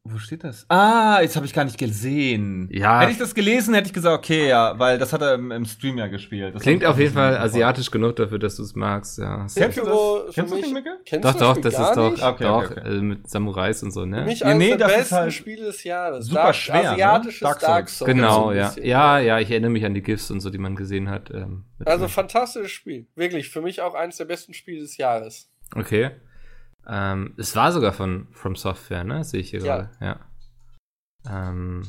Wo 0.04 0.16
steht 0.16 0.44
das? 0.44 0.64
Ah, 0.68 1.18
jetzt 1.20 1.36
habe 1.36 1.44
ich 1.44 1.52
gar 1.52 1.64
nicht 1.64 1.76
gesehen. 1.76 2.70
Ja. 2.72 3.02
Hätte 3.02 3.12
ich 3.12 3.18
das 3.18 3.34
gelesen, 3.34 3.74
hätte 3.74 3.88
ich 3.88 3.92
gesagt, 3.92 4.16
okay, 4.16 4.48
ja, 4.48 4.78
weil 4.78 4.96
das 4.96 5.12
hat 5.12 5.20
er 5.20 5.34
im, 5.34 5.50
im 5.50 5.66
Stream 5.66 5.98
ja 5.98 6.06
gespielt. 6.06 6.54
Das 6.54 6.62
Klingt 6.62 6.86
auf 6.86 6.98
jeden 6.98 7.12
Fall 7.12 7.36
asiatisch 7.36 7.90
genug 7.90 8.16
dafür, 8.16 8.38
dass 8.38 8.56
du 8.56 8.62
es 8.62 8.74
magst, 8.74 9.18
ja. 9.18 9.46
Kennst 9.54 9.76
du 9.76 9.84
das? 9.84 10.34
Kennst 10.34 10.52
du 10.52 10.56
das 10.56 10.64
nicht, 10.64 10.72
Micke? 10.72 11.00
Kennst 11.04 11.28
doch, 11.28 11.34
doch, 11.34 11.58
das 11.58 11.74
ist 11.74 11.92
doch, 11.96 12.12
okay, 12.12 12.44
doch 12.44 12.64
okay, 12.64 12.80
okay. 12.80 12.96
Äh, 12.96 13.02
mit 13.02 13.28
Samurais 13.28 13.82
und 13.82 13.90
so, 13.90 14.06
ne? 14.06 14.24
Mich 14.24 14.42
eines 14.42 14.58
nee, 14.58 14.74
der 14.74 14.86
besten 14.86 15.16
halt 15.16 15.32
Spiele 15.34 15.66
des 15.66 15.84
Jahres. 15.84 16.26
Super 16.26 16.44
Dark, 16.44 16.54
schwer, 16.54 16.82
ne? 16.82 16.88
asiatisches 16.92 17.42
ne? 17.42 17.48
Dark, 17.48 17.60
Dark 17.60 17.88
Souls. 17.90 18.10
Genau, 18.10 18.44
so 18.44 18.52
ja. 18.52 18.68
Bisschen, 18.68 18.86
ja, 18.86 19.18
ja, 19.18 19.38
ich 19.38 19.50
erinnere 19.50 19.70
mich 19.70 19.84
an 19.84 19.92
die 19.92 20.02
GIFs 20.02 20.30
und 20.30 20.40
so, 20.40 20.48
die 20.48 20.58
man 20.58 20.76
gesehen 20.76 21.10
hat. 21.10 21.30
Ähm, 21.30 21.64
also 21.84 22.08
fantastisches 22.08 22.70
Spiel. 22.70 23.06
Wirklich, 23.16 23.50
für 23.50 23.60
mich 23.60 23.82
auch 23.82 23.94
eines 23.94 24.16
der 24.16 24.24
besten 24.24 24.54
Spiele 24.54 24.80
des 24.80 24.96
Jahres. 24.96 25.52
Okay. 25.76 26.12
Ähm, 26.88 27.34
es 27.36 27.54
war 27.56 27.72
sogar 27.72 27.92
von 27.92 28.28
From 28.32 28.56
Software, 28.56 29.04
ne? 29.04 29.24
Sehe 29.24 29.40
ich 29.40 29.50
hier 29.50 29.60
ja. 29.60 29.76
gerade. 29.76 29.90
Ja. 30.00 30.20
Ähm, 31.28 31.82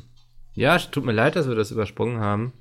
ja, 0.54 0.78
tut 0.78 1.06
mir 1.06 1.14
leid, 1.14 1.36
dass 1.36 1.48
wir 1.48 1.56
das 1.56 1.72
übersprungen 1.72 2.20
haben. 2.20 2.54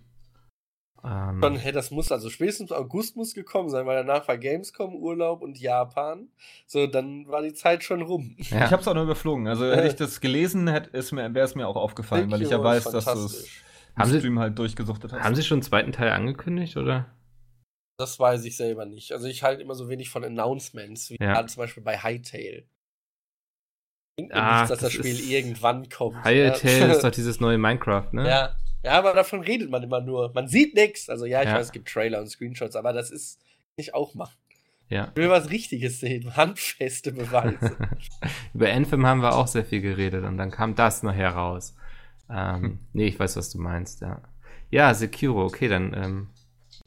Ähm, 1.02 1.40
Schon, 1.42 1.56
hey, 1.56 1.72
das 1.72 1.90
muss, 1.90 2.12
also 2.12 2.28
spätestens 2.28 2.72
August 2.72 3.16
muss 3.16 3.34
gekommen 3.34 3.70
sein, 3.70 3.86
weil 3.86 3.96
danach 3.96 4.28
war 4.28 4.36
Gamescom, 4.36 4.94
Urlaub 4.94 5.40
und 5.40 5.58
Japan. 5.58 6.28
So, 6.66 6.86
dann 6.86 7.26
war 7.26 7.42
die 7.42 7.54
Zeit 7.54 7.82
schon 7.82 8.02
rum. 8.02 8.36
Ja. 8.38 8.66
Ich 8.66 8.72
hab's 8.72 8.86
auch 8.86 8.94
nur 8.94 9.04
überflogen. 9.04 9.48
Also 9.48 9.64
hätte 9.64 9.88
ich 9.88 9.96
das 9.96 10.20
gelesen, 10.20 10.66
wäre 10.66 10.88
es 10.92 11.54
mir 11.54 11.66
auch 11.66 11.76
aufgefallen, 11.76 12.28
Thank 12.28 12.32
weil 12.32 12.42
ich 12.42 12.50
ja 12.50 12.62
weiß, 12.62 12.84
dass 12.84 13.06
du 13.06 13.24
es 13.24 13.48
im 13.96 14.18
Stream 14.18 14.38
halt 14.38 14.58
durchgesuchtet 14.58 15.12
hast. 15.12 15.24
Haben 15.24 15.34
Sie 15.34 15.42
schon 15.42 15.56
einen 15.56 15.62
zweiten 15.62 15.92
Teil 15.92 16.10
angekündigt, 16.10 16.76
oder? 16.76 17.06
Das 18.00 18.18
weiß 18.18 18.44
ich 18.44 18.56
selber 18.56 18.86
nicht. 18.86 19.12
Also 19.12 19.26
ich 19.26 19.42
halte 19.42 19.62
immer 19.62 19.74
so 19.74 19.88
wenig 19.88 20.10
von 20.10 20.24
Announcements, 20.24 21.10
wie 21.10 21.18
ja. 21.20 21.46
zum 21.46 21.60
Beispiel 21.60 21.82
bei 21.82 21.96
bringt 24.16 24.34
mir 24.34 24.42
ah, 24.42 24.60
nichts, 24.60 24.68
dass 24.70 24.80
das, 24.80 24.80
das 24.80 24.92
Spiel 24.92 25.30
irgendwann 25.30 25.88
kommt. 25.88 26.18
Hytale 26.18 26.78
ja. 26.78 26.92
ist 26.92 27.04
doch 27.04 27.10
dieses 27.10 27.40
neue 27.40 27.58
Minecraft, 27.58 28.12
ne? 28.12 28.28
Ja. 28.28 28.56
Ja, 28.82 28.92
aber 28.92 29.12
davon 29.12 29.42
redet 29.42 29.70
man 29.70 29.82
immer 29.82 30.00
nur. 30.00 30.32
Man 30.32 30.48
sieht 30.48 30.74
nichts. 30.74 31.10
Also 31.10 31.26
ja, 31.26 31.42
ich 31.42 31.48
ja. 31.48 31.56
weiß, 31.56 31.66
es 31.66 31.72
gibt 31.72 31.88
Trailer 31.88 32.18
und 32.20 32.28
Screenshots, 32.28 32.76
aber 32.76 32.94
das 32.94 33.10
ist 33.10 33.38
nicht 33.76 33.94
auch 33.94 34.14
machen. 34.14 34.36
Ja. 34.88 35.08
Ich 35.10 35.16
will 35.16 35.28
was 35.28 35.50
Richtiges 35.50 36.00
sehen, 36.00 36.34
handfeste 36.36 37.12
Beweise. 37.12 37.76
Über 38.54 38.72
Anthem 38.72 39.06
haben 39.06 39.20
wir 39.20 39.34
auch 39.34 39.46
sehr 39.46 39.64
viel 39.64 39.82
geredet 39.82 40.24
und 40.24 40.38
dann 40.38 40.50
kam 40.50 40.74
das 40.74 41.02
noch 41.02 41.14
heraus. 41.14 41.76
Ähm, 42.30 42.62
hm. 42.62 42.78
Nee, 42.94 43.06
ich 43.08 43.20
weiß, 43.20 43.36
was 43.36 43.50
du 43.50 43.58
meinst, 43.58 44.00
ja. 44.00 44.22
Ja, 44.70 44.94
Sekiro, 44.94 45.44
okay, 45.44 45.68
dann 45.68 45.92
ähm, 45.94 46.28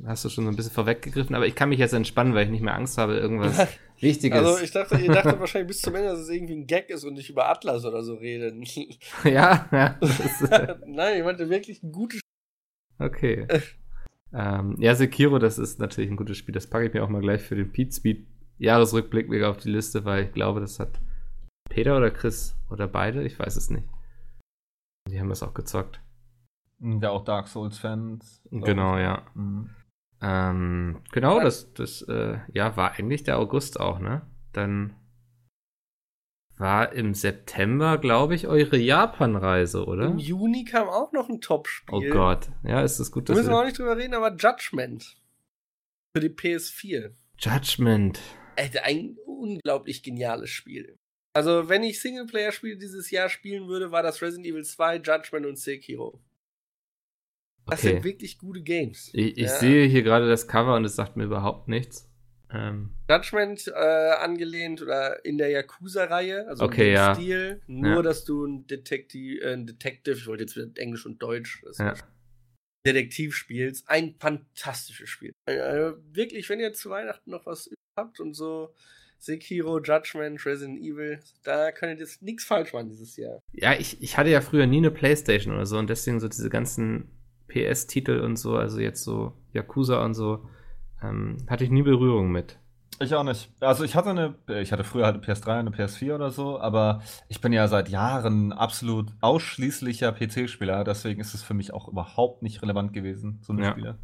hast 0.06 0.26
du 0.26 0.30
schon 0.30 0.46
so 0.46 0.50
ein 0.50 0.56
bisschen 0.56 0.72
vorweggegriffen, 0.72 1.36
aber 1.36 1.48
ich 1.48 1.56
kann 1.56 1.70
mich 1.70 1.80
jetzt 1.80 1.94
entspannen, 1.94 2.34
weil 2.34 2.46
ich 2.46 2.52
nicht 2.52 2.64
mehr 2.64 2.76
Angst 2.76 2.98
habe, 2.98 3.16
irgendwas 3.16 3.68
Wichtiges. 4.00 4.38
Also 4.38 4.64
ich 4.64 4.72
dachte, 4.72 4.98
ihr 4.98 5.12
dachtet 5.12 5.40
wahrscheinlich 5.40 5.68
bis 5.68 5.82
zum 5.82 5.96
Ende, 5.96 6.10
dass 6.10 6.20
es 6.20 6.30
irgendwie 6.30 6.56
ein 6.56 6.68
Gag 6.68 6.90
ist 6.90 7.04
und 7.04 7.18
ich 7.18 7.30
über 7.30 7.50
Atlas 7.50 7.86
oder 7.86 8.04
so 8.04 8.16
rede. 8.16 8.54
ja, 9.24 9.68
ja. 9.72 10.00
Nein, 10.86 11.18
ich 11.18 11.24
meinte 11.24 11.50
wirklich 11.50 11.82
ein 11.84 11.92
gutes 11.92 12.20
Spiel. 12.20 13.06
Okay. 13.06 13.48
ähm, 14.34 14.76
ja, 14.80 14.96
Sekiro, 14.96 15.40
das 15.40 15.58
ist 15.58 15.80
natürlich 15.80 16.12
ein 16.12 16.18
gutes 16.18 16.38
Spiel. 16.38 16.54
Das 16.54 16.68
packe 16.68 16.88
ich 16.88 16.94
mir 16.94 17.04
auch 17.04 17.10
mal 17.10 17.22
gleich 17.22 17.42
für 17.42 17.56
den 17.56 17.72
Pete 17.72 17.94
Speed 17.94 18.28
Jahresrückblick 18.60 19.30
wieder 19.32 19.50
auf 19.50 19.58
die 19.58 19.70
Liste, 19.70 20.06
weil 20.06 20.26
ich 20.26 20.32
glaube, 20.32 20.60
das 20.60 20.80
hat 20.80 21.00
Peter 21.70 21.98
oder 21.98 22.12
Chris 22.12 22.56
oder 22.70 22.88
beide, 22.88 23.24
ich 23.24 23.38
weiß 23.40 23.56
es 23.56 23.70
nicht. 23.70 23.88
Die 25.10 25.20
haben 25.20 25.30
das 25.30 25.44
auch 25.44 25.54
gezockt. 25.54 26.02
Ja, 26.80 27.10
auch 27.10 27.24
Dark 27.24 27.48
Souls-Fans. 27.48 28.42
Genau, 28.52 28.98
ja. 28.98 29.24
Mhm. 29.34 29.70
Ähm, 30.24 31.02
genau, 31.12 31.42
das, 31.42 31.74
das 31.74 32.02
äh, 32.04 32.38
ja, 32.54 32.78
war 32.78 32.94
eigentlich 32.94 33.24
der 33.24 33.38
August 33.38 33.80
auch, 33.80 34.00
ne? 34.00 34.22
Dann 34.54 34.96
war 36.56 36.94
im 36.94 37.14
September, 37.14 37.98
glaube 37.98 38.36
ich, 38.36 38.48
eure 38.48 38.78
Japan-Reise, 38.78 39.86
oder? 39.86 40.06
Im 40.06 40.20
Juni 40.20 40.64
kam 40.64 40.88
auch 40.88 41.12
noch 41.12 41.28
ein 41.28 41.42
Top-Spiel. 41.42 42.10
Oh 42.10 42.14
Gott, 42.14 42.50
ja, 42.64 42.82
ist 42.82 43.02
das 43.02 43.12
gut, 43.12 43.28
dass 43.28 43.36
Müssen 43.36 43.50
wir 43.50 43.60
auch 43.60 43.66
nicht 43.66 43.78
drüber 43.78 43.98
reden, 43.98 44.14
aber 44.14 44.34
Judgment. 44.34 45.18
Für 46.16 46.22
die 46.22 46.30
PS4. 46.30 47.12
Judgment. 47.40 48.22
Ein 48.84 49.18
unglaublich 49.26 50.04
geniales 50.04 50.52
Spiel. 50.52 50.98
Also, 51.36 51.68
wenn 51.68 51.84
ich 51.84 52.00
Singleplayer-Spiele 52.00 52.78
dieses 52.78 53.12
Jahr 53.12 53.28
spielen 53.28 53.68
würde, 53.68 53.92
war 53.92 54.04
das 54.04 54.22
Resident 54.22 54.48
Evil 54.48 54.64
2, 54.64 54.98
Judgment 54.98 55.48
und 55.48 55.58
Sekiro. 55.58 56.22
Das 57.66 57.80
okay. 57.80 57.94
sind 57.94 58.04
wirklich 58.04 58.38
gute 58.38 58.62
Games. 58.62 59.10
Ich, 59.14 59.38
ich 59.38 59.44
ja. 59.44 59.50
sehe 59.50 59.86
hier 59.86 60.04
gerade 60.04 60.28
das 60.28 60.48
Cover 60.48 60.76
und 60.76 60.86
es 60.86 60.96
sagt 60.96 61.16
mir 61.16 61.26
überhaupt 61.26 61.68
nichts. 61.68 62.10
Ähm. 62.52 62.92
Judgment 63.10 63.68
äh, 63.68 64.12
angelehnt 64.20 64.82
oder 64.82 65.26
in 65.26 65.38
der 65.38 65.50
Yakuza-Reihe, 65.50 66.48
also 66.48 66.66
okay, 66.66 66.90
im 66.90 66.96
ja. 66.96 67.16
Stil. 67.16 67.62
Nur, 67.68 67.96
ja. 67.96 68.02
dass 68.02 68.26
du 68.26 68.46
ein, 68.46 68.68
Detektiv, 68.68 69.42
äh, 69.42 69.54
ein 69.54 69.66
Detective, 69.66 70.16
ich 70.16 70.28
wollte 70.28 70.44
jetzt 70.44 70.56
wieder 70.56 70.70
Englisch 70.76 71.06
und 71.06 71.22
Deutsch. 71.22 71.64
Detektiv 72.86 73.34
spielst. 73.34 73.90
Ein 73.90 74.16
fantastisches 74.20 75.10
Spiel. 75.10 75.32
Äh, 75.46 75.94
wirklich, 76.12 76.50
wenn 76.50 76.60
ihr 76.60 76.74
zu 76.74 76.90
Weihnachten 76.90 77.32
noch 77.32 77.46
was 77.46 77.70
habt 77.98 78.20
und 78.20 78.34
so 78.34 78.74
Sekiro, 79.20 79.80
Judgment, 79.80 80.46
Resident 80.46 80.80
Evil, 80.80 81.20
da 81.44 81.72
könnt 81.72 81.94
ihr 81.94 82.00
jetzt 82.00 82.22
nichts 82.22 82.44
falsch 82.44 82.74
machen 82.74 82.90
dieses 82.90 83.16
Jahr. 83.16 83.40
Ja, 83.54 83.74
ich, 83.74 84.02
ich 84.02 84.18
hatte 84.18 84.30
ja 84.30 84.42
früher 84.42 84.68
nie 84.68 84.78
eine 84.78 84.92
Playstation 84.92 85.56
oder 85.56 85.66
so 85.66 85.78
und 85.78 85.90
deswegen 85.90 86.20
so 86.20 86.28
diese 86.28 86.50
ganzen 86.50 87.10
PS-Titel 87.48 88.20
und 88.20 88.38
so, 88.38 88.56
also 88.58 88.80
jetzt 88.80 89.04
so 89.04 89.34
Yakuza 89.54 90.04
und 90.04 90.14
so, 90.14 90.46
ähm, 91.02 91.38
hatte 91.48 91.64
ich 91.64 91.70
nie 91.70 91.84
Berührung 91.84 92.32
mit. 92.32 92.58
Ich 93.00 93.14
auch 93.16 93.24
nicht. 93.24 93.52
Also 93.60 93.84
ich 93.84 93.96
hatte 93.96 94.12
eine, 94.12 94.36
ich 94.62 94.72
hatte 94.72 94.84
früher 94.84 95.06
halt 95.06 95.16
eine 95.16 95.26
PS3 95.26 95.60
und 95.60 95.68
eine 95.68 95.72
PS4 95.72 96.16
oder 96.16 96.32
so, 96.32 96.60
aber 96.60 97.02
ich 97.28 97.42
bin 97.42 97.52
ja 97.52 97.68
seit 97.68 97.90
Jahren 97.90 98.54
absolut 98.54 99.12
ausschließlicher 99.22 100.12
PC-Spieler, 100.14 100.84
deswegen 100.84 101.20
ist 101.20 101.34
es 101.34 101.44
für 101.44 101.54
mich 101.54 101.74
auch 101.74 101.88
überhaupt 101.88 102.44
nicht 102.44 102.62
relevant 102.62 102.94
gewesen, 102.94 103.40
so 103.42 103.54
eine 103.54 103.64
ja. 103.64 103.72
Spiele. 103.72 103.98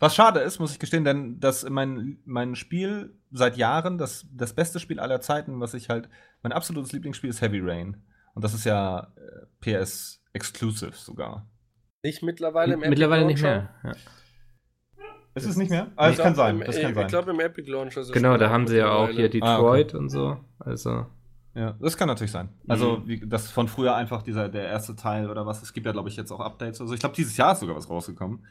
Was 0.00 0.14
schade 0.14 0.40
ist, 0.40 0.58
muss 0.58 0.72
ich 0.72 0.78
gestehen, 0.78 1.04
denn 1.04 1.40
das 1.40 1.68
mein, 1.68 2.18
mein 2.24 2.54
Spiel 2.54 3.14
seit 3.30 3.58
Jahren, 3.58 3.98
das, 3.98 4.26
das 4.32 4.54
beste 4.54 4.80
Spiel 4.80 4.98
aller 4.98 5.20
Zeiten, 5.20 5.60
was 5.60 5.74
ich 5.74 5.90
halt, 5.90 6.08
mein 6.42 6.52
absolutes 6.52 6.92
Lieblingsspiel 6.92 7.28
ist 7.28 7.42
Heavy 7.42 7.60
Rain. 7.60 8.02
Und 8.34 8.42
das 8.42 8.54
ist 8.54 8.64
ja 8.64 9.12
äh, 9.16 9.46
PS 9.60 10.22
Exclusive 10.32 10.92
sogar. 10.94 11.46
Nicht 12.02 12.22
mittlerweile 12.22 12.74
im 12.74 12.80
Mittlerweile 12.80 13.24
Epic 13.24 13.34
nicht 13.34 13.42
mehr. 13.42 13.74
Ja. 13.84 13.92
Ist 15.34 15.46
es 15.46 15.56
nicht 15.56 15.70
mehr? 15.70 15.92
Ah, 15.96 16.08
das 16.08 16.18
kann 16.18 16.34
sein. 16.34 16.60
Das 16.60 16.80
kann 16.80 16.96
ich 16.98 17.06
glaube 17.06 17.30
im 17.30 17.40
Epic 17.40 17.70
Launcher. 17.70 18.02
Genau, 18.12 18.36
da 18.36 18.50
haben 18.50 18.66
sie 18.66 18.78
ja 18.78 18.90
auch 18.90 19.08
hier 19.08 19.28
Detroit 19.28 19.94
ah, 19.94 19.96
okay. 19.96 19.96
und 19.96 20.08
so. 20.08 20.38
Also. 20.58 21.06
Ja, 21.54 21.76
das 21.80 21.96
kann 21.96 22.08
natürlich 22.08 22.30
sein. 22.30 22.48
Also, 22.68 22.98
mhm. 22.98 23.08
wie, 23.08 23.28
das 23.28 23.50
von 23.50 23.68
früher 23.68 23.94
einfach 23.94 24.22
dieser, 24.22 24.48
der 24.48 24.64
erste 24.64 24.94
Teil 24.96 25.28
oder 25.28 25.46
was. 25.46 25.62
Es 25.62 25.72
gibt 25.72 25.86
ja, 25.86 25.92
glaube 25.92 26.08
ich, 26.08 26.16
jetzt 26.16 26.30
auch 26.30 26.40
Updates. 26.40 26.80
Also, 26.80 26.94
ich 26.94 27.00
glaube, 27.00 27.14
dieses 27.14 27.36
Jahr 27.36 27.52
ist 27.52 27.60
sogar 27.60 27.76
was 27.76 27.90
rausgekommen. 27.90 28.46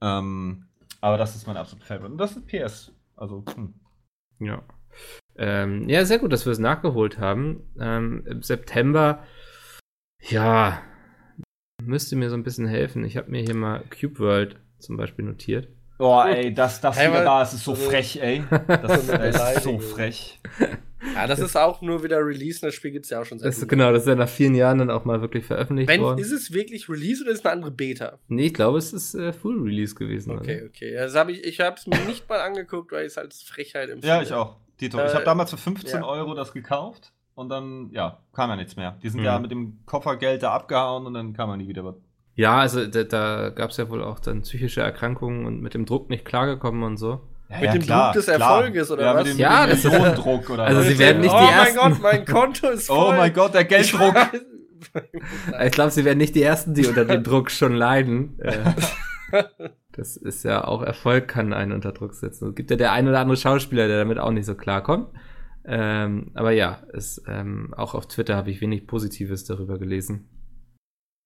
Ähm, 0.00 0.66
aber 1.00 1.16
das 1.16 1.36
ist 1.36 1.46
mein 1.46 1.56
absoluter 1.56 1.86
Favorite. 1.86 2.12
Und 2.12 2.18
das 2.18 2.36
ist 2.36 2.46
PS. 2.46 2.92
Also, 3.16 3.44
hm. 3.54 3.74
Ja. 4.40 4.62
Ähm, 5.36 5.88
ja, 5.88 6.04
sehr 6.04 6.18
gut, 6.18 6.32
dass 6.32 6.44
wir 6.44 6.52
es 6.52 6.58
nachgeholt 6.58 7.18
haben. 7.18 7.62
Ähm, 7.78 8.24
Im 8.26 8.42
September, 8.42 9.24
ja, 10.20 10.80
müsste 11.86 12.16
mir 12.16 12.30
so 12.30 12.36
ein 12.36 12.42
bisschen 12.42 12.66
helfen. 12.66 13.04
Ich 13.04 13.16
habe 13.16 13.30
mir 13.30 13.42
hier 13.42 13.54
mal 13.54 13.82
Cube 13.90 14.18
World 14.18 14.56
zum 14.78 14.96
Beispiel 14.96 15.24
notiert. 15.24 15.68
Boah, 15.98 16.26
ey, 16.26 16.52
das, 16.52 16.80
das 16.80 16.98
hey, 16.98 17.08
wieder 17.08 17.24
da, 17.24 17.42
es 17.42 17.54
ist 17.54 17.64
so 17.64 17.74
frech, 17.74 18.20
ey. 18.20 18.42
Das, 18.66 19.08
ist 19.56 19.62
so 19.62 19.78
frech. 19.94 20.40
Ja, 21.14 21.28
das 21.28 21.38
ist 21.38 21.56
auch 21.56 21.82
nur 21.82 22.02
wieder 22.02 22.18
Release, 22.18 22.60
das 22.60 22.74
Spiel 22.74 22.90
gibt 22.90 23.04
es 23.04 23.10
ja 23.10 23.20
auch 23.20 23.24
schon 23.24 23.38
seit 23.38 23.48
das, 23.48 23.68
Genau, 23.68 23.92
das 23.92 24.02
ist 24.02 24.08
ja 24.08 24.16
nach 24.16 24.28
vielen 24.28 24.56
Jahren 24.56 24.78
dann 24.78 24.90
auch 24.90 25.04
mal 25.04 25.20
wirklich 25.20 25.44
veröffentlicht 25.44 25.88
Wenn, 25.88 26.00
worden. 26.00 26.18
Ist 26.18 26.32
es 26.32 26.52
wirklich 26.52 26.88
Release 26.88 27.22
oder 27.22 27.30
ist 27.30 27.38
es 27.38 27.44
eine 27.44 27.52
andere 27.52 27.70
Beta? 27.70 28.18
Nee, 28.26 28.46
ich 28.46 28.54
glaube, 28.54 28.78
es 28.78 28.92
ist 28.92 29.14
äh, 29.14 29.32
Full 29.32 29.62
Release 29.62 29.94
gewesen. 29.94 30.32
Okay, 30.32 30.62
oder? 30.62 30.66
okay. 30.66 30.94
Das 30.94 31.14
hab 31.14 31.28
ich 31.28 31.44
ich 31.44 31.60
habe 31.60 31.76
es 31.76 31.86
mir 31.86 32.00
nicht 32.06 32.28
mal 32.28 32.40
angeguckt, 32.40 32.90
weil 32.90 33.02
ich 33.02 33.12
es 33.12 33.18
als 33.18 33.42
Frechheit 33.42 33.88
empfinde. 33.88 34.08
Ja, 34.08 34.22
ich 34.22 34.32
auch. 34.32 34.56
Tito, 34.78 34.98
äh, 34.98 35.06
ich 35.06 35.14
habe 35.14 35.24
damals 35.24 35.50
für 35.50 35.58
15 35.58 36.00
ja. 36.00 36.04
Euro 36.04 36.34
das 36.34 36.52
gekauft 36.52 37.13
und 37.34 37.48
dann, 37.48 37.90
ja, 37.92 38.18
kam 38.32 38.50
ja 38.50 38.56
nichts 38.56 38.76
mehr. 38.76 38.96
Die 39.02 39.08
sind 39.08 39.20
mhm. 39.20 39.26
ja 39.26 39.38
mit 39.38 39.50
dem 39.50 39.78
Koffergeld 39.86 40.42
da 40.42 40.52
abgehauen 40.52 41.06
und 41.06 41.14
dann 41.14 41.32
kam 41.32 41.50
ja 41.50 41.56
nie 41.56 41.68
wieder 41.68 41.84
was. 41.84 41.96
Ja, 42.36 42.58
also 42.58 42.86
da, 42.86 43.04
da 43.04 43.50
gab 43.50 43.70
es 43.70 43.76
ja 43.76 43.88
wohl 43.88 44.02
auch 44.02 44.18
dann 44.18 44.42
psychische 44.42 44.80
Erkrankungen 44.80 45.46
und 45.46 45.60
mit 45.60 45.74
dem 45.74 45.86
Druck 45.86 46.10
nicht 46.10 46.24
klargekommen 46.24 46.82
und 46.82 46.96
so. 46.96 47.20
Ja, 47.48 47.56
mit 47.56 47.66
ja, 47.66 47.72
dem 47.72 47.82
klar, 47.82 48.12
Druck 48.12 48.14
des 48.14 48.28
Erfolges 48.28 48.86
klar. 48.88 48.98
oder 48.98 49.06
ja, 49.06 49.14
was? 49.14 49.24
Mit 49.24 49.32
dem, 49.32 49.38
ja, 49.38 49.66
mit 49.66 49.84
dem 49.84 49.92
das 49.92 50.08
ist 50.08 50.24
Druck 50.24 50.50
oder 50.50 50.64
Also 50.64 50.80
was? 50.80 50.88
sie 50.88 50.98
werden 50.98 51.20
nicht 51.20 51.34
oh 51.34 51.38
die 51.38 51.52
ersten. 51.52 51.78
Oh 51.78 51.82
mein 51.82 51.92
Gott, 51.92 52.02
mein 52.02 52.24
Konto 52.24 52.68
ist 52.68 52.86
voll. 52.88 53.14
Oh 53.14 53.16
mein 53.16 53.32
Gott, 53.32 53.54
der 53.54 53.64
Gelddruck. 53.64 54.14
ich 55.64 55.72
glaube, 55.72 55.90
sie 55.90 56.04
werden 56.04 56.18
nicht 56.18 56.34
die 56.34 56.42
ersten, 56.42 56.74
die 56.74 56.86
unter 56.86 57.04
dem 57.04 57.22
Druck 57.22 57.50
schon 57.50 57.74
leiden. 57.74 58.38
das 59.92 60.16
ist 60.16 60.44
ja 60.44 60.64
auch 60.64 60.82
Erfolg 60.82 61.28
kann 61.28 61.52
einen 61.52 61.72
unter 61.72 61.92
Druck 61.92 62.14
setzen. 62.14 62.48
Es 62.48 62.54
gibt 62.56 62.70
ja 62.70 62.76
der 62.76 62.92
ein 62.92 63.06
oder 63.06 63.20
andere 63.20 63.36
Schauspieler, 63.36 63.86
der 63.86 63.98
damit 63.98 64.18
auch 64.18 64.32
nicht 64.32 64.46
so 64.46 64.56
klarkommt. 64.56 65.08
Ähm, 65.66 66.30
aber 66.34 66.50
ja, 66.50 66.82
es, 66.92 67.22
ähm, 67.26 67.72
auch 67.74 67.94
auf 67.94 68.06
Twitter 68.06 68.36
habe 68.36 68.50
ich 68.50 68.60
wenig 68.60 68.86
Positives 68.86 69.44
darüber 69.44 69.78
gelesen. 69.78 70.28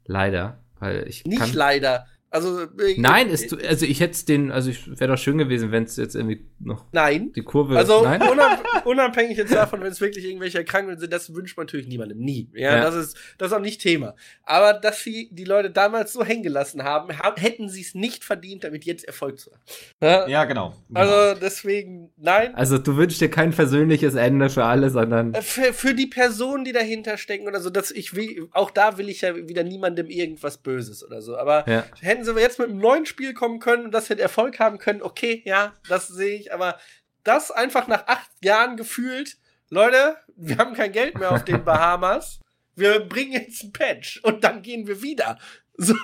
Leider, 0.04 0.64
weil 0.78 1.06
ich 1.08 1.24
nicht 1.24 1.40
kann, 1.40 1.52
leider. 1.52 2.06
Also 2.30 2.60
äh, 2.60 2.94
nein, 2.98 3.30
ist, 3.30 3.54
also 3.64 3.86
ich 3.86 4.00
hätte 4.00 4.12
es 4.12 4.26
den, 4.26 4.50
also 4.50 4.68
ich 4.68 5.00
wäre 5.00 5.12
doch 5.12 5.18
schön 5.18 5.38
gewesen, 5.38 5.72
wenn 5.72 5.84
es 5.84 5.96
jetzt 5.96 6.14
irgendwie 6.14 6.44
noch 6.60 6.84
nein 6.92 7.32
die 7.32 7.42
Kurve. 7.42 7.76
Also 7.76 8.02
nein? 8.02 8.20
Unab 8.20 8.62
unabhängig 8.84 9.38
jetzt 9.38 9.54
davon, 9.54 9.80
wenn 9.80 9.92
es 9.92 10.00
wirklich 10.00 10.26
irgendwelche 10.26 10.58
Erkrankungen 10.58 10.98
sind, 10.98 11.10
das 11.10 11.34
wünscht 11.34 11.56
man 11.56 11.64
natürlich 11.64 11.88
niemandem, 11.88 12.18
nie. 12.18 12.50
Ja, 12.52 12.76
ja, 12.76 12.82
das 12.82 12.94
ist 12.96 13.16
das 13.38 13.50
ist 13.50 13.56
auch 13.56 13.62
nicht 13.62 13.80
Thema. 13.80 14.14
Aber 14.44 14.74
dass 14.74 15.02
sie 15.02 15.30
die 15.32 15.44
Leute 15.44 15.70
damals 15.70 16.12
so 16.12 16.22
hängen 16.22 16.42
gelassen 16.42 16.84
haben, 16.84 17.18
haben 17.18 17.40
hätten 17.40 17.70
sie 17.70 17.80
es 17.80 17.94
nicht 17.94 18.24
verdient, 18.24 18.64
damit 18.64 18.84
jetzt 18.84 19.04
Erfolg 19.04 19.38
zu 19.38 19.50
haben. 19.50 19.62
Ja, 20.02 20.28
ja 20.28 20.44
genau, 20.44 20.74
genau. 20.88 21.00
Also 21.00 21.40
deswegen 21.40 22.10
nein. 22.18 22.54
Also 22.54 22.76
du 22.76 22.98
wünschst 22.98 23.22
dir 23.22 23.30
kein 23.30 23.54
versöhnliches 23.54 24.16
Ende 24.16 24.50
für 24.50 24.64
alle, 24.64 24.90
sondern 24.90 25.32
äh, 25.32 25.40
für, 25.40 25.72
für 25.72 25.94
die 25.94 26.06
Personen, 26.06 26.66
die 26.66 26.72
dahinter 26.72 27.16
stecken 27.16 27.46
oder 27.46 27.60
so, 27.60 27.70
dass 27.70 27.90
ich 27.90 28.14
will, 28.14 28.48
auch 28.52 28.70
da 28.70 28.98
will 28.98 29.08
ich 29.08 29.22
ja 29.22 29.34
wieder 29.34 29.64
niemandem 29.64 30.08
irgendwas 30.08 30.58
Böses 30.58 31.02
oder 31.02 31.22
so. 31.22 31.38
Aber 31.38 31.66
ja. 31.66 31.84
Hätten 32.18 32.36
sie 32.36 32.40
jetzt 32.40 32.58
mit 32.58 32.68
einem 32.68 32.78
neuen 32.78 33.06
Spiel 33.06 33.34
kommen 33.34 33.60
können 33.60 33.86
und 33.86 33.92
das 33.92 34.08
hätte 34.08 34.22
Erfolg 34.22 34.58
haben 34.58 34.78
können, 34.78 35.02
okay, 35.02 35.42
ja, 35.44 35.74
das 35.88 36.08
sehe 36.08 36.36
ich, 36.36 36.52
aber 36.52 36.78
das 37.24 37.50
einfach 37.50 37.86
nach 37.86 38.06
acht 38.06 38.30
Jahren 38.42 38.76
gefühlt, 38.76 39.36
Leute, 39.70 40.16
wir 40.36 40.58
haben 40.58 40.74
kein 40.74 40.92
Geld 40.92 41.18
mehr 41.18 41.32
auf 41.32 41.44
den 41.44 41.64
Bahamas, 41.64 42.40
wir 42.74 43.00
bringen 43.00 43.32
jetzt 43.32 43.62
ein 43.62 43.72
Patch 43.72 44.20
und 44.22 44.44
dann 44.44 44.62
gehen 44.62 44.86
wir 44.86 45.02
wieder. 45.02 45.38
So, 45.80 45.94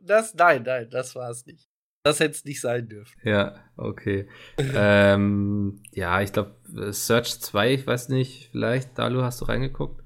das, 0.00 0.32
nein, 0.36 0.62
nein, 0.62 0.88
das 0.90 1.16
war 1.16 1.28
es 1.28 1.44
nicht. 1.44 1.68
Das 2.04 2.20
hätte 2.20 2.36
es 2.36 2.44
nicht 2.44 2.60
sein 2.60 2.88
dürfen. 2.88 3.20
Ja, 3.24 3.56
okay. 3.76 4.28
ähm, 4.56 5.82
ja, 5.90 6.20
ich 6.20 6.32
glaube, 6.32 6.54
Search 6.92 7.40
2, 7.40 7.72
ich 7.72 7.84
weiß 7.84 8.10
nicht, 8.10 8.50
vielleicht, 8.52 8.96
Dalu, 8.96 9.22
hast 9.22 9.40
du 9.40 9.46
reingeguckt? 9.46 10.03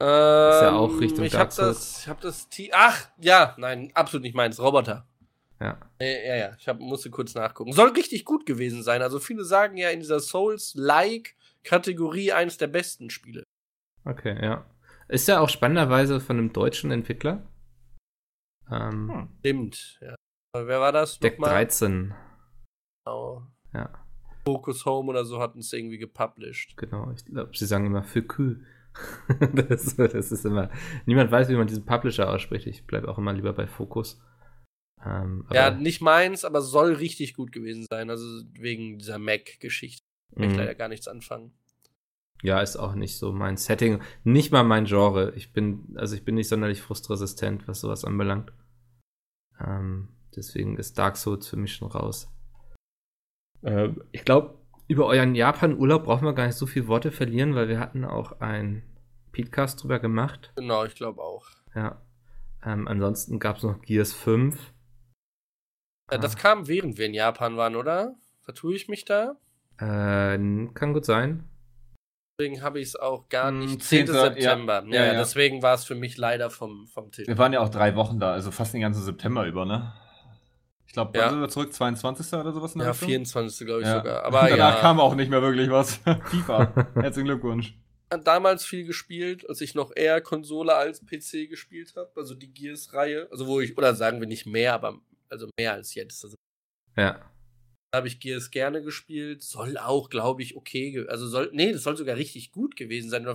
Ähm, 0.00 0.52
ist 0.52 0.62
ja 0.62 0.72
auch 0.72 1.00
Richtung 1.00 1.24
ich 1.24 1.32
Dark 1.32 1.52
Souls. 1.52 1.78
Das, 1.78 2.02
ich 2.02 2.08
hab 2.08 2.20
das 2.20 2.48
T 2.48 2.70
Ach, 2.72 3.08
ja, 3.20 3.54
nein, 3.58 3.92
absolut 3.94 4.24
nicht 4.24 4.34
meins. 4.34 4.60
Roboter. 4.60 5.06
Ja. 5.60 5.78
Äh, 5.98 6.26
ja, 6.26 6.34
ja, 6.36 6.56
ich 6.58 6.66
hab, 6.68 6.80
musste 6.80 7.10
kurz 7.10 7.34
nachgucken. 7.34 7.72
Soll 7.72 7.90
richtig 7.90 8.24
gut 8.24 8.44
gewesen 8.44 8.82
sein. 8.82 9.02
Also 9.02 9.20
viele 9.20 9.44
sagen 9.44 9.76
ja 9.76 9.90
in 9.90 10.00
dieser 10.00 10.18
Souls-like-Kategorie 10.20 12.32
eines 12.32 12.56
der 12.58 12.66
besten 12.66 13.10
Spiele. 13.10 13.44
Okay, 14.04 14.36
ja. 14.42 14.66
Ist 15.08 15.28
ja 15.28 15.38
auch 15.40 15.48
spannenderweise 15.48 16.20
von 16.20 16.38
einem 16.38 16.52
deutschen 16.52 16.90
Entwickler. 16.90 17.46
Ähm, 18.70 19.10
hm. 19.12 19.28
Stimmt, 19.40 19.98
ja. 20.02 20.14
Wer 20.54 20.80
war 20.80 20.92
das? 20.92 21.18
Deck 21.18 21.38
13. 21.38 22.14
Genau. 23.04 23.46
Ja. 23.72 23.90
Focus 24.44 24.84
Home 24.84 25.10
oder 25.10 25.24
so 25.24 25.40
hatten 25.40 25.58
es 25.60 25.72
irgendwie 25.72 25.98
gepublished. 25.98 26.76
Genau, 26.76 27.10
ich 27.10 27.24
glaube, 27.24 27.56
sie 27.56 27.66
sagen 27.66 27.86
immer 27.86 28.04
für 28.04 28.22
Kü. 28.22 28.60
das, 29.52 29.96
das, 29.96 30.32
ist 30.32 30.44
immer. 30.44 30.70
Niemand 31.06 31.30
weiß, 31.30 31.48
wie 31.48 31.56
man 31.56 31.66
diesen 31.66 31.84
Publisher 31.84 32.30
ausspricht. 32.30 32.66
Ich 32.66 32.86
bleibe 32.86 33.08
auch 33.08 33.18
immer 33.18 33.32
lieber 33.32 33.52
bei 33.52 33.66
Focus. 33.66 34.20
Ähm, 35.04 35.46
ja, 35.52 35.70
nicht 35.70 36.00
meins, 36.00 36.44
aber 36.44 36.62
soll 36.62 36.94
richtig 36.94 37.34
gut 37.34 37.52
gewesen 37.52 37.86
sein. 37.90 38.10
Also 38.10 38.42
wegen 38.52 38.98
dieser 38.98 39.18
Mac-Geschichte. 39.18 40.04
Kann 40.34 40.44
ich 40.44 40.52
mhm. 40.52 40.58
leider 40.58 40.74
gar 40.74 40.88
nichts 40.88 41.08
anfangen. 41.08 41.52
Ja, 42.42 42.60
ist 42.60 42.76
auch 42.76 42.94
nicht 42.94 43.16
so 43.16 43.32
mein 43.32 43.56
Setting. 43.56 44.02
Nicht 44.22 44.52
mal 44.52 44.64
mein 44.64 44.84
Genre. 44.84 45.32
Ich 45.36 45.52
bin, 45.52 45.94
also 45.96 46.14
ich 46.14 46.24
bin 46.24 46.34
nicht 46.34 46.48
sonderlich 46.48 46.82
frustresistent, 46.82 47.66
was 47.68 47.80
sowas 47.80 48.04
anbelangt. 48.04 48.52
Ähm, 49.60 50.08
deswegen 50.34 50.76
ist 50.76 50.98
Dark 50.98 51.16
Souls 51.16 51.48
für 51.48 51.56
mich 51.56 51.74
schon 51.74 51.88
raus. 51.88 52.28
Äh, 53.62 53.90
ich 54.12 54.24
glaube, 54.24 54.58
über 54.86 55.06
euren 55.06 55.34
Japan-Urlaub 55.34 56.04
brauchen 56.04 56.24
wir 56.24 56.34
gar 56.34 56.46
nicht 56.46 56.58
so 56.58 56.66
viele 56.66 56.88
Worte 56.88 57.10
verlieren, 57.10 57.54
weil 57.54 57.68
wir 57.68 57.80
hatten 57.80 58.04
auch 58.04 58.40
ein 58.40 58.82
Podcast 59.32 59.82
drüber 59.82 59.98
gemacht. 59.98 60.52
Genau, 60.56 60.84
ich 60.84 60.94
glaube 60.94 61.22
auch. 61.22 61.46
Ja. 61.74 62.00
Ähm, 62.64 62.86
ansonsten 62.88 63.38
gab 63.38 63.56
es 63.56 63.62
noch 63.62 63.80
Gears 63.82 64.12
5. 64.12 64.72
Ja, 66.10 66.18
das 66.18 66.36
ah. 66.36 66.38
kam 66.38 66.68
während 66.68 66.98
wir 66.98 67.06
in 67.06 67.14
Japan 67.14 67.56
waren, 67.56 67.76
oder? 67.76 68.14
Vertue 68.40 68.74
ich 68.74 68.88
mich 68.88 69.04
da? 69.04 69.36
Äh, 69.78 70.38
kann 70.74 70.92
gut 70.92 71.04
sein. 71.04 71.48
Deswegen 72.38 72.62
habe 72.62 72.80
ich 72.80 72.88
es 72.88 72.96
auch 72.96 73.28
gar 73.28 73.48
hm, 73.48 73.60
nicht. 73.60 73.82
10. 73.82 74.06
10. 74.06 74.14
September. 74.14 74.84
Ja, 74.88 74.94
ja, 74.94 75.12
ja, 75.12 75.18
deswegen 75.18 75.62
war 75.62 75.74
es 75.74 75.84
für 75.84 75.94
mich 75.94 76.16
leider 76.16 76.50
vom, 76.50 76.86
vom 76.88 77.10
Tisch. 77.10 77.26
Wir 77.26 77.38
waren 77.38 77.52
ja 77.52 77.60
auch 77.60 77.68
drei 77.68 77.96
Wochen 77.96 78.18
da, 78.18 78.32
also 78.32 78.50
fast 78.50 78.74
den 78.74 78.80
ganzen 78.80 79.02
September 79.02 79.46
über, 79.46 79.64
ne? 79.64 79.94
Ich 80.94 80.96
glaube, 80.96 81.18
ja. 81.18 81.28
sind 81.28 81.40
wir 81.40 81.48
zurück? 81.48 81.72
22. 81.72 82.34
oder 82.34 82.52
sowas? 82.52 82.72
ja, 82.76 82.92
24. 82.92 83.66
glaube 83.66 83.82
ich 83.82 83.88
sogar. 83.88 84.22
Aber 84.22 84.46
danach 84.48 84.80
kam 84.80 85.00
auch 85.00 85.16
nicht 85.16 85.28
mehr 85.28 85.42
wirklich 85.42 85.68
was. 85.68 85.96
FIFA. 86.26 86.72
Herzlichen 86.94 87.26
Glückwunsch. 87.26 87.76
Damals 88.22 88.64
viel 88.64 88.86
gespielt, 88.86 89.44
als 89.48 89.60
ich 89.60 89.74
noch 89.74 89.90
eher 89.96 90.20
Konsole 90.20 90.72
als 90.72 91.04
PC 91.04 91.48
gespielt 91.50 91.94
habe. 91.96 92.12
Also 92.14 92.36
die 92.36 92.46
Gears-Reihe. 92.46 93.26
Also 93.32 93.48
wo 93.48 93.58
ich, 93.58 93.76
oder 93.76 93.96
sagen 93.96 94.20
wir 94.20 94.28
nicht 94.28 94.46
mehr, 94.46 94.72
aber 94.72 95.00
also 95.28 95.48
mehr 95.58 95.72
als 95.72 95.96
jetzt. 95.96 96.22
Also, 96.22 96.36
ja. 96.96 97.18
Da 97.90 97.98
habe 97.98 98.06
ich 98.06 98.20
Gears 98.20 98.52
gerne 98.52 98.80
gespielt. 98.80 99.42
Soll 99.42 99.76
auch, 99.76 100.10
glaube 100.10 100.42
ich, 100.42 100.56
okay. 100.56 101.04
Also 101.08 101.26
soll, 101.26 101.50
nee, 101.52 101.72
das 101.72 101.82
soll 101.82 101.96
sogar 101.96 102.14
richtig 102.14 102.52
gut 102.52 102.76
gewesen 102.76 103.10
sein. 103.10 103.26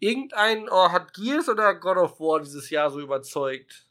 Irgendein, 0.00 0.68
oh, 0.68 0.90
hat 0.90 1.14
Gears 1.14 1.48
oder 1.48 1.76
God 1.76 1.96
of 1.96 2.18
War 2.18 2.40
dieses 2.40 2.70
Jahr 2.70 2.90
so 2.90 2.98
überzeugt? 2.98 3.87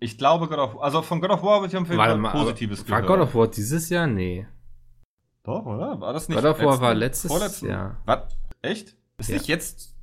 Ich 0.00 0.18
glaube 0.18 0.48
God 0.48 0.58
of 0.58 0.80
Also 0.80 1.02
von 1.02 1.20
God 1.20 1.30
of 1.30 1.42
War 1.42 1.60
wird 1.60 1.72
ich 1.72 1.78
auf 1.78 1.88
jeden 1.88 2.00
Fall 2.00 2.32
Positives 2.32 2.88
War 2.88 3.02
God 3.02 3.20
of 3.20 3.34
War 3.34 3.48
dieses 3.48 3.88
Jahr? 3.88 4.06
Nee. 4.06 4.46
Doch, 5.42 5.64
oder? 5.66 6.00
War 6.00 6.12
das 6.12 6.28
nicht? 6.28 6.40
God 6.40 6.50
of 6.50 6.62
War 6.62 6.80
war 6.80 6.94
letztes 6.94 7.60
Jahr. 7.62 8.00
Was? 8.06 8.36
Echt? 8.62 8.96
Ist 9.18 9.28
ja. 9.28 9.36
nicht 9.36 9.46
jetzt 9.46 9.94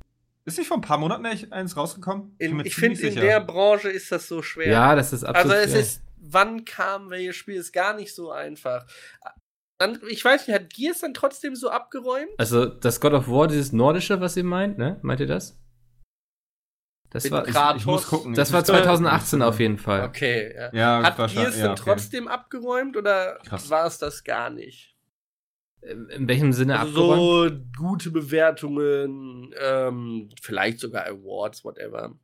ist 0.44 0.56
nicht 0.56 0.68
vor 0.68 0.78
ein 0.78 0.82
paar 0.82 0.96
Monaten 0.96 1.26
eins 1.26 1.76
rausgekommen? 1.76 2.34
Ich, 2.38 2.50
ich 2.50 2.74
finde, 2.74 3.00
in 3.06 3.16
der 3.16 3.40
Branche 3.40 3.90
ist 3.90 4.10
das 4.10 4.28
so 4.28 4.40
schwer. 4.40 4.68
Ja, 4.68 4.94
das 4.94 5.12
ist 5.12 5.22
absolut 5.22 5.52
Also 5.52 5.64
es 5.64 5.70
schwer. 5.72 5.80
ist 5.80 6.02
wann 6.20 6.64
kam 6.64 7.10
welches 7.10 7.36
Spiel, 7.36 7.56
ist 7.56 7.72
gar 7.72 7.94
nicht 7.94 8.14
so 8.14 8.30
einfach. 8.30 8.86
Dann, 9.78 10.00
ich 10.08 10.24
weiß 10.24 10.46
nicht, 10.46 10.54
hat 10.54 10.70
Gears 10.70 11.00
dann 11.00 11.14
trotzdem 11.14 11.54
so 11.54 11.70
abgeräumt? 11.70 12.30
Also, 12.36 12.66
das 12.66 13.00
God 13.00 13.12
of 13.12 13.28
War, 13.28 13.46
dieses 13.46 13.72
nordische, 13.72 14.20
was 14.20 14.36
ihr 14.36 14.44
meint, 14.44 14.76
ne? 14.76 14.98
Meint 15.02 15.20
ihr 15.20 15.26
das? 15.26 15.56
Das 17.10 17.24
Mit 17.24 17.32
war, 17.32 17.46
ich, 17.74 17.80
ich, 17.80 17.86
muss 17.86 18.06
gucken. 18.06 18.34
Das 18.34 18.52
war 18.52 18.64
2018 18.64 19.42
auf 19.42 19.60
jeden 19.60 19.78
Fall. 19.78 20.04
Okay, 20.04 20.54
ja. 20.54 20.72
ja 20.72 21.02
Hat 21.02 21.16
Gears 21.16 21.56
ja, 21.56 21.64
dann 21.64 21.72
okay. 21.72 21.82
trotzdem 21.84 22.28
abgeräumt 22.28 22.96
oder 22.96 23.38
war 23.68 23.86
es 23.86 23.98
das 23.98 24.24
gar 24.24 24.50
nicht? 24.50 24.94
In 25.80 26.28
welchem 26.28 26.52
Sinne 26.52 26.78
also 26.78 27.12
abgeräumt? 27.12 27.66
So 27.76 27.82
gute 27.82 28.10
Bewertungen, 28.10 29.54
ähm, 29.60 30.28
vielleicht 30.42 30.80
sogar 30.80 31.06
Awards, 31.06 31.64
whatever. 31.64 32.14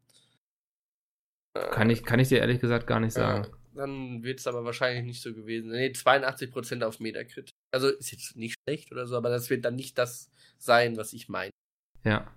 Kann 1.71 1.89
ich, 1.89 2.05
kann 2.05 2.19
ich 2.19 2.29
dir 2.29 2.41
ehrlich 2.41 2.61
gesagt 2.61 2.87
gar 2.87 3.01
nicht 3.01 3.13
sagen. 3.13 3.45
Ja 3.45 3.51
dann 3.75 4.23
wird 4.23 4.41
es 4.41 4.47
aber 4.47 4.65
wahrscheinlich 4.65 5.05
nicht 5.05 5.23
so 5.23 5.35
gewesen. 5.35 5.71
Nee, 5.71 5.89
82% 5.89 6.85
auf 6.85 7.01
Metakrit. 7.01 7.51
Also 7.73 7.89
ist 7.89 8.13
jetzt 8.13 8.37
nicht 8.37 8.57
schlecht 8.63 8.93
oder 8.93 9.07
so, 9.07 9.17
aber 9.17 9.31
das 9.31 9.51
wird 9.51 9.65
dann 9.65 9.77
nicht 9.77 9.99
das 9.99 10.31
sein, 10.59 10.97
was 10.97 11.13
ich 11.13 11.29
meine. 11.29 11.51
Ja. 12.05 12.33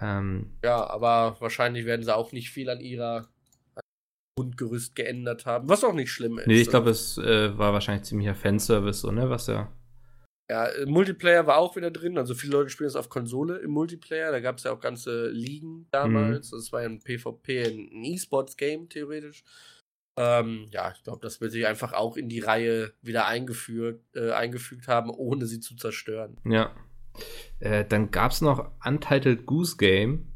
Ähm. 0.00 0.50
Ja, 0.64 0.86
aber 0.88 1.36
wahrscheinlich 1.40 1.86
werden 1.86 2.04
sie 2.04 2.14
auch 2.14 2.32
nicht 2.32 2.50
viel 2.50 2.68
an 2.70 2.80
ihrer 2.80 3.28
Grundgerüst 4.36 4.96
geändert 4.96 5.46
haben, 5.46 5.68
was 5.68 5.84
auch 5.84 5.92
nicht 5.92 6.10
schlimm 6.10 6.38
ist. 6.38 6.46
Nee, 6.46 6.60
ich 6.60 6.68
glaube, 6.68 6.90
es 6.90 7.18
äh, 7.18 7.56
war 7.56 7.72
wahrscheinlich 7.72 8.04
ziemlicher 8.04 8.34
Fanservice, 8.34 9.00
so, 9.00 9.12
ne, 9.12 9.30
was 9.30 9.46
ja. 9.46 9.72
Ja, 10.50 10.68
Multiplayer 10.84 11.46
war 11.46 11.56
auch 11.56 11.74
wieder 11.74 11.90
drin. 11.90 12.18
Also 12.18 12.34
viele 12.34 12.52
Leute 12.52 12.68
spielen 12.68 12.88
es 12.88 12.96
auf 12.96 13.08
Konsole 13.08 13.56
im 13.58 13.70
Multiplayer. 13.70 14.30
Da 14.30 14.40
gab 14.40 14.58
es 14.58 14.64
ja 14.64 14.72
auch 14.72 14.80
ganze 14.80 15.28
Ligen 15.28 15.86
damals. 15.90 16.52
Mhm. 16.52 16.56
Das 16.56 16.72
war 16.72 16.82
ja 16.82 16.88
ein 16.88 17.00
PvP, 17.00 17.62
ein 17.64 18.04
E-Sports-Game 18.04 18.90
theoretisch. 18.90 19.42
Ähm, 20.18 20.66
ja, 20.70 20.92
ich 20.94 21.02
glaube, 21.02 21.20
das 21.22 21.40
wird 21.40 21.52
sich 21.52 21.66
einfach 21.66 21.92
auch 21.92 22.16
in 22.16 22.28
die 22.28 22.40
Reihe 22.40 22.92
wieder 23.00 23.26
eingeführt, 23.26 24.00
äh, 24.14 24.32
eingefügt 24.32 24.86
haben, 24.86 25.10
ohne 25.10 25.46
sie 25.46 25.60
zu 25.60 25.76
zerstören. 25.76 26.36
Ja. 26.44 26.74
Äh, 27.60 27.84
dann 27.84 28.10
gab 28.10 28.32
es 28.32 28.40
noch 28.40 28.70
Untitled 28.84 29.46
Goose 29.46 29.76
Game. 29.76 30.28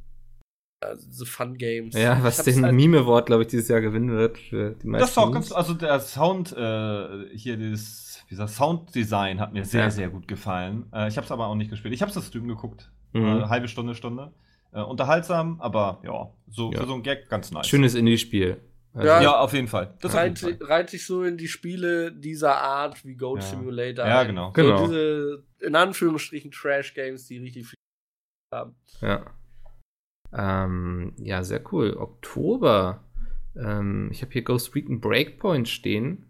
Also 0.81 1.07
so 1.11 1.25
Fun 1.25 1.59
Games. 1.59 1.95
Ja, 1.97 2.23
was 2.23 2.45
den 2.45 2.65
halt 2.65 2.75
Mime-Wort, 2.75 3.27
glaube 3.27 3.43
ich, 3.43 3.49
dieses 3.49 3.69
Jahr 3.69 3.81
gewinnen 3.81 4.11
wird. 4.11 4.39
Für 4.39 4.77
die 4.81 4.87
meisten 4.87 5.07
das 5.07 5.17
war 5.17 5.25
auch 5.25 5.33
ganz, 5.33 5.51
also 5.51 5.75
der 5.75 5.99
Sound, 6.01 6.53
äh, 6.53 7.37
hier 7.37 7.57
dieses, 7.57 8.25
dieser 8.31 8.47
Sounddesign 8.47 9.41
hat 9.41 9.53
mir 9.53 9.65
sehr, 9.65 9.85
ja. 9.85 9.91
sehr 9.91 10.09
gut 10.09 10.29
gefallen. 10.29 10.87
Äh, 10.93 11.09
ich 11.09 11.17
habe 11.17 11.25
es 11.25 11.33
aber 11.33 11.49
auch 11.49 11.57
nicht 11.57 11.71
gespielt. 11.71 11.95
Ich 11.95 12.01
habe 12.01 12.11
es 12.11 12.15
das 12.15 12.29
Stream 12.29 12.47
geguckt. 12.47 12.93
Mhm. 13.13 13.25
Äh, 13.25 13.49
halbe 13.49 13.67
Stunde, 13.67 13.95
Stunde. 13.95 14.33
Äh, 14.73 14.83
unterhaltsam, 14.83 15.61
aber 15.61 16.01
ja, 16.05 16.31
so 16.49 16.71
ja. 16.73 16.81
für 16.81 16.87
so 16.87 16.95
ein 16.95 17.03
Gag 17.03 17.29
ganz 17.29 17.51
nice. 17.51 17.67
Schönes 17.67 17.95
Indie-Spiel. 17.95 18.61
Also 18.95 19.07
ja, 19.07 19.21
ja, 19.21 19.39
auf 19.39 19.53
jeden 19.53 19.69
Fall. 19.69 19.95
Das 20.01 20.15
reiht, 20.15 20.45
reiht 20.63 20.91
sich 20.91 21.07
so 21.07 21.23
in 21.23 21.37
die 21.37 21.49
Spiele 21.49 22.11
dieser 22.13 22.57
Art 22.57 23.05
wie 23.05 23.15
Goat 23.15 23.41
ja. 23.41 23.47
Simulator. 23.47 24.07
Ja, 24.07 24.25
genau. 24.25 24.49
So 24.49 24.63
genau. 24.63 24.87
diese, 24.87 25.45
in 25.61 25.75
Anführungsstrichen, 25.77 26.51
Trash-Games, 26.51 27.27
die 27.27 27.39
richtig 27.39 27.69
viel 27.69 27.79
haben. 28.53 28.75
Ja. 29.01 29.27
Ähm, 30.33 31.15
ja, 31.19 31.43
sehr 31.45 31.63
cool. 31.73 31.97
Oktober. 31.97 33.05
Ähm, 33.57 34.09
ich 34.11 34.23
habe 34.23 34.33
hier 34.33 34.43
Ghost 34.43 34.75
Recon 34.75 35.01
Breakpoint 35.01 35.69
stehen. 35.69 36.29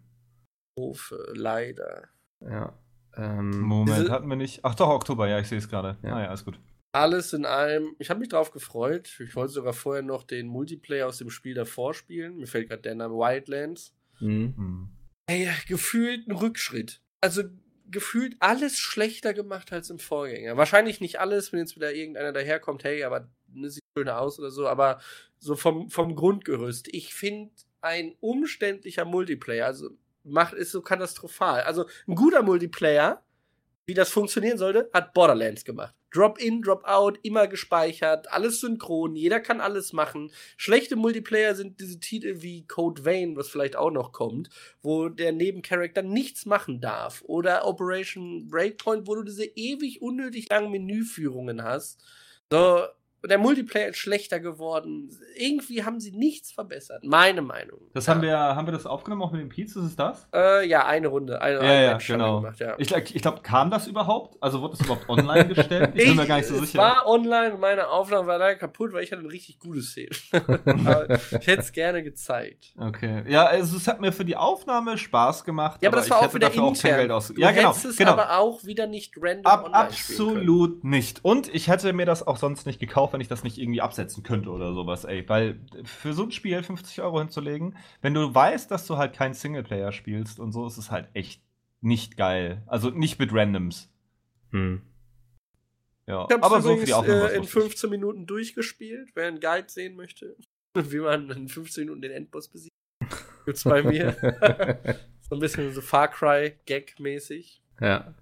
Katastrophe, 0.79 1.33
leider. 1.35 2.09
Ja. 2.41 2.73
Ähm, 3.17 3.61
Moment, 3.61 4.11
hatten 4.11 4.29
wir 4.29 4.37
nicht. 4.37 4.65
Ach 4.65 4.75
doch, 4.75 4.89
Oktober, 4.89 5.29
ja, 5.29 5.39
ich 5.41 5.49
sehe 5.49 5.59
es 5.59 5.69
gerade. 5.69 5.97
Ja. 6.03 6.15
Ah 6.15 6.23
ja, 6.23 6.29
alles 6.29 6.45
gut. 6.45 6.59
Alles 6.99 7.33
in 7.33 7.47
allem, 7.47 7.95
ich 7.99 8.11
habe 8.11 8.21
mich 8.21 8.29
drauf 8.29 8.51
gefreut. 8.51 9.09
Ich 9.21 9.37
wollte 9.37 9.53
sogar 9.53 9.73
vorher 9.73 10.03
noch 10.03 10.25
den 10.25 10.49
Multiplayer 10.49 11.07
aus 11.07 11.19
dem 11.19 11.31
Spiel 11.31 11.55
davor 11.55 11.95
spielen. 11.95 12.37
Mir 12.37 12.47
fällt 12.47 12.69
gerade 12.69 12.83
der 12.83 12.95
Name 12.97 13.15
Wildlands. 13.15 13.95
Mhm. 14.21 14.55
Hm. 14.57 14.89
Ey, 15.27 15.49
gefühlt 15.67 16.27
ein 16.27 16.33
Rückschritt. 16.33 17.01
Also 17.21 17.45
gefühlt 17.91 18.37
alles 18.41 18.79
schlechter 18.79 19.33
gemacht 19.33 19.73
als 19.73 19.91
im 19.91 19.99
Vorgänger. 19.99 20.57
Wahrscheinlich 20.57 21.01
nicht 21.01 21.21
alles, 21.21 21.53
wenn 21.53 21.61
jetzt 21.61 21.77
wieder 21.77 21.95
irgendeiner 21.95 22.33
daherkommt, 22.33 22.85
hey, 22.85 23.05
aber 23.05 23.29
ne, 23.47 23.71
sieht 23.71 23.83
schöner 23.97 24.21
aus 24.21 24.39
oder 24.39 24.51
so, 24.51 24.67
aber 24.67 25.01
so 25.39 25.55
vom, 25.55 25.91
vom 25.91 26.15
Grundgerüst. 26.15 26.89
Ich 26.93 27.15
finde 27.15 27.53
ein 27.81 28.15
umständlicher 28.21 29.05
Multiplayer, 29.05 29.67
also 29.67 29.91
macht, 30.25 30.55
ist 30.55 30.73
so 30.73 30.83
katastrophal. 30.83 31.63
Also 31.63 31.87
ein 32.07 32.15
guter 32.15 32.43
Multiplayer, 32.43 33.23
wie 33.87 33.95
das 33.95 34.11
funktionieren 34.11 34.59
sollte, 34.59 34.91
hat 34.93 35.15
Borderlands 35.15 35.65
gemacht. 35.65 35.95
Drop-in, 36.11 36.63
Drop-out, 36.63 37.19
immer 37.23 37.47
gespeichert, 37.47 38.33
alles 38.33 38.61
synchron, 38.61 39.15
jeder 39.17 39.41
kann 39.41 39.61
alles 39.61 39.93
machen. 39.93 40.31
Schlechte 40.57 40.97
Multiplayer 40.97 41.55
sind 41.55 41.81
diese 41.81 42.01
Titel 42.01 42.43
wie 42.43 42.67
Code 42.67 43.05
Vein, 43.05 43.37
was 43.37 43.49
vielleicht 43.49 43.77
auch 43.77 43.91
noch 43.91 44.13
kommt, 44.13 44.49
wo 44.83 45.09
der 45.09 45.33
Nebencharakter 45.33 46.03
nichts 46.03 46.47
machen 46.47 46.81
darf. 46.81 47.23
Oder 47.27 47.67
Operation 47.67 48.49
Breakpoint, 48.49 49.07
wo 49.07 49.15
du 49.15 49.23
diese 49.23 49.45
ewig 49.45 50.03
unnötig 50.03 50.49
langen 50.51 50.71
Menüführungen 50.71 51.63
hast. 51.63 52.03
So, 52.51 52.87
der 53.25 53.39
Multiplayer 53.39 53.89
ist 53.89 53.99
schlechter 53.99 54.41
geworden. 54.41 55.11
Irgendwie 55.37 55.85
haben 55.85 56.01
sie 56.01 56.13
nichts 56.13 56.53
verbessert. 56.53 57.03
Meine 57.05 57.43
Meinung. 57.43 57.81
Das 57.95 58.07
ja. 58.07 58.15
haben 58.15 58.23
wir, 58.23 58.39
haben 58.39 58.67
wir 58.67 58.73
das 58.73 58.87
aufgenommen 58.87 59.23
auch 59.23 59.33
mit 59.33 59.41
den 59.41 59.49
Peets? 59.49 59.77
Ist 59.77 59.85
es 59.85 59.97
das? 59.97 60.29
Äh, 60.33 60.69
ja, 60.69 60.87
eine 60.87 61.09
Runde. 61.09 61.41
Eine, 61.43 61.57
ja, 61.57 61.61
eine 61.61 61.85
ja, 61.85 61.99
genau. 61.99 62.41
Gemacht, 62.41 62.61
ja. 62.61 62.75
Ich, 62.79 62.93
ich 62.93 63.23
glaube, 63.23 63.41
kam 63.43 63.71
das 63.71 63.87
überhaupt? 63.87 64.41
Also 64.41 64.61
wurde 64.61 64.77
das 64.77 64.87
überhaupt 64.87 65.09
online 65.09 65.49
gestellt? 65.49 65.93
Ich, 65.95 66.07
bin 66.07 66.17
mir 66.17 66.27
gar 66.29 66.37
nicht 66.37 66.49
so 66.49 66.55
sicher. 66.55 66.67
Es 66.67 66.75
war 66.77 67.07
online 67.07 67.55
und 67.55 67.61
meine 67.61 67.89
Aufnahme 67.89 68.27
war 68.27 68.39
leider 68.39 68.57
kaputt, 68.57 68.93
weil 68.93 69.03
ich 69.03 69.13
hatte 69.13 69.23
ein 69.23 69.29
richtig 69.29 69.59
gutes 69.59 69.91
Szene. 69.91 70.11
ich 71.41 71.47
hätte 71.47 71.61
es 71.61 71.73
gerne 71.73 72.03
gezeigt. 72.03 72.73
Okay. 72.79 73.25
Ja, 73.29 73.47
also 73.47 73.77
es 73.77 73.89
hat 73.89 74.01
mir 74.01 74.13
für 74.13 74.25
die 74.25 74.37
Aufnahme 74.37 74.97
Spaß 74.97 75.45
gemacht. 75.45 75.83
Ja, 75.83 75.89
aber, 75.89 75.99
aber 75.99 76.03
das 76.03 76.11
war 76.11 76.21
auch 76.21 76.35
wieder 76.35 76.53
intern. 76.53 77.11
Auch 77.11 77.27
du 77.27 77.41
ja, 77.41 77.51
genau. 77.51 77.71
es 77.71 77.97
genau. 77.97 78.13
aber 78.13 78.39
auch 78.39 78.65
wieder 78.65 78.87
nicht 78.87 79.15
random 79.21 79.47
Ab, 79.47 79.65
online 79.65 79.85
Absolut 79.85 80.85
nicht. 80.85 81.25
Und 81.25 81.53
ich 81.55 81.69
hätte 81.69 81.93
mir 81.93 82.07
das 82.07 82.27
auch 82.27 82.37
sonst 82.37 82.67
nicht 82.67 82.79
gekauft, 82.79 83.08
wenn 83.13 83.21
ich 83.21 83.29
das 83.29 83.45
nicht 83.45 83.59
irgendwie 83.59 83.81
absetzen 83.81 84.23
könnte 84.23 84.51
oder 84.51 84.73
sowas, 84.75 85.05
ey. 85.05 85.29
Weil 85.29 85.61
für 85.85 86.13
so 86.13 86.25
ein 86.25 86.33
Spiel 86.33 86.63
50 86.63 87.01
Euro 87.03 87.19
hinzulegen, 87.19 87.77
wenn 88.03 88.15
du 88.15 88.35
weißt, 88.35 88.71
dass 88.71 88.87
du 88.87 88.97
halt 88.97 89.15
keinen 89.15 89.35
Singleplayer 89.35 89.93
spielst 89.93 90.41
und 90.41 90.53
so, 90.53 90.67
ist 90.67 90.79
es 90.79 90.91
halt 90.91 91.09
echt 91.15 91.43
nicht 91.81 92.17
geil. 92.17 92.63
Also 92.67 92.91
nicht 92.91 93.19
mit 93.19 93.33
Randoms. 93.33 93.91
Hm. 94.51 94.83
Ja, 96.07 96.27
ich 96.29 96.43
aber 96.43 96.63
so 96.63 96.77
für 96.77 96.87
die 96.87 96.95
Aufnahme. 96.95 97.31
Äh, 97.31 97.37
in 97.37 97.45
15 97.45 97.91
Minuten 97.91 98.27
durchgespielt, 98.27 99.11
wer 99.15 99.29
einen 99.29 99.41
Guide 99.41 99.69
sehen 99.69 99.95
möchte, 99.95 100.37
wie 100.75 101.01
man 101.01 101.31
in 101.31 101.49
15 101.49 101.85
Minuten 101.85 102.01
den 102.01 102.13
Endboss 102.13 102.49
besiegt. 102.49 102.75
Gibt's 103.45 103.65
bei 103.65 103.83
mir. 103.83 104.17
so 105.29 105.37
ein 105.37 105.41
bisschen 105.41 105.73
so 105.73 105.83
Far 105.83 106.09
Cry 106.09 106.55
Gag-mäßig. 106.65 107.63
Ja. 107.81 108.15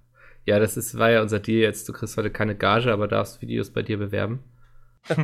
Ja, 0.44 0.60
das 0.60 0.76
ist, 0.76 0.96
war 0.96 1.10
ja 1.10 1.22
unser 1.22 1.40
Deal 1.40 1.60
jetzt. 1.60 1.88
Du 1.88 1.92
kriegst 1.92 2.16
heute 2.16 2.30
keine 2.30 2.56
Gage, 2.56 2.92
aber 2.92 3.08
darfst 3.08 3.40
Videos 3.40 3.72
bei 3.72 3.82
dir 3.82 3.98
bewerben. 3.98 4.44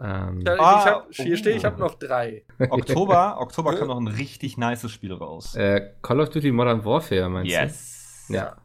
ähm, 0.00 0.40
ich 0.40 0.48
hab, 0.48 1.06
hier 1.12 1.36
stehe, 1.36 1.56
ich 1.56 1.64
habe 1.64 1.78
noch 1.78 1.94
drei. 1.94 2.44
Oktober, 2.70 3.36
Oktober 3.40 3.74
kam 3.76 3.88
noch 3.88 4.00
ein 4.00 4.08
richtig 4.08 4.56
nices 4.56 4.90
Spiel 4.90 5.12
raus. 5.12 5.54
Äh, 5.54 5.92
Call 6.02 6.20
of 6.20 6.30
Duty 6.30 6.52
Modern 6.52 6.84
Warfare, 6.84 7.28
meinst 7.28 7.50
yes. 7.50 8.26
du? 8.28 8.34
Yes. 8.34 8.42
Ja. 8.42 8.56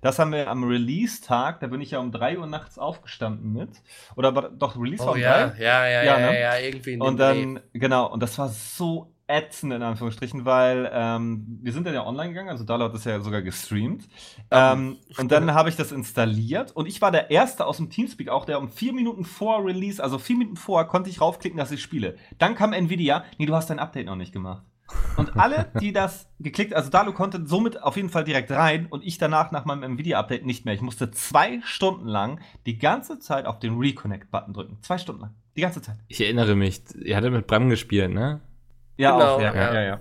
Das 0.00 0.18
haben 0.18 0.32
wir 0.32 0.48
am 0.48 0.64
Release-Tag, 0.64 1.60
da 1.60 1.66
bin 1.66 1.80
ich 1.82 1.90
ja 1.90 1.98
um 1.98 2.10
3 2.10 2.38
Uhr 2.38 2.46
nachts 2.46 2.78
aufgestanden 2.78 3.52
mit. 3.52 3.68
Oder 4.16 4.32
doch, 4.32 4.80
Release 4.80 5.02
oh, 5.02 5.08
war 5.08 5.14
um 5.14 5.20
ja. 5.20 5.48
3? 5.48 5.62
Ja, 5.62 5.86
ja, 5.86 6.02
ja, 6.02 6.16
ne? 6.18 6.24
ja, 6.26 6.32
ja, 6.32 6.58
irgendwie 6.58 6.92
in 6.94 7.02
Und 7.02 7.18
dann, 7.18 7.56
Dreh. 7.56 7.60
genau, 7.74 8.10
und 8.10 8.22
das 8.22 8.38
war 8.38 8.48
so 8.48 9.12
ätzend 9.30 9.72
in 9.72 9.82
Anführungsstrichen, 9.82 10.44
weil 10.44 10.90
ähm, 10.92 11.58
wir 11.62 11.72
sind 11.72 11.86
dann 11.86 11.94
ja 11.94 12.06
online 12.06 12.30
gegangen, 12.30 12.48
also 12.48 12.64
Dalo 12.64 12.84
hat 12.84 12.94
das 12.94 13.04
ja 13.04 13.20
sogar 13.20 13.42
gestreamt. 13.42 14.08
Ähm, 14.50 14.98
und 15.16 15.30
dann 15.30 15.54
habe 15.54 15.68
ich 15.68 15.76
das 15.76 15.92
installiert 15.92 16.72
und 16.72 16.86
ich 16.86 17.00
war 17.00 17.10
der 17.10 17.30
Erste 17.30 17.66
aus 17.66 17.76
dem 17.76 17.90
Teamspeak 17.90 18.28
auch, 18.28 18.44
der 18.44 18.58
um 18.58 18.68
vier 18.68 18.92
Minuten 18.92 19.24
vor 19.24 19.64
Release, 19.64 20.02
also 20.02 20.18
vier 20.18 20.36
Minuten 20.36 20.56
vor, 20.56 20.84
konnte 20.86 21.10
ich 21.10 21.20
raufklicken, 21.20 21.58
dass 21.58 21.70
ich 21.70 21.82
spiele. 21.82 22.16
Dann 22.38 22.54
kam 22.54 22.72
Nvidia, 22.72 23.24
nee, 23.38 23.46
du 23.46 23.54
hast 23.54 23.70
dein 23.70 23.78
Update 23.78 24.06
noch 24.06 24.16
nicht 24.16 24.32
gemacht. 24.32 24.64
Und 25.16 25.36
alle, 25.36 25.70
die 25.80 25.92
das 25.92 26.28
geklickt, 26.38 26.74
also 26.74 26.90
Dalo 26.90 27.12
konnte 27.12 27.46
somit 27.46 27.82
auf 27.82 27.96
jeden 27.96 28.08
Fall 28.08 28.24
direkt 28.24 28.50
rein 28.50 28.86
und 28.86 29.04
ich 29.04 29.18
danach 29.18 29.50
nach 29.50 29.64
meinem 29.64 29.82
Nvidia-Update 29.82 30.44
nicht 30.44 30.64
mehr. 30.64 30.74
Ich 30.74 30.80
musste 30.80 31.10
zwei 31.10 31.60
Stunden 31.62 32.06
lang 32.06 32.40
die 32.66 32.78
ganze 32.78 33.18
Zeit 33.18 33.46
auf 33.46 33.58
den 33.58 33.78
Reconnect-Button 33.78 34.54
drücken. 34.54 34.78
Zwei 34.82 34.98
Stunden 34.98 35.22
lang. 35.22 35.34
Die 35.56 35.62
ganze 35.62 35.82
Zeit. 35.82 35.96
Ich 36.08 36.20
erinnere 36.20 36.54
mich, 36.54 36.82
ihr 37.02 37.16
hattet 37.16 37.32
mit 37.32 37.46
Bram 37.46 37.68
gespielt, 37.68 38.12
ne? 38.12 38.40
Ja, 39.00 39.12
genau, 39.12 39.34
auch, 39.36 39.40
ja, 39.40 39.54
ja, 39.54 39.74
ja, 39.74 39.82
ja. 39.82 40.00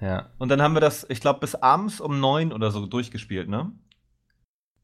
ja. 0.00 0.30
Und 0.38 0.48
dann 0.48 0.62
haben 0.62 0.74
wir 0.74 0.80
das, 0.80 1.06
ich 1.08 1.20
glaube, 1.20 1.40
bis 1.40 1.54
abends 1.54 2.00
um 2.00 2.18
neun 2.18 2.52
oder 2.52 2.70
so 2.70 2.86
durchgespielt, 2.86 3.48
ne? 3.48 3.72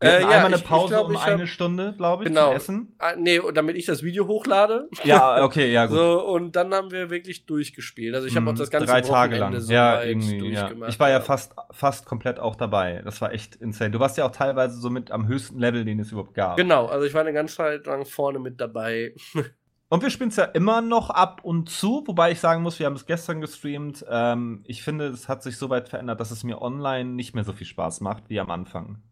Wir 0.00 0.10
äh, 0.10 0.22
ja, 0.22 0.28
einmal 0.28 0.52
eine 0.52 0.58
Pause 0.58 0.94
ich, 0.94 1.00
ich 1.00 1.06
glaub, 1.06 1.08
um 1.08 1.16
eine 1.16 1.46
Stunde, 1.46 1.94
glaube 1.96 2.24
ich, 2.24 2.28
genau. 2.28 2.48
zum 2.48 2.56
Essen. 2.56 2.94
Ah, 2.98 3.14
nee, 3.16 3.40
damit 3.54 3.76
ich 3.76 3.86
das 3.86 4.02
Video 4.02 4.26
hochlade. 4.26 4.88
Ja, 5.04 5.42
okay, 5.42 5.72
ja, 5.72 5.86
gut. 5.86 5.96
So, 5.96 6.26
und 6.26 6.56
dann 6.56 6.74
haben 6.74 6.90
wir 6.90 7.08
wirklich 7.08 7.46
durchgespielt. 7.46 8.14
Also 8.14 8.26
ich 8.26 8.36
habe 8.36 8.50
auch 8.50 8.54
das 8.54 8.70
ganze 8.70 8.86
Drei 8.86 9.00
Tage 9.00 9.36
lang. 9.36 9.58
So 9.58 9.72
ja, 9.72 10.02
irgendwie, 10.02 10.50
ja. 10.50 10.70
Ich 10.88 11.00
war 11.00 11.08
ja, 11.08 11.18
ja, 11.18 11.20
fast, 11.22 11.54
fast 11.70 12.04
komplett 12.04 12.38
auch 12.38 12.56
dabei. 12.56 13.00
Das 13.04 13.20
war 13.20 13.32
echt 13.32 13.56
insane. 13.56 13.92
Du 13.92 14.00
warst 14.00 14.18
ja 14.18 14.26
auch 14.26 14.32
teilweise 14.32 14.78
so 14.78 14.90
mit 14.90 15.10
am 15.10 15.26
höchsten 15.26 15.58
Level, 15.58 15.84
den 15.84 16.00
es 16.00 16.12
überhaupt 16.12 16.34
gab. 16.34 16.56
Genau, 16.56 16.86
also 16.86 17.06
ich 17.06 17.14
war 17.14 17.22
eine 17.22 17.32
ganze 17.32 17.56
Zeit 17.56 17.86
lang 17.86 18.04
vorne 18.04 18.40
mit 18.40 18.60
dabei. 18.60 19.14
Und 19.88 20.02
wir 20.02 20.10
spielen 20.10 20.30
es 20.30 20.36
ja 20.36 20.44
immer 20.44 20.80
noch 20.80 21.10
ab 21.10 21.40
und 21.44 21.68
zu, 21.68 22.02
wobei 22.06 22.32
ich 22.32 22.40
sagen 22.40 22.62
muss, 22.62 22.78
wir 22.78 22.86
haben 22.86 22.96
es 22.96 23.06
gestern 23.06 23.40
gestreamt. 23.40 24.04
Ähm, 24.08 24.64
ich 24.66 24.82
finde, 24.82 25.08
es 25.08 25.28
hat 25.28 25.42
sich 25.42 25.56
so 25.56 25.70
weit 25.70 25.88
verändert, 25.88 26.20
dass 26.20 26.30
es 26.30 26.42
mir 26.42 26.62
online 26.62 27.10
nicht 27.10 27.34
mehr 27.34 27.44
so 27.44 27.52
viel 27.52 27.66
Spaß 27.66 28.00
macht 28.00 28.28
wie 28.28 28.40
am 28.40 28.50
Anfang. 28.50 29.02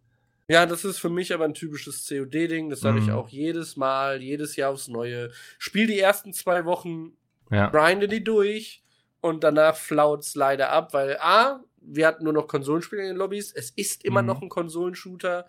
Ja, 0.49 0.67
das 0.67 0.85
ist 0.85 0.99
für 0.99 1.09
mich 1.09 1.33
aber 1.33 1.45
ein 1.45 1.55
typisches 1.55 2.07
COD-Ding. 2.09 2.69
Das 2.69 2.81
sage 2.81 2.99
ich 2.99 3.07
mhm. 3.07 3.15
auch 3.15 3.29
jedes 3.29 3.77
Mal, 3.77 4.23
jedes 4.23 4.57
Jahr 4.57 4.71
aufs 4.73 4.89
Neue. 4.89 5.31
Spiel 5.59 5.87
die 5.87 5.99
ersten 5.99 6.33
zwei 6.33 6.65
Wochen, 6.65 7.13
ja. 7.51 7.69
grinde 7.69 8.09
die 8.09 8.25
durch 8.25 8.83
und 9.21 9.45
danach 9.45 9.77
flaut 9.77 10.21
es 10.21 10.35
leider 10.35 10.71
ab, 10.71 10.93
weil 10.95 11.17
A, 11.21 11.61
wir 11.81 12.07
hatten 12.07 12.25
nur 12.25 12.33
noch 12.33 12.49
Konsolenspiele 12.49 13.03
in 13.03 13.09
den 13.09 13.17
Lobbys. 13.17 13.53
Es 13.53 13.71
ist 13.71 14.05
immer 14.05 14.23
mhm. 14.23 14.29
noch 14.29 14.43
ein 14.43 14.49
Konsolenshooter. 14.49 15.47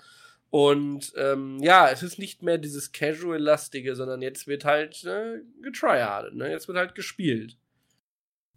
Und 0.54 1.14
ähm, 1.18 1.58
ja, 1.64 1.90
es 1.90 2.04
ist 2.04 2.20
nicht 2.20 2.44
mehr 2.44 2.60
dieses 2.60 2.92
Casual-lastige, 2.92 3.96
sondern 3.96 4.22
jetzt 4.22 4.46
wird 4.46 4.66
halt 4.66 5.02
ne, 5.04 5.42
getryhardet, 5.64 6.36
ne? 6.36 6.52
Jetzt 6.52 6.68
wird 6.68 6.78
halt 6.78 6.94
gespielt. 6.94 7.58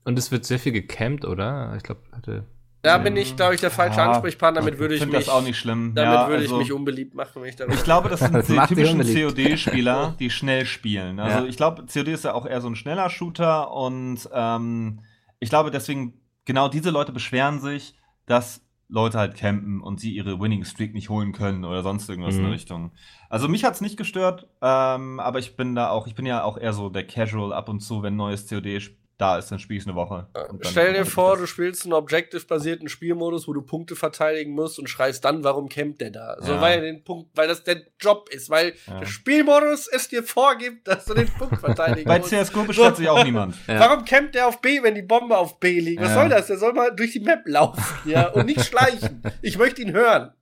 Und 0.05 0.18
es 0.18 0.30
wird 0.30 0.44
sehr 0.44 0.59
viel 0.59 0.72
gecampt, 0.72 1.24
oder? 1.24 1.72
Ich 1.74 1.82
glaube, 1.82 2.03
hatte. 2.12 2.44
Da 2.82 2.99
bin 2.99 3.16
ich, 3.16 3.34
glaube 3.36 3.55
ich, 3.55 3.62
der 3.62 3.70
falsche 3.70 3.97
ja, 3.97 4.11
Ansprechpartner. 4.11 4.61
Damit 4.61 4.78
würde 4.78 4.94
ich, 4.94 5.01
ich 5.01 5.07
mich. 5.07 5.16
das 5.16 5.30
auch 5.30 5.42
nicht 5.42 5.59
schlimm. 5.59 5.94
Damit 5.94 6.12
ja, 6.12 6.28
würde 6.28 6.42
also, 6.42 6.57
ich 6.57 6.66
mich 6.66 6.72
unbeliebt 6.74 7.14
machen, 7.14 7.40
wenn 7.40 7.49
ich 7.49 7.57
darüber. 7.57 7.74
Ich 7.74 7.84
glaube, 7.84 8.11
das 8.11 8.20
sind 8.20 8.34
das 8.34 8.47
die 8.47 8.59
typischen 8.59 9.01
COD-Spieler, 9.01 10.16
die 10.18 10.28
schnell 10.28 10.66
spielen. 10.66 11.18
Also 11.18 11.38
ja. 11.38 11.47
ich 11.47 11.57
glaube, 11.57 11.86
COD 11.90 12.09
ist 12.09 12.24
ja 12.24 12.34
auch 12.34 12.44
eher 12.44 12.61
so 12.61 12.68
ein 12.68 12.76
schneller 12.76 13.09
Shooter 13.09 13.72
und 13.72 14.28
ähm, 14.34 15.01
ich 15.40 15.49
glaube, 15.49 15.70
deswegen 15.70 16.20
genau 16.44 16.68
diese 16.68 16.90
Leute 16.90 17.12
beschweren 17.12 17.59
sich, 17.59 17.94
dass 18.26 18.65
Leute 18.89 19.18
halt 19.18 19.37
campen 19.37 19.80
und 19.80 19.99
sie 19.99 20.14
ihre 20.14 20.41
Winning 20.41 20.64
Streak 20.64 20.95
nicht 20.95 21.09
holen 21.09 21.32
können 21.32 21.64
oder 21.64 21.82
sonst 21.82 22.09
irgendwas 22.09 22.34
mhm. 22.34 22.39
in 22.39 22.45
der 22.45 22.51
mhm. 22.51 22.55
Richtung. 22.55 22.93
Also 23.28 23.49
mich 23.49 23.64
hat's 23.64 23.80
nicht 23.80 23.97
gestört, 23.97 24.49
ähm, 24.62 25.18
aber 25.18 25.39
ich 25.39 25.57
bin 25.57 25.74
da 25.74 25.91
auch, 25.91 26.07
ich 26.07 26.14
bin 26.14 26.26
ja 26.26 26.45
auch 26.45 26.57
eher 26.57 26.72
so 26.72 26.89
der 26.89 27.07
Casual 27.07 27.53
ab 27.53 27.68
und 27.68 27.80
zu, 27.80 28.03
wenn 28.03 28.16
neues 28.16 28.49
COD 28.49 28.80
da 29.18 29.38
ist, 29.38 29.51
dann 29.51 29.59
spiele 29.59 29.80
ich 29.80 29.86
eine 29.86 29.97
Woche. 29.97 30.26
Stell 30.60 30.93
dir 30.93 31.06
vor, 31.06 31.38
du 31.38 31.47
spielst 31.47 31.84
einen 31.84 31.94
Objective-basierten 31.94 32.88
Spielmodus, 32.88 33.48
wo 33.48 33.55
du 33.55 33.62
Punkte 33.62 33.97
verteidigen 33.97 34.52
musst 34.52 34.78
und 34.78 34.88
schreist 34.88 35.24
dann, 35.24 35.43
warum 35.43 35.70
campt 35.70 36.02
der 36.02 36.10
da? 36.10 36.36
So, 36.40 36.52
ja. 36.52 36.60
weil 36.60 36.82
den 36.82 37.02
Punkt, 37.02 37.30
weil 37.34 37.48
das 37.48 37.64
der 37.64 37.82
Job 37.98 38.28
ist, 38.30 38.51
weil 38.51 38.74
ja. 38.86 39.01
der 39.01 39.06
Spielmodus 39.06 39.88
es 39.88 40.09
dir 40.09 40.22
vorgibt, 40.22 40.86
dass 40.86 41.06
du 41.06 41.14
den 41.14 41.28
Punkt 41.28 41.59
verteidigen 41.59 42.10
musst. 42.18 42.30
Bei 42.30 42.43
CSGO 42.44 42.64
beschwert 42.64 42.97
sich 42.97 43.09
auch 43.09 43.24
niemand. 43.24 43.55
Ja. 43.66 43.80
Warum 43.80 44.05
campt 44.05 44.34
der 44.34 44.47
auf 44.47 44.60
B, 44.60 44.82
wenn 44.82 44.94
die 44.94 45.02
Bombe 45.02 45.36
auf 45.36 45.59
B 45.59 45.80
liegt? 45.80 46.01
Was 46.01 46.14
soll 46.14 46.28
das? 46.28 46.47
Der 46.47 46.56
soll 46.56 46.72
mal 46.72 46.94
durch 46.94 47.12
die 47.12 47.20
Map 47.20 47.43
laufen, 47.47 47.82
ja, 48.05 48.28
und 48.28 48.47
nicht 48.47 48.64
schleichen. 48.64 49.22
Ich 49.43 49.59
möchte 49.59 49.82
ihn 49.82 49.93
hören. 49.93 50.32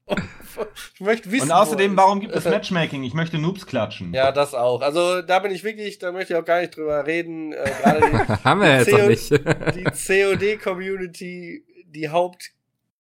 Ich 0.94 1.00
möchte 1.00 1.30
wissen. 1.30 1.44
Und 1.44 1.52
außerdem, 1.52 1.96
warum 1.96 2.20
gibt 2.20 2.34
es 2.34 2.44
Matchmaking? 2.44 3.02
Ich 3.04 3.14
möchte 3.14 3.38
Noobs 3.38 3.66
klatschen. 3.66 4.12
Ja, 4.12 4.32
das 4.32 4.54
auch. 4.54 4.80
Also 4.80 5.22
da 5.22 5.38
bin 5.38 5.52
ich 5.52 5.64
wirklich, 5.64 5.98
da 5.98 6.12
möchte 6.12 6.34
ich 6.34 6.38
auch 6.38 6.44
gar 6.44 6.60
nicht 6.60 6.76
drüber 6.76 7.06
reden. 7.06 7.52
Äh, 7.52 7.64
die, 7.84 8.44
Haben 8.44 8.60
wir 8.60 8.78
jetzt 8.78 8.90
noch 8.90 9.06
nicht. 9.06 9.30
die 9.30 9.84
COD-Community, 9.84 11.64
die 11.86 12.08
Haupt 12.08 12.52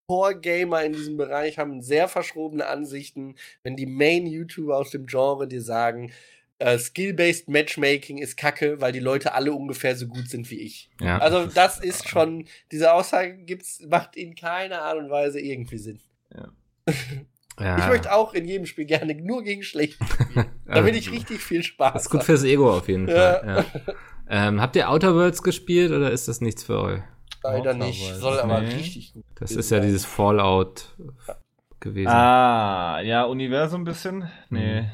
Core-Gamer 0.06 0.84
in 0.84 0.92
diesem 0.92 1.16
Bereich 1.16 1.58
haben 1.58 1.80
sehr 1.80 2.08
verschrobene 2.08 2.66
Ansichten. 2.66 3.36
Wenn 3.62 3.76
die 3.76 3.86
Main-YouTuber 3.86 4.76
aus 4.76 4.90
dem 4.90 5.06
Genre 5.06 5.48
dir 5.48 5.62
sagen, 5.62 6.12
äh, 6.58 6.78
Skill-based 6.78 7.48
Matchmaking 7.48 8.18
ist 8.18 8.36
kacke, 8.36 8.80
weil 8.80 8.92
die 8.92 9.00
Leute 9.00 9.34
alle 9.34 9.52
ungefähr 9.52 9.96
so 9.96 10.06
gut 10.06 10.28
sind 10.28 10.50
wie 10.50 10.60
ich. 10.60 10.90
Ja. 11.00 11.18
Also 11.18 11.46
das 11.46 11.80
ist 11.80 12.08
schon, 12.08 12.46
diese 12.70 12.92
Aussage 12.92 13.34
gibt's, 13.34 13.80
macht 13.80 14.16
in 14.16 14.34
keiner 14.34 14.82
Art 14.82 14.98
und 14.98 15.10
Weise 15.10 15.40
irgendwie 15.40 15.78
Sinn. 15.78 16.00
Ja. 16.34 16.52
Ja. 17.60 17.78
Ich 17.78 17.86
möchte 17.86 18.12
auch 18.12 18.34
in 18.34 18.46
jedem 18.46 18.66
Spiel 18.66 18.84
gerne 18.84 19.14
nur 19.14 19.42
gegen 19.44 19.62
Schlechte 19.62 20.04
spielen. 20.04 20.46
damit 20.66 20.96
ich 20.96 21.10
richtig 21.12 21.40
viel 21.40 21.62
Spaß 21.62 21.92
Das 21.92 22.02
ist 22.04 22.10
gut 22.10 22.20
habe. 22.20 22.26
fürs 22.26 22.42
Ego 22.44 22.76
auf 22.76 22.88
jeden 22.88 23.06
Ja. 23.08 23.14
Fall. 23.14 23.64
Ja. 23.86 23.94
Ähm, 24.28 24.60
habt 24.60 24.74
ihr 24.76 24.90
Outer 24.90 25.14
Worlds 25.14 25.42
gespielt 25.42 25.92
oder 25.92 26.10
ist 26.10 26.26
das 26.28 26.40
nichts 26.40 26.64
für 26.64 26.80
euch? 26.80 27.00
Leider 27.42 27.58
Outer 27.70 27.74
nicht. 27.74 28.02
Worlds, 28.02 28.20
Soll 28.20 28.40
aber 28.40 28.60
nee. 28.62 28.74
richtig 28.74 29.12
gut 29.12 29.24
Das 29.36 29.52
ist 29.52 29.70
ja 29.70 29.78
sein. 29.78 29.86
dieses 29.86 30.04
Fallout 30.04 30.96
gewesen. 31.80 32.08
Ah, 32.08 33.00
ja, 33.02 33.24
Universum 33.24 33.82
ein 33.82 33.84
bisschen? 33.84 34.30
Nee. 34.50 34.88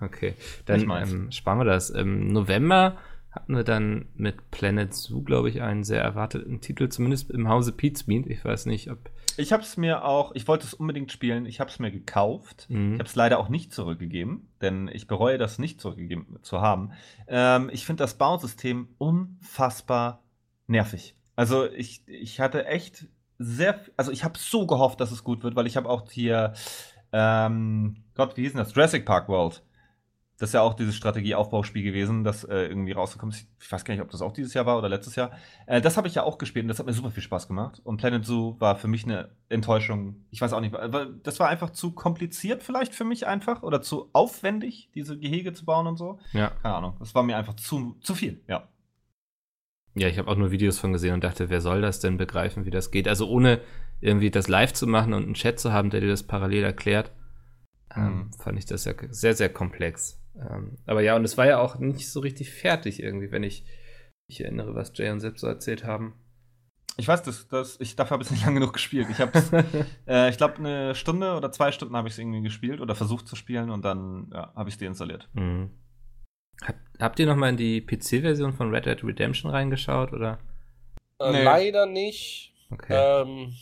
Okay, 0.00 0.34
Ich 0.38 0.64
dann 0.66 0.82
ähm, 0.90 1.32
sparen 1.32 1.58
wir 1.58 1.64
das. 1.64 1.88
Im 1.90 2.28
November 2.28 2.98
hatten 3.34 3.56
wir 3.56 3.64
dann 3.64 4.06
mit 4.14 4.50
Planet 4.50 4.94
Zoo, 4.94 5.22
glaube 5.22 5.48
ich, 5.48 5.60
einen 5.60 5.82
sehr 5.82 6.00
erwarteten 6.00 6.60
Titel, 6.60 6.88
zumindest 6.88 7.30
im 7.30 7.48
Hause 7.48 7.72
Pizmeet. 7.72 8.26
Ich 8.28 8.44
weiß 8.44 8.66
nicht, 8.66 8.90
ob. 8.90 9.10
Ich 9.36 9.52
habe 9.52 9.62
es 9.64 9.76
mir 9.76 10.04
auch, 10.04 10.32
ich 10.34 10.46
wollte 10.46 10.66
es 10.66 10.74
unbedingt 10.74 11.10
spielen, 11.10 11.44
ich 11.44 11.58
habe 11.58 11.68
es 11.68 11.80
mir 11.80 11.90
gekauft. 11.90 12.66
Mhm. 12.68 12.94
Ich 12.94 12.98
habe 13.00 13.08
es 13.08 13.16
leider 13.16 13.40
auch 13.40 13.48
nicht 13.48 13.72
zurückgegeben, 13.72 14.48
denn 14.60 14.88
ich 14.92 15.08
bereue 15.08 15.38
das 15.38 15.58
nicht 15.58 15.80
zurückgegeben 15.80 16.38
zu 16.42 16.60
haben. 16.60 16.92
Ähm, 17.26 17.70
ich 17.72 17.84
finde 17.84 18.04
das 18.04 18.16
Bounce-System 18.16 18.88
unfassbar 18.98 20.22
nervig. 20.68 21.16
Also 21.34 21.68
ich, 21.68 22.06
ich 22.06 22.38
hatte 22.38 22.66
echt 22.66 23.08
sehr, 23.38 23.80
also 23.96 24.12
ich 24.12 24.22
habe 24.22 24.38
so 24.38 24.66
gehofft, 24.66 25.00
dass 25.00 25.10
es 25.10 25.24
gut 25.24 25.42
wird, 25.42 25.56
weil 25.56 25.66
ich 25.66 25.76
habe 25.76 25.88
auch 25.88 26.08
hier, 26.08 26.52
ähm, 27.12 27.96
Gott, 28.14 28.36
wie 28.36 28.42
hieß 28.42 28.52
denn 28.52 28.60
das? 28.60 28.74
Jurassic 28.74 29.04
Park 29.04 29.28
World. 29.28 29.64
Das 30.38 30.48
ist 30.50 30.54
ja 30.54 30.62
auch 30.62 30.74
dieses 30.74 30.96
Strategieaufbauspiel 30.96 31.84
gewesen, 31.84 32.24
das 32.24 32.42
äh, 32.42 32.66
irgendwie 32.66 32.90
rausgekommen 32.90 33.32
ist. 33.32 33.46
Ich 33.60 33.70
weiß 33.70 33.84
gar 33.84 33.94
nicht, 33.94 34.02
ob 34.02 34.10
das 34.10 34.20
auch 34.20 34.32
dieses 34.32 34.52
Jahr 34.52 34.66
war 34.66 34.76
oder 34.76 34.88
letztes 34.88 35.14
Jahr. 35.14 35.30
Äh, 35.66 35.80
das 35.80 35.96
habe 35.96 36.08
ich 36.08 36.16
ja 36.16 36.24
auch 36.24 36.38
gespielt 36.38 36.64
und 36.64 36.68
das 36.68 36.80
hat 36.80 36.86
mir 36.86 36.92
super 36.92 37.12
viel 37.12 37.22
Spaß 37.22 37.46
gemacht. 37.46 37.80
Und 37.84 37.98
Planet 37.98 38.24
Zoo 38.24 38.56
war 38.58 38.74
für 38.74 38.88
mich 38.88 39.04
eine 39.04 39.30
Enttäuschung. 39.48 40.24
Ich 40.32 40.40
weiß 40.40 40.52
auch 40.52 40.60
nicht, 40.60 40.74
das 41.22 41.38
war 41.38 41.48
einfach 41.48 41.70
zu 41.70 41.92
kompliziert 41.92 42.64
vielleicht 42.64 42.94
für 42.96 43.04
mich 43.04 43.28
einfach 43.28 43.62
oder 43.62 43.80
zu 43.80 44.10
aufwendig, 44.12 44.90
diese 44.92 45.16
Gehege 45.18 45.52
zu 45.52 45.64
bauen 45.64 45.86
und 45.86 45.96
so. 45.98 46.18
Ja. 46.32 46.50
Keine 46.62 46.74
Ahnung. 46.74 46.96
Das 46.98 47.14
war 47.14 47.22
mir 47.22 47.36
einfach 47.36 47.54
zu, 47.54 47.96
zu 48.00 48.16
viel, 48.16 48.42
ja. 48.48 48.68
Ja, 49.94 50.08
ich 50.08 50.18
habe 50.18 50.28
auch 50.28 50.36
nur 50.36 50.50
Videos 50.50 50.80
von 50.80 50.92
gesehen 50.92 51.14
und 51.14 51.22
dachte, 51.22 51.48
wer 51.48 51.60
soll 51.60 51.80
das 51.80 52.00
denn 52.00 52.16
begreifen, 52.16 52.64
wie 52.64 52.70
das 52.70 52.90
geht? 52.90 53.06
Also 53.06 53.28
ohne 53.28 53.60
irgendwie 54.00 54.32
das 54.32 54.48
live 54.48 54.72
zu 54.72 54.88
machen 54.88 55.12
und 55.14 55.22
einen 55.22 55.34
Chat 55.34 55.60
zu 55.60 55.72
haben, 55.72 55.90
der 55.90 56.00
dir 56.00 56.08
das 56.08 56.24
parallel 56.24 56.64
erklärt, 56.64 57.12
ähm, 57.94 58.16
Mhm. 58.16 58.32
fand 58.32 58.58
ich 58.58 58.66
das 58.66 58.84
ja 58.84 58.94
sehr, 59.10 59.34
sehr 59.34 59.48
komplex. 59.50 60.20
Ähm, 60.36 60.76
aber 60.86 61.00
ja, 61.00 61.16
und 61.16 61.24
es 61.24 61.36
war 61.36 61.46
ja 61.46 61.58
auch 61.58 61.78
nicht 61.78 62.10
so 62.10 62.20
richtig 62.20 62.50
fertig 62.50 63.02
irgendwie, 63.02 63.30
wenn 63.30 63.42
ich 63.42 63.64
mich 64.28 64.40
erinnere, 64.40 64.74
was 64.74 64.92
Jay 64.94 65.10
und 65.10 65.20
Sepp 65.20 65.38
so 65.38 65.46
erzählt 65.46 65.84
haben. 65.84 66.14
Ich 66.96 67.08
weiß, 67.08 67.22
das, 67.24 67.48
das, 67.48 67.80
ich, 67.80 67.96
dafür 67.96 68.14
habe 68.14 68.22
ich 68.22 68.30
nicht 68.30 68.44
lange 68.44 68.60
genug 68.60 68.72
gespielt. 68.72 69.08
Ich 69.10 69.18
habe 69.18 69.32
äh, 70.06 70.30
ich 70.30 70.36
glaube, 70.36 70.58
eine 70.58 70.94
Stunde 70.94 71.34
oder 71.34 71.50
zwei 71.50 71.72
Stunden 71.72 71.96
habe 71.96 72.08
ich 72.08 72.14
es 72.14 72.18
irgendwie 72.18 72.42
gespielt 72.42 72.80
oder 72.80 72.94
versucht 72.94 73.26
zu 73.26 73.36
spielen 73.36 73.70
und 73.70 73.84
dann 73.84 74.30
ja, 74.32 74.52
habe 74.54 74.68
ich 74.68 74.76
es 74.76 74.78
deinstalliert. 74.78 75.28
Mhm. 75.32 75.70
Hab, 76.62 76.76
habt 77.00 77.18
ihr 77.18 77.26
noch 77.26 77.36
mal 77.36 77.48
in 77.48 77.56
die 77.56 77.80
PC-Version 77.80 78.52
von 78.52 78.70
Red 78.70 78.86
Dead 78.86 79.02
Redemption 79.02 79.50
reingeschaut 79.50 80.12
oder? 80.12 80.38
Äh, 81.18 81.32
Nee. 81.32 81.42
Leider 81.42 81.86
nicht. 81.86 82.54
Okay. 82.70 82.94
Ähm, 82.94 83.52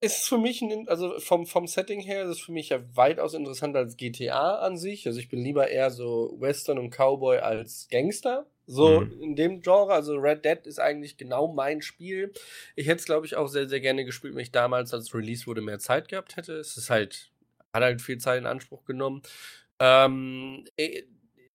ist 0.00 0.28
für 0.28 0.38
mich, 0.38 0.60
ein, 0.62 0.88
also 0.88 1.18
vom, 1.20 1.46
vom 1.46 1.66
Setting 1.66 2.00
her, 2.00 2.24
ist 2.24 2.30
es 2.30 2.40
für 2.40 2.52
mich 2.52 2.68
ja 2.68 2.80
weitaus 2.94 3.34
interessanter 3.34 3.78
als 3.80 3.96
GTA 3.96 4.56
an 4.56 4.76
sich. 4.76 5.06
Also 5.06 5.18
ich 5.18 5.28
bin 5.28 5.42
lieber 5.42 5.68
eher 5.68 5.90
so 5.90 6.36
Western 6.38 6.78
und 6.78 6.90
Cowboy 6.90 7.38
als 7.38 7.88
Gangster. 7.90 8.46
So 8.66 9.00
Mhm. 9.00 9.22
in 9.22 9.36
dem 9.36 9.60
Genre. 9.62 9.92
Also 9.92 10.16
Red 10.16 10.44
Dead 10.44 10.58
ist 10.66 10.80
eigentlich 10.80 11.16
genau 11.16 11.48
mein 11.52 11.82
Spiel. 11.82 12.32
Ich 12.74 12.86
hätte 12.88 12.98
es, 13.00 13.04
glaube 13.06 13.24
ich, 13.26 13.36
auch 13.36 13.46
sehr, 13.46 13.68
sehr 13.68 13.80
gerne 13.80 14.04
gespielt, 14.04 14.34
wenn 14.34 14.42
ich 14.42 14.50
damals, 14.52 14.92
als 14.92 15.14
Release 15.14 15.46
wurde, 15.46 15.60
mehr 15.62 15.78
Zeit 15.78 16.08
gehabt 16.08 16.36
hätte. 16.36 16.54
Es 16.54 16.76
ist 16.76 16.90
halt, 16.90 17.30
hat 17.72 17.82
halt 17.82 18.02
viel 18.02 18.18
Zeit 18.18 18.38
in 18.40 18.46
Anspruch 18.46 18.84
genommen. 18.84 19.22
Ähm, 19.78 20.64
äh, 20.76 21.02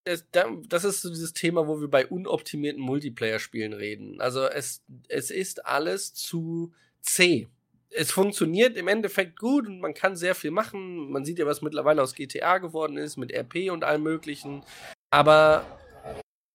das, 0.04 0.24
da- 0.32 0.50
das 0.68 0.84
ist 0.84 1.02
so 1.02 1.10
dieses 1.10 1.32
Thema, 1.32 1.68
wo 1.68 1.80
wir 1.80 1.88
bei 1.88 2.06
unoptimierten 2.06 2.80
Multiplayer-Spielen 2.82 3.72
reden. 3.72 4.20
Also 4.20 4.44
es, 4.46 4.82
es 5.08 5.30
ist 5.30 5.64
alles 5.66 6.14
zu 6.14 6.72
zäh. 7.02 7.46
Es 7.94 8.10
funktioniert 8.10 8.76
im 8.76 8.88
Endeffekt 8.88 9.38
gut 9.38 9.66
und 9.66 9.80
man 9.80 9.94
kann 9.94 10.16
sehr 10.16 10.34
viel 10.34 10.50
machen. 10.50 11.10
Man 11.10 11.24
sieht 11.24 11.38
ja, 11.38 11.46
was 11.46 11.62
mittlerweile 11.62 12.02
aus 12.02 12.14
GTA 12.14 12.58
geworden 12.58 12.96
ist, 12.96 13.16
mit 13.16 13.32
RP 13.32 13.70
und 13.70 13.84
allem 13.84 14.02
möglichen. 14.02 14.62
Aber 15.10 15.64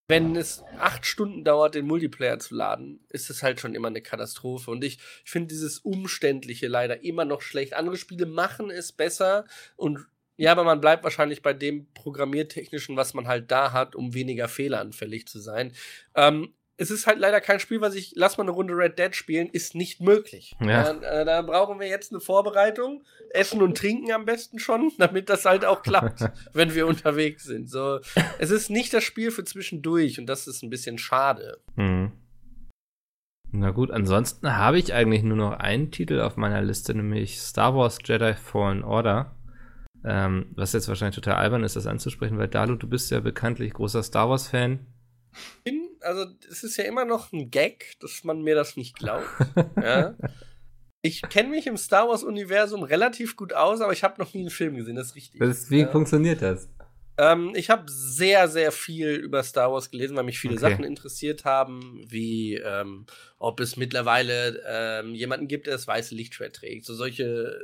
wenn 0.08 0.36
es 0.36 0.64
acht 0.80 1.06
Stunden 1.06 1.44
dauert, 1.44 1.76
den 1.76 1.86
Multiplayer 1.86 2.40
zu 2.40 2.56
laden, 2.56 3.06
ist 3.10 3.30
es 3.30 3.44
halt 3.44 3.60
schon 3.60 3.76
immer 3.76 3.90
eine 3.90 4.02
Katastrophe. 4.02 4.72
Und 4.72 4.84
ich, 4.84 5.00
ich 5.26 5.32
finde 5.32 5.50
dieses 5.50 5.80
Umständliche 5.80 6.68
leider 6.68 7.04
immer 7.04 7.26
noch 7.26 7.42
schlecht. 7.42 7.74
Andere 7.74 7.98
Spiele 7.98 8.26
machen 8.26 8.70
es 8.70 8.92
besser 8.94 9.46
und 9.76 10.08
ja, 10.40 10.52
aber 10.52 10.64
man 10.64 10.80
bleibt 10.80 11.04
wahrscheinlich 11.04 11.42
bei 11.42 11.54
dem 11.54 11.92
Programmiertechnischen, 11.94 12.96
was 12.96 13.16
man 13.16 13.28
halt 13.28 13.50
da 13.52 13.74
hat, 13.74 13.96
um 13.96 14.14
weniger 14.14 14.48
fehleranfällig 14.48 15.28
zu 15.28 15.40
sein. 15.40 15.74
Ähm, 16.16 16.54
es 16.78 16.92
ist 16.92 17.08
halt 17.08 17.20
leider 17.20 17.42
kein 17.42 17.60
Spiel, 17.60 17.82
was 17.82 17.96
ich, 17.96 18.14
lass 18.16 18.38
mal 18.38 18.44
eine 18.44 18.52
Runde 18.52 18.76
Red 18.76 19.00
Dead 19.00 19.16
spielen, 19.16 19.50
ist 19.50 19.74
nicht 19.74 20.00
möglich. 20.00 20.56
Ja. 20.62 20.94
Da, 20.94 21.22
äh, 21.22 21.26
da 21.26 21.42
brauchen 21.42 21.80
wir 21.80 21.88
jetzt 21.88 22.12
eine 22.12 22.22
Vorbereitung. 22.22 23.04
Essen 23.32 23.62
und 23.62 23.76
trinken 23.76 24.12
am 24.12 24.26
besten 24.26 24.60
schon, 24.60 24.92
damit 24.98 25.30
das 25.30 25.46
halt 25.46 25.66
auch 25.66 25.82
klappt, 25.82 26.24
wenn 26.54 26.74
wir 26.74 26.88
unterwegs 26.88 27.44
sind. 27.44 27.70
So, 27.70 28.00
es 28.40 28.52
ist 28.52 28.70
nicht 28.70 28.94
das 28.94 29.04
Spiel 29.04 29.32
für 29.32 29.44
zwischendurch 29.44 30.20
und 30.20 30.28
das 30.28 30.48
ist 30.48 30.64
ein 30.64 30.70
bisschen 30.70 30.98
schade. 30.98 31.60
Mhm. 31.76 32.12
Na 33.52 33.72
gut, 33.72 33.92
ansonsten 33.92 34.56
habe 34.56 34.78
ich 34.78 34.94
eigentlich 34.94 35.24
nur 35.24 35.38
noch 35.38 35.54
einen 35.54 35.90
Titel 35.90 36.20
auf 36.20 36.38
meiner 36.38 36.62
Liste, 36.62 36.94
nämlich 36.94 37.40
Star 37.40 37.76
Wars 37.76 37.98
Jedi 38.04 38.34
Fallen 38.34 38.84
Order. 38.84 39.34
Ähm, 40.06 40.48
was 40.56 40.74
jetzt 40.74 40.88
wahrscheinlich 40.88 41.16
total 41.16 41.36
albern 41.36 41.64
ist, 41.64 41.76
das 41.76 41.88
anzusprechen, 41.88 42.38
weil 42.38 42.48
Dalu, 42.48 42.76
du 42.76 42.88
bist 42.88 43.10
ja 43.10 43.20
bekanntlich 43.20 43.74
großer 43.74 44.04
Star 44.04 44.30
Wars-Fan. 44.30 44.86
Bin, 45.64 45.90
also, 46.02 46.26
es 46.50 46.64
ist 46.64 46.78
ja 46.78 46.86
immer 46.86 47.06
noch 47.06 47.32
ein 47.32 47.52
Gag, 47.52 47.96
dass 48.00 48.24
man 48.24 48.42
mir 48.42 48.56
das 48.56 48.76
nicht 48.78 48.98
glaubt. 48.98 49.30
ja. 49.82 50.16
Ich 51.02 51.22
kenne 51.22 51.50
mich 51.50 51.68
im 51.68 51.78
Star 51.78 52.10
Wars-Universum 52.10 52.84
relativ 52.84 53.36
gut 53.36 53.54
aus, 53.54 53.82
aber 53.82 53.94
ich 53.94 54.04
habe 54.04 54.22
noch 54.22 54.34
nie 54.34 54.42
einen 54.42 54.50
Film 54.50 54.76
gesehen, 54.76 54.96
das 54.96 55.08
ist 55.08 55.16
richtig. 55.16 55.40
Wie 55.70 55.80
ja. 55.82 55.88
funktioniert 55.88 56.42
das? 56.42 56.70
Ähm, 57.20 57.54
ich 57.56 57.70
habe 57.70 57.86
sehr, 57.88 58.48
sehr 58.48 58.72
viel 58.72 59.10
über 59.16 59.42
Star 59.44 59.72
Wars 59.72 59.90
gelesen, 59.90 60.16
weil 60.16 60.24
mich 60.24 60.40
viele 60.40 60.56
Okay. 60.56 60.72
Sachen 60.72 60.84
interessiert 60.84 61.46
haben, 61.46 62.04
wie 62.08 62.56
ähm, 62.56 63.06
ob 63.40 63.60
es 63.60 63.76
mittlerweile 63.76 64.62
ähm, 64.68 65.16
jemanden 65.16 65.48
gibt, 65.48 65.66
der 65.66 65.74
das 65.74 65.88
weiße 65.88 66.14
Lichtschwert 66.14 66.56
trägt. 66.56 66.86
So 66.86 66.94
solche, 66.94 67.60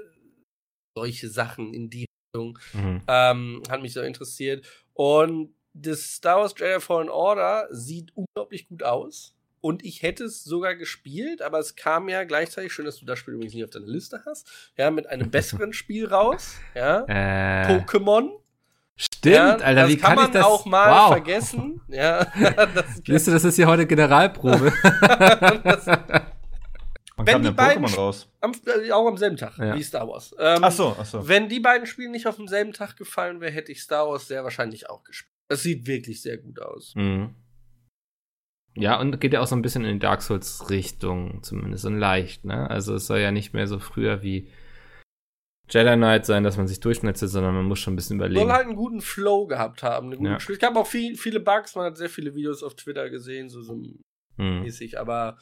solche 0.97 1.29
Sachen 1.29 1.73
in 1.73 1.89
die 1.89 2.05
Richtung 2.35 2.57
Mhm. 2.73 3.01
ähm, 3.07 3.63
hat 3.69 3.81
mich 3.81 3.93
so 3.93 4.01
interessiert. 4.01 4.65
Und 4.93 5.53
das 5.73 6.01
Star 6.15 6.37
Wars 6.39 6.53
Jedi 6.57 6.79
Fallen 6.79 7.09
Order 7.09 7.67
sieht 7.71 8.11
unglaublich 8.15 8.67
gut 8.67 8.83
aus. 8.83 9.33
Und 9.61 9.85
ich 9.85 10.01
hätte 10.01 10.25
es 10.25 10.43
sogar 10.43 10.75
gespielt, 10.75 11.41
aber 11.41 11.57
es 11.59 11.75
kam 11.77 12.09
ja 12.09 12.25
gleichzeitig, 12.25 12.73
schön, 12.73 12.83
dass 12.85 12.97
du 12.99 13.05
das 13.05 13.17
Spiel 13.19 13.35
übrigens 13.35 13.53
nicht 13.53 13.63
auf 13.63 13.69
deiner 13.69 13.87
Liste 13.87 14.21
hast, 14.25 14.45
ja, 14.77 14.91
mit 14.91 15.07
einem 15.07 15.31
besseren 15.31 15.71
Spiel 15.71 16.05
raus, 16.07 16.55
ja, 16.75 17.05
Äh, 17.07 17.77
Pokémon. 17.79 18.29
stimmt, 18.97 19.33
Ja, 19.35 19.51
Alter, 19.55 19.73
das 19.83 19.89
wie 19.89 19.97
kann, 19.97 20.15
man 20.15 20.25
ich 20.25 20.31
das 20.31 20.45
auch 20.45 20.65
mal 20.65 20.91
wow. 20.91 21.07
vergessen. 21.13 21.79
Ja, 21.87 22.25
das, 22.75 22.85
Siehst 23.07 23.27
du, 23.27 23.31
das 23.31 23.45
ist 23.45 23.55
hier 23.55 23.67
heute 23.67 23.87
Generalprobe. 23.87 24.73
das, 25.63 25.87
Und 27.15 27.27
Wenn 27.27 27.33
kam 27.35 27.43
die 27.43 27.51
beiden 27.51 27.85
Pokémon 27.85 27.95
raus. 27.95 28.27
am, 28.41 28.51
äh, 28.65 28.91
auch 28.91 29.07
am 29.07 29.15
selben 29.17 29.37
Tag 29.37 29.57
Ja. 29.59 29.75
wie 29.75 29.83
Star 29.83 30.05
Wars. 30.09 30.35
Ähm, 30.39 30.59
Ach 30.61 30.71
so, 30.73 30.93
ach 30.99 31.05
so. 31.05 31.25
Wenn 31.25 31.47
die 31.47 31.61
beiden 31.61 31.87
Spiele 31.87 32.09
nicht 32.09 32.27
auf 32.27 32.35
demselben 32.35 32.73
Tag 32.73 32.97
gefallen 32.97 33.39
wäre, 33.39 33.51
hätte 33.53 33.71
ich 33.71 33.81
Star 33.81 34.09
Wars 34.09 34.27
sehr 34.27 34.43
wahrscheinlich 34.43 34.89
auch 34.89 35.03
gespielt. 35.05 35.29
Das 35.49 35.63
sieht 35.63 35.85
wirklich 35.87 36.21
sehr 36.21 36.37
gut 36.37 36.59
aus. 36.59 36.93
Mhm. 36.95 37.35
Ja, 38.75 38.99
und 38.99 39.19
geht 39.21 39.33
ja 39.33 39.41
auch 39.41 39.47
so 39.47 39.55
ein 39.55 39.61
bisschen 39.61 39.85
in 39.85 39.93
die 39.93 39.99
Dark 39.99 40.21
Souls-Richtung, 40.23 41.43
zumindest 41.43 41.83
so 41.83 41.89
leicht, 41.89 42.43
ne? 42.43 42.69
Also 42.69 42.95
es 42.95 43.05
soll 43.05 43.19
ja 43.19 43.31
nicht 43.31 43.53
mehr 43.53 43.67
so 43.67 43.77
früher 43.77 44.23
wie 44.23 44.49
Jedi 45.69 45.95
Knight 45.95 46.25
sein, 46.25 46.43
dass 46.43 46.57
man 46.57 46.67
sich 46.67 46.79
durchnetzelt, 46.79 47.31
sondern 47.31 47.53
man 47.53 47.65
muss 47.65 47.79
schon 47.79 47.93
ein 47.93 47.95
bisschen 47.95 48.17
überlegen. 48.17 48.41
Soll 48.47 48.51
halt 48.51 48.65
einen 48.65 48.75
guten 48.75 49.01
Flow 49.01 49.45
gehabt 49.45 49.83
haben. 49.83 50.07
Einen 50.07 50.17
guten 50.17 50.31
Ja. 50.31 50.37
Es 50.37 50.59
gab 50.59 50.75
auch 50.75 50.87
viel, 50.87 51.15
viele 51.15 51.39
Bugs, 51.39 51.75
man 51.75 51.85
hat 51.85 51.97
sehr 51.97 52.09
viele 52.09 52.33
Videos 52.33 52.63
auf 52.63 52.75
Twitter 52.75 53.09
gesehen, 53.09 53.49
so, 53.49 53.61
so 53.61 53.75
Mhm. 54.37 54.61
mäßig, 54.61 54.99
aber 54.99 55.37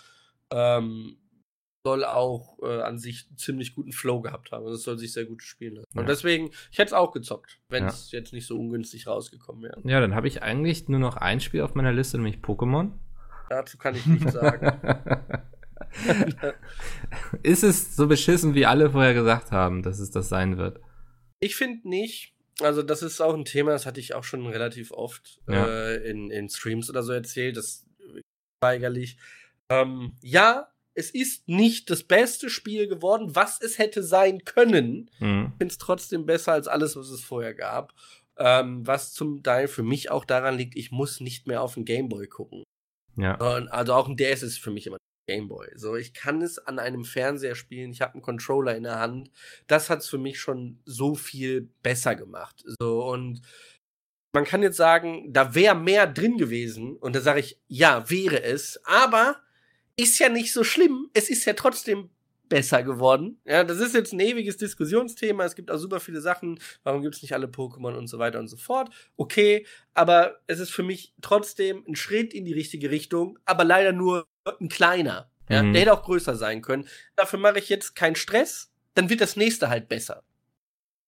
ähm, 0.52 1.16
soll 1.84 2.06
auch 2.06 2.60
äh, 2.62 2.82
an 2.82 2.98
sich 2.98 3.26
einen 3.28 3.38
ziemlich 3.38 3.76
guten 3.76 3.92
Flow 3.92 4.22
gehabt 4.22 4.52
haben. 4.52 4.66
Das 4.66 4.84
soll 4.84 4.98
sich 4.98 5.14
sehr 5.14 5.26
gut 5.26 5.42
spielen 5.42 5.76
lassen. 5.76 5.90
Ja. 5.94 6.02
Und 6.02 6.10
deswegen, 6.10 6.52
ich 6.72 6.78
hätte 6.78 6.90
es 6.90 6.94
auch 6.94 7.12
gezockt, 7.12 7.60
wenn 7.70 7.86
es 7.86 8.12
ja. 8.12 8.20
jetzt 8.20 8.34
nicht 8.34 8.46
so 8.46 8.58
ungünstig 8.58 9.08
rausgekommen 9.08 9.64
wäre. 9.64 9.82
Ja, 9.84 10.00
dann 10.00 10.16
habe 10.16 10.28
ich 10.28 10.44
eigentlich 10.44 10.88
nur 10.90 11.00
noch 11.00 11.18
ein 11.18 11.40
Spiel 11.40 11.62
auf 11.62 11.76
meiner 11.76 11.92
Liste, 11.92 12.18
nämlich 12.18 12.38
Pokémon. 12.38 12.92
Dazu 13.50 13.78
kann 13.78 13.96
ich 13.96 14.06
nichts 14.06 14.34
sagen. 14.34 14.80
Ist 17.44 17.64
es 17.64 17.96
so 17.96 18.08
beschissen, 18.08 18.56
wie 18.56 18.66
alle 18.66 18.92
vorher 18.92 19.14
gesagt 19.14 19.52
haben, 19.52 19.84
dass 19.84 20.00
es 20.00 20.12
das 20.12 20.30
sein 20.30 20.58
wird? 20.58 20.80
Ich 21.40 21.56
finde 21.56 21.88
nicht. 21.90 22.36
Also, 22.62 22.84
das 22.84 23.02
ist 23.02 23.20
auch 23.22 23.34
ein 23.34 23.46
Thema, 23.46 23.72
das 23.72 23.86
hatte 23.86 24.00
ich 24.00 24.14
auch 24.14 24.24
schon 24.24 24.46
relativ 24.46 24.92
oft 24.92 25.42
ja. 25.50 25.66
äh, 25.66 25.96
in, 26.10 26.30
in 26.30 26.48
Streams 26.48 26.90
oder 26.90 27.02
so 27.02 27.12
erzählt. 27.12 27.58
Das 27.58 27.86
weigerlich. 28.62 29.18
Ähm, 29.70 30.14
ja, 30.22 30.72
es 30.94 31.10
ist 31.10 31.48
nicht 31.48 31.90
das 31.90 32.04
beste 32.04 32.50
Spiel 32.50 32.88
geworden, 32.88 33.36
was 33.36 33.62
es 33.62 33.78
hätte 33.78 34.04
sein 34.04 34.44
können. 34.44 35.10
Mhm. 35.20 35.52
Ich 35.52 35.58
finde 35.58 35.72
es 35.72 35.78
trotzdem 35.78 36.26
besser 36.26 36.54
als 36.54 36.68
alles, 36.68 36.96
was 36.96 37.10
es 37.10 37.22
vorher 37.22 37.54
gab. 37.54 37.94
Ähm, 38.38 38.86
was 38.88 39.14
zum 39.14 39.44
Teil 39.44 39.68
für 39.68 39.84
mich 39.84 40.10
auch 40.10 40.26
daran 40.26 40.58
liegt, 40.58 40.76
ich 40.76 40.92
muss 40.92 41.20
nicht 41.20 41.48
mehr 41.48 41.62
auf 41.62 41.76
den 41.76 41.86
Gameboy 41.86 42.28
gucken. 42.28 42.64
Ja. 43.18 43.36
Also 43.36 43.94
auch 43.94 44.08
ein 44.08 44.18
DS 44.18 44.42
ist 44.42 44.58
für 44.58 44.72
mich 44.72 44.88
immer 44.88 44.98
Gameboy. 45.28 45.68
So, 45.76 45.96
ich 45.96 46.14
kann 46.14 46.42
es 46.42 46.58
an 46.58 46.80
einem 46.80 47.06
Fernseher 47.06 47.56
spielen, 47.56 47.92
ich 47.92 48.02
habe 48.02 48.14
einen 48.14 48.22
Controller 48.22 48.76
in 48.76 48.84
der 48.84 49.00
Hand. 49.00 49.32
Das 49.68 49.90
hat 49.90 50.00
es 50.00 50.10
für 50.10 50.18
mich 50.18 50.40
schon 50.40 50.80
so 50.86 51.16
viel 51.16 51.70
besser 51.84 52.16
gemacht. 52.16 52.64
So, 52.80 53.06
und 53.06 53.42
man 54.34 54.46
kann 54.46 54.64
jetzt 54.64 54.78
sagen, 54.78 55.32
da 55.32 55.54
wäre 55.54 55.76
mehr 55.76 56.08
drin 56.08 56.38
gewesen. 56.38 56.98
Und 56.98 57.16
da 57.16 57.22
sage 57.22 57.42
ich, 57.42 57.60
ja, 57.68 58.10
wäre 58.10 58.44
es. 58.44 58.80
Aber 58.86 59.42
ist 59.96 60.20
ja 60.20 60.30
nicht 60.30 60.54
so 60.54 60.64
schlimm. 60.64 61.10
Es 61.14 61.30
ist 61.30 61.46
ja 61.46 61.54
trotzdem 61.54 62.10
besser 62.52 62.84
geworden. 62.84 63.40
Ja, 63.46 63.64
das 63.64 63.78
ist 63.78 63.96
jetzt 63.96 64.12
ein 64.12 64.20
ewiges 64.20 64.58
Diskussionsthema. 64.58 65.46
Es 65.46 65.56
gibt 65.56 65.72
auch 65.72 65.78
super 65.78 66.02
viele 66.02 66.20
Sachen. 66.20 66.60
Warum 66.84 67.02
gibt 67.02 67.16
es 67.16 67.22
nicht 67.22 67.34
alle 67.34 67.48
Pokémon 67.48 67.94
und 67.94 68.08
so 68.08 68.20
weiter 68.20 68.40
und 68.40 68.50
so 68.50 68.58
fort? 68.58 68.94
Okay, 69.16 69.66
aber 69.94 70.42
es 70.48 70.60
ist 70.60 70.72
für 70.72 70.84
mich 70.84 71.14
trotzdem 71.22 71.86
ein 71.88 71.96
Schritt 71.96 72.34
in 72.34 72.44
die 72.44 72.54
richtige 72.54 72.92
Richtung, 72.92 73.40
aber 73.46 73.64
leider 73.64 73.94
nur 73.94 74.28
ein 74.60 74.68
kleiner. 74.68 75.32
Ja, 75.50 75.64
mhm. 75.64 75.72
der 75.72 75.82
hätte 75.84 75.94
auch 75.94 76.04
größer 76.04 76.36
sein 76.36 76.62
können. 76.62 76.88
Dafür 77.16 77.40
mache 77.40 77.60
ich 77.60 77.70
jetzt 77.70 77.96
keinen 77.96 78.16
Stress. 78.16 78.70
Dann 78.96 79.10
wird 79.10 79.22
das 79.22 79.38
nächste 79.38 79.70
halt 79.70 79.88
besser. 79.88 80.24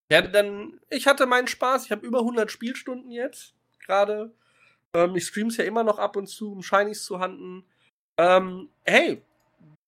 Ja, 0.09 0.21
dann, 0.21 0.79
ich 0.89 1.07
hatte 1.07 1.25
meinen 1.25 1.47
Spaß. 1.47 1.85
Ich 1.85 1.91
habe 1.91 2.05
über 2.05 2.19
100 2.19 2.51
Spielstunden 2.51 3.11
jetzt. 3.11 3.53
Gerade. 3.85 4.33
Ähm, 4.93 5.15
ich 5.15 5.25
stream's 5.25 5.57
ja 5.57 5.65
immer 5.65 5.83
noch 5.83 5.99
ab 5.99 6.15
und 6.15 6.27
zu, 6.27 6.53
um 6.53 6.63
Shinies 6.63 7.03
zu 7.03 7.19
handeln. 7.19 7.65
Ähm, 8.17 8.69
hey, 8.83 9.21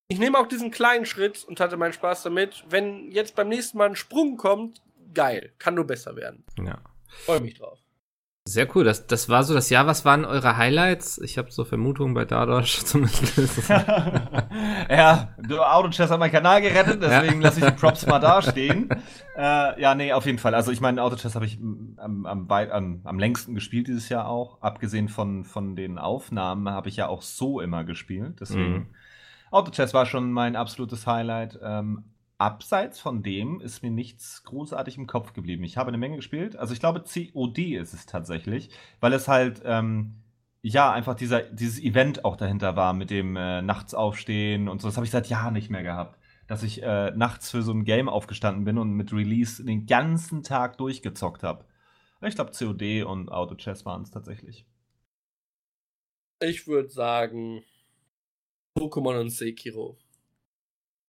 ich 0.07 0.19
nehme 0.19 0.37
auch 0.37 0.47
diesen 0.47 0.71
kleinen 0.71 1.05
Schritt 1.05 1.43
und 1.45 1.59
hatte 1.59 1.77
meinen 1.77 1.93
Spaß 1.93 2.23
damit. 2.23 2.63
Wenn 2.69 3.11
jetzt 3.11 3.35
beim 3.35 3.49
nächsten 3.49 3.77
Mal 3.77 3.89
ein 3.89 3.95
Sprung 3.95 4.37
kommt, 4.37 4.81
geil. 5.13 5.53
Kann 5.57 5.75
nur 5.75 5.85
besser 5.85 6.15
werden. 6.15 6.43
Ja. 6.63 6.79
Freue 7.25 7.39
mich 7.41 7.55
drauf. 7.55 7.79
Sehr 8.47 8.67
cool. 8.75 8.83
Das, 8.83 9.07
das 9.07 9.27
war 9.27 9.43
so 9.43 9.55
das 9.55 9.71
Jahr. 9.71 9.87
Was 9.87 10.05
waren 10.05 10.23
eure 10.23 10.55
Highlights? 10.55 11.17
Ich 11.17 11.39
habe 11.39 11.51
so 11.51 11.65
Vermutungen 11.65 12.13
bei 12.13 12.25
Dadosh 12.25 12.77
zumindest. 12.85 13.67
ja, 14.89 15.29
du 15.39 15.59
Autochess 15.59 16.11
hat 16.11 16.19
meinen 16.19 16.31
Kanal 16.31 16.61
gerettet, 16.61 17.01
deswegen 17.01 17.41
ja. 17.41 17.47
lasse 17.47 17.59
ich 17.61 17.65
die 17.65 17.71
Props 17.71 18.05
mal 18.05 18.19
dastehen. 18.21 18.89
äh, 19.35 19.81
ja, 19.81 19.95
nee, 19.95 20.13
auf 20.13 20.27
jeden 20.27 20.37
Fall. 20.37 20.53
Also 20.53 20.71
ich 20.71 20.79
meine, 20.79 21.01
Autochess 21.01 21.33
habe 21.33 21.47
ich 21.47 21.57
am, 21.97 22.25
am, 22.27 22.47
am, 22.47 23.01
am 23.03 23.19
längsten 23.19 23.55
gespielt 23.55 23.87
dieses 23.87 24.09
Jahr 24.09 24.27
auch. 24.27 24.61
Abgesehen 24.61 25.09
von, 25.09 25.43
von 25.43 25.75
den 25.75 25.97
Aufnahmen 25.97 26.69
habe 26.69 26.87
ich 26.87 26.97
ja 26.97 27.07
auch 27.07 27.23
so 27.23 27.59
immer 27.59 27.83
gespielt. 27.83 28.37
Deswegen. 28.41 28.73
Mhm. 28.73 28.87
Autochess 29.49 29.93
war 29.93 30.05
schon 30.05 30.31
mein 30.31 30.55
absolutes 30.55 31.07
Highlight. 31.07 31.57
Ähm, 31.63 32.03
abseits 32.37 32.99
von 32.99 33.23
dem 33.23 33.61
ist 33.61 33.81
mir 33.81 33.91
nichts 33.91 34.43
großartig 34.43 34.97
im 34.97 35.07
Kopf 35.07 35.33
geblieben. 35.33 35.63
Ich 35.63 35.77
habe 35.77 35.89
eine 35.89 35.97
Menge 35.97 36.17
gespielt. 36.17 36.55
Also 36.55 36.73
ich 36.73 36.79
glaube, 36.79 37.01
COD 37.03 37.57
ist 37.75 37.93
es 37.93 38.05
tatsächlich, 38.05 38.69
weil 38.99 39.13
es 39.13 39.27
halt, 39.27 39.61
ähm, 39.65 40.21
ja, 40.61 40.91
einfach 40.91 41.15
dieser, 41.15 41.43
dieses 41.43 41.79
Event 41.79 42.25
auch 42.25 42.35
dahinter 42.35 42.75
war 42.75 42.93
mit 42.93 43.09
dem 43.09 43.35
äh, 43.35 43.61
Nachts 43.61 43.93
und 43.93 44.81
so. 44.81 44.87
Das 44.87 44.97
habe 44.97 45.05
ich 45.05 45.11
seit 45.11 45.29
Jahren 45.29 45.53
nicht 45.53 45.69
mehr 45.69 45.83
gehabt. 45.83 46.19
Dass 46.47 46.61
ich 46.61 46.83
äh, 46.83 47.11
nachts 47.11 47.49
für 47.49 47.63
so 47.63 47.71
ein 47.71 47.85
Game 47.85 48.07
aufgestanden 48.07 48.65
bin 48.65 48.77
und 48.77 48.91
mit 48.91 49.11
Release 49.11 49.63
den 49.63 49.87
ganzen 49.87 50.43
Tag 50.43 50.77
durchgezockt 50.77 51.41
habe. 51.41 51.65
Ich 52.21 52.35
glaube, 52.35 52.51
COD 52.51 53.03
und 53.03 53.31
Auto 53.31 53.55
Chess 53.55 53.85
waren 53.85 54.03
es 54.03 54.11
tatsächlich. 54.11 54.65
Ich 56.39 56.67
würde 56.67 56.89
sagen, 56.89 57.63
Pokémon 58.77 59.19
und 59.19 59.29
Sekiro 59.29 59.97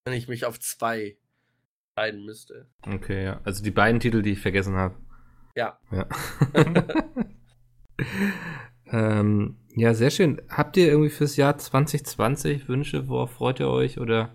wenn 0.07 0.15
ich 0.15 0.28
mich 0.28 0.47
auf 0.47 0.59
zwei 0.61 1.19
entscheiden 1.97 2.24
müsste. 2.24 2.69
Okay, 2.87 3.24
ja. 3.24 3.41
Also 3.45 3.62
die 3.62 3.70
beiden 3.70 4.01
Titel, 4.01 4.23
die 4.23 4.33
ich 4.33 4.41
vergessen 4.41 4.77
habe. 4.77 4.95
Ja. 5.57 5.78
Ja. 5.91 6.07
ähm, 8.87 9.57
ja, 9.74 9.95
sehr 9.95 10.11
schön. 10.11 10.41
Habt 10.49 10.77
ihr 10.77 10.89
irgendwie 10.89 11.11
fürs 11.11 11.37
Jahr 11.37 11.59
2020 11.59 12.69
Wünsche? 12.69 13.09
Worauf 13.09 13.33
freut 13.33 13.61
ihr 13.61 13.69
euch? 13.69 13.99
Oder 13.99 14.31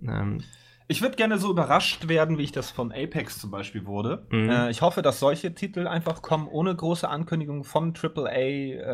ähm, 0.00 0.44
ich 0.92 1.00
würde 1.00 1.16
gerne 1.16 1.38
so 1.38 1.50
überrascht 1.50 2.06
werden, 2.08 2.36
wie 2.36 2.42
ich 2.42 2.52
das 2.52 2.70
von 2.70 2.92
Apex 2.92 3.40
zum 3.40 3.50
Beispiel 3.50 3.86
wurde. 3.86 4.26
Mhm. 4.30 4.50
Äh, 4.50 4.70
ich 4.70 4.82
hoffe, 4.82 5.00
dass 5.00 5.18
solche 5.18 5.54
Titel 5.54 5.86
einfach 5.86 6.20
kommen 6.20 6.46
ohne 6.46 6.76
große 6.76 7.08
Ankündigung 7.08 7.64
von 7.64 7.94
AAA, 7.94 8.36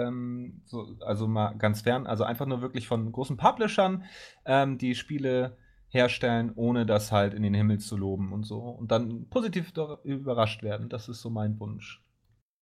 ähm, 0.06 0.62
so, 0.64 0.96
also 1.00 1.26
mal 1.26 1.54
ganz 1.58 1.80
fern, 1.80 2.06
also 2.06 2.22
einfach 2.22 2.46
nur 2.46 2.62
wirklich 2.62 2.86
von 2.86 3.10
großen 3.10 3.36
Publishern, 3.36 4.04
ähm, 4.44 4.78
die 4.78 4.94
Spiele 4.94 5.58
herstellen, 5.88 6.52
ohne 6.54 6.86
das 6.86 7.10
halt 7.10 7.34
in 7.34 7.42
den 7.42 7.54
Himmel 7.54 7.78
zu 7.78 7.96
loben 7.96 8.32
und 8.32 8.44
so. 8.44 8.60
Und 8.60 8.92
dann 8.92 9.28
positiv 9.28 9.72
überrascht 10.04 10.62
werden. 10.62 10.88
Das 10.88 11.08
ist 11.08 11.20
so 11.20 11.30
mein 11.30 11.58
Wunsch. 11.58 12.00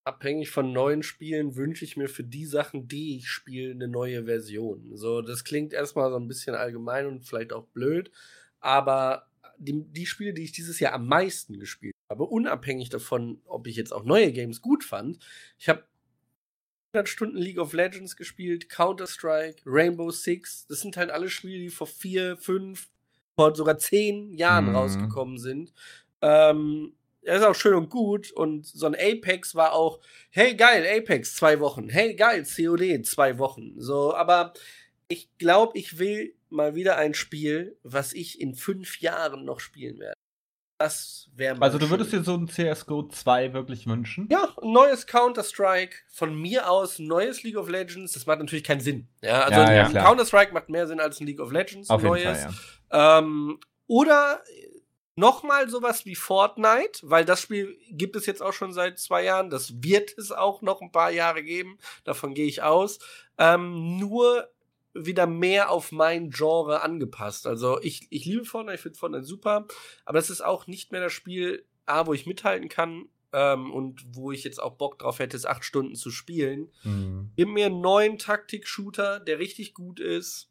Abhängig 0.05 0.51
von 0.51 0.73
neuen 0.73 1.03
Spielen 1.03 1.57
wünsche 1.57 1.85
ich 1.85 1.99
mir 1.99 2.09
für 2.09 2.25
die 2.25 2.47
Sachen, 2.47 2.89
die 2.89 3.19
ich 3.19 3.29
spiele, 3.29 3.73
eine 3.73 3.89
neue 3.89 4.25
Version. 4.25 4.97
So, 4.97 5.21
das 5.21 5.45
klingt 5.45 5.75
erstmal 5.75 6.11
so 6.11 6.17
ein 6.17 6.29
bisschen 6.29 6.55
allgemein 6.55 7.07
und 7.07 7.27
vielleicht 7.27 7.53
auch 7.53 7.67
blöd, 7.67 8.11
aber 8.61 9.26
die, 9.59 9.85
die 9.85 10.07
Spiele, 10.07 10.35
die 10.35 10.45
ich 10.45 10.53
dieses 10.53 10.81
Jahr 10.81 10.93
am 10.93 11.07
meisten 11.07 11.59
gespielt 11.59 11.95
habe, 12.11 12.25
unabhängig 12.25 12.89
davon, 12.89 13.41
ob 13.47 13.67
ich 13.67 13.77
jetzt 13.77 13.93
auch 13.93 14.05
neue 14.05 14.33
Games 14.33 14.61
gut 14.61 14.85
fand, 14.85 15.19
ich 15.59 15.69
habe 15.69 15.85
100 16.97 17.09
Stunden 17.09 17.37
League 17.37 17.59
of 17.59 17.73
Legends 17.73 18.17
gespielt, 18.17 18.71
Counter-Strike, 18.71 19.63
Rainbow 19.67 20.11
Six. 20.11 20.67
Das 20.67 20.81
sind 20.81 20.97
halt 20.97 21.11
alle 21.11 21.29
Spiele, 21.29 21.59
die 21.59 21.69
vor 21.69 21.87
vier, 21.87 22.37
fünf, 22.39 22.89
vor 23.35 23.55
sogar 23.55 23.79
zehn 23.79 24.33
Jahren 24.33 24.71
mhm. 24.71 24.77
rausgekommen 24.77 25.39
sind. 25.39 25.73
Ähm, 26.23 26.95
das 27.23 27.41
ist 27.41 27.47
auch 27.47 27.55
schön 27.55 27.75
und 27.75 27.91
gut. 27.91 28.31
Und 28.33 28.67
so 28.67 28.87
ein 28.87 28.95
Apex 28.95 29.55
war 29.55 29.73
auch, 29.73 30.01
hey 30.31 30.55
geil, 30.55 30.87
Apex, 30.87 31.35
zwei 31.35 31.61
Wochen. 31.61 31.89
Hey 31.89 32.15
geil, 32.15 32.45
COD, 32.45 33.05
zwei 33.05 33.39
Wochen. 33.39 33.75
So, 33.79 34.15
aber 34.15 34.55
ich 35.09 35.29
glaube, 35.39 35.77
ich 35.77 35.99
will 35.99 36.35
mal 36.51 36.75
wieder 36.75 36.97
ein 36.97 37.15
Spiel, 37.15 37.79
was 37.83 38.13
ich 38.13 38.41
in 38.41 38.55
fünf 38.55 39.01
Jahren 39.01 39.45
noch 39.45 39.61
spielen 39.61 39.99
werde. 39.99 40.15
Das 40.79 41.31
wäre 41.35 41.61
Also 41.63 41.79
du 41.79 41.89
würdest 41.89 42.13
dir 42.13 42.23
so 42.23 42.35
ein 42.35 42.49
CSGO 42.49 43.05
2 43.05 43.55
wirklich 43.55 43.87
wünschen? 43.87 44.29
Ja, 44.31 44.55
ein 44.61 44.73
neues 44.73 45.07
Counter-Strike, 45.07 45.97
von 46.11 46.39
mir 46.39 46.71
aus 46.71 46.99
ein 46.99 47.07
neues 47.07 47.43
League 47.43 47.57
of 47.57 47.71
Legends, 47.71 48.13
das 48.13 48.27
macht 48.27 48.41
natürlich 48.41 48.65
keinen 48.65 48.81
Sinn. 48.81 49.09
Ja, 49.23 49.43
also 49.43 49.61
ja, 49.61 49.89
ja, 49.89 50.03
Counter-Strike 50.03 50.53
macht 50.53 50.69
mehr 50.69 50.87
Sinn 50.87 51.01
als 51.01 51.19
ein 51.19 51.27
League 51.27 51.41
of 51.41 51.51
Legends, 51.51 51.89
Auf 51.89 52.03
neues. 52.03 52.43
Fall, 52.43 52.55
ja. 52.93 53.19
ähm, 53.19 53.59
oder 53.87 54.43
nochmal 55.17 55.71
sowas 55.71 56.05
wie 56.05 56.15
Fortnite, 56.15 57.01
weil 57.03 57.25
das 57.25 57.41
Spiel 57.41 57.79
gibt 57.91 58.15
es 58.15 58.27
jetzt 58.27 58.43
auch 58.43 58.53
schon 58.53 58.73
seit 58.73 58.99
zwei 58.99 59.25
Jahren, 59.25 59.49
das 59.49 59.83
wird 59.83 60.17
es 60.19 60.31
auch 60.31 60.61
noch 60.61 60.83
ein 60.83 60.93
paar 60.93 61.11
Jahre 61.11 61.43
geben, 61.43 61.79
davon 62.05 62.35
gehe 62.35 62.47
ich 62.47 62.63
aus. 62.63 62.99
Ähm, 63.39 63.99
nur 63.99 64.49
wieder 64.99 65.27
mehr 65.27 65.71
auf 65.71 65.93
mein 65.93 66.31
Genre 66.31 66.83
angepasst. 66.83 67.47
Also 67.47 67.81
ich, 67.81 68.07
ich 68.11 68.25
liebe 68.25 68.45
Fortnite, 68.45 68.77
ich 68.77 68.81
finde 68.81 68.99
Fortnite 68.99 69.25
super, 69.25 69.67
aber 70.05 70.19
das 70.19 70.31
ist 70.31 70.45
auch 70.45 70.67
nicht 70.67 70.93
mehr 70.93 71.01
das 71.01 71.13
Spiel, 71.13 71.65
A, 71.87 72.07
wo 72.07 72.15
ich 72.15 72.27
mithalten 72.27 72.69
kann 72.69 73.09
ähm, 73.33 73.73
und 73.73 74.05
wo 74.15 74.33
ich 74.33 74.45
jetzt 74.45 74.61
auch 74.61 74.77
Bock 74.77 74.99
drauf 74.99 75.19
hätte, 75.19 75.37
es 75.37 75.47
acht 75.47 75.65
Stunden 75.65 75.95
zu 75.95 76.11
spielen. 76.11 76.71
Mhm. 76.83 77.31
Gib 77.37 77.49
mir 77.49 77.67
einen 77.67 77.81
neuen 77.81 78.19
Taktik-Shooter, 78.19 79.21
der 79.21 79.39
richtig 79.39 79.75
gut 79.75 80.01
ist, 80.01 80.51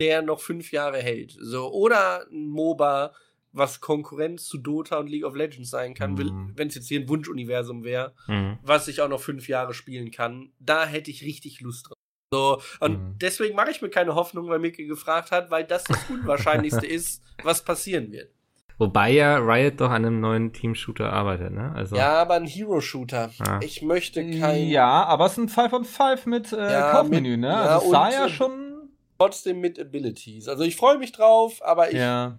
der 0.00 0.22
noch 0.22 0.40
fünf 0.40 0.72
Jahre 0.72 0.98
hält. 0.98 1.36
So, 1.38 1.72
oder 1.72 2.26
ein 2.30 2.48
MOBA, 2.48 3.14
was 3.52 3.80
Konkurrenz 3.80 4.46
zu 4.46 4.58
Dota 4.58 4.98
und 4.98 5.08
League 5.08 5.24
of 5.24 5.34
Legends 5.34 5.70
sein 5.70 5.94
kann, 5.94 6.14
mhm. 6.14 6.52
wenn 6.56 6.68
es 6.68 6.74
jetzt 6.74 6.88
hier 6.88 7.00
ein 7.00 7.08
Wunschuniversum 7.08 7.84
wäre, 7.84 8.14
mhm. 8.26 8.58
was 8.62 8.88
ich 8.88 9.00
auch 9.00 9.08
noch 9.08 9.20
fünf 9.20 9.48
Jahre 9.48 9.74
spielen 9.74 10.10
kann. 10.10 10.52
Da 10.58 10.86
hätte 10.86 11.10
ich 11.10 11.24
richtig 11.24 11.60
Lust 11.60 11.88
drauf. 11.88 11.96
So, 12.32 12.62
und 12.78 12.92
mhm. 12.92 13.18
deswegen 13.20 13.56
mache 13.56 13.70
ich 13.70 13.82
mir 13.82 13.90
keine 13.90 14.14
Hoffnung, 14.14 14.48
weil 14.48 14.60
Mickey 14.60 14.86
gefragt 14.86 15.32
hat, 15.32 15.50
weil 15.50 15.64
das 15.64 15.84
das 15.84 15.98
Unwahrscheinlichste 16.08 16.86
ist, 16.86 17.22
was 17.42 17.62
passieren 17.62 18.12
wird. 18.12 18.30
Wobei 18.78 19.10
ja 19.10 19.36
Riot 19.36 19.80
doch 19.80 19.90
an 19.90 20.06
einem 20.06 20.20
neuen 20.20 20.52
Team-Shooter 20.54 21.12
arbeitet, 21.12 21.52
ne? 21.52 21.72
Also 21.74 21.96
ja, 21.96 22.14
aber 22.14 22.34
ein 22.34 22.46
Hero-Shooter. 22.46 23.30
Ah. 23.40 23.60
Ich 23.62 23.82
möchte 23.82 24.24
kein. 24.38 24.68
Ja, 24.68 25.04
aber 25.04 25.26
es 25.26 25.32
ist 25.32 25.38
ein 25.38 25.48
5 25.50 25.72
on 25.74 25.84
5 25.84 26.26
mit 26.26 26.52
äh, 26.52 26.56
ja, 26.56 26.92
Kaufmenü, 26.92 27.36
ne? 27.36 27.48
Ja, 27.48 27.62
also 27.62 27.86
es 27.86 27.90
sah 27.90 28.10
ja 28.10 28.28
schon 28.30 28.88
trotzdem 29.18 29.60
mit 29.60 29.78
Abilities. 29.78 30.48
Also 30.48 30.62
ich 30.62 30.76
freue 30.76 30.96
mich 30.96 31.12
drauf, 31.12 31.60
aber 31.62 31.90
ich 31.90 31.98
Ja. 31.98 32.38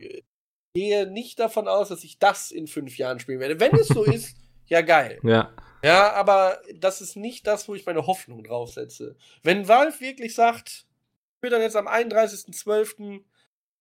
gehe 0.74 1.06
nicht 1.12 1.40
davon 1.40 1.68
aus, 1.68 1.90
dass 1.90 2.04
ich 2.04 2.18
das 2.18 2.50
in 2.50 2.66
fünf 2.66 2.98
Jahren 2.98 3.20
spielen 3.20 3.40
werde. 3.40 3.60
Wenn 3.60 3.76
es 3.76 3.90
so 3.90 4.04
ist, 4.06 4.36
ja 4.66 4.82
geil. 4.82 5.20
Ja. 5.22 5.52
Ja, 5.84 6.14
aber 6.14 6.62
das 6.76 7.02
ist 7.02 7.16
nicht 7.16 7.48
das, 7.48 7.68
wo 7.68 7.76
ich 7.76 7.86
meine 7.86 8.06
Hoffnung 8.06 8.44
draufsetze. 8.44 9.16
Wenn 9.44 9.68
Valve 9.68 10.00
wirklich 10.00 10.36
sagt, 10.36 10.86
ich 11.38 11.44
will 11.44 11.50
dann 11.50 11.62
jetzt 11.62 11.76
am 11.76 11.88
31.12. 11.88 13.24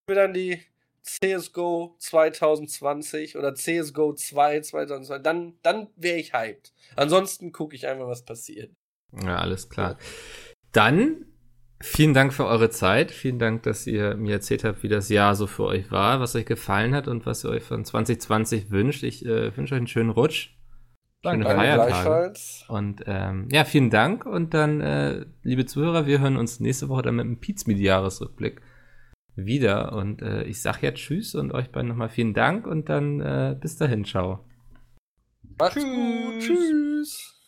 will 0.06 0.16
dann 0.16 0.32
die 0.32 0.62
CSGO 1.02 1.96
2020 1.98 3.36
oder 3.36 3.54
CSGO 3.54 4.14
2 4.14 4.60
2020, 4.60 5.22
dann, 5.22 5.54
dann 5.62 5.88
wäre 5.96 6.18
ich 6.18 6.32
hyped. 6.32 6.72
Ansonsten 6.96 7.52
gucke 7.52 7.74
ich 7.74 7.86
einfach, 7.86 8.06
was 8.06 8.24
passiert. 8.24 8.72
Ja, 9.12 9.38
alles 9.38 9.68
klar. 9.68 9.98
Dann 10.72 11.26
vielen 11.80 12.14
Dank 12.14 12.32
für 12.32 12.46
eure 12.46 12.70
Zeit. 12.70 13.10
Vielen 13.10 13.38
Dank, 13.38 13.62
dass 13.62 13.86
ihr 13.86 14.14
mir 14.16 14.34
erzählt 14.34 14.64
habt, 14.64 14.82
wie 14.82 14.88
das 14.88 15.08
Jahr 15.08 15.34
so 15.34 15.46
für 15.46 15.64
euch 15.64 15.90
war, 15.90 16.20
was 16.20 16.36
euch 16.36 16.46
gefallen 16.46 16.94
hat 16.94 17.08
und 17.08 17.26
was 17.26 17.44
ihr 17.44 17.50
euch 17.50 17.62
von 17.62 17.84
2020 17.84 18.70
wünscht. 18.70 19.02
Ich 19.02 19.24
äh, 19.24 19.56
wünsche 19.56 19.74
euch 19.74 19.78
einen 19.78 19.86
schönen 19.86 20.10
Rutsch. 20.10 20.50
Schöne 21.22 21.44
Danke. 21.44 21.56
Feiertage. 21.56 21.90
Gleichfalls. 21.90 22.64
Und 22.68 23.04
ähm, 23.06 23.48
ja, 23.52 23.64
vielen 23.64 23.90
Dank. 23.90 24.24
Und 24.24 24.54
dann, 24.54 24.80
äh, 24.80 25.26
liebe 25.42 25.66
Zuhörer, 25.66 26.06
wir 26.06 26.20
hören 26.20 26.36
uns 26.36 26.60
nächste 26.60 26.88
Woche 26.88 27.02
dann 27.02 27.16
mit 27.16 27.26
einem 27.26 27.40
Pizmedia-Jahresrückblick 27.40 28.62
wieder. 29.36 29.92
Und 29.92 30.22
äh, 30.22 30.44
ich 30.44 30.62
sag 30.62 30.82
jetzt 30.82 30.98
Tschüss 30.98 31.34
und 31.34 31.52
euch 31.52 31.70
beiden 31.70 31.88
nochmal 31.88 32.08
vielen 32.08 32.32
Dank 32.32 32.66
und 32.66 32.88
dann 32.88 33.20
äh, 33.20 33.56
bis 33.58 33.76
dahin, 33.76 34.04
ciao. 34.04 34.44
Macht's 35.58 35.82
gut. 35.82 36.40
Tschüss. 36.40 37.39